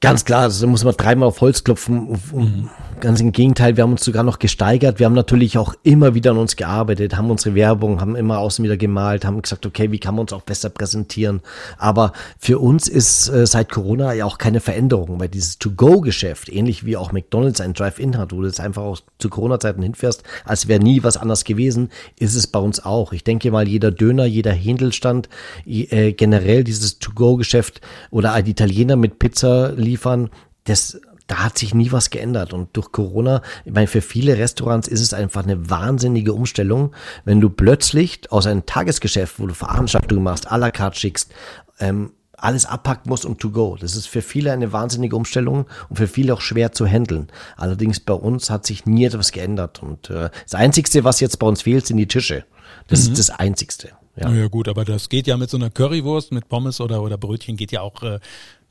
Ganz 0.00 0.24
klar, 0.24 0.48
da 0.48 0.66
muss 0.66 0.82
man 0.82 0.96
dreimal 0.96 1.28
auf 1.28 1.40
Holz 1.40 1.62
klopfen. 1.62 2.18
Mhm. 2.32 2.70
Ganz 3.02 3.20
im 3.20 3.32
Gegenteil, 3.32 3.76
wir 3.76 3.82
haben 3.82 3.90
uns 3.90 4.04
sogar 4.04 4.22
noch 4.22 4.38
gesteigert. 4.38 5.00
Wir 5.00 5.06
haben 5.06 5.14
natürlich 5.14 5.58
auch 5.58 5.74
immer 5.82 6.14
wieder 6.14 6.30
an 6.30 6.36
uns 6.36 6.54
gearbeitet, 6.54 7.16
haben 7.16 7.32
unsere 7.32 7.56
Werbung, 7.56 8.00
haben 8.00 8.14
immer 8.14 8.38
außen 8.38 8.64
wieder 8.64 8.76
gemalt, 8.76 9.24
haben 9.24 9.42
gesagt, 9.42 9.66
okay, 9.66 9.90
wie 9.90 9.98
kann 9.98 10.14
man 10.14 10.22
uns 10.22 10.32
auch 10.32 10.42
besser 10.42 10.70
präsentieren. 10.70 11.40
Aber 11.78 12.12
für 12.38 12.60
uns 12.60 12.86
ist 12.86 13.28
äh, 13.28 13.44
seit 13.44 13.70
Corona 13.70 14.12
ja 14.12 14.24
auch 14.24 14.38
keine 14.38 14.60
Veränderung, 14.60 15.18
weil 15.18 15.28
dieses 15.28 15.58
To-Go-Geschäft, 15.58 16.48
ähnlich 16.48 16.86
wie 16.86 16.96
auch 16.96 17.10
McDonalds 17.10 17.60
ein 17.60 17.74
Drive-In 17.74 18.18
hat, 18.18 18.30
wo 18.30 18.40
du 18.40 18.46
jetzt 18.46 18.60
einfach 18.60 18.82
auch 18.82 19.00
zu 19.18 19.28
Corona-Zeiten 19.28 19.82
hinfährst, 19.82 20.22
als 20.44 20.68
wäre 20.68 20.80
nie 20.80 21.02
was 21.02 21.16
anders 21.16 21.42
gewesen, 21.42 21.90
ist 22.20 22.36
es 22.36 22.46
bei 22.46 22.60
uns 22.60 22.84
auch. 22.84 23.12
Ich 23.12 23.24
denke 23.24 23.50
mal, 23.50 23.66
jeder 23.66 23.90
Döner, 23.90 24.26
jeder 24.26 24.52
Händelstand, 24.52 25.28
äh, 25.66 26.12
generell 26.12 26.62
dieses 26.62 27.00
To-Go-Geschäft 27.00 27.80
oder 28.12 28.32
ein 28.32 28.46
Italiener 28.46 28.94
mit 28.94 29.18
Pizza 29.18 29.72
liefern, 29.72 30.30
das 30.66 31.00
da 31.32 31.38
hat 31.38 31.56
sich 31.56 31.72
nie 31.74 31.90
was 31.92 32.10
geändert. 32.10 32.52
Und 32.52 32.76
durch 32.76 32.92
Corona, 32.92 33.40
ich 33.64 33.72
meine, 33.72 33.86
für 33.86 34.02
viele 34.02 34.36
Restaurants 34.36 34.86
ist 34.86 35.00
es 35.00 35.14
einfach 35.14 35.42
eine 35.42 35.70
wahnsinnige 35.70 36.34
Umstellung, 36.34 36.92
wenn 37.24 37.40
du 37.40 37.48
plötzlich 37.48 38.30
aus 38.30 38.46
einem 38.46 38.66
Tagesgeschäft, 38.66 39.40
wo 39.40 39.46
du 39.46 39.54
Veranstaltungen 39.54 40.22
machst, 40.22 40.52
à 40.52 40.58
la 40.58 40.70
carte 40.70 41.00
schickst, 41.00 41.32
ähm, 41.80 42.12
alles 42.36 42.66
abpacken 42.66 43.08
musst 43.08 43.24
um 43.24 43.38
to 43.38 43.48
go. 43.48 43.78
Das 43.80 43.96
ist 43.96 44.08
für 44.08 44.20
viele 44.20 44.52
eine 44.52 44.74
wahnsinnige 44.74 45.16
Umstellung 45.16 45.64
und 45.88 45.96
für 45.96 46.06
viele 46.06 46.34
auch 46.34 46.42
schwer 46.42 46.72
zu 46.72 46.86
handeln. 46.86 47.28
Allerdings 47.56 48.00
bei 48.00 48.12
uns 48.12 48.50
hat 48.50 48.66
sich 48.66 48.84
nie 48.84 49.06
etwas 49.06 49.32
geändert. 49.32 49.82
Und 49.82 50.10
äh, 50.10 50.28
das 50.44 50.54
Einzigste, 50.54 51.02
was 51.04 51.20
jetzt 51.20 51.38
bei 51.38 51.46
uns 51.46 51.62
fehlt, 51.62 51.86
sind 51.86 51.96
die 51.96 52.08
Tische. 52.08 52.44
Das 52.88 53.06
mhm. 53.06 53.12
ist 53.12 53.18
das 53.18 53.30
Einzigste. 53.30 53.88
Ja. 54.16 54.30
ja 54.30 54.48
gut, 54.48 54.68
aber 54.68 54.84
das 54.84 55.08
geht 55.08 55.26
ja 55.26 55.36
mit 55.36 55.48
so 55.48 55.56
einer 55.56 55.70
Currywurst, 55.70 56.32
mit 56.32 56.48
Pommes 56.48 56.80
oder, 56.80 57.02
oder 57.02 57.16
Brötchen 57.16 57.56
geht 57.56 57.72
ja 57.72 57.80
auch 57.80 58.02
äh, 58.02 58.18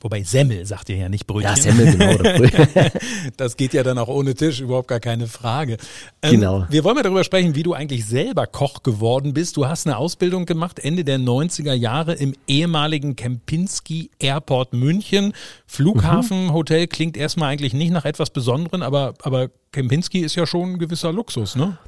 Wobei 0.02 0.24
Semmel 0.24 0.66
sagt 0.66 0.88
ihr 0.88 0.96
ja 0.96 1.08
nicht 1.08 1.28
Brötchen. 1.28 1.54
Ja, 1.54 1.56
Semmel, 1.56 1.96
genau. 1.96 2.90
das 3.36 3.56
geht 3.56 3.72
ja 3.72 3.84
dann 3.84 3.98
auch 3.98 4.08
ohne 4.08 4.34
Tisch, 4.34 4.60
überhaupt 4.60 4.88
gar 4.88 4.98
keine 4.98 5.28
Frage. 5.28 5.76
Ähm, 6.22 6.32
genau. 6.32 6.66
Wir 6.68 6.82
wollen 6.82 6.96
mal 6.96 7.02
darüber 7.02 7.22
sprechen, 7.22 7.54
wie 7.54 7.62
du 7.62 7.72
eigentlich 7.72 8.04
selber 8.04 8.48
Koch 8.48 8.82
geworden 8.82 9.32
bist. 9.32 9.56
Du 9.56 9.68
hast 9.68 9.86
eine 9.86 9.96
Ausbildung 9.96 10.44
gemacht 10.44 10.80
Ende 10.80 11.04
der 11.04 11.20
90er 11.20 11.72
Jahre 11.72 12.14
im 12.14 12.34
ehemaligen 12.48 13.14
Kempinski 13.14 14.10
Airport 14.18 14.72
München. 14.72 15.34
Flughafen, 15.66 16.46
mhm. 16.46 16.52
Hotel 16.52 16.88
klingt 16.88 17.16
erstmal 17.16 17.52
eigentlich 17.52 17.72
nicht 17.72 17.92
nach 17.92 18.04
etwas 18.04 18.30
Besonderem, 18.30 18.82
aber, 18.82 19.14
aber 19.22 19.50
Kempinski 19.70 20.18
ist 20.18 20.34
ja 20.34 20.48
schon 20.48 20.72
ein 20.72 20.78
gewisser 20.78 21.12
Luxus, 21.12 21.54
ne? 21.54 21.78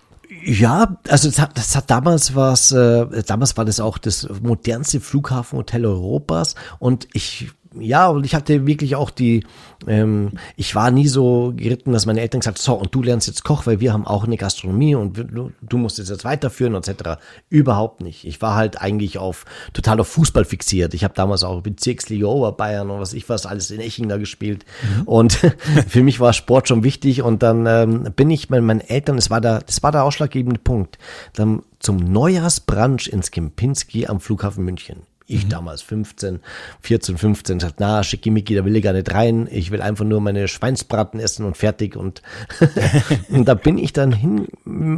Ja, 0.43 0.99
also 1.09 1.28
das 1.28 1.39
hat, 1.39 1.57
das 1.57 1.76
hat 1.76 1.91
damals 1.91 2.35
was, 2.35 2.72
äh, 2.72 3.22
damals 3.24 3.57
war 3.57 3.64
das 3.64 3.80
auch 3.80 3.99
das 3.99 4.28
modernste 4.43 5.01
Flughafenhotel 5.01 5.87
Europas 5.87 6.55
und 6.78 7.09
ich 7.12 7.51
ja, 7.79 8.09
und 8.09 8.25
ich 8.25 8.35
hatte 8.35 8.66
wirklich 8.66 8.97
auch 8.97 9.11
die, 9.11 9.45
ähm, 9.87 10.33
ich 10.57 10.75
war 10.75 10.91
nie 10.91 11.09
so 11.09 11.53
geritten, 11.57 11.93
dass 11.93 12.07
meine 12.07 12.20
Eltern 12.20 12.41
gesagt 12.41 12.59
so, 12.59 12.75
und 12.75 12.95
du 12.95 13.03
lernst 13.03 13.27
jetzt 13.27 13.45
Koch, 13.45 13.66
weil 13.66 13.81
wir 13.81 13.93
haben 13.93 14.07
auch 14.07 14.25
eine 14.25 14.37
Gastronomie 14.37 14.95
und 14.95 15.16
du, 15.16 15.53
du 15.61 15.79
musst 15.79 15.99
es 15.99 16.09
jetzt 16.09 16.25
weiterführen, 16.25 16.75
etc. 16.75 17.20
Überhaupt 17.49 18.01
nicht. 18.01 18.25
Ich 18.25 18.41
war 18.43 18.55
halt 18.55 18.81
eigentlich 18.81 19.18
auf, 19.18 19.45
total 19.72 20.01
auf 20.01 20.09
Fußball 20.09 20.45
fixiert. 20.45 20.95
Ich 20.95 21.05
habe 21.05 21.14
damals 21.14 21.43
auch 21.43 21.62
Bezirksliga 21.62 22.27
Oberbayern 22.27 22.91
und 22.91 23.01
was 23.01 23.12
ich 23.12 23.29
was 23.29 23.47
alles 23.47 23.70
in 23.70 23.81
Eching 23.81 24.09
da 24.09 24.16
gespielt. 24.16 24.64
Mhm. 24.83 25.03
Und 25.03 25.33
für 25.89 26.03
mich 26.03 26.20
war 26.20 26.33
Sport 26.33 26.68
schon 26.68 26.85
wichtig 26.85 27.22
und 27.22 27.43
dann 27.43 27.66
ähm, 27.66 28.12
bin 28.14 28.31
ich 28.31 28.51
mit 28.51 28.62
meinen 28.62 28.81
Eltern, 28.81 29.16
das 29.16 29.31
war 29.31 29.41
der, 29.41 29.61
das 29.61 29.83
war 29.83 29.93
der 29.93 30.05
ausschlaggebende 30.05 30.61
Punkt, 30.61 30.99
dann 31.35 31.62
zum 31.79 31.97
Neujahrsbrunch 31.97 33.09
ins 33.09 33.31
Kempinski 33.31 34.07
am 34.07 34.20
Flughafen 34.20 34.64
München 34.64 35.03
Ich 35.27 35.47
mhm. 35.47 35.49
damals 35.49 35.81
15, 35.81 36.41
14, 36.81 37.16
15, 37.16 37.61
sagt, 37.61 37.77
na, 37.79 38.03
schickimicki, 38.03 38.55
da 38.55 38.64
will 38.64 38.77
ich 38.77 38.83
gar 38.83 38.93
nicht 38.93 39.12
rein. 39.14 39.49
Ich 39.51 39.70
will 39.70 39.81
einfach 39.81 40.05
nur 40.05 40.20
meine 40.20 40.49
Schweinsbraten 40.49 41.18
essen 41.18 41.47
und 41.47 41.57
fertig. 41.57 41.97
Und, 41.97 42.20
und 43.31 43.47
da 43.47 43.55
bin 43.55 43.79
ich 43.79 43.95
dann 43.95 44.12
hin. 44.12 44.49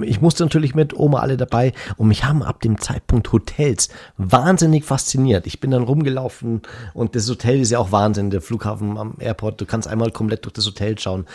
Ich 0.04 0.20
musste 0.20 0.42
natürlich 0.42 0.74
mit 0.74 0.96
Oma 0.98 1.20
alle 1.20 1.36
dabei. 1.36 1.72
Und 1.96 2.08
mich 2.08 2.24
haben 2.24 2.42
ab 2.42 2.60
dem 2.60 2.80
Zeitpunkt 2.80 3.30
Hotels 3.32 3.88
wahnsinnig 4.16 4.84
fasziniert. 4.84 5.46
Ich 5.46 5.60
bin 5.60 5.70
dann 5.70 5.84
rumgelaufen 5.84 6.62
und 6.92 7.14
das 7.14 7.28
Hotel 7.28 7.60
ist 7.60 7.70
ja 7.70 7.78
auch 7.78 7.92
Wahnsinn, 7.92 8.30
der 8.30 8.40
Flughafen 8.40 8.98
am 8.98 9.14
Airport. 9.20 9.60
Du 9.60 9.66
kannst 9.66 9.86
einmal 9.86 10.10
komplett 10.10 10.44
durch 10.44 10.54
das 10.54 10.66
Hotel 10.66 10.98
schauen. 10.98 11.26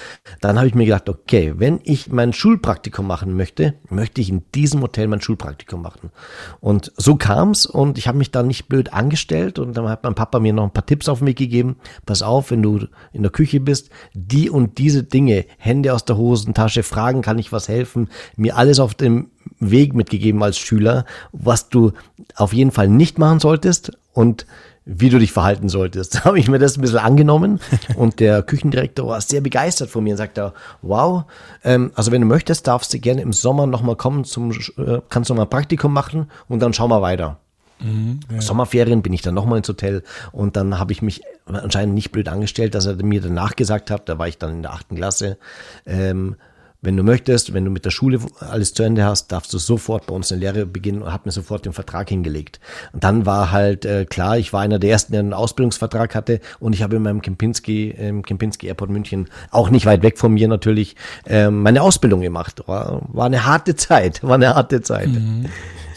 Dann 0.42 0.58
habe 0.58 0.68
ich 0.68 0.76
mir 0.76 0.86
gedacht, 0.86 1.08
okay, 1.08 1.54
wenn 1.56 1.80
ich 1.84 2.10
mein 2.10 2.34
Schulpraktikum 2.34 3.08
machen 3.08 3.38
möchte, 3.38 3.76
möchte 3.90 4.20
ich 4.20 4.30
in 4.30 4.44
diesem 4.54 4.82
Hotel 4.82 5.08
mein 5.08 5.22
Schulpraktikum 5.22 5.82
machen. 5.82 6.12
Und 6.60 6.92
so 6.98 7.16
kam's 7.16 7.66
und 7.66 7.98
ich 7.98 8.08
habe 8.08 8.18
mich 8.18 8.32
da 8.32 8.44
nicht 8.44 8.68
blöd 8.68 8.81
blöd 8.82 8.94
angestellt 8.94 9.60
und 9.60 9.76
dann 9.78 9.88
hat 9.88 10.04
mein 10.04 10.16
Papa 10.16 10.40
mir 10.40 10.54
noch 10.54 10.64
ein 10.64 10.72
paar 10.72 10.86
Tipps 10.86 11.08
auf 11.10 11.22
Weg 11.22 11.38
gegeben. 11.38 11.78
Pass 12.06 12.22
auf, 12.22 12.52
wenn 12.52 12.64
du 12.64 12.88
in 13.14 13.22
der 13.22 13.32
Küche 13.32 13.60
bist, 13.60 13.90
die 14.14 14.50
und 14.50 14.78
diese 14.78 15.04
Dinge, 15.04 15.46
Hände 15.58 15.94
aus 15.94 16.06
der 16.06 16.18
Hosentasche, 16.18 16.84
fragen, 16.84 17.22
kann 17.22 17.40
ich 17.40 17.52
was 17.52 17.68
helfen, 17.68 18.10
mir 18.36 18.58
alles 18.58 18.80
auf 18.80 18.96
dem 18.96 19.30
Weg 19.60 19.94
mitgegeben 19.94 20.42
als 20.42 20.58
Schüler, 20.58 21.06
was 21.32 21.70
du 21.70 21.92
auf 22.36 22.54
jeden 22.54 22.72
Fall 22.72 22.88
nicht 22.88 23.20
machen 23.20 23.40
solltest 23.40 23.92
und 24.14 24.46
wie 24.84 25.10
du 25.10 25.20
dich 25.20 25.32
verhalten 25.32 25.70
solltest. 25.70 26.16
Da 26.22 26.24
habe 26.26 26.40
ich 26.40 26.50
mir 26.50 26.58
das 26.58 26.78
ein 26.78 26.82
bisschen 26.82 26.98
angenommen 26.98 27.60
und 27.96 28.20
der 28.20 28.42
Küchendirektor 28.42 29.08
war 29.08 29.22
sehr 29.22 29.42
begeistert 29.42 29.90
von 29.90 30.04
mir 30.04 30.12
und 30.12 30.18
sagte, 30.18 30.54
wow, 30.82 31.26
ähm, 31.64 31.92
also 31.96 32.12
wenn 32.12 32.22
du 32.22 32.28
möchtest, 32.28 32.66
darfst 32.68 32.94
du 32.94 33.00
gerne 33.00 33.22
im 33.22 33.34
Sommer 33.34 33.68
nochmal 33.68 33.96
kommen, 33.96 34.24
zum, 34.24 34.52
äh, 34.52 35.02
kannst 35.10 35.30
du 35.30 35.36
mal 35.36 35.44
ein 35.44 35.50
Praktikum 35.50 35.94
machen 35.94 36.32
und 36.50 36.62
dann 36.62 36.74
schauen 36.74 36.90
wir 36.90 37.02
weiter. 37.02 37.38
Mhm, 37.84 38.20
ja. 38.32 38.42
Sommerferien 38.42 39.02
bin 39.02 39.14
ich 39.14 39.22
dann 39.22 39.34
nochmal 39.34 39.58
ins 39.58 39.70
Hotel 39.70 40.04
und 40.32 40.56
dann 40.56 40.80
habe 40.80 40.92
ich 40.92 41.02
mich 41.02 41.22
anscheinend 41.46 41.96
nicht 41.96 42.12
blöd 42.12 42.28
angestellt, 42.28 42.76
dass 42.76 42.86
er 42.86 42.96
mir 43.04 43.22
danach 43.22 43.56
gesagt 43.56 43.92
hat, 43.92 44.08
da 44.10 44.18
war 44.18 44.28
ich 44.28 44.38
dann 44.38 44.52
in 44.52 44.62
der 44.62 44.74
achten 44.74 44.96
Klasse, 44.96 45.38
ähm, 45.86 46.36
wenn 46.84 46.98
du 46.98 47.04
möchtest, 47.04 47.54
wenn 47.54 47.64
du 47.64 47.70
mit 47.70 47.86
der 47.86 47.92
Schule 47.92 48.20
alles 48.40 48.74
zu 48.74 48.82
Ende 48.82 49.06
hast, 49.06 49.32
darfst 49.32 49.54
du 49.54 49.60
sofort 49.60 50.08
bei 50.08 50.16
uns 50.16 50.32
eine 50.32 50.42
Lehre 50.42 50.66
beginnen 50.66 51.04
und 51.04 51.14
hat 51.14 51.28
mir 51.28 51.32
sofort 51.32 51.66
den 51.66 51.74
Vertrag 51.74 52.10
hingelegt. 52.10 52.60
Und 52.92 53.04
dann 53.04 53.28
war 53.28 53.52
halt 53.52 53.86
äh, 53.86 54.06
klar, 54.06 54.38
ich 54.40 54.52
war 54.52 54.62
einer 54.62 54.80
der 54.80 54.90
ersten, 54.90 55.12
der 55.12 55.20
einen 55.20 55.34
Ausbildungsvertrag 55.34 56.16
hatte 56.16 56.40
und 56.60 56.74
ich 56.74 56.82
habe 56.82 56.96
in 56.96 57.04
meinem 57.04 57.22
Kempinski, 57.22 57.92
im 57.92 58.24
Kempinski 58.24 58.66
Airport 58.68 58.90
München, 58.90 59.30
auch 59.52 59.70
nicht 59.70 59.86
weit 59.86 60.02
weg 60.02 60.18
von 60.18 60.34
mir 60.34 60.48
natürlich, 60.48 60.96
äh, 61.28 61.52
meine 61.52 61.84
Ausbildung 61.84 62.22
gemacht. 62.22 62.64
War, 62.66 63.04
war 63.10 63.28
eine 63.28 63.46
harte 63.46 63.76
Zeit, 63.76 64.24
war 64.24 64.36
eine 64.36 64.56
harte 64.56 64.82
Zeit. 64.82 65.10
Mhm. 65.10 65.46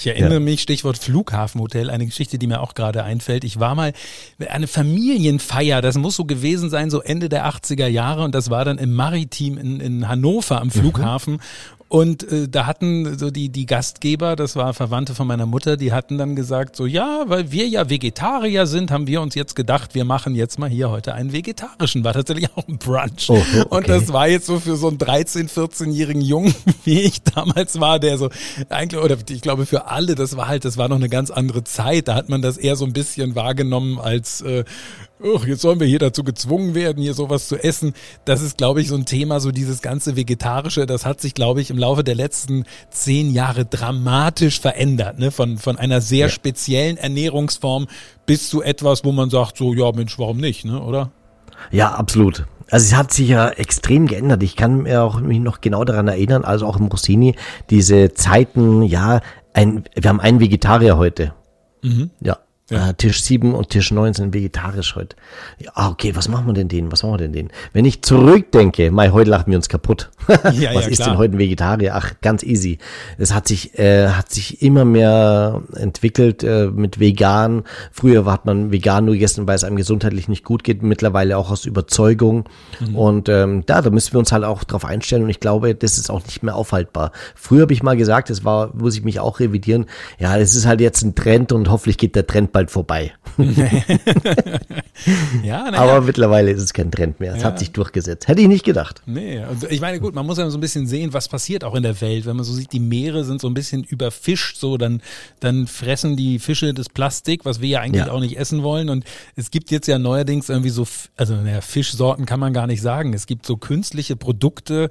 Ich 0.04 0.10
erinnere 0.10 0.34
ja. 0.34 0.40
mich, 0.40 0.60
Stichwort 0.60 0.98
Flughafenhotel, 0.98 1.88
eine 1.88 2.04
Geschichte, 2.04 2.38
die 2.38 2.46
mir 2.46 2.60
auch 2.60 2.74
gerade 2.74 3.04
einfällt. 3.04 3.42
Ich 3.42 3.58
war 3.58 3.74
mal 3.74 3.94
eine 4.50 4.66
Familienfeier, 4.66 5.80
das 5.80 5.96
muss 5.96 6.16
so 6.16 6.26
gewesen 6.26 6.68
sein, 6.68 6.90
so 6.90 7.00
Ende 7.00 7.30
der 7.30 7.46
80er 7.46 7.86
Jahre 7.86 8.22
und 8.22 8.34
das 8.34 8.50
war 8.50 8.66
dann 8.66 8.76
im 8.76 8.92
Maritim 8.92 9.56
in, 9.56 9.80
in 9.80 10.06
Hannover 10.06 10.60
am 10.60 10.66
mhm. 10.66 10.72
Flughafen. 10.72 11.34
Mhm. 11.34 11.40
Und 11.88 12.30
äh, 12.32 12.48
da 12.48 12.66
hatten 12.66 13.18
so 13.18 13.30
die, 13.30 13.50
die 13.50 13.66
Gastgeber, 13.66 14.36
das 14.36 14.56
war 14.56 14.74
Verwandte 14.74 15.14
von 15.14 15.26
meiner 15.26 15.46
Mutter, 15.46 15.76
die 15.76 15.92
hatten 15.92 16.18
dann 16.18 16.34
gesagt, 16.34 16.76
so 16.76 16.86
ja, 16.86 17.24
weil 17.26 17.52
wir 17.52 17.68
ja 17.68 17.88
Vegetarier 17.88 18.66
sind, 18.66 18.90
haben 18.90 19.06
wir 19.06 19.20
uns 19.20 19.34
jetzt 19.34 19.54
gedacht, 19.54 19.94
wir 19.94 20.04
machen 20.04 20.34
jetzt 20.34 20.58
mal 20.58 20.68
hier 20.68 20.90
heute 20.90 21.14
einen 21.14 21.32
vegetarischen. 21.32 22.02
War 22.02 22.14
tatsächlich 22.14 22.48
auch 22.56 22.66
ein 22.66 22.78
Brunch. 22.78 23.28
Oh, 23.28 23.34
okay. 23.36 23.64
Und 23.68 23.88
das 23.88 24.12
war 24.12 24.28
jetzt 24.28 24.46
so 24.46 24.58
für 24.58 24.76
so 24.76 24.88
einen 24.88 24.98
13-, 24.98 25.48
14-jährigen 25.50 26.22
Jungen, 26.22 26.54
wie 26.84 27.00
ich 27.00 27.22
damals 27.22 27.78
war, 27.78 28.00
der 28.00 28.18
so 28.18 28.30
eigentlich, 28.70 29.00
oder 29.00 29.16
ich 29.28 29.42
glaube 29.42 29.66
für 29.66 29.86
alle, 29.86 30.14
das 30.14 30.36
war 30.36 30.48
halt, 30.48 30.64
das 30.64 30.76
war 30.76 30.88
noch 30.88 30.96
eine 30.96 31.08
ganz 31.08 31.30
andere 31.30 31.64
Zeit. 31.64 32.08
Da 32.08 32.14
hat 32.14 32.28
man 32.28 32.42
das 32.42 32.56
eher 32.56 32.76
so 32.76 32.86
ein 32.86 32.92
bisschen 32.92 33.34
wahrgenommen 33.34 33.98
als 33.98 34.40
äh, 34.40 34.64
oh, 35.22 35.40
jetzt 35.46 35.62
sollen 35.62 35.80
wir 35.80 35.86
hier 35.86 35.98
dazu 35.98 36.24
gezwungen 36.24 36.74
werden, 36.74 37.02
hier 37.02 37.14
sowas 37.14 37.48
zu 37.48 37.56
essen. 37.56 37.94
Das 38.24 38.42
ist, 38.42 38.58
glaube 38.58 38.80
ich, 38.80 38.88
so 38.88 38.96
ein 38.96 39.06
Thema, 39.06 39.40
so 39.40 39.50
dieses 39.50 39.82
ganze 39.82 40.16
Vegetarische, 40.16 40.86
das 40.86 41.06
hat 41.06 41.20
sich, 41.20 41.34
glaube 41.34 41.60
ich, 41.60 41.70
im 41.70 41.78
Laufe 41.78 42.04
der 42.04 42.14
letzten 42.14 42.64
zehn 42.90 43.30
Jahre 43.30 43.64
dramatisch 43.64 44.60
verändert. 44.60 45.18
Ne? 45.18 45.30
Von, 45.30 45.58
von 45.58 45.78
einer 45.78 46.00
sehr 46.00 46.26
ja. 46.26 46.28
speziellen 46.28 46.96
Ernährungsform 46.96 47.86
bis 48.26 48.48
zu 48.48 48.62
etwas, 48.62 49.04
wo 49.04 49.12
man 49.12 49.30
sagt, 49.30 49.56
so, 49.56 49.74
ja, 49.74 49.90
Mensch, 49.92 50.18
warum 50.18 50.38
nicht, 50.38 50.64
ne? 50.64 50.80
oder? 50.80 51.10
Ja, 51.70 51.92
absolut. 51.94 52.46
Also 52.70 52.86
es 52.86 52.94
hat 52.94 53.12
sich 53.12 53.28
ja 53.28 53.48
extrem 53.50 54.06
geändert. 54.06 54.42
Ich 54.42 54.56
kann 54.56 54.82
mir 54.82 55.02
auch 55.02 55.20
mich 55.20 55.38
noch 55.38 55.60
genau 55.60 55.84
daran 55.84 56.08
erinnern, 56.08 56.44
also 56.44 56.66
auch 56.66 56.78
im 56.78 56.86
Rossini, 56.86 57.36
diese 57.70 58.14
Zeiten, 58.14 58.82
ja, 58.82 59.20
ein, 59.52 59.84
wir 59.94 60.08
haben 60.08 60.20
einen 60.20 60.40
Vegetarier 60.40 60.96
heute. 60.96 61.34
Mhm. 61.82 62.10
Ja, 62.20 62.38
ja. 62.70 62.90
Äh, 62.90 62.94
Tisch 62.94 63.22
7 63.22 63.54
und 63.54 63.68
Tisch 63.68 63.90
9 63.90 64.14
sind 64.14 64.32
vegetarisch 64.32 64.96
heute. 64.96 65.16
Ja, 65.58 65.72
ah, 65.74 65.90
okay, 65.90 66.16
was 66.16 66.28
machen 66.28 66.46
wir 66.46 66.54
denn 66.54 66.68
denen? 66.68 66.90
Was 66.90 67.02
machen 67.02 67.14
wir 67.14 67.18
denn 67.18 67.32
denen? 67.34 67.50
Wenn 67.74 67.84
ich 67.84 68.00
zurückdenke, 68.00 68.90
mei, 68.90 69.10
heute 69.10 69.28
lachen 69.28 69.50
wir 69.50 69.58
uns 69.58 69.68
kaputt. 69.68 70.10
ja, 70.52 70.74
was 70.74 70.86
ist 70.86 70.96
klar. 70.96 71.10
denn 71.10 71.18
heute 71.18 71.34
ein 71.34 71.38
Vegetarier? 71.38 71.94
Ach, 71.94 72.14
ganz 72.22 72.42
easy. 72.42 72.78
Es 73.18 73.34
hat 73.34 73.48
sich, 73.48 73.78
äh, 73.78 74.08
hat 74.08 74.30
sich 74.30 74.62
immer 74.62 74.86
mehr 74.86 75.60
entwickelt 75.74 76.42
äh, 76.42 76.68
mit 76.68 76.98
vegan. 76.98 77.64
Früher 77.92 78.24
hat 78.24 78.46
man 78.46 78.72
vegan 78.72 79.04
nur 79.04 79.14
gegessen, 79.14 79.46
weil 79.46 79.56
es 79.56 79.64
einem 79.64 79.76
gesundheitlich 79.76 80.28
nicht 80.28 80.44
gut 80.44 80.64
geht. 80.64 80.82
Mittlerweile 80.82 81.36
auch 81.36 81.50
aus 81.50 81.66
Überzeugung. 81.66 82.48
Mhm. 82.80 82.96
Und 82.96 83.28
ähm, 83.28 83.66
da, 83.66 83.82
da 83.82 83.90
müssen 83.90 84.14
wir 84.14 84.20
uns 84.20 84.32
halt 84.32 84.44
auch 84.44 84.64
drauf 84.64 84.86
einstellen. 84.86 85.24
Und 85.24 85.30
ich 85.30 85.40
glaube, 85.40 85.74
das 85.74 85.98
ist 85.98 86.08
auch 86.08 86.24
nicht 86.24 86.42
mehr 86.42 86.56
aufhaltbar. 86.56 87.12
Früher 87.34 87.62
habe 87.62 87.74
ich 87.74 87.82
mal 87.82 87.98
gesagt, 87.98 88.30
das 88.30 88.42
war, 88.42 88.74
muss 88.74 88.96
ich 88.96 89.04
mich 89.04 89.20
auch 89.20 89.38
revidieren. 89.38 89.84
Ja, 90.18 90.38
es 90.38 90.54
ist 90.54 90.64
halt 90.64 90.80
jetzt 90.80 91.02
ein 91.02 91.14
Trend 91.14 91.52
und 91.52 91.70
hoffentlich 91.70 91.98
geht 91.98 92.16
der 92.16 92.26
Trend 92.26 92.53
bald 92.54 92.70
vorbei. 92.70 93.12
ja, 93.42 93.50
ja, 95.42 95.72
Aber 95.74 96.00
mittlerweile 96.02 96.52
ist 96.52 96.62
es 96.62 96.72
kein 96.72 96.92
Trend 96.92 97.18
mehr. 97.18 97.34
Es 97.34 97.42
ja. 97.42 97.48
hat 97.48 97.58
sich 97.58 97.72
durchgesetzt. 97.72 98.28
Hätte 98.28 98.40
ich 98.42 98.48
nicht 98.48 98.64
gedacht. 98.64 99.02
Nee, 99.06 99.40
also 99.40 99.66
ich 99.68 99.80
meine, 99.80 99.98
gut, 99.98 100.14
man 100.14 100.24
muss 100.24 100.38
ja 100.38 100.48
so 100.48 100.56
ein 100.56 100.60
bisschen 100.60 100.86
sehen, 100.86 101.12
was 101.12 101.28
passiert 101.28 101.64
auch 101.64 101.74
in 101.74 101.82
der 101.82 102.00
Welt. 102.00 102.26
Wenn 102.26 102.36
man 102.36 102.44
so 102.44 102.52
sieht, 102.52 102.72
die 102.72 102.78
Meere 102.78 103.24
sind 103.24 103.40
so 103.40 103.48
ein 103.48 103.54
bisschen 103.54 103.82
überfischt, 103.82 104.56
so 104.56 104.78
dann, 104.78 105.02
dann 105.40 105.66
fressen 105.66 106.16
die 106.16 106.38
Fische 106.38 106.72
das 106.72 106.88
Plastik, 106.88 107.44
was 107.44 107.60
wir 107.60 107.68
ja 107.68 107.80
eigentlich 107.80 108.06
ja. 108.06 108.12
auch 108.12 108.20
nicht 108.20 108.38
essen 108.38 108.62
wollen. 108.62 108.88
Und 108.88 109.04
es 109.34 109.50
gibt 109.50 109.72
jetzt 109.72 109.88
ja 109.88 109.98
neuerdings 109.98 110.48
irgendwie 110.48 110.70
so, 110.70 110.86
also 111.16 111.34
naja, 111.34 111.60
Fischsorten 111.60 112.24
kann 112.24 112.38
man 112.38 112.52
gar 112.52 112.68
nicht 112.68 112.82
sagen. 112.82 113.14
Es 113.14 113.26
gibt 113.26 113.46
so 113.46 113.56
künstliche 113.56 114.14
Produkte, 114.14 114.90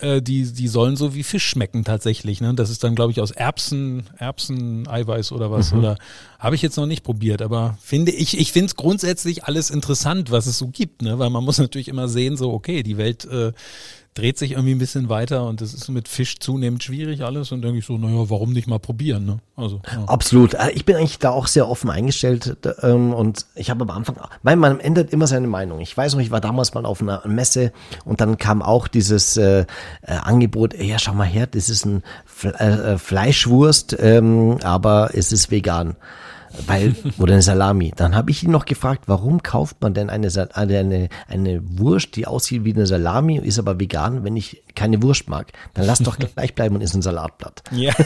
äh, 0.00 0.22
die, 0.22 0.52
die 0.52 0.68
sollen 0.68 0.96
so 0.96 1.14
wie 1.14 1.22
Fisch 1.22 1.46
schmecken 1.46 1.84
tatsächlich. 1.84 2.40
Ne? 2.40 2.54
Das 2.54 2.70
ist 2.70 2.84
dann, 2.84 2.94
glaube 2.94 3.12
ich, 3.12 3.20
aus 3.20 3.30
Erbsen, 3.30 4.04
Erbsen-Eiweiß 4.18 5.32
oder 5.32 5.50
was. 5.50 5.72
Mhm. 5.72 5.78
Oder 5.78 5.98
habe 6.38 6.54
ich 6.54 6.62
jetzt 6.62 6.76
noch 6.76 6.86
nicht 6.86 7.04
probiert, 7.04 7.42
aber 7.42 7.78
finde 7.80 8.12
ich, 8.12 8.38
ich 8.38 8.52
finde 8.52 8.66
es 8.66 8.76
grundsätzlich 8.76 9.44
alles 9.44 9.70
interessant, 9.70 10.30
was 10.30 10.46
es 10.46 10.58
so 10.58 10.68
gibt, 10.68 11.02
ne? 11.02 11.18
Weil 11.18 11.30
man 11.30 11.44
muss 11.44 11.58
natürlich 11.58 11.88
immer 11.88 12.08
sehen, 12.08 12.36
so, 12.36 12.52
okay, 12.52 12.82
die 12.82 12.96
Welt 12.96 13.24
äh, 13.24 13.52
dreht 14.14 14.38
sich 14.38 14.52
irgendwie 14.52 14.74
ein 14.74 14.78
bisschen 14.78 15.08
weiter 15.08 15.44
und 15.46 15.60
es 15.60 15.74
ist 15.74 15.88
mit 15.88 16.06
Fisch 16.06 16.38
zunehmend 16.38 16.82
schwierig 16.84 17.22
alles 17.22 17.50
und 17.50 17.62
denke 17.62 17.78
ich 17.78 17.84
so, 17.84 17.98
naja, 17.98 18.30
warum 18.30 18.52
nicht 18.52 18.68
mal 18.68 18.78
probieren, 18.78 19.24
ne? 19.24 19.38
Also, 19.56 19.80
ja. 19.92 20.04
Absolut. 20.04 20.54
Äh, 20.54 20.70
ich 20.70 20.84
bin 20.84 20.96
eigentlich 20.96 21.18
da 21.18 21.30
auch 21.30 21.48
sehr 21.48 21.68
offen 21.68 21.90
eingestellt 21.90 22.56
ähm, 22.82 23.12
und 23.12 23.46
ich 23.56 23.70
habe 23.70 23.82
am 23.82 23.90
Anfang, 23.90 24.16
weil 24.42 24.56
man 24.56 24.78
ändert 24.78 25.12
immer 25.12 25.26
seine 25.26 25.48
Meinung. 25.48 25.80
Ich 25.80 25.96
weiß 25.96 26.14
noch, 26.14 26.20
ich 26.20 26.30
war 26.30 26.40
damals 26.40 26.74
mal 26.74 26.86
auf 26.86 27.02
einer 27.02 27.26
Messe 27.26 27.72
und 28.04 28.20
dann 28.20 28.38
kam 28.38 28.62
auch 28.62 28.86
dieses 28.86 29.36
äh, 29.36 29.60
äh, 30.02 30.12
Angebot, 30.12 30.80
ja, 30.80 30.98
schau 30.98 31.14
mal 31.14 31.24
her, 31.24 31.48
das 31.48 31.68
ist 31.68 31.84
ein 31.84 32.02
Fle 32.24 32.54
äh, 32.54 32.98
Fleischwurst, 32.98 33.96
ähm, 33.98 34.58
aber 34.62 35.10
es 35.14 35.32
ist 35.32 35.50
vegan 35.50 35.96
weil 36.66 36.94
oder 37.18 37.34
eine 37.34 37.42
Salami. 37.42 37.92
Dann 37.94 38.14
habe 38.14 38.30
ich 38.30 38.42
ihn 38.42 38.50
noch 38.50 38.64
gefragt, 38.64 39.04
warum 39.06 39.42
kauft 39.42 39.80
man 39.80 39.94
denn 39.94 40.10
eine, 40.10 40.28
eine, 40.54 41.08
eine 41.28 41.60
Wurst, 41.78 42.16
die 42.16 42.26
aussieht 42.26 42.64
wie 42.64 42.74
eine 42.74 42.86
Salami, 42.86 43.38
ist 43.38 43.58
aber 43.58 43.78
vegan, 43.78 44.24
wenn 44.24 44.36
ich 44.36 44.63
keine 44.74 45.02
Wurst 45.02 45.28
mag? 45.28 45.52
Dann 45.74 45.86
lass 45.86 46.00
doch 46.00 46.18
gleich 46.34 46.54
bleiben 46.54 46.74
und 46.74 46.80
isst 46.80 46.94
ein 46.94 47.02
Salatblatt. 47.02 47.62
Ja. 47.72 47.92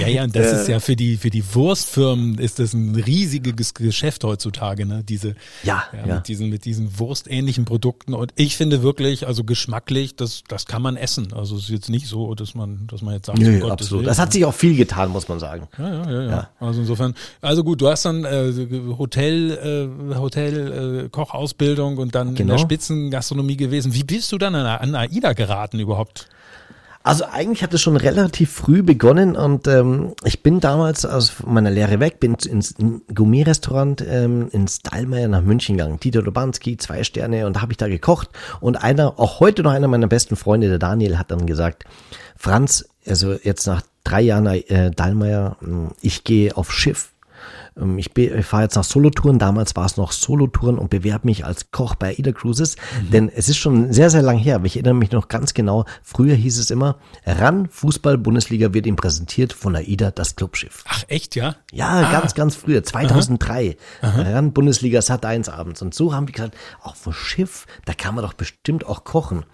ja, 0.00 0.08
ja, 0.08 0.24
und 0.24 0.36
das 0.36 0.46
äh, 0.46 0.60
ist 0.60 0.68
ja 0.68 0.80
für 0.80 0.96
die 0.96 1.16
für 1.16 1.30
die 1.30 1.42
Wurstfirmen 1.54 2.38
ist 2.38 2.58
das 2.58 2.74
ein 2.74 2.94
riesiges 2.94 3.74
Geschäft 3.74 4.24
heutzutage, 4.24 4.86
ne? 4.86 5.02
Diese 5.04 5.34
ja, 5.62 5.84
ja, 5.92 6.06
ja. 6.06 6.14
mit 6.16 6.28
diesen 6.28 6.50
mit 6.50 6.64
diesen 6.64 6.98
wurstähnlichen 6.98 7.64
Produkten 7.64 8.14
und 8.14 8.32
ich 8.36 8.56
finde 8.56 8.82
wirklich, 8.82 9.26
also 9.26 9.44
geschmacklich, 9.44 10.16
das 10.16 10.42
das 10.48 10.66
kann 10.66 10.82
man 10.82 10.96
essen. 10.96 11.32
Also 11.32 11.56
es 11.56 11.64
ist 11.64 11.70
jetzt 11.70 11.88
nicht 11.88 12.06
so, 12.06 12.34
dass 12.34 12.54
man 12.54 12.86
dass 12.86 13.02
man 13.02 13.14
jetzt 13.14 13.26
sagt, 13.26 13.38
Nö, 13.38 13.62
oh 13.64 13.70
absolut. 13.70 14.06
Das 14.06 14.18
hat 14.18 14.32
sich 14.32 14.44
auch 14.44 14.54
viel 14.54 14.76
getan, 14.76 15.10
muss 15.10 15.28
man 15.28 15.38
sagen. 15.38 15.68
Ja, 15.78 15.92
ja, 15.92 16.10
ja, 16.10 16.30
ja. 16.30 16.48
Also 16.58 16.80
insofern, 16.80 17.14
also 17.40 17.64
gut, 17.64 17.80
du 17.80 17.88
hast 17.88 18.04
dann 18.04 18.24
äh, 18.24 18.52
Hotel, 18.98 19.88
äh, 20.10 20.14
Hotel, 20.16 21.04
äh, 21.04 21.08
Kochausbildung 21.08 21.98
und 21.98 22.14
dann 22.14 22.28
genau. 22.28 22.40
in 22.40 22.46
der 22.48 22.56
genau. 22.56 22.58
Spitzengastronomie 22.58 23.56
gewesen. 23.56 23.94
Wie 23.94 24.04
bist 24.10 24.32
du 24.32 24.38
dann 24.38 24.56
an, 24.56 24.94
AIDA 24.96 25.34
geraten 25.34 25.78
überhaupt? 25.78 26.28
Also 27.02 27.24
eigentlich 27.24 27.62
hat 27.62 27.72
es 27.72 27.80
schon 27.80 27.96
relativ 27.96 28.50
früh 28.50 28.82
begonnen 28.82 29.36
und 29.36 29.66
ähm, 29.68 30.14
ich 30.24 30.42
bin 30.42 30.60
damals 30.60 31.06
aus 31.06 31.34
meiner 31.46 31.70
Lehre 31.70 31.98
weg, 32.00 32.20
bin 32.20 32.34
ins 32.34 32.74
Gourmet-Restaurant 33.14 34.04
ähm, 34.06 34.48
ins 34.50 34.80
Dallmayr 34.80 35.28
nach 35.28 35.40
München 35.42 35.78
gegangen. 35.78 35.98
Tito 35.98 36.20
Dobanski, 36.20 36.76
zwei 36.76 37.04
Sterne 37.04 37.46
und 37.46 37.62
habe 37.62 37.72
ich 37.72 37.78
da 37.78 37.88
gekocht 37.88 38.28
und 38.60 38.82
einer, 38.82 39.18
auch 39.18 39.40
heute 39.40 39.62
noch 39.62 39.70
einer 39.70 39.88
meiner 39.88 40.08
besten 40.08 40.36
Freunde, 40.36 40.68
der 40.68 40.78
Daniel, 40.78 41.16
hat 41.16 41.30
dann 41.30 41.46
gesagt, 41.46 41.84
Franz, 42.36 42.86
also 43.06 43.32
jetzt 43.32 43.66
nach 43.66 43.82
drei 44.04 44.20
Jahren 44.20 44.46
äh, 44.46 44.90
Dallmayr, 44.90 45.56
hm, 45.60 45.92
ich 46.02 46.24
gehe 46.24 46.54
auf 46.56 46.70
Schiff 46.72 47.12
ich, 47.96 48.16
ich 48.16 48.46
fahre 48.46 48.64
jetzt 48.64 48.76
nach 48.76 48.84
Solotouren, 48.84 49.38
damals 49.38 49.76
war 49.76 49.86
es 49.86 49.96
noch 49.96 50.12
Solotouren 50.12 50.78
und 50.78 50.90
bewerbe 50.90 51.26
mich 51.26 51.44
als 51.44 51.70
Koch 51.70 51.94
bei 51.94 52.08
AIDA 52.16 52.32
Cruises, 52.32 52.76
mhm. 52.76 53.10
denn 53.10 53.28
es 53.28 53.48
ist 53.48 53.56
schon 53.56 53.92
sehr, 53.92 54.10
sehr 54.10 54.22
lang 54.22 54.38
her, 54.38 54.56
aber 54.56 54.66
ich 54.66 54.76
erinnere 54.76 54.94
mich 54.94 55.12
noch 55.12 55.28
ganz 55.28 55.54
genau, 55.54 55.84
früher 56.02 56.34
hieß 56.34 56.58
es 56.58 56.70
immer, 56.70 56.96
RAN 57.24 57.68
Fußball-Bundesliga 57.68 58.74
wird 58.74 58.86
ihm 58.86 58.96
präsentiert 58.96 59.52
von 59.52 59.76
AIDA, 59.76 60.10
das 60.10 60.36
Clubschiff. 60.36 60.84
Ach 60.88 61.04
echt, 61.08 61.36
ja? 61.36 61.56
Ja, 61.72 61.88
ah. 61.88 62.12
ganz, 62.12 62.34
ganz 62.34 62.56
früher, 62.56 62.82
2003, 62.82 63.76
Aha. 64.02 64.22
RAN 64.22 64.52
Bundesliga 64.52 65.02
Sat 65.02 65.24
1 65.24 65.48
abends 65.48 65.82
und 65.82 65.94
so 65.94 66.14
haben 66.14 66.26
die 66.26 66.32
gesagt, 66.32 66.56
auch 66.82 66.96
vom 66.96 67.12
Schiff, 67.12 67.66
da 67.84 67.94
kann 67.94 68.14
man 68.14 68.24
doch 68.24 68.34
bestimmt 68.34 68.86
auch 68.86 69.04
kochen 69.04 69.44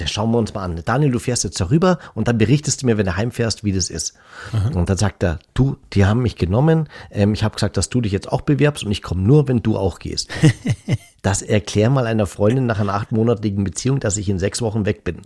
der 0.00 0.06
schauen 0.06 0.32
wir 0.32 0.38
uns 0.38 0.54
mal 0.54 0.64
an. 0.64 0.80
Daniel, 0.84 1.12
du 1.12 1.18
fährst 1.18 1.44
jetzt 1.44 1.60
darüber 1.60 1.98
und 2.14 2.26
dann 2.26 2.38
berichtest 2.38 2.82
du 2.82 2.86
mir, 2.86 2.98
wenn 2.98 3.06
du 3.06 3.16
heimfährst, 3.16 3.64
wie 3.64 3.72
das 3.72 3.90
ist. 3.90 4.14
Aha. 4.52 4.70
Und 4.74 4.88
dann 4.88 4.96
sagt 4.96 5.22
er, 5.22 5.38
du, 5.54 5.76
die 5.92 6.06
haben 6.06 6.22
mich 6.22 6.36
genommen. 6.36 6.88
Ähm, 7.10 7.34
ich 7.34 7.44
habe 7.44 7.54
gesagt, 7.54 7.76
dass 7.76 7.90
du 7.90 8.00
dich 8.00 8.12
jetzt 8.12 8.30
auch 8.32 8.40
bewerbst 8.40 8.84
und 8.84 8.90
ich 8.90 9.02
komme 9.02 9.22
nur, 9.22 9.46
wenn 9.46 9.62
du 9.62 9.76
auch 9.76 9.98
gehst. 9.98 10.30
das 11.22 11.42
erklär 11.42 11.90
mal 11.90 12.06
einer 12.06 12.26
Freundin 12.26 12.66
nach 12.66 12.80
einer 12.80 12.94
achtmonatigen 12.94 13.62
Beziehung, 13.62 14.00
dass 14.00 14.16
ich 14.16 14.28
in 14.28 14.38
sechs 14.38 14.62
Wochen 14.62 14.86
weg 14.86 15.04
bin. 15.04 15.20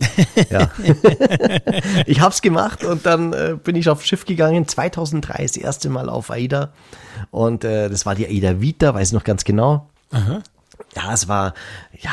Ja. 0.49 0.69
ich 2.05 2.19
habe 2.19 2.33
es 2.33 2.41
gemacht 2.41 2.83
und 2.83 3.05
dann 3.05 3.33
äh, 3.33 3.57
bin 3.61 3.75
ich 3.75 3.87
aufs 3.89 4.05
Schiff 4.05 4.25
gegangen. 4.25 4.67
2003 4.67 5.43
das 5.43 5.57
erste 5.57 5.89
Mal 5.89 6.09
auf 6.09 6.31
AIDA 6.31 6.73
und 7.31 7.63
äh, 7.63 7.89
das 7.89 8.05
war 8.05 8.15
die 8.15 8.27
AIDA 8.27 8.59
Vita, 8.59 8.93
weiß 8.93 9.09
ich 9.09 9.13
noch 9.13 9.23
ganz 9.23 9.45
genau. 9.45 9.89
Aha. 10.11 10.41
Ja, 10.95 11.13
es 11.13 11.27
war 11.27 11.53
ja 11.93 12.11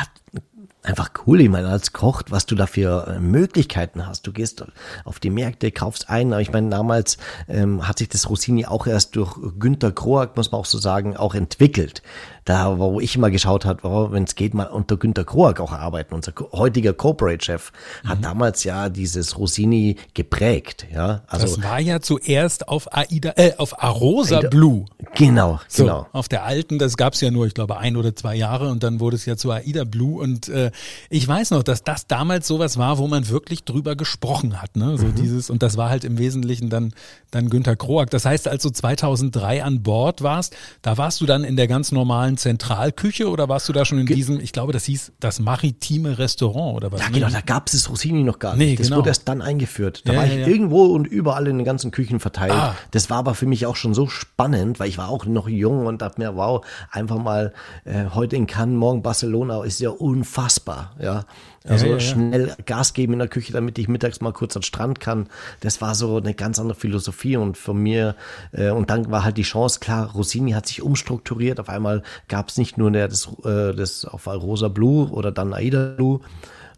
einfach 0.83 1.11
cool. 1.27 1.41
Ich 1.41 1.49
meine, 1.49 1.69
als 1.69 1.93
Koch, 1.93 2.23
was 2.29 2.47
du 2.47 2.55
da 2.55 2.67
für 2.67 3.07
äh, 3.07 3.21
Möglichkeiten 3.21 4.07
hast. 4.07 4.27
Du 4.27 4.33
gehst 4.33 4.65
auf 5.05 5.21
die 5.21 5.31
Märkte, 5.31 5.71
kaufst 5.71 6.11
ein. 6.11 6.33
Aber 6.33 6.43
ich 6.43 6.53
meine, 6.53 6.71
damals 6.71 7.19
ähm, 7.49 7.87
hat 7.87 7.99
sich 7.99 8.09
das 8.09 8.29
Rossini 8.29 8.67
auch 8.67 8.87
erst 8.87 9.17
durch 9.17 9.37
Günter 9.59 9.93
Kroak, 9.93 10.37
muss 10.37 10.51
man 10.51 10.61
auch 10.61 10.67
so 10.67 10.79
sagen, 10.79 11.17
auch 11.17 11.35
entwickelt 11.35 12.03
da 12.45 12.79
wo 12.79 13.01
ich 13.01 13.17
immer 13.17 13.31
geschaut 13.31 13.65
habe, 13.65 13.87
oh, 13.87 14.11
wenn 14.11 14.25
es 14.25 14.35
geht, 14.35 14.55
mal 14.55 14.65
unter 14.65 14.97
Günter 14.97 15.25
Kroak 15.25 15.61
auch 15.61 15.73
arbeiten. 15.73 16.15
Unser 16.15 16.33
heutiger 16.53 16.93
Corporate-Chef 16.93 17.73
hat 18.05 18.19
mhm. 18.19 18.23
damals 18.23 18.65
ja 18.65 18.89
dieses 18.89 19.39
Rossini 19.39 19.97
geprägt. 20.15 20.87
Ja, 20.93 21.23
also 21.29 21.47
das 21.47 21.63
war 21.63 21.81
ja 21.81 22.01
zuerst 22.01 22.69
auf 22.69 22.93
Aida, 22.93 23.33
äh, 23.37 23.53
auf 23.59 23.83
Arosa 23.83 24.39
Aida, 24.39 24.49
Blue. 24.49 24.87
Genau, 25.15 25.61
so, 25.69 25.85
genau. 25.85 26.07
Auf 26.13 26.29
der 26.29 26.45
alten, 26.45 26.79
das 26.79 26.97
gab's 26.97 27.21
ja 27.21 27.31
nur, 27.31 27.47
ich 27.47 27.55
glaube, 27.55 27.79
ein 27.79 27.97
oder 27.97 28.15
zwei 28.17 28.35
Jahre 28.35 28.71
und 28.71 28.83
dann 28.83 29.01
wurde 29.01 29.17
es 29.17 29.27
ja 29.27 29.37
zu 29.37 29.51
Aida 29.51 29.85
Blue. 29.85 30.21
Und 30.21 30.49
äh, 30.49 30.71
ich 31.11 31.27
weiß 31.27 31.51
noch, 31.53 31.63
dass 31.63 31.85
das 31.85 32.07
damals 32.07 32.47
sowas 32.47 32.77
war, 32.77 32.99
wo 32.99 33.07
man 33.07 33.29
wirklich 33.29 33.65
drüber 33.65 33.97
gesprochen 33.97 34.61
hat. 34.61 34.77
Ne? 34.77 34.99
So 34.99 35.07
mhm. 35.07 35.15
dieses, 35.15 35.51
und 35.51 35.63
das 35.63 35.77
war 35.77 35.91
halt 35.91 36.05
im 36.05 36.19
Wesentlichen 36.19 36.71
dann, 36.71 36.93
dann 37.31 37.51
Günter 37.51 37.77
Kroak. 37.77 38.11
Das 38.11 38.25
heißt, 38.25 38.49
als 38.49 38.63
du 38.63 38.71
2003 38.71 39.63
an 39.63 39.83
Bord 39.83 40.23
warst, 40.23 40.57
da 40.83 40.99
warst 40.99 41.21
du 41.21 41.27
dann 41.27 41.45
in 41.45 41.57
der 41.57 41.69
ganz 41.69 41.93
normalen 41.93 42.32
normalen 42.33 42.37
Zentralküche 42.37 43.29
oder 43.29 43.49
warst 43.49 43.69
du 43.69 43.73
da 43.73 43.85
schon 43.85 43.99
in 43.99 44.07
Ge 44.07 44.17
diesem, 44.17 44.41
ich 44.41 44.53
glaube, 44.53 44.73
das 44.73 44.85
hieß 44.85 45.13
das 45.21 45.41
maritime 45.41 46.19
Restaurant 46.19 46.77
oder 46.77 46.93
was? 46.93 47.01
Ja, 47.01 47.09
genau, 47.09 47.29
da 47.29 47.41
gab 47.41 47.67
es 47.67 47.73
das 47.73 47.91
Rossini 47.91 48.23
noch 48.23 48.39
gar 48.39 48.57
nicht. 48.57 48.67
Nee, 48.67 48.77
das 48.77 48.87
genau. 48.87 48.99
wurde 48.99 49.11
erst 49.11 49.29
dann 49.29 49.43
eingeführt. 49.43 50.03
Da 50.07 50.13
ja, 50.13 50.19
war 50.19 50.27
ich 50.27 50.35
ja, 50.35 50.47
irgendwo 50.47 50.87
und 50.87 51.07
überall 51.07 51.47
in 51.47 51.59
den 51.59 51.65
ganzen 51.65 51.91
Küchen 51.91 52.21
verteilt. 52.21 52.53
Ah. 52.53 52.75
Das 52.91 53.11
war 53.11 53.19
aber 53.19 53.35
für 53.35 53.47
mich 53.47 53.67
auch 53.67 53.77
schon 53.77 53.95
so 53.95 54.09
spannend, 54.09 54.81
weil 54.81 54.89
ich 54.89 54.99
war 54.99 55.09
auch 55.09 55.27
noch 55.27 55.49
jung 55.49 55.87
und 55.87 56.03
dachte 56.03 56.21
mir, 56.21 56.37
wow, 56.37 56.65
einfach 56.91 57.19
mal 57.19 57.53
äh, 57.85 58.07
heute 58.15 58.37
in 58.37 58.47
Cannes, 58.47 58.77
morgen 58.77 59.03
Barcelona 59.03 59.63
ist 59.65 59.81
ja 59.81 59.91
unfassbar, 59.91 60.95
ja. 61.01 61.25
Also 61.65 61.87
ja, 61.87 61.93
ja, 61.93 62.01
schnell 62.01 62.57
Gas 62.67 62.93
geben 62.93 63.13
in 63.13 63.19
der 63.21 63.29
Küche, 63.29 63.53
damit 63.53 63.79
ich 63.79 63.87
mittags 63.87 64.21
mal 64.21 64.33
kurz 64.33 64.57
an 64.57 64.61
den 64.61 64.65
Strand 64.65 65.01
kann. 65.01 65.29
Das 65.61 65.81
war 65.81 65.95
so 65.95 66.17
eine 66.17 66.35
ganz 66.35 66.59
andere 66.59 66.77
Philosophie 66.79 67.37
und 67.37 67.57
von 67.57 67.77
mir, 67.77 68.17
äh, 68.51 68.71
und 68.71 68.91
dann 68.91 69.11
war 69.11 69.25
halt 69.25 69.37
die 69.37 69.43
Chance, 69.43 69.79
klar, 69.79 70.11
Rossini 70.11 70.53
hat 70.53 70.67
sich 70.67 70.83
umstrukturiert. 70.83 71.61
Auf 71.61 71.69
einmal 71.69 72.03
gab 72.29 72.49
es 72.49 72.59
nicht 72.59 72.79
nur 72.79 72.91
das, 73.09 73.29
äh, 73.45 73.75
das 73.75 74.05
auf 74.05 74.27
Rosa 74.27 74.69
Blue 74.69 75.11
oder 75.11 75.33
dann 75.33 75.53
Aida 75.53 75.95
Blue, 75.97 76.21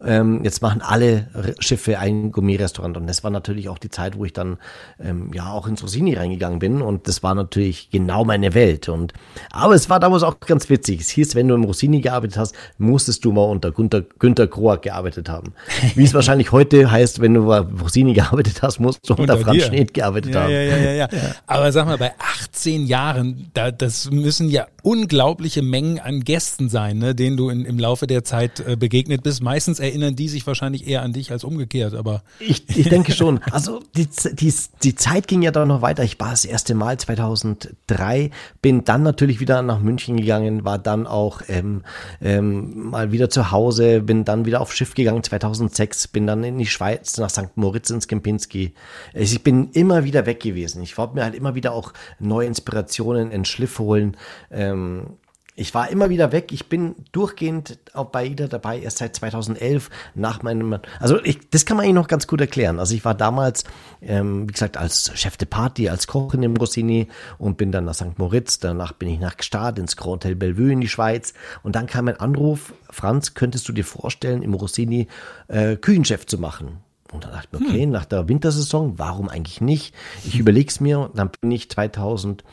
ähm, 0.03 0.43
jetzt 0.43 0.61
machen 0.61 0.81
alle 0.81 1.27
Schiffe 1.59 1.99
ein 1.99 2.31
Gourmet-Restaurant. 2.31 2.97
Und 2.97 3.07
das 3.07 3.23
war 3.23 3.31
natürlich 3.31 3.69
auch 3.69 3.77
die 3.77 3.89
Zeit, 3.89 4.17
wo 4.17 4.25
ich 4.25 4.33
dann 4.33 4.57
ähm, 4.99 5.31
ja 5.33 5.51
auch 5.51 5.67
ins 5.67 5.83
Rossini 5.83 6.15
reingegangen 6.15 6.59
bin. 6.59 6.81
Und 6.81 7.07
das 7.07 7.23
war 7.23 7.35
natürlich 7.35 7.89
genau 7.89 8.25
meine 8.25 8.53
Welt. 8.53 8.89
Und 8.89 9.13
aber 9.51 9.75
es 9.75 9.89
war 9.89 9.99
damals 9.99 10.23
auch 10.23 10.39
ganz 10.39 10.69
witzig. 10.69 11.01
Es 11.01 11.09
hieß, 11.09 11.35
wenn 11.35 11.47
du 11.47 11.55
im 11.55 11.63
Rossini 11.63 12.01
gearbeitet 12.01 12.37
hast, 12.37 12.55
musstest 12.77 13.23
du 13.25 13.31
mal 13.31 13.43
unter 13.43 13.71
Günter, 13.71 14.03
Günter 14.19 14.47
Kroak 14.47 14.83
gearbeitet 14.83 15.29
haben. 15.29 15.53
Wie 15.95 16.03
es 16.03 16.13
wahrscheinlich 16.15 16.51
heute 16.51 16.89
heißt, 16.89 17.21
wenn 17.21 17.33
du 17.33 17.45
bei 17.45 17.59
Rossini 17.59 18.13
gearbeitet 18.13 18.61
hast, 18.61 18.79
musst 18.79 19.09
du 19.09 19.13
unter, 19.13 19.33
unter 19.33 19.45
Franz 19.45 19.63
Schneed 19.63 19.93
gearbeitet 19.93 20.33
ja, 20.33 20.41
haben. 20.41 20.51
Ja, 20.51 20.61
ja, 20.61 20.77
ja, 20.77 20.91
ja. 20.91 21.09
Aber 21.47 21.71
sag 21.71 21.85
mal, 21.85 21.97
bei 21.97 22.11
18 22.19 22.85
Jahren, 22.85 23.49
da, 23.53 23.71
das 23.71 24.09
müssen 24.11 24.49
ja 24.49 24.67
unglaubliche 24.83 25.61
Mengen 25.61 25.99
an 25.99 26.21
Gästen 26.21 26.69
sein, 26.69 26.99
ne, 26.99 27.15
denen 27.15 27.37
du 27.37 27.49
in, 27.49 27.65
im 27.65 27.79
Laufe 27.79 28.07
der 28.07 28.23
Zeit 28.23 28.59
äh, 28.59 28.75
begegnet 28.75 29.23
bist. 29.23 29.41
Meistens 29.41 29.79
erinnern 29.85 30.15
die 30.15 30.27
sich 30.27 30.45
wahrscheinlich 30.45 30.87
eher 30.87 31.01
an 31.01 31.13
dich 31.13 31.31
als 31.31 31.43
umgekehrt, 31.43 31.93
aber. 31.93 32.23
Ich, 32.39 32.69
ich 32.69 32.89
denke 32.89 33.11
schon. 33.13 33.39
Also 33.51 33.81
die, 33.95 34.07
die, 34.33 34.53
die 34.83 34.95
Zeit 34.95 35.27
ging 35.27 35.41
ja 35.41 35.51
dann 35.51 35.67
noch 35.67 35.81
weiter. 35.81 36.03
Ich 36.03 36.19
war 36.19 36.31
das 36.31 36.45
erste 36.45 36.75
Mal 36.75 36.97
2003, 36.97 38.31
bin 38.61 38.83
dann 38.83 39.03
natürlich 39.03 39.39
wieder 39.39 39.61
nach 39.61 39.79
München 39.79 40.17
gegangen, 40.17 40.65
war 40.65 40.77
dann 40.77 41.07
auch 41.07 41.41
ähm, 41.47 41.83
ähm, 42.21 42.89
mal 42.89 43.11
wieder 43.11 43.29
zu 43.29 43.51
Hause, 43.51 44.01
bin 44.01 44.25
dann 44.25 44.45
wieder 44.45 44.61
aufs 44.61 44.75
Schiff 44.75 44.93
gegangen 44.93 45.23
2006, 45.23 46.09
bin 46.09 46.27
dann 46.27 46.43
in 46.43 46.57
die 46.57 46.65
Schweiz 46.65 47.17
nach 47.17 47.29
St. 47.29 47.55
Moritz 47.55 47.89
ins 47.89 48.07
Kempinski. 48.07 48.73
Also 49.13 49.35
ich 49.35 49.43
bin 49.43 49.69
immer 49.71 50.03
wieder 50.03 50.25
weg 50.25 50.39
gewesen. 50.41 50.81
Ich 50.81 50.97
wollte 50.97 51.15
mir 51.15 51.23
halt 51.23 51.35
immer 51.35 51.55
wieder 51.55 51.73
auch 51.73 51.93
neue 52.19 52.47
Inspirationen 52.47 53.31
in 53.31 53.45
Schliff 53.45 53.79
holen. 53.79 54.17
Ähm, 54.51 55.17
ich 55.57 55.73
war 55.73 55.89
immer 55.89 56.09
wieder 56.09 56.33
weg. 56.33 56.51
Ich 56.51 56.67
bin 56.67 56.95
durchgehend 57.13 57.79
auch 57.93 58.07
bei 58.07 58.25
Ida 58.25 58.47
dabei, 58.47 58.79
erst 58.79 58.97
seit 58.97 59.15
2011 59.15 59.89
nach 60.13 60.43
meinem. 60.43 60.79
Also 60.99 61.23
ich, 61.23 61.49
das 61.49 61.65
kann 61.65 61.77
man 61.77 61.85
eigentlich 61.85 61.95
noch 61.95 62.09
ganz 62.09 62.27
gut 62.27 62.41
erklären. 62.41 62.77
Also 62.77 62.93
ich 62.93 63.05
war 63.05 63.15
damals, 63.15 63.63
ähm, 64.01 64.49
wie 64.49 64.51
gesagt, 64.51 64.75
als 64.75 65.17
Chef 65.17 65.37
de 65.37 65.47
Party, 65.47 65.87
als 65.87 66.07
Koch 66.07 66.33
in 66.33 66.41
dem 66.41 66.57
Rossini 66.57 67.07
und 67.37 67.55
bin 67.55 67.71
dann 67.71 67.85
nach 67.85 67.95
St. 67.95 68.19
Moritz. 68.19 68.59
Danach 68.59 68.91
bin 68.91 69.07
ich 69.07 69.19
nach 69.19 69.37
Gstaad 69.37 69.79
ins 69.79 69.95
Grand 69.95 70.25
Hotel 70.25 70.35
Bellevue 70.35 70.73
in 70.73 70.81
die 70.81 70.89
Schweiz. 70.89 71.33
Und 71.63 71.77
dann 71.77 71.87
kam 71.87 72.09
ein 72.09 72.19
Anruf, 72.19 72.73
Franz, 72.89 73.33
könntest 73.33 73.69
du 73.69 73.71
dir 73.71 73.85
vorstellen, 73.85 74.41
im 74.41 74.53
Rossini 74.53 75.07
äh, 75.47 75.77
Küchenchef 75.77 76.25
zu 76.25 76.37
machen? 76.37 76.79
Und 77.13 77.23
dann 77.23 77.31
dachte 77.31 77.47
ich 77.53 77.59
mir, 77.59 77.65
okay, 77.65 77.83
hm. 77.83 77.91
nach 77.91 78.03
der 78.03 78.27
Wintersaison, 78.27 78.99
warum 78.99 79.29
eigentlich 79.29 79.61
nicht? 79.61 79.95
Ich 80.25 80.37
überlege 80.37 80.67
es 80.67 80.81
mir 80.81 80.99
und 80.99 81.17
dann 81.17 81.29
bin 81.39 81.51
ich 81.51 81.69
2008 81.69 82.43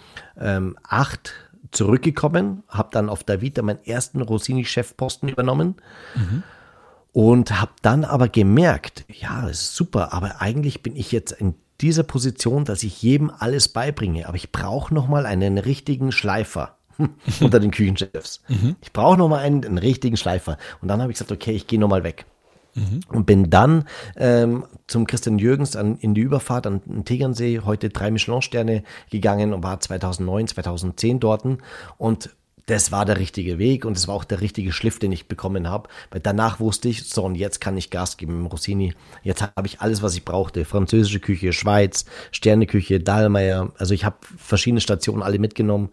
zurückgekommen, 1.72 2.62
habe 2.68 2.90
dann 2.92 3.08
auf 3.08 3.24
der 3.24 3.40
Vita 3.40 3.62
meinen 3.62 3.84
ersten 3.84 4.20
Rossini-Chefposten 4.20 5.28
übernommen 5.28 5.76
mhm. 6.14 6.42
und 7.12 7.60
habe 7.60 7.72
dann 7.82 8.04
aber 8.04 8.28
gemerkt, 8.28 9.04
ja, 9.08 9.42
das 9.42 9.62
ist 9.62 9.76
super, 9.76 10.12
aber 10.12 10.40
eigentlich 10.40 10.82
bin 10.82 10.96
ich 10.96 11.12
jetzt 11.12 11.32
in 11.32 11.54
dieser 11.80 12.04
Position, 12.04 12.64
dass 12.64 12.82
ich 12.84 13.02
jedem 13.02 13.30
alles 13.36 13.68
beibringe, 13.68 14.28
aber 14.28 14.36
ich 14.36 14.52
brauche 14.52 14.94
noch 14.94 15.08
mal 15.08 15.26
einen 15.26 15.58
richtigen 15.58 16.12
Schleifer 16.12 16.76
unter 17.40 17.58
den 17.58 17.70
Küchenchefs. 17.70 18.42
Mhm. 18.48 18.76
Ich 18.80 18.92
brauche 18.92 19.18
noch 19.18 19.28
mal 19.28 19.40
einen, 19.40 19.64
einen 19.64 19.78
richtigen 19.78 20.16
Schleifer. 20.16 20.58
Und 20.80 20.88
dann 20.88 21.00
habe 21.00 21.10
ich 21.10 21.18
gesagt, 21.18 21.32
okay, 21.32 21.52
ich 21.52 21.66
gehe 21.66 21.80
noch 21.80 21.88
mal 21.88 22.04
weg. 22.04 22.26
Mhm. 22.74 23.00
Und 23.08 23.26
bin 23.26 23.50
dann 23.50 23.84
ähm, 24.16 24.64
zum 24.86 25.06
Christian 25.06 25.38
Jürgens 25.38 25.76
an, 25.76 25.96
in 25.98 26.14
die 26.14 26.22
Überfahrt 26.22 26.66
an 26.66 26.80
den 26.86 27.04
Tegernsee, 27.04 27.60
heute 27.64 27.90
drei 27.90 28.10
Michelin-Sterne 28.10 28.82
gegangen 29.10 29.52
und 29.52 29.62
war 29.62 29.78
2009, 29.78 30.48
2010 30.48 31.20
dort. 31.20 31.44
Und 31.98 32.30
das 32.66 32.92
war 32.92 33.04
der 33.04 33.18
richtige 33.18 33.58
Weg 33.58 33.84
und 33.84 33.96
es 33.96 34.06
war 34.08 34.14
auch 34.14 34.24
der 34.24 34.40
richtige 34.40 34.72
Schliff, 34.72 34.98
den 34.98 35.12
ich 35.12 35.28
bekommen 35.28 35.68
habe. 35.68 35.88
Weil 36.10 36.20
danach 36.20 36.60
wusste 36.60 36.88
ich, 36.88 37.08
so 37.08 37.24
und 37.24 37.34
jetzt 37.34 37.60
kann 37.60 37.76
ich 37.76 37.90
Gas 37.90 38.16
geben 38.16 38.40
im 38.40 38.46
Rossini. 38.46 38.94
Jetzt 39.22 39.42
habe 39.42 39.66
ich 39.66 39.80
alles, 39.80 40.02
was 40.02 40.14
ich 40.14 40.24
brauchte. 40.24 40.64
Französische 40.64 41.20
Küche, 41.20 41.52
Schweiz, 41.52 42.04
Sterneküche, 42.30 43.00
Dahlmeier. 43.00 43.72
Also 43.78 43.94
ich 43.94 44.04
habe 44.04 44.16
verschiedene 44.36 44.80
Stationen 44.80 45.22
alle 45.22 45.38
mitgenommen 45.38 45.90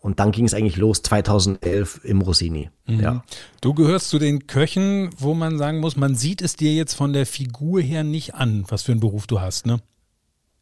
und 0.00 0.18
dann 0.18 0.32
ging 0.32 0.46
es 0.46 0.54
eigentlich 0.54 0.78
los 0.78 1.02
2011 1.02 2.00
im 2.04 2.22
Rossini. 2.22 2.70
Mhm. 2.86 3.00
Ja. 3.00 3.24
Du 3.60 3.74
gehörst 3.74 4.08
zu 4.08 4.18
den 4.18 4.46
Köchen, 4.46 5.10
wo 5.18 5.34
man 5.34 5.58
sagen 5.58 5.80
muss, 5.80 5.96
man 5.96 6.14
sieht 6.14 6.42
es 6.42 6.56
dir 6.56 6.72
jetzt 6.72 6.94
von 6.94 7.12
der 7.12 7.26
Figur 7.26 7.80
her 7.80 8.02
nicht 8.02 8.34
an, 8.34 8.64
was 8.68 8.82
für 8.82 8.92
einen 8.92 9.00
Beruf 9.00 9.26
du 9.26 9.40
hast, 9.40 9.66
ne? 9.66 9.80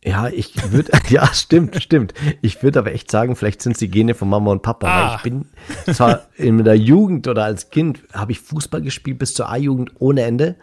Ja, 0.04 0.28
ich 0.28 0.54
würde, 0.72 0.92
ja, 1.08 1.32
stimmt, 1.32 1.82
stimmt. 1.82 2.14
Ich 2.40 2.62
würde 2.62 2.80
aber 2.80 2.92
echt 2.92 3.10
sagen, 3.10 3.36
vielleicht 3.36 3.62
sind 3.62 3.72
es 3.72 3.78
die 3.78 3.90
Gene 3.90 4.14
von 4.14 4.28
Mama 4.28 4.52
und 4.52 4.62
Papa. 4.62 4.86
Ah. 4.86 5.08
Weil 5.08 5.16
ich 5.16 5.22
bin 5.22 5.46
zwar 5.94 6.26
in 6.36 6.62
der 6.64 6.76
Jugend 6.76 7.26
oder 7.26 7.44
als 7.44 7.70
Kind 7.70 8.02
habe 8.12 8.32
ich 8.32 8.40
Fußball 8.40 8.82
gespielt 8.82 9.18
bis 9.18 9.34
zur 9.34 9.48
A-Jugend 9.48 9.92
ohne 9.98 10.22
Ende, 10.22 10.56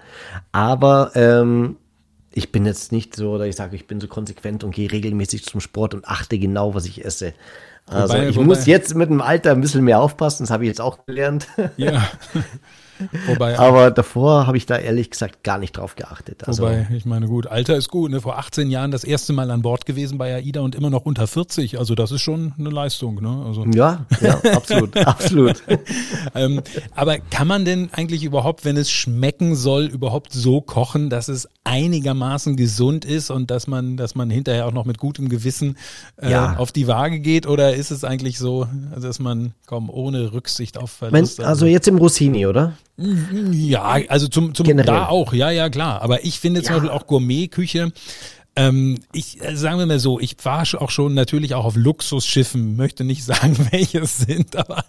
aber 0.51 1.11
ähm, 1.15 1.77
ich 2.33 2.51
bin 2.51 2.65
jetzt 2.65 2.91
nicht 2.91 3.15
so, 3.15 3.37
dass 3.37 3.47
ich 3.47 3.55
sage, 3.55 3.75
ich 3.75 3.87
bin 3.87 4.01
so 4.01 4.07
konsequent 4.07 4.63
und 4.63 4.75
gehe 4.75 4.91
regelmäßig 4.91 5.45
zum 5.45 5.61
Sport 5.61 5.93
und 5.93 6.05
achte 6.05 6.37
genau, 6.37 6.73
was 6.73 6.85
ich 6.85 7.03
esse. 7.05 7.33
Also 7.87 8.13
wobei, 8.13 8.29
ich 8.29 8.35
wobei, 8.35 8.45
muss 8.47 8.65
jetzt 8.65 8.95
mit 8.95 9.09
dem 9.09 9.21
Alter 9.21 9.51
ein 9.51 9.61
bisschen 9.61 9.83
mehr 9.83 9.99
aufpassen, 9.99 10.43
das 10.43 10.49
habe 10.51 10.63
ich 10.63 10.69
jetzt 10.69 10.81
auch 10.81 11.05
gelernt. 11.05 11.47
Ja. 11.77 12.07
Wobei, 13.27 13.59
Aber 13.59 13.91
davor 13.91 14.47
habe 14.47 14.57
ich 14.57 14.65
da 14.65 14.77
ehrlich 14.77 15.09
gesagt 15.09 15.43
gar 15.43 15.57
nicht 15.57 15.77
drauf 15.77 15.95
geachtet. 15.95 16.47
Also, 16.47 16.63
wobei, 16.63 16.87
ich 16.93 17.05
meine, 17.05 17.27
gut, 17.27 17.47
Alter 17.47 17.75
ist 17.75 17.89
gut. 17.89 18.11
Ne? 18.11 18.21
Vor 18.21 18.37
18 18.37 18.69
Jahren 18.69 18.91
das 18.91 19.03
erste 19.03 19.33
Mal 19.33 19.51
an 19.51 19.61
Bord 19.61 19.85
gewesen 19.85 20.17
bei 20.17 20.35
AIDA 20.35 20.61
und 20.61 20.75
immer 20.75 20.89
noch 20.89 21.05
unter 21.05 21.27
40. 21.27 21.77
Also 21.79 21.95
das 21.95 22.11
ist 22.11 22.21
schon 22.21 22.53
eine 22.57 22.69
Leistung. 22.69 23.21
Ne? 23.21 23.43
Also. 23.45 23.65
Ja, 23.73 24.05
ja, 24.21 24.39
absolut, 24.53 24.97
absolut. 25.05 25.61
ähm, 26.33 26.61
aber 26.95 27.19
kann 27.19 27.47
man 27.47 27.65
denn 27.65 27.89
eigentlich 27.91 28.23
überhaupt, 28.23 28.65
wenn 28.65 28.77
es 28.77 28.91
schmecken 28.91 29.55
soll, 29.55 29.85
überhaupt 29.85 30.33
so 30.33 30.61
kochen, 30.61 31.09
dass 31.09 31.27
es 31.27 31.49
einigermaßen 31.63 32.55
gesund 32.55 33.05
ist 33.05 33.31
und 33.31 33.51
dass 33.51 33.67
man, 33.67 33.97
dass 33.97 34.15
man 34.15 34.29
hinterher 34.29 34.67
auch 34.67 34.71
noch 34.73 34.85
mit 34.85 34.99
gutem 34.99 35.29
Gewissen 35.29 35.77
äh, 36.21 36.31
ja. 36.31 36.57
auf 36.57 36.71
die 36.71 36.87
Waage 36.87 37.19
geht? 37.19 37.47
Oder 37.47 37.75
ist 37.75 37.91
es 37.91 38.03
eigentlich 38.03 38.37
so, 38.37 38.67
dass 38.99 39.19
man, 39.19 39.53
komm, 39.65 39.89
ohne 39.89 40.31
Rücksicht 40.33 40.77
auf 40.77 40.91
Verlust? 40.91 41.39
Wenn, 41.39 41.45
also 41.45 41.65
jetzt 41.65 41.87
im 41.87 41.97
Rossini, 41.97 42.45
oder? 42.45 42.73
Ja, 42.97 43.99
also 44.07 44.27
zum, 44.27 44.55
zum 44.55 44.65
Generell. 44.65 44.85
da 44.85 45.07
auch, 45.07 45.33
ja, 45.33 45.51
ja, 45.51 45.69
klar. 45.69 46.01
Aber 46.01 46.23
ich 46.23 46.39
finde 46.39 46.61
ja. 46.61 46.65
zum 46.65 46.75
Beispiel 46.75 46.91
auch 46.91 47.07
Gourmetküche. 47.07 47.91
Ähm, 48.57 48.99
ich 49.11 49.41
äh, 49.43 49.57
sagen 49.57 49.79
wir 49.79 49.85
mal 49.85 49.99
so, 49.99 50.17
ich 50.19 50.37
war 50.43 50.63
auch 50.79 50.89
schon 50.89 51.13
natürlich 51.13 51.55
auch 51.55 51.65
auf 51.65 51.75
Luxusschiffen, 51.75 52.77
möchte 52.77 53.03
nicht 53.03 53.25
sagen, 53.25 53.57
welche 53.71 53.99
es 53.99 54.17
sind, 54.17 54.55
aber 54.55 54.85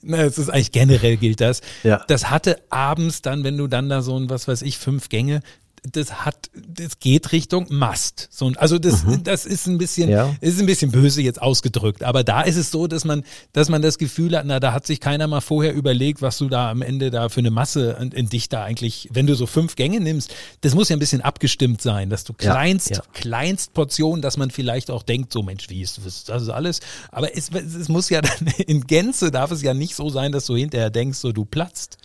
na, 0.00 0.22
es 0.22 0.38
ist 0.38 0.48
eigentlich 0.48 0.72
generell 0.72 1.18
gilt 1.18 1.42
das. 1.42 1.60
Ja. 1.82 2.02
Das 2.08 2.30
hatte 2.30 2.62
abends 2.70 3.20
dann, 3.20 3.44
wenn 3.44 3.58
du 3.58 3.66
dann 3.66 3.90
da 3.90 4.00
so 4.00 4.18
ein, 4.18 4.30
was 4.30 4.48
weiß 4.48 4.62
ich, 4.62 4.78
fünf 4.78 5.10
Gänge, 5.10 5.42
das 5.82 6.24
hat, 6.24 6.50
das 6.54 6.98
geht 6.98 7.32
Richtung 7.32 7.66
Must. 7.70 8.28
So, 8.30 8.52
also 8.56 8.78
das, 8.78 9.04
mhm. 9.04 9.24
das 9.24 9.46
ist 9.46 9.66
ein 9.66 9.78
bisschen, 9.78 10.10
ja. 10.10 10.34
ist 10.40 10.60
ein 10.60 10.66
bisschen 10.66 10.90
böse 10.90 11.22
jetzt 11.22 11.40
ausgedrückt. 11.40 12.02
Aber 12.02 12.24
da 12.24 12.42
ist 12.42 12.56
es 12.56 12.70
so, 12.70 12.86
dass 12.86 13.04
man, 13.04 13.24
dass 13.52 13.68
man 13.68 13.82
das 13.82 13.98
Gefühl 13.98 14.36
hat, 14.36 14.44
na, 14.46 14.60
da 14.60 14.72
hat 14.72 14.86
sich 14.86 15.00
keiner 15.00 15.26
mal 15.26 15.40
vorher 15.40 15.74
überlegt, 15.74 16.22
was 16.22 16.38
du 16.38 16.48
da 16.48 16.70
am 16.70 16.82
Ende 16.82 17.10
da 17.10 17.28
für 17.28 17.40
eine 17.40 17.50
Masse 17.50 17.96
in, 18.00 18.12
in 18.12 18.28
dich 18.28 18.48
da 18.48 18.64
eigentlich, 18.64 19.08
wenn 19.12 19.26
du 19.26 19.34
so 19.34 19.46
fünf 19.46 19.76
Gänge 19.76 20.00
nimmst, 20.00 20.34
das 20.60 20.74
muss 20.74 20.88
ja 20.88 20.96
ein 20.96 21.00
bisschen 21.00 21.22
abgestimmt 21.22 21.80
sein, 21.80 22.10
dass 22.10 22.24
du 22.24 22.32
kleinst, 22.32 22.90
ja, 22.90 22.96
ja. 22.96 23.02
Kleinstportionen, 23.12 24.22
dass 24.22 24.36
man 24.36 24.50
vielleicht 24.50 24.90
auch 24.90 25.02
denkt, 25.02 25.32
so 25.32 25.42
Mensch, 25.42 25.68
wie 25.68 25.82
ist 25.82 25.98
das, 26.04 26.24
das 26.24 26.42
ist 26.42 26.48
alles. 26.48 26.80
Aber 27.10 27.36
es, 27.36 27.50
es 27.50 27.88
muss 27.88 28.10
ja 28.10 28.20
dann 28.20 28.46
in 28.66 28.86
Gänze 28.86 29.30
darf 29.30 29.50
es 29.50 29.62
ja 29.62 29.74
nicht 29.74 29.94
so 29.94 30.10
sein, 30.10 30.32
dass 30.32 30.46
du 30.46 30.56
hinterher 30.56 30.90
denkst, 30.90 31.18
so 31.18 31.32
du 31.32 31.44
platzt. 31.44 31.98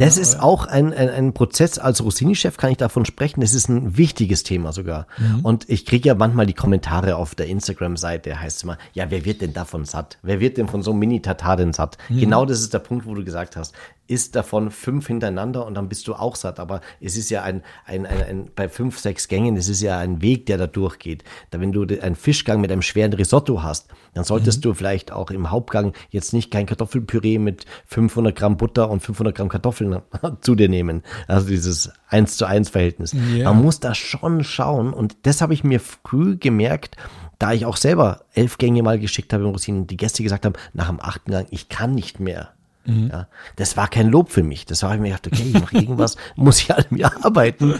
Das 0.00 0.16
ja, 0.16 0.22
ist 0.22 0.34
ja. 0.34 0.42
auch 0.42 0.66
ein, 0.66 0.94
ein, 0.94 1.10
ein 1.10 1.32
Prozess, 1.34 1.78
als 1.78 2.02
Rossini-Chef 2.02 2.56
kann 2.56 2.70
ich 2.70 2.78
davon 2.78 3.04
sprechen, 3.04 3.42
das 3.42 3.52
ist 3.52 3.68
ein 3.68 3.98
wichtiges 3.98 4.42
Thema 4.42 4.72
sogar. 4.72 5.06
Mhm. 5.18 5.40
Und 5.40 5.68
ich 5.68 5.84
kriege 5.84 6.08
ja 6.08 6.14
manchmal 6.14 6.46
die 6.46 6.54
Kommentare 6.54 7.16
auf 7.16 7.34
der 7.34 7.46
Instagram-Seite, 7.48 8.40
heißt 8.40 8.56
es 8.56 8.62
immer, 8.62 8.78
ja, 8.94 9.10
wer 9.10 9.24
wird 9.26 9.42
denn 9.42 9.52
davon 9.52 9.84
satt? 9.84 10.18
Wer 10.22 10.40
wird 10.40 10.56
denn 10.56 10.68
von 10.68 10.82
so 10.82 10.90
einem 10.92 11.00
Mini-Tatar 11.00 11.56
denn 11.56 11.74
satt? 11.74 11.98
Mhm. 12.08 12.20
Genau 12.20 12.46
das 12.46 12.60
ist 12.60 12.72
der 12.72 12.78
Punkt, 12.78 13.06
wo 13.06 13.14
du 13.14 13.24
gesagt 13.24 13.56
hast 13.56 13.74
isst 14.10 14.34
davon 14.34 14.70
fünf 14.70 15.06
hintereinander 15.06 15.64
und 15.64 15.74
dann 15.74 15.88
bist 15.88 16.08
du 16.08 16.14
auch 16.14 16.34
satt. 16.34 16.58
Aber 16.58 16.80
es 17.00 17.16
ist 17.16 17.30
ja 17.30 17.42
ein, 17.42 17.62
ein, 17.86 18.04
ein, 18.06 18.22
ein 18.22 18.50
bei 18.54 18.68
fünf, 18.68 18.98
sechs 18.98 19.28
Gängen, 19.28 19.56
es 19.56 19.68
ist 19.68 19.80
ja 19.80 19.98
ein 19.98 20.20
Weg, 20.20 20.46
der 20.46 20.58
da 20.58 20.66
durchgeht. 20.66 21.22
Da 21.50 21.60
wenn 21.60 21.72
du 21.72 21.86
einen 22.00 22.16
Fischgang 22.16 22.60
mit 22.60 22.72
einem 22.72 22.82
schweren 22.82 23.12
Risotto 23.12 23.62
hast, 23.62 23.88
dann 24.14 24.24
solltest 24.24 24.58
mhm. 24.58 24.62
du 24.62 24.74
vielleicht 24.74 25.12
auch 25.12 25.30
im 25.30 25.50
Hauptgang 25.50 25.94
jetzt 26.10 26.32
nicht 26.32 26.50
kein 26.50 26.66
Kartoffelpüree 26.66 27.38
mit 27.38 27.66
500 27.86 28.34
Gramm 28.34 28.56
Butter 28.56 28.90
und 28.90 29.00
500 29.00 29.34
Gramm 29.34 29.48
Kartoffeln 29.48 30.02
zu 30.40 30.56
dir 30.56 30.68
nehmen. 30.68 31.02
Also 31.28 31.46
dieses 31.46 31.92
eins 32.08 32.36
zu 32.36 32.46
eins 32.46 32.68
Verhältnis. 32.68 33.14
Yeah. 33.14 33.52
Man 33.52 33.62
muss 33.62 33.78
da 33.78 33.94
schon 33.94 34.42
schauen 34.42 34.92
und 34.92 35.16
das 35.22 35.40
habe 35.40 35.54
ich 35.54 35.62
mir 35.62 35.78
früh 35.78 36.36
gemerkt, 36.36 36.96
da 37.38 37.52
ich 37.52 37.64
auch 37.64 37.76
selber 37.76 38.24
elf 38.34 38.58
Gänge 38.58 38.82
mal 38.82 38.98
geschickt 38.98 39.32
habe 39.32 39.44
im 39.44 39.50
Rosinen, 39.50 39.86
die 39.86 39.96
Gäste 39.96 40.22
gesagt 40.22 40.44
haben, 40.44 40.54
nach 40.72 40.88
dem 40.88 41.00
achten 41.00 41.30
Gang, 41.30 41.46
ich 41.50 41.68
kann 41.68 41.94
nicht 41.94 42.20
mehr. 42.20 42.50
Mhm. 42.90 43.08
Ja, 43.10 43.28
das 43.56 43.76
war 43.76 43.88
kein 43.88 44.08
Lob 44.08 44.30
für 44.30 44.42
mich. 44.42 44.66
Das 44.66 44.82
war 44.82 44.94
ich 44.94 45.00
mir 45.00 45.08
gedacht, 45.08 45.26
okay, 45.26 45.52
ich 45.54 45.60
mache 45.60 45.76
irgendwas, 45.76 46.16
muss 46.36 46.60
ich 46.60 46.74
an 46.74 46.84
mir 46.90 47.10
arbeiten. 47.24 47.74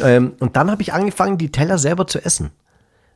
Ähm, 0.00 0.34
und 0.40 0.56
dann 0.56 0.70
habe 0.70 0.82
ich 0.82 0.92
angefangen, 0.92 1.38
die 1.38 1.50
Teller 1.50 1.78
selber 1.78 2.06
zu 2.06 2.24
essen. 2.24 2.50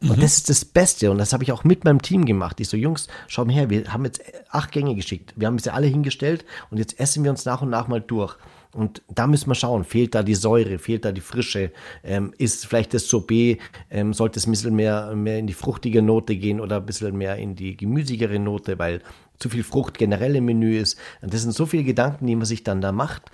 Und 0.01 0.19
mhm. 0.19 0.21
das 0.21 0.39
ist 0.39 0.49
das 0.49 0.65
Beste. 0.65 1.11
Und 1.11 1.19
das 1.19 1.33
habe 1.33 1.43
ich 1.43 1.53
auch 1.53 1.65
mit 1.65 1.85
meinem 1.85 2.03
Team 2.03 2.25
gemacht. 2.25 2.61
Ich 2.61 2.69
so, 2.69 2.77
Jungs, 2.77 3.09
schau 3.27 3.45
mal 3.45 3.55
her, 3.55 3.71
wir 3.71 3.93
haben 3.93 4.05
jetzt 4.05 4.23
acht 4.51 4.73
Gänge 4.73 4.95
geschickt. 4.95 5.35
Wir 5.37 5.47
haben 5.47 5.59
sie 5.59 5.73
alle 5.73 5.87
hingestellt 5.87 6.45
und 6.71 6.79
jetzt 6.79 7.01
essen 7.01 7.25
wir 7.25 7.31
uns 7.31 7.45
nach 7.45 7.63
und 7.63 7.71
nach 7.71 7.89
mal 7.89 8.01
durch. 8.01 8.37
Und 8.73 9.03
da 9.09 9.27
müssen 9.27 9.49
wir 9.49 9.55
schauen, 9.55 9.83
fehlt 9.83 10.15
da 10.15 10.23
die 10.23 10.35
Säure, 10.35 10.79
fehlt 10.79 11.05
da 11.05 11.11
die 11.11 11.23
Frische, 11.23 11.73
ähm, 12.05 12.35
ist 12.37 12.67
vielleicht 12.67 12.93
das 12.93 13.09
Sorbet, 13.09 13.59
ähm, 13.91 14.13
sollte 14.13 14.39
es 14.39 14.47
ein 14.47 14.51
bisschen 14.51 14.77
mehr, 14.77 15.15
mehr 15.17 15.39
in 15.39 15.47
die 15.47 15.55
fruchtige 15.55 16.03
Note 16.03 16.37
gehen 16.37 16.61
oder 16.61 16.77
ein 16.77 16.87
bisschen 16.87 17.17
mehr 17.17 17.37
in 17.37 17.57
die 17.57 17.77
gemüsigere 17.77 18.39
Note, 18.39 18.79
weil 18.79 19.01
zu 19.39 19.49
viel 19.49 19.63
Frucht 19.65 19.99
generell 19.99 20.37
im 20.37 20.45
Menü 20.45 20.79
ist. 20.79 20.99
Und 21.23 21.33
das 21.33 21.43
sind 21.43 21.53
so 21.53 21.67
viele 21.67 21.85
Gedanken, 21.85 22.27
die 22.27 22.37
man 22.37 22.47
sich 22.47 22.65
dann 22.65 22.81
da 22.81 22.93
macht, 22.93 23.31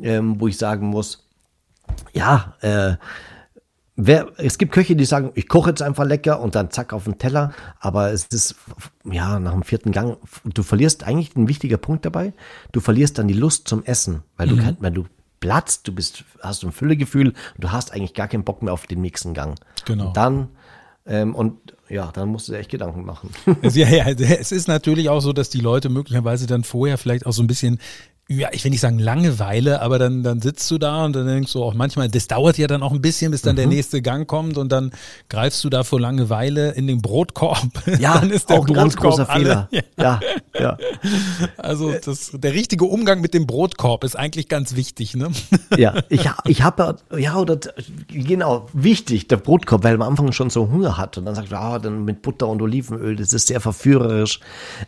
ähm, 0.00 0.40
wo 0.40 0.48
ich 0.48 0.58
sagen 0.58 0.88
muss, 0.88 1.28
ja, 2.12 2.54
äh, 2.60 2.96
wer, 3.96 4.28
es 4.36 4.58
gibt 4.58 4.72
Köche, 4.72 4.96
die 4.96 5.04
sagen, 5.04 5.32
ich 5.34 5.48
koche 5.48 5.70
jetzt 5.70 5.82
einfach 5.82 6.04
lecker 6.04 6.40
und 6.40 6.54
dann 6.54 6.70
zack 6.70 6.92
auf 6.92 7.04
den 7.04 7.18
Teller, 7.18 7.52
aber 7.80 8.12
es 8.12 8.26
ist, 8.26 8.54
ja, 9.04 9.38
nach 9.40 9.52
dem 9.52 9.62
vierten 9.62 9.92
Gang, 9.92 10.18
du 10.44 10.62
verlierst 10.62 11.04
eigentlich 11.04 11.34
ein 11.36 11.48
wichtiger 11.48 11.76
Punkt 11.76 12.06
dabei, 12.06 12.32
du 12.72 12.80
verlierst 12.80 13.18
dann 13.18 13.28
die 13.28 13.34
Lust 13.34 13.68
zum 13.68 13.84
Essen, 13.84 14.22
weil 14.36 14.48
du, 14.48 14.56
mhm. 14.56 14.60
kann, 14.60 14.76
weil 14.80 14.92
du 14.92 15.06
platzt, 15.40 15.86
du 15.88 15.92
bist, 15.92 16.24
hast 16.40 16.64
ein 16.64 16.72
Füllegefühl 16.72 17.28
und 17.28 17.36
du 17.58 17.72
hast 17.72 17.92
eigentlich 17.92 18.14
gar 18.14 18.28
keinen 18.28 18.44
Bock 18.44 18.62
mehr 18.62 18.72
auf 18.72 18.86
den 18.86 19.00
nächsten 19.00 19.34
Gang. 19.34 19.58
Genau. 19.84 20.08
Und 20.08 20.16
dann 20.16 20.48
ähm, 21.08 21.34
und 21.34 21.58
ja, 21.88 22.10
dann 22.12 22.28
musst 22.28 22.48
du 22.48 22.52
dir 22.52 22.58
echt 22.58 22.70
Gedanken 22.70 23.04
machen. 23.04 23.30
ja, 23.62 23.88
ja, 23.88 24.08
es 24.08 24.52
ist 24.52 24.68
natürlich 24.68 25.08
auch 25.08 25.20
so, 25.20 25.32
dass 25.32 25.48
die 25.48 25.60
Leute 25.60 25.88
möglicherweise 25.88 26.46
dann 26.46 26.64
vorher 26.64 26.98
vielleicht 26.98 27.24
auch 27.24 27.32
so 27.32 27.42
ein 27.42 27.46
bisschen 27.46 27.78
ja, 28.30 28.48
ich 28.52 28.62
will 28.62 28.70
nicht 28.70 28.80
sagen 28.80 28.98
Langeweile, 28.98 29.80
aber 29.80 29.98
dann, 29.98 30.22
dann 30.22 30.42
sitzt 30.42 30.70
du 30.70 30.76
da 30.76 31.06
und 31.06 31.16
dann 31.16 31.26
denkst 31.26 31.50
du 31.54 31.62
auch 31.62 31.72
manchmal, 31.72 32.10
das 32.10 32.28
dauert 32.28 32.58
ja 32.58 32.66
dann 32.66 32.82
auch 32.82 32.92
ein 32.92 33.00
bisschen, 33.00 33.30
bis 33.30 33.40
dann 33.40 33.54
mhm. 33.54 33.56
der 33.56 33.66
nächste 33.68 34.02
Gang 34.02 34.28
kommt 34.28 34.58
und 34.58 34.70
dann 34.70 34.90
greifst 35.30 35.64
du 35.64 35.70
da 35.70 35.82
vor 35.82 35.98
Langeweile 35.98 36.72
in 36.72 36.86
den 36.86 37.00
Brotkorb. 37.00 37.58
Ja, 37.98 38.18
dann 38.18 38.30
ist 38.30 38.50
der 38.50 38.58
auch 38.58 38.66
Brotkorb 38.66 38.76
ein 38.76 38.82
ganz 38.82 38.96
großer 38.96 39.30
alle. 39.30 39.68
Fehler. 39.70 39.84
Ja, 39.98 40.20
ja. 40.58 40.78
Also 41.56 41.92
das, 41.92 42.30
der 42.34 42.52
richtige 42.52 42.84
Umgang 42.84 43.20
mit 43.20 43.34
dem 43.34 43.46
Brotkorb 43.46 44.04
ist 44.04 44.14
eigentlich 44.14 44.48
ganz 44.48 44.76
wichtig, 44.76 45.16
ne? 45.16 45.30
Ja, 45.76 45.94
ich, 46.08 46.28
ich 46.44 46.62
habe, 46.62 46.96
ja, 47.16 47.36
oder 47.36 47.58
genau, 48.08 48.68
wichtig, 48.74 49.28
der 49.28 49.38
Brotkorb, 49.38 49.84
weil 49.84 49.96
man 49.96 50.06
am 50.06 50.12
Anfang 50.12 50.32
schon 50.32 50.50
so 50.50 50.70
Hunger 50.70 50.98
hat 50.98 51.16
und 51.16 51.24
dann 51.24 51.34
sagt, 51.34 51.52
ah, 51.52 51.78
dann 51.78 52.04
mit 52.04 52.22
Butter 52.22 52.46
und 52.48 52.60
Olivenöl, 52.60 53.16
das 53.16 53.32
ist 53.32 53.48
sehr 53.48 53.60
verführerisch. 53.60 54.40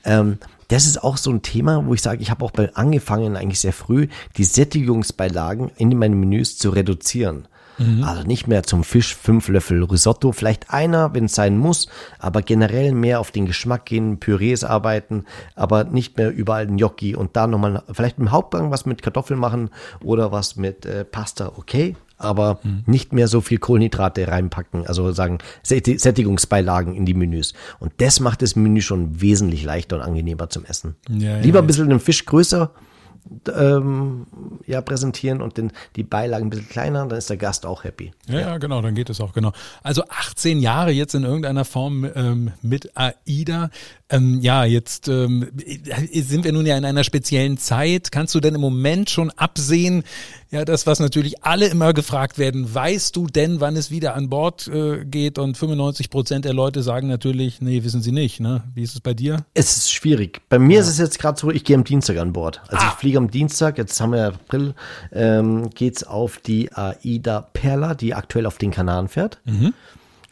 Ähm, 0.05 0.39
das 0.71 0.87
ist 0.87 1.03
auch 1.03 1.17
so 1.17 1.31
ein 1.31 1.43
Thema, 1.43 1.85
wo 1.87 1.95
ich 1.95 2.03
sage, 2.03 2.23
ich 2.23 2.31
habe 2.31 2.45
auch 2.45 2.53
bei 2.53 2.75
angefangen, 2.75 3.37
eigentlich 3.37 3.61
sehr 3.61 3.73
früh, 3.73 4.07
die 4.37 4.45
Sättigungsbeilagen 4.45 5.71
in 5.77 5.97
meinen 5.99 6.19
Menüs 6.19 6.59
zu 6.59 6.71
reduzieren. 6.71 7.49
Mhm. 7.79 8.05
Also 8.05 8.23
nicht 8.23 8.47
mehr 8.47 8.63
zum 8.63 8.85
Fisch 8.85 9.17
fünf 9.17 9.49
Löffel 9.49 9.83
Risotto, 9.83 10.33
vielleicht 10.33 10.71
einer, 10.71 11.15
wenn 11.15 11.25
es 11.25 11.35
sein 11.35 11.57
muss, 11.59 11.89
aber 12.19 12.43
generell 12.43 12.93
mehr 12.93 13.21
auf 13.21 13.31
den 13.31 13.47
Geschmack 13.47 13.87
gehen, 13.87 14.21
Pürees 14.21 14.65
arbeiten, 14.65 15.25
aber 15.57 15.85
nicht 15.85 16.19
mehr 16.19 16.31
überall 16.31 16.67
Gnocchi 16.67 17.17
und 17.17 17.37
da 17.37 17.47
nochmal 17.47 17.83
vielleicht 17.91 18.19
im 18.19 18.31
Hauptgang 18.31 18.71
was 18.71 18.87
mit 18.87 19.03
Kartoffeln 19.03 19.41
machen 19.41 19.71
oder 20.05 20.31
was 20.31 20.57
mit 20.57 20.87
äh, 20.87 21.05
Pasta, 21.05 21.53
okay, 21.57 21.97
aber 22.21 22.61
mhm. 22.63 22.83
nicht 22.87 23.13
mehr 23.13 23.29
so 23.29 23.41
viel 23.41 23.59
Kohlenhydrate 23.59 24.29
reinpacken, 24.29 24.87
also 24.87 25.13
sagen 25.13 25.39
Sättigungsbeilagen 25.63 26.95
in 26.95 27.07
die 27.07 27.15
Menüs. 27.15 27.55
Und 27.79 27.93
das 27.99 28.21
macht 28.21 28.43
das 28.43 28.57
Menü 28.57 28.81
schon 28.81 29.21
wesentlich 29.21 29.65
leichter 29.65 29.97
und 29.97 30.03
angenehmer 30.03 30.49
zum 30.51 30.65
Essen. 30.65 30.97
Ja, 31.09 31.39
Lieber 31.39 31.59
ja, 31.59 31.65
ein 31.65 31.67
bisschen 31.67 31.89
den 31.89 32.01
Fisch 32.01 32.25
größer 32.27 32.73
ähm, 33.55 34.27
ja, 34.67 34.81
präsentieren 34.81 35.41
und 35.43 35.57
den, 35.57 35.73
die 35.97 36.03
Beilagen 36.03 36.47
ein 36.47 36.51
bisschen 36.51 36.69
kleiner, 36.69 37.07
dann 37.07 37.19
ist 37.19 37.31
der 37.31 37.37
Gast 37.37 37.67
auch 37.67 37.85
happy. 37.85 38.13
Ja, 38.29 38.41
ja, 38.41 38.59
genau, 38.59 38.81
dann 38.83 38.95
geht 38.95 39.11
es 39.11 39.21
auch, 39.21 39.33
genau. 39.33 39.53
Also 39.83 40.05
18 40.09 40.61
Jahre 40.61 40.91
jetzt 40.91 41.15
in 41.15 41.25
irgendeiner 41.25 41.65
Form 41.65 42.09
ähm, 42.15 42.53
mit 42.63 42.93
AIDA. 42.97 43.71
Ähm, 44.11 44.41
ja, 44.41 44.65
jetzt 44.65 45.09
ähm, 45.09 45.49
sind 46.13 46.45
wir 46.45 46.53
nun 46.53 46.67
ja 46.67 46.77
in 46.77 46.85
einer 46.85 47.05
speziellen 47.05 47.59
Zeit. 47.59 48.11
Kannst 48.11 48.35
du 48.35 48.41
denn 48.41 48.57
im 48.57 48.61
Moment 48.61 49.09
schon 49.09 49.31
absehen, 49.31 50.03
ja, 50.51 50.65
das, 50.65 50.85
was 50.87 50.99
natürlich 50.99 51.45
alle 51.45 51.69
immer 51.69 51.93
gefragt 51.93 52.37
werden, 52.37 52.75
weißt 52.75 53.15
du 53.15 53.29
denn, 53.29 53.61
wann 53.61 53.77
es 53.77 53.93
wieder 53.93 54.17
an 54.17 54.29
Bord 54.29 54.67
äh, 54.67 55.05
geht? 55.05 55.39
Und 55.39 55.57
95 55.57 56.11
Prozent 56.11 56.45
der 56.45 56.55
Leute 56.55 56.83
sagen 56.83 57.07
natürlich, 57.07 57.61
nee, 57.61 57.85
wissen 57.85 58.03
sie 58.03 58.11
nicht. 58.11 58.41
Ne? 58.41 58.65
Wie 58.75 58.83
ist 58.83 58.95
es 58.95 59.01
bei 59.01 59.15
dir? 59.15 59.45
Es 59.55 59.77
ist 59.77 59.93
schwierig. 59.93 60.43
Bei 60.49 60.59
mir 60.59 60.77
ja. 60.77 60.81
ist 60.81 60.89
es 60.89 60.99
jetzt 60.99 61.21
gerade 61.21 61.39
so, 61.39 61.51
ich 61.53 61.63
gehe 61.63 61.77
am 61.77 61.85
Dienstag 61.85 62.19
an 62.19 62.33
Bord. 62.33 62.63
Also 62.67 62.85
ah. 62.85 62.91
ich 62.93 62.99
fliege 62.99 63.19
am 63.19 63.31
Dienstag, 63.31 63.79
jetzt 63.79 64.01
haben 64.01 64.13
wir 64.13 64.27
April, 64.27 64.75
ähm, 65.13 65.71
geht's 65.71 66.03
auf 66.03 66.39
die 66.39 66.73
AIDA 66.73 67.43
Perla, 67.53 67.95
die 67.95 68.15
aktuell 68.15 68.47
auf 68.47 68.59
den 68.59 68.73
Kanaren 68.73 69.07
fährt. 69.07 69.41
Mhm. 69.45 69.73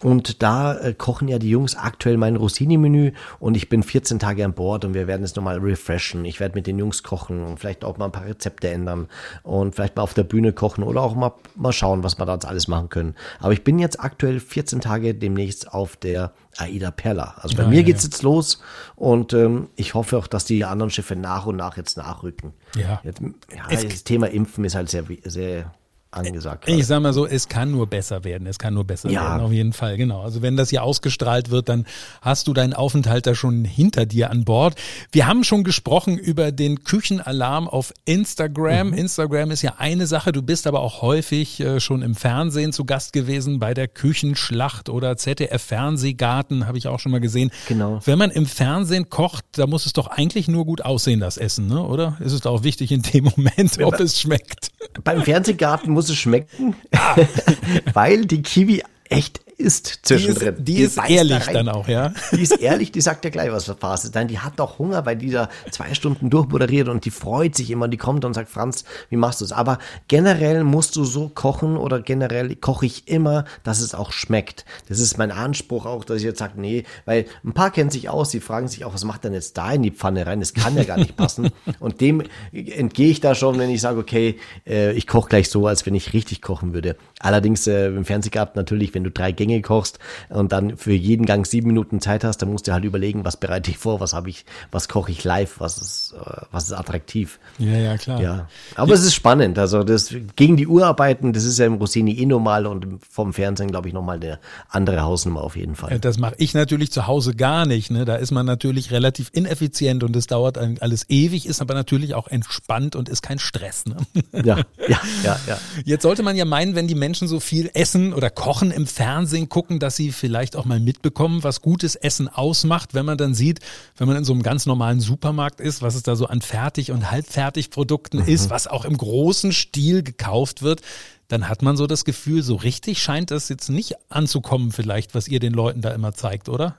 Und 0.00 0.42
da 0.44 0.78
äh, 0.78 0.94
kochen 0.94 1.26
ja 1.26 1.40
die 1.40 1.50
Jungs 1.50 1.74
aktuell 1.74 2.18
mein 2.18 2.36
Rossini-Menü 2.36 3.12
und 3.40 3.56
ich 3.56 3.68
bin 3.68 3.82
14 3.82 4.20
Tage 4.20 4.44
an 4.44 4.52
Bord 4.52 4.84
und 4.84 4.94
wir 4.94 5.08
werden 5.08 5.24
es 5.24 5.34
nochmal 5.34 5.58
refreshen. 5.58 6.24
Ich 6.24 6.38
werde 6.38 6.54
mit 6.54 6.68
den 6.68 6.78
Jungs 6.78 7.02
kochen 7.02 7.44
und 7.44 7.58
vielleicht 7.58 7.84
auch 7.84 7.98
mal 7.98 8.04
ein 8.04 8.12
paar 8.12 8.26
Rezepte 8.26 8.68
ändern 8.68 9.08
und 9.42 9.74
vielleicht 9.74 9.96
mal 9.96 10.02
auf 10.02 10.14
der 10.14 10.22
Bühne 10.22 10.52
kochen 10.52 10.84
oder 10.84 11.02
auch 11.02 11.16
mal, 11.16 11.32
mal 11.56 11.72
schauen, 11.72 12.04
was 12.04 12.16
wir 12.16 12.26
da 12.26 12.34
jetzt 12.34 12.46
alles 12.46 12.68
machen 12.68 12.90
können. 12.90 13.16
Aber 13.40 13.52
ich 13.52 13.64
bin 13.64 13.80
jetzt 13.80 13.98
aktuell 13.98 14.38
14 14.38 14.80
Tage 14.80 15.16
demnächst 15.16 15.72
auf 15.74 15.96
der 15.96 16.32
Aida 16.56 16.92
Perla. 16.92 17.34
Also 17.40 17.56
bei 17.56 17.64
ja, 17.64 17.68
mir 17.68 17.80
ja, 17.80 17.82
geht's 17.82 18.04
jetzt 18.04 18.22
los 18.22 18.60
und 18.94 19.32
ähm, 19.32 19.68
ich 19.74 19.94
hoffe 19.94 20.16
auch, 20.16 20.28
dass 20.28 20.44
die 20.44 20.64
anderen 20.64 20.90
Schiffe 20.90 21.16
nach 21.16 21.46
und 21.46 21.56
nach 21.56 21.76
jetzt 21.76 21.96
nachrücken. 21.96 22.52
Ja. 22.76 23.00
Jetzt, 23.02 23.20
ja 23.20 23.66
das 23.68 24.04
Thema 24.04 24.28
Impfen 24.28 24.64
ist 24.64 24.76
halt 24.76 24.90
sehr, 24.90 25.04
sehr 25.24 25.72
angesagt. 26.10 26.68
Ich 26.68 26.86
sag 26.86 27.00
mal 27.00 27.12
so, 27.12 27.26
es 27.26 27.48
kann 27.48 27.70
nur 27.70 27.86
besser 27.86 28.24
werden. 28.24 28.46
Es 28.46 28.58
kann 28.58 28.74
nur 28.74 28.84
besser 28.84 29.10
ja. 29.10 29.22
werden, 29.22 29.40
auf 29.44 29.52
jeden 29.52 29.72
Fall. 29.72 29.96
Genau. 29.96 30.22
Also 30.22 30.42
wenn 30.42 30.56
das 30.56 30.70
hier 30.70 30.82
ausgestrahlt 30.82 31.50
wird, 31.50 31.68
dann 31.68 31.86
hast 32.22 32.48
du 32.48 32.54
deinen 32.54 32.72
Aufenthalt 32.72 33.26
da 33.26 33.34
schon 33.34 33.64
hinter 33.64 34.06
dir 34.06 34.30
an 34.30 34.44
Bord. 34.44 34.74
Wir 35.12 35.26
haben 35.26 35.44
schon 35.44 35.64
gesprochen 35.64 36.16
über 36.16 36.50
den 36.50 36.84
Küchenalarm 36.84 37.68
auf 37.68 37.92
Instagram. 38.06 38.88
Mhm. 38.88 38.94
Instagram 38.94 39.50
ist 39.50 39.62
ja 39.62 39.74
eine 39.78 40.06
Sache. 40.06 40.32
Du 40.32 40.42
bist 40.42 40.66
aber 40.66 40.80
auch 40.80 41.02
häufig 41.02 41.60
äh, 41.60 41.80
schon 41.80 42.02
im 42.02 42.14
Fernsehen 42.14 42.72
zu 42.72 42.84
Gast 42.84 43.12
gewesen 43.12 43.58
bei 43.58 43.74
der 43.74 43.88
Küchenschlacht 43.88 44.88
oder 44.88 45.16
ZDF 45.16 45.62
Fernsehgarten, 45.62 46.66
habe 46.66 46.78
ich 46.78 46.88
auch 46.88 47.00
schon 47.00 47.12
mal 47.12 47.20
gesehen. 47.20 47.50
Genau. 47.68 48.00
Wenn 48.04 48.18
man 48.18 48.30
im 48.30 48.46
Fernsehen 48.46 49.10
kocht, 49.10 49.44
da 49.52 49.66
muss 49.66 49.84
es 49.84 49.92
doch 49.92 50.06
eigentlich 50.06 50.48
nur 50.48 50.64
gut 50.64 50.84
aussehen, 50.84 51.20
das 51.20 51.36
Essen, 51.36 51.66
ne? 51.66 51.82
oder? 51.82 52.16
Ist 52.20 52.32
es 52.32 52.46
auch 52.46 52.62
wichtig 52.62 52.92
in 52.92 53.02
dem 53.02 53.24
Moment, 53.24 53.78
ob 53.82 54.00
es 54.00 54.20
schmeckt? 54.20 54.70
Beim 55.04 55.22
Fernsehgarten 55.22 55.92
muss 55.98 56.10
es 56.10 56.16
schmecken, 56.16 56.76
ah. 56.92 57.16
weil 57.92 58.24
die 58.24 58.40
Kiwi 58.40 58.84
echt 59.08 59.40
ist 59.58 60.06
zwischendrin. 60.06 60.54
Die 60.58 60.82
ist, 60.82 60.96
die 60.96 61.02
die 61.02 61.14
ist 61.14 61.18
ehrlich 61.18 61.44
da 61.46 61.52
dann 61.52 61.68
auch, 61.68 61.88
ja. 61.88 62.12
Die 62.32 62.42
ist 62.42 62.60
ehrlich, 62.60 62.92
die 62.92 63.00
sagt 63.00 63.24
ja 63.24 63.30
gleich, 63.30 63.50
was 63.50 63.64
Phase 63.64 64.08
ist. 64.08 64.14
Nein, 64.14 64.28
die 64.28 64.38
hat 64.38 64.58
doch 64.58 64.78
Hunger, 64.78 65.04
weil 65.04 65.16
die 65.16 65.30
da 65.30 65.48
zwei 65.70 65.94
Stunden 65.94 66.30
durchmoderiert 66.30 66.88
und 66.88 67.04
die 67.04 67.10
freut 67.10 67.56
sich 67.56 67.70
immer, 67.70 67.88
die 67.88 67.96
kommt 67.96 68.24
und 68.24 68.34
sagt, 68.34 68.48
Franz, 68.48 68.84
wie 69.10 69.16
machst 69.16 69.40
du 69.40 69.44
es? 69.44 69.52
Aber 69.52 69.78
generell 70.06 70.62
musst 70.62 70.94
du 70.96 71.04
so 71.04 71.28
kochen 71.28 71.76
oder 71.76 72.00
generell 72.00 72.54
koche 72.56 72.86
ich 72.86 73.08
immer, 73.08 73.44
dass 73.64 73.80
es 73.80 73.94
auch 73.94 74.12
schmeckt. 74.12 74.64
Das 74.88 75.00
ist 75.00 75.18
mein 75.18 75.32
Anspruch 75.32 75.86
auch, 75.86 76.04
dass 76.04 76.18
ich 76.18 76.24
jetzt 76.24 76.38
sage, 76.38 76.60
nee, 76.60 76.84
weil 77.04 77.26
ein 77.44 77.52
paar 77.52 77.72
kennen 77.72 77.90
sich 77.90 78.08
aus, 78.08 78.30
die 78.30 78.40
fragen 78.40 78.68
sich 78.68 78.84
auch, 78.84 78.94
was 78.94 79.04
macht 79.04 79.24
denn 79.24 79.34
jetzt 79.34 79.58
da 79.58 79.72
in 79.72 79.82
die 79.82 79.90
Pfanne 79.90 80.26
rein? 80.26 80.38
Das 80.40 80.54
kann 80.54 80.76
ja 80.76 80.84
gar 80.84 80.98
nicht 80.98 81.16
passen. 81.16 81.50
und 81.80 82.00
dem 82.00 82.22
entgehe 82.52 83.10
ich 83.10 83.20
da 83.20 83.34
schon, 83.34 83.58
wenn 83.58 83.70
ich 83.70 83.80
sage, 83.80 83.98
okay, 83.98 84.38
äh, 84.66 84.92
ich 84.92 85.08
koche 85.08 85.28
gleich 85.28 85.50
so, 85.50 85.66
als 85.66 85.84
wenn 85.84 85.94
ich 85.94 86.12
richtig 86.12 86.42
kochen 86.42 86.74
würde. 86.74 86.96
Allerdings 87.18 87.66
äh, 87.66 87.88
im 87.88 88.04
Fernsehgarten 88.04 88.56
natürlich, 88.56 88.94
wenn 88.94 89.04
du 89.04 89.10
drei 89.10 89.32
Gänge 89.32 89.47
Gänge 89.48 89.62
kochst 89.62 89.98
und 90.28 90.52
dann 90.52 90.76
für 90.76 90.92
jeden 90.92 91.26
Gang 91.26 91.46
sieben 91.46 91.68
Minuten 91.68 92.00
Zeit 92.00 92.24
hast, 92.24 92.38
dann 92.38 92.50
musst 92.50 92.68
du 92.68 92.72
halt 92.72 92.84
überlegen, 92.84 93.24
was 93.24 93.36
bereite 93.36 93.70
ich 93.70 93.78
vor, 93.78 94.00
was 94.00 94.12
habe 94.12 94.30
ich, 94.30 94.44
was 94.70 94.88
koche 94.88 95.10
ich 95.10 95.24
live, 95.24 95.56
was 95.58 95.78
ist, 95.78 96.14
äh, 96.14 96.42
was 96.52 96.64
ist 96.64 96.72
attraktiv. 96.72 97.38
Ja, 97.58 97.76
ja, 97.76 97.96
klar. 97.96 98.20
Ja. 98.20 98.48
Aber 98.76 98.90
ja. 98.90 98.94
es 98.94 99.04
ist 99.04 99.14
spannend. 99.14 99.58
Also 99.58 99.82
das 99.82 100.14
gegen 100.36 100.56
die 100.56 100.66
Uhr 100.66 100.86
arbeiten, 100.86 101.32
das 101.32 101.44
ist 101.44 101.58
ja 101.58 101.66
im 101.66 101.74
Rossini 101.74 102.12
eh 102.14 102.26
normal 102.26 102.66
und 102.66 103.00
vom 103.08 103.32
Fernsehen, 103.32 103.70
glaube 103.70 103.88
ich, 103.88 103.94
nochmal 103.94 104.16
eine 104.16 104.38
andere 104.68 105.02
Hausnummer 105.02 105.42
auf 105.42 105.56
jeden 105.56 105.74
Fall. 105.74 105.98
Das 105.98 106.18
mache 106.18 106.34
ich 106.38 106.54
natürlich 106.54 106.92
zu 106.92 107.06
Hause 107.06 107.34
gar 107.34 107.66
nicht. 107.66 107.90
Ne? 107.90 108.04
Da 108.04 108.16
ist 108.16 108.30
man 108.30 108.46
natürlich 108.46 108.90
relativ 108.90 109.30
ineffizient 109.32 110.04
und 110.04 110.14
es 110.16 110.26
dauert 110.26 110.58
alles 110.58 111.06
ewig, 111.08 111.46
ist 111.46 111.60
aber 111.60 111.74
natürlich 111.74 112.14
auch 112.14 112.28
entspannt 112.28 112.96
und 112.96 113.08
ist 113.08 113.22
kein 113.22 113.38
Stress. 113.38 113.84
Ne? 113.86 113.96
Ja, 114.44 114.58
ja, 114.88 115.00
ja, 115.24 115.40
ja. 115.46 115.58
Jetzt 115.84 116.02
sollte 116.02 116.22
man 116.22 116.36
ja 116.36 116.44
meinen, 116.44 116.74
wenn 116.74 116.86
die 116.86 116.94
Menschen 116.94 117.28
so 117.28 117.40
viel 117.40 117.70
essen 117.74 118.12
oder 118.12 118.30
kochen 118.30 118.70
im 118.70 118.86
Fernsehen, 118.86 119.37
Fernsehen 119.38 119.48
gucken, 119.48 119.78
dass 119.78 119.96
sie 119.96 120.12
vielleicht 120.12 120.56
auch 120.56 120.64
mal 120.64 120.80
mitbekommen, 120.80 121.44
was 121.44 121.62
gutes 121.62 121.94
Essen 121.94 122.28
ausmacht, 122.28 122.94
wenn 122.94 123.06
man 123.06 123.18
dann 123.18 123.34
sieht, 123.34 123.60
wenn 123.96 124.08
man 124.08 124.16
in 124.16 124.24
so 124.24 124.32
einem 124.32 124.42
ganz 124.42 124.66
normalen 124.66 125.00
Supermarkt 125.00 125.60
ist, 125.60 125.82
was 125.82 125.94
es 125.94 126.02
da 126.02 126.16
so 126.16 126.26
an 126.26 126.40
Fertig- 126.40 126.90
und 126.90 127.10
Halbfertigprodukten 127.10 128.20
mhm. 128.20 128.28
ist, 128.28 128.50
was 128.50 128.66
auch 128.66 128.84
im 128.84 128.96
großen 128.96 129.52
Stil 129.52 130.02
gekauft 130.02 130.62
wird, 130.62 130.80
dann 131.28 131.48
hat 131.48 131.62
man 131.62 131.76
so 131.76 131.86
das 131.86 132.04
Gefühl, 132.04 132.42
so 132.42 132.56
richtig 132.56 133.02
scheint 133.02 133.30
das 133.30 133.48
jetzt 133.48 133.68
nicht 133.68 133.94
anzukommen, 134.08 134.72
vielleicht, 134.72 135.14
was 135.14 135.28
ihr 135.28 135.40
den 135.40 135.52
Leuten 135.52 135.82
da 135.82 135.90
immer 135.90 136.12
zeigt, 136.12 136.48
oder? 136.48 136.78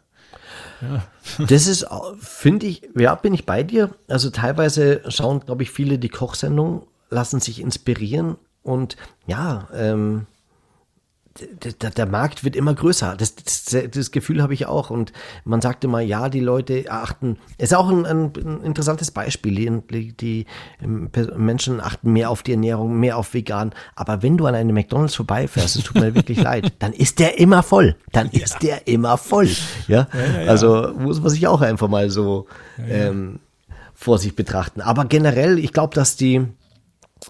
Ja. 0.82 1.04
Das 1.48 1.68
ist, 1.68 1.86
finde 2.20 2.66
ich, 2.66 2.82
ja, 2.98 3.14
bin 3.14 3.36
ich 3.36 3.46
bei 3.46 3.62
dir. 3.62 3.92
Also 4.08 4.32
teilweise 4.32 5.02
schauen, 5.10 5.42
glaube 5.42 5.62
ich, 5.62 5.70
viele 5.70 6.00
die 6.00 6.10
Kochsendung, 6.10 6.88
lassen 7.12 7.40
sich 7.40 7.62
inspirieren 7.62 8.36
und 8.64 8.98
ja, 9.28 9.68
ähm, 9.74 10.26
der, 11.38 11.92
der, 11.92 12.06
Markt 12.06 12.44
wird 12.44 12.56
immer 12.56 12.74
größer. 12.74 13.16
Das, 13.16 13.36
das, 13.36 13.76
das 13.92 14.12
Gefühl 14.12 14.42
habe 14.42 14.54
ich 14.54 14.66
auch. 14.66 14.90
Und 14.90 15.14
man 15.46 15.62
sagte 15.62 15.88
mal, 15.88 16.02
ja, 16.02 16.28
die 16.30 16.40
Leute 16.40 16.86
achten. 16.90 17.38
Ist 17.58 17.74
auch 17.74 17.90
ein, 17.90 18.06
ein, 18.06 18.62
interessantes 18.64 19.12
Beispiel. 19.12 19.82
Die, 19.90 20.14
die, 20.14 20.46
ähm, 20.82 21.10
Menschen 21.38 21.80
achten 21.80 22.12
mehr 22.12 22.30
auf 22.30 22.44
die 22.44 22.52
Ernährung, 22.52 23.00
mehr 23.00 23.18
auf 23.18 23.34
vegan. 23.34 23.74
Aber 23.96 24.22
wenn 24.22 24.38
du 24.38 24.46
an 24.48 24.56
einem 24.56 24.74
McDonalds 24.74 25.16
vorbeifährst, 25.16 25.78
es 25.78 25.84
tut 25.84 25.96
mir 25.96 26.16
wirklich 26.16 26.42
leid, 26.44 26.74
dann 26.80 26.94
ist 26.94 27.20
der 27.20 27.40
immer 27.40 27.64
voll. 27.64 27.96
Dann 28.12 28.30
ja. 28.32 28.44
ist 28.44 28.62
der 28.62 28.88
immer 28.88 29.18
voll. 29.18 29.50
Ja? 29.88 30.08
ja, 30.14 30.42
ja 30.44 30.50
also 30.50 30.94
muss 30.98 31.22
man 31.22 31.30
sich 31.30 31.48
auch 31.48 31.62
einfach 31.62 31.88
mal 31.88 32.10
so 32.10 32.48
ähm, 32.88 33.40
vor 33.94 34.18
sich 34.18 34.36
betrachten. 34.36 34.82
Aber 34.82 35.06
generell, 35.06 35.60
ich 35.60 35.74
glaube, 35.74 35.96
dass 35.96 36.16
die 36.16 36.48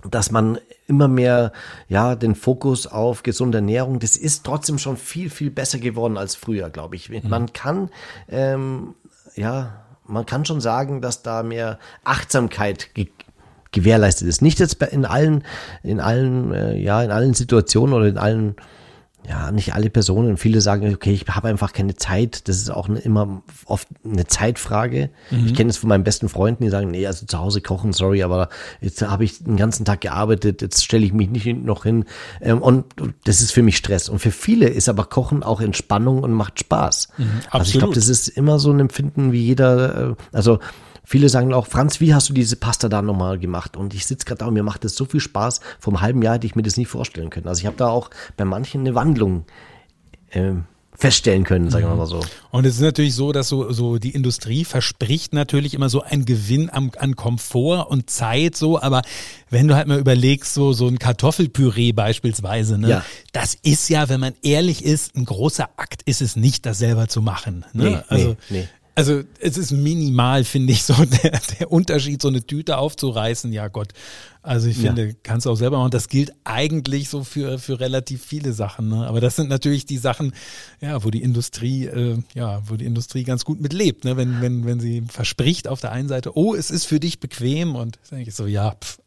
dass 0.10 0.32
man 0.32 0.60
immer 0.90 1.08
mehr 1.08 1.54
ja 1.88 2.16
den 2.16 2.36
Fokus 2.36 2.88
auf 2.88 3.24
gesunde 3.24 3.60
Ernährung. 3.60 4.00
Das 4.00 4.18
ist 4.18 4.46
trotzdem 4.46 4.78
schon 4.78 4.98
viel 4.98 5.30
viel 5.30 5.52
besser 5.52 5.80
geworden 5.80 6.18
als 6.18 6.36
früher, 6.36 6.70
glaube 6.70 6.96
ich. 6.96 7.10
Mhm. 7.10 7.30
Man 7.30 7.54
kann 7.54 7.90
ähm, 8.28 8.96
ja 9.36 9.86
man 10.06 10.26
kann 10.26 10.44
schon 10.44 10.60
sagen, 10.60 11.02
dass 11.02 11.22
da 11.22 11.44
mehr 11.44 11.80
Achtsamkeit 12.04 12.94
ge 12.94 13.08
gewährleistet 13.72 14.28
ist. 14.28 14.42
Nicht 14.42 14.60
jetzt 14.60 14.82
in 14.82 15.06
allen 15.06 15.44
in 15.84 16.00
allen 16.00 16.52
äh, 16.52 16.76
ja 16.76 17.04
in 17.04 17.12
allen 17.12 17.36
Situationen 17.36 17.94
oder 17.94 18.08
in 18.08 18.18
allen 18.18 18.56
ja, 19.30 19.52
nicht 19.52 19.76
alle 19.76 19.92
Personen. 19.92 20.38
Viele 20.38 20.60
sagen, 20.60 20.92
okay, 20.92 21.12
ich 21.12 21.28
habe 21.28 21.50
einfach 21.50 21.72
keine 21.72 21.96
Zeit. 21.96 22.48
Das 22.48 22.58
ist 22.58 22.72
auch 22.72 22.90
eine, 22.90 22.98
immer 22.98 23.44
oft 23.66 23.88
eine 24.04 24.26
Zeitfrage. 24.26 25.12
Mhm. 25.30 25.46
Ich 25.46 25.54
kenne 25.54 25.70
es 25.70 25.78
von 25.78 25.88
meinen 25.88 26.04
besten 26.04 26.30
Freunden, 26.30 26.64
die 26.64 26.72
sagen, 26.72 26.90
nee, 26.90 27.06
also 27.06 27.28
zu 27.28 27.38
Hause 27.38 27.62
kochen, 27.62 27.94
sorry, 27.94 28.24
aber 28.24 28.50
jetzt 28.82 29.04
habe 29.04 29.24
ich 29.24 29.44
den 29.44 29.56
ganzen 29.56 29.86
Tag 29.86 30.02
gearbeitet, 30.02 30.64
jetzt 30.64 30.84
stelle 30.84 31.06
ich 31.06 31.14
mich 31.14 31.30
nicht 31.30 31.46
noch 31.46 31.84
hin. 31.84 32.06
Ähm, 32.42 32.60
und 32.60 32.86
das 33.24 33.42
ist 33.42 33.52
für 33.52 33.62
mich 33.62 33.78
Stress. 33.78 34.10
Und 34.10 34.18
für 34.18 34.32
viele 34.32 34.68
ist 34.68 34.90
aber 34.90 35.06
Kochen 35.06 35.44
auch 35.44 35.62
Entspannung 35.62 36.24
und 36.24 36.34
macht 36.34 36.60
Spaß. 36.60 37.10
Mhm, 37.18 37.30
also 37.52 37.72
ich 37.72 37.78
glaube, 37.78 37.94
das 37.94 38.10
ist 38.10 38.30
immer 38.30 38.58
so 38.58 38.72
ein 38.72 38.80
Empfinden 38.80 39.32
wie 39.32 39.44
jeder, 39.44 40.10
äh, 40.10 40.16
also 40.32 40.58
Viele 41.10 41.28
sagen 41.28 41.56
auch, 41.56 41.66
Franz, 41.66 42.00
wie 42.02 42.14
hast 42.14 42.30
du 42.30 42.34
diese 42.34 42.56
Pasta 42.56 42.88
da 42.88 43.02
nochmal 43.02 43.40
gemacht? 43.40 43.76
Und 43.76 43.96
ich 43.96 44.06
sitze 44.06 44.28
gerade 44.28 44.38
da 44.38 44.46
und 44.46 44.54
mir 44.54 44.62
macht 44.62 44.84
das 44.84 44.94
so 44.94 45.06
viel 45.06 45.20
Spaß. 45.20 45.60
Vor 45.80 45.92
einem 45.92 46.02
halben 46.02 46.22
Jahr 46.22 46.36
hätte 46.36 46.46
ich 46.46 46.56
mir 46.56 46.62
das 46.62 46.78
nie 46.78 46.86
vorstellen 46.86 47.32
können. 47.32 47.48
Also 47.48 47.62
ich 47.62 47.66
habe 47.66 47.78
da 47.78 47.88
auch 47.88 48.12
bei 48.38 48.46
manchen 48.46 48.82
eine 48.82 48.94
Wandlung 48.94 49.46
äh, 50.30 50.52
feststellen 50.96 51.46
können, 51.46 51.72
sagen 51.72 51.88
wir 51.88 51.96
mal 51.96 52.06
so. 52.06 52.20
Und 52.52 52.66
es 52.66 52.76
ist 52.76 52.82
natürlich 52.82 53.16
so, 53.16 53.32
dass 53.32 53.48
so, 53.48 53.72
so 53.72 53.98
die 53.98 54.12
Industrie 54.12 54.66
verspricht 54.66 55.34
natürlich 55.34 55.74
immer 55.74 55.90
so 55.90 56.04
einen 56.04 56.26
Gewinn 56.26 56.70
am, 56.70 56.92
an 57.00 57.16
Komfort 57.16 57.90
und 57.90 58.12
Zeit 58.12 58.56
so, 58.56 58.80
aber 58.80 59.02
wenn 59.50 59.68
du 59.68 59.76
halt 59.76 59.88
mal 59.88 59.98
überlegst, 59.98 60.54
so, 60.54 60.74
so 60.74 60.88
ein 60.88 61.00
Kartoffelpüree 61.00 61.92
beispielsweise, 61.92 62.78
ne, 62.78 62.90
ja. 62.90 63.06
das 63.32 63.56
ist 63.56 63.90
ja, 63.90 64.10
wenn 64.10 64.20
man 64.20 64.34
ehrlich 64.44 64.86
ist, 64.86 65.16
ein 65.16 65.26
großer 65.26 65.70
Akt 65.78 66.04
ist 66.04 66.22
es 66.22 66.36
nicht, 66.36 66.68
das 66.68 66.78
selber 66.78 67.08
zu 67.08 67.24
machen. 67.24 67.66
Ne? 67.74 67.90
Nee, 67.90 67.98
also 68.10 68.36
nee, 68.50 68.60
nee. 68.60 68.68
Also 69.00 69.24
es 69.40 69.58
ist 69.58 69.72
minimal, 69.72 70.44
finde 70.44 70.74
ich, 70.74 70.84
so 70.84 70.94
der, 71.24 71.40
der 71.58 71.72
Unterschied, 71.72 72.22
so 72.22 72.28
eine 72.28 72.46
Tüte 72.46 72.78
aufzureißen. 72.78 73.54
Ja 73.54 73.70
Gott, 73.70 73.94
also 74.42 74.68
ich 74.68 74.76
finde, 74.76 75.08
ja. 75.08 75.14
kannst 75.24 75.46
du 75.46 75.52
auch 75.52 75.56
selber 75.56 75.78
machen. 75.78 75.92
Das 75.92 76.10
gilt 76.10 76.34
eigentlich 76.44 77.08
so 77.08 77.24
für, 77.24 77.60
für 77.60 77.80
relativ 77.80 78.26
viele 78.26 78.52
Sachen. 78.52 78.90
Ne? 78.90 79.08
Aber 79.08 79.22
das 79.22 79.38
sind 79.38 79.48
natürlich 79.48 79.86
die 79.86 79.98
Sachen, 79.98 80.34
ja, 80.82 81.02
wo 81.02 81.12
die 81.12 81.22
Industrie, 81.22 81.86
äh, 81.86 82.18
ja, 82.36 82.62
wo 82.68 82.76
die 82.76 82.84
Industrie 82.84 83.24
ganz 83.24 83.46
gut 83.46 83.62
mit 83.62 83.72
lebt. 83.72 84.04
Ne? 84.04 84.18
Wenn, 84.18 84.42
wenn, 84.42 84.66
wenn 84.66 84.82
sie 84.82 85.04
verspricht 85.08 85.70
auf 85.70 85.80
der 85.80 85.94
einen 85.94 86.10
Seite, 86.10 86.36
oh, 86.36 86.54
es 86.54 86.70
ist 86.70 86.84
für 86.84 87.00
dich 87.00 87.22
bequem 87.22 87.78
und 87.78 88.00
denke 88.12 88.28
ich 88.28 88.36
so, 88.36 88.48
ja, 88.48 88.72
pff, 88.72 89.00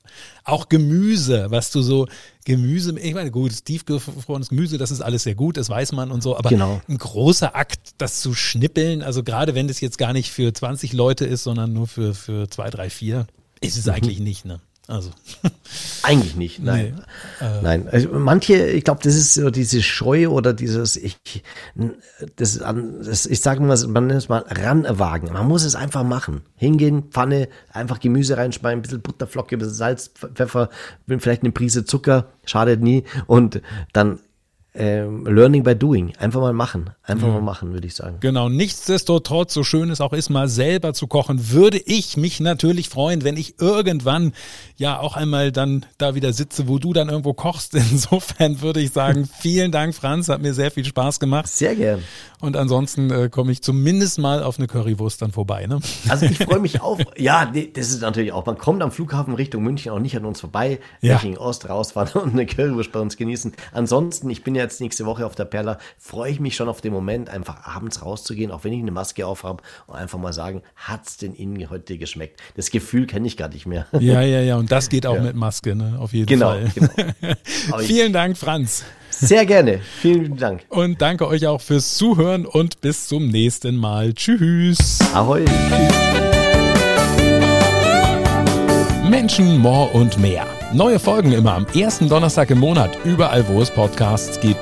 auch 0.44 0.68
Gemüse, 0.68 1.46
was 1.50 1.70
du 1.70 1.82
so, 1.82 2.06
Gemüse, 2.44 2.98
ich 2.98 3.14
meine, 3.14 3.30
gut, 3.30 3.64
tiefgefrorenes 3.64 4.48
Gemüse, 4.48 4.78
das 4.78 4.90
ist 4.90 5.00
alles 5.00 5.22
sehr 5.22 5.34
gut, 5.34 5.56
das 5.56 5.68
weiß 5.68 5.92
man 5.92 6.10
und 6.10 6.22
so, 6.22 6.36
aber 6.36 6.50
genau. 6.50 6.80
ein 6.88 6.98
großer 6.98 7.54
Akt, 7.54 7.94
das 7.98 8.20
zu 8.20 8.34
schnippeln, 8.34 9.02
also 9.02 9.22
gerade 9.22 9.54
wenn 9.54 9.68
das 9.68 9.80
jetzt 9.80 9.98
gar 9.98 10.12
nicht 10.12 10.32
für 10.32 10.52
20 10.52 10.92
Leute 10.92 11.24
ist, 11.24 11.44
sondern 11.44 11.72
nur 11.72 11.86
für, 11.86 12.14
für 12.14 12.48
zwei, 12.48 12.70
drei, 12.70 12.90
vier, 12.90 13.26
ist 13.60 13.76
es 13.76 13.86
mhm. 13.86 13.92
eigentlich 13.92 14.20
nicht, 14.20 14.44
ne? 14.44 14.60
Also. 14.88 15.10
Eigentlich 16.02 16.36
nicht, 16.36 16.58
nein. 16.60 17.04
Nee, 17.40 17.46
äh. 17.46 17.62
Nein. 17.62 17.88
Also 17.88 18.08
manche, 18.10 18.66
ich 18.66 18.82
glaube, 18.82 19.00
das 19.02 19.14
ist 19.14 19.34
so 19.34 19.50
diese 19.50 19.80
Scheu 19.80 20.28
oder 20.28 20.52
dieses, 20.52 20.96
ich, 20.96 21.18
das, 22.36 22.58
das 22.58 23.26
ich 23.26 23.40
sage 23.40 23.62
mal, 23.62 23.78
man 23.86 24.08
nennt 24.08 24.18
es 24.18 24.28
mal 24.28 24.44
ranwagen. 24.48 25.32
Man 25.32 25.46
muss 25.46 25.64
es 25.64 25.76
einfach 25.76 26.02
machen. 26.02 26.42
Hingehen, 26.56 27.04
Pfanne, 27.10 27.48
einfach 27.72 28.00
Gemüse 28.00 28.36
reinschmeißen, 28.36 28.78
ein 28.78 28.82
bisschen 28.82 29.02
Butterflocke, 29.02 29.56
ein 29.56 29.60
bisschen 29.60 29.74
Salz, 29.74 30.10
Pfeffer, 30.34 30.68
vielleicht 31.06 31.42
eine 31.42 31.52
Prise 31.52 31.84
Zucker, 31.84 32.32
schadet 32.44 32.82
nie. 32.82 33.04
Und 33.26 33.62
dann 33.92 34.18
ähm, 34.74 35.26
Learning 35.26 35.62
by 35.62 35.74
Doing. 35.74 36.14
Einfach 36.16 36.40
mal 36.40 36.54
machen. 36.54 36.90
Einfach 37.02 37.26
mhm. 37.26 37.34
mal 37.34 37.42
machen, 37.42 37.72
würde 37.74 37.86
ich 37.86 37.94
sagen. 37.94 38.16
Genau. 38.20 38.48
Nichtsdestotrotz, 38.48 39.52
so 39.52 39.64
schön 39.64 39.90
es 39.90 40.00
auch 40.00 40.14
ist, 40.14 40.30
mal 40.30 40.48
selber 40.48 40.94
zu 40.94 41.06
kochen, 41.06 41.50
würde 41.50 41.78
ich 41.78 42.16
mich 42.16 42.40
natürlich 42.40 42.88
freuen, 42.88 43.22
wenn 43.22 43.36
ich 43.36 43.60
irgendwann 43.60 44.32
ja 44.76 44.98
auch 44.98 45.14
einmal 45.14 45.52
dann 45.52 45.84
da 45.98 46.14
wieder 46.14 46.32
sitze, 46.32 46.68
wo 46.68 46.78
du 46.78 46.94
dann 46.94 47.10
irgendwo 47.10 47.34
kochst. 47.34 47.74
Insofern 47.92 48.62
würde 48.62 48.80
ich 48.80 48.92
sagen, 48.92 49.28
vielen 49.40 49.72
Dank, 49.72 49.94
Franz. 49.94 50.30
Hat 50.30 50.40
mir 50.40 50.54
sehr 50.54 50.70
viel 50.70 50.86
Spaß 50.86 51.20
gemacht. 51.20 51.48
Sehr 51.48 51.74
gern. 51.74 52.02
Und 52.40 52.56
ansonsten 52.56 53.10
äh, 53.10 53.28
komme 53.28 53.52
ich 53.52 53.62
zumindest 53.62 54.18
mal 54.18 54.42
auf 54.42 54.58
eine 54.58 54.68
Currywurst 54.68 55.20
dann 55.20 55.32
vorbei. 55.32 55.66
Ne? 55.66 55.80
Also 56.08 56.26
ich 56.26 56.38
freue 56.38 56.60
mich 56.60 56.80
auf. 56.82 56.98
Ja, 57.16 57.48
nee, 57.52 57.70
das 57.72 57.90
ist 57.90 58.00
natürlich 58.00 58.32
auch. 58.32 58.46
Man 58.46 58.56
kommt 58.56 58.82
am 58.82 58.90
Flughafen 58.90 59.34
Richtung 59.34 59.62
München 59.62 59.92
auch 59.92 60.00
nicht 60.00 60.16
an 60.16 60.24
uns 60.24 60.40
vorbei. 60.40 60.80
Ja. 61.02 61.14
München 61.14 61.36
Ost 61.36 61.68
rausfahren 61.68 62.22
und 62.22 62.32
eine 62.32 62.46
Currywurst 62.46 62.90
bei 62.90 63.00
uns 63.00 63.16
genießen. 63.16 63.52
Ansonsten, 63.72 64.30
ich 64.30 64.42
bin 64.42 64.54
ja 64.54 64.61
jetzt 64.62 64.80
nächste 64.80 65.06
Woche 65.06 65.26
auf 65.26 65.34
der 65.34 65.44
Perla, 65.44 65.78
freue 65.98 66.30
ich 66.30 66.40
mich 66.40 66.56
schon 66.56 66.68
auf 66.68 66.80
den 66.80 66.92
Moment, 66.92 67.28
einfach 67.28 67.66
abends 67.66 68.02
rauszugehen, 68.02 68.50
auch 68.50 68.64
wenn 68.64 68.72
ich 68.72 68.80
eine 68.80 68.90
Maske 68.90 69.26
aufhabe 69.26 69.62
und 69.86 69.96
einfach 69.96 70.18
mal 70.18 70.32
sagen, 70.32 70.62
hat 70.76 71.06
es 71.06 71.16
denn 71.16 71.34
Ihnen 71.34 71.70
heute 71.70 71.98
geschmeckt? 71.98 72.40
Das 72.56 72.70
Gefühl 72.70 73.06
kenne 73.06 73.26
ich 73.26 73.36
gar 73.36 73.48
nicht 73.48 73.66
mehr. 73.66 73.86
Ja, 73.92 74.22
ja, 74.22 74.40
ja, 74.40 74.56
und 74.56 74.72
das 74.72 74.88
geht 74.88 75.06
auch 75.06 75.16
ja. 75.16 75.22
mit 75.22 75.36
Maske, 75.36 75.74
ne? 75.74 75.96
auf 75.98 76.12
jeden 76.12 76.26
genau, 76.26 76.50
Fall. 76.50 76.72
Genau. 76.74 77.78
Vielen 77.78 78.12
Dank, 78.12 78.36
Franz. 78.36 78.84
Sehr 79.10 79.46
gerne. 79.46 79.78
Vielen 80.00 80.36
Dank. 80.36 80.64
Und 80.68 81.00
danke 81.00 81.28
euch 81.28 81.46
auch 81.46 81.60
fürs 81.60 81.96
Zuhören 81.96 82.46
und 82.46 82.80
bis 82.80 83.06
zum 83.06 83.28
nächsten 83.28 83.76
Mal. 83.76 84.14
Tschüss. 84.14 84.98
Ahoi. 85.14 85.44
Menschen, 89.08 89.58
More 89.58 89.90
und 89.90 90.18
mehr. 90.18 90.46
Neue 90.74 90.98
Folgen 90.98 91.32
immer 91.32 91.52
am 91.52 91.66
ersten 91.74 92.08
Donnerstag 92.08 92.50
im 92.50 92.58
Monat, 92.58 92.96
überall 93.04 93.46
wo 93.48 93.60
es 93.60 93.70
Podcasts 93.70 94.40
gibt. 94.40 94.58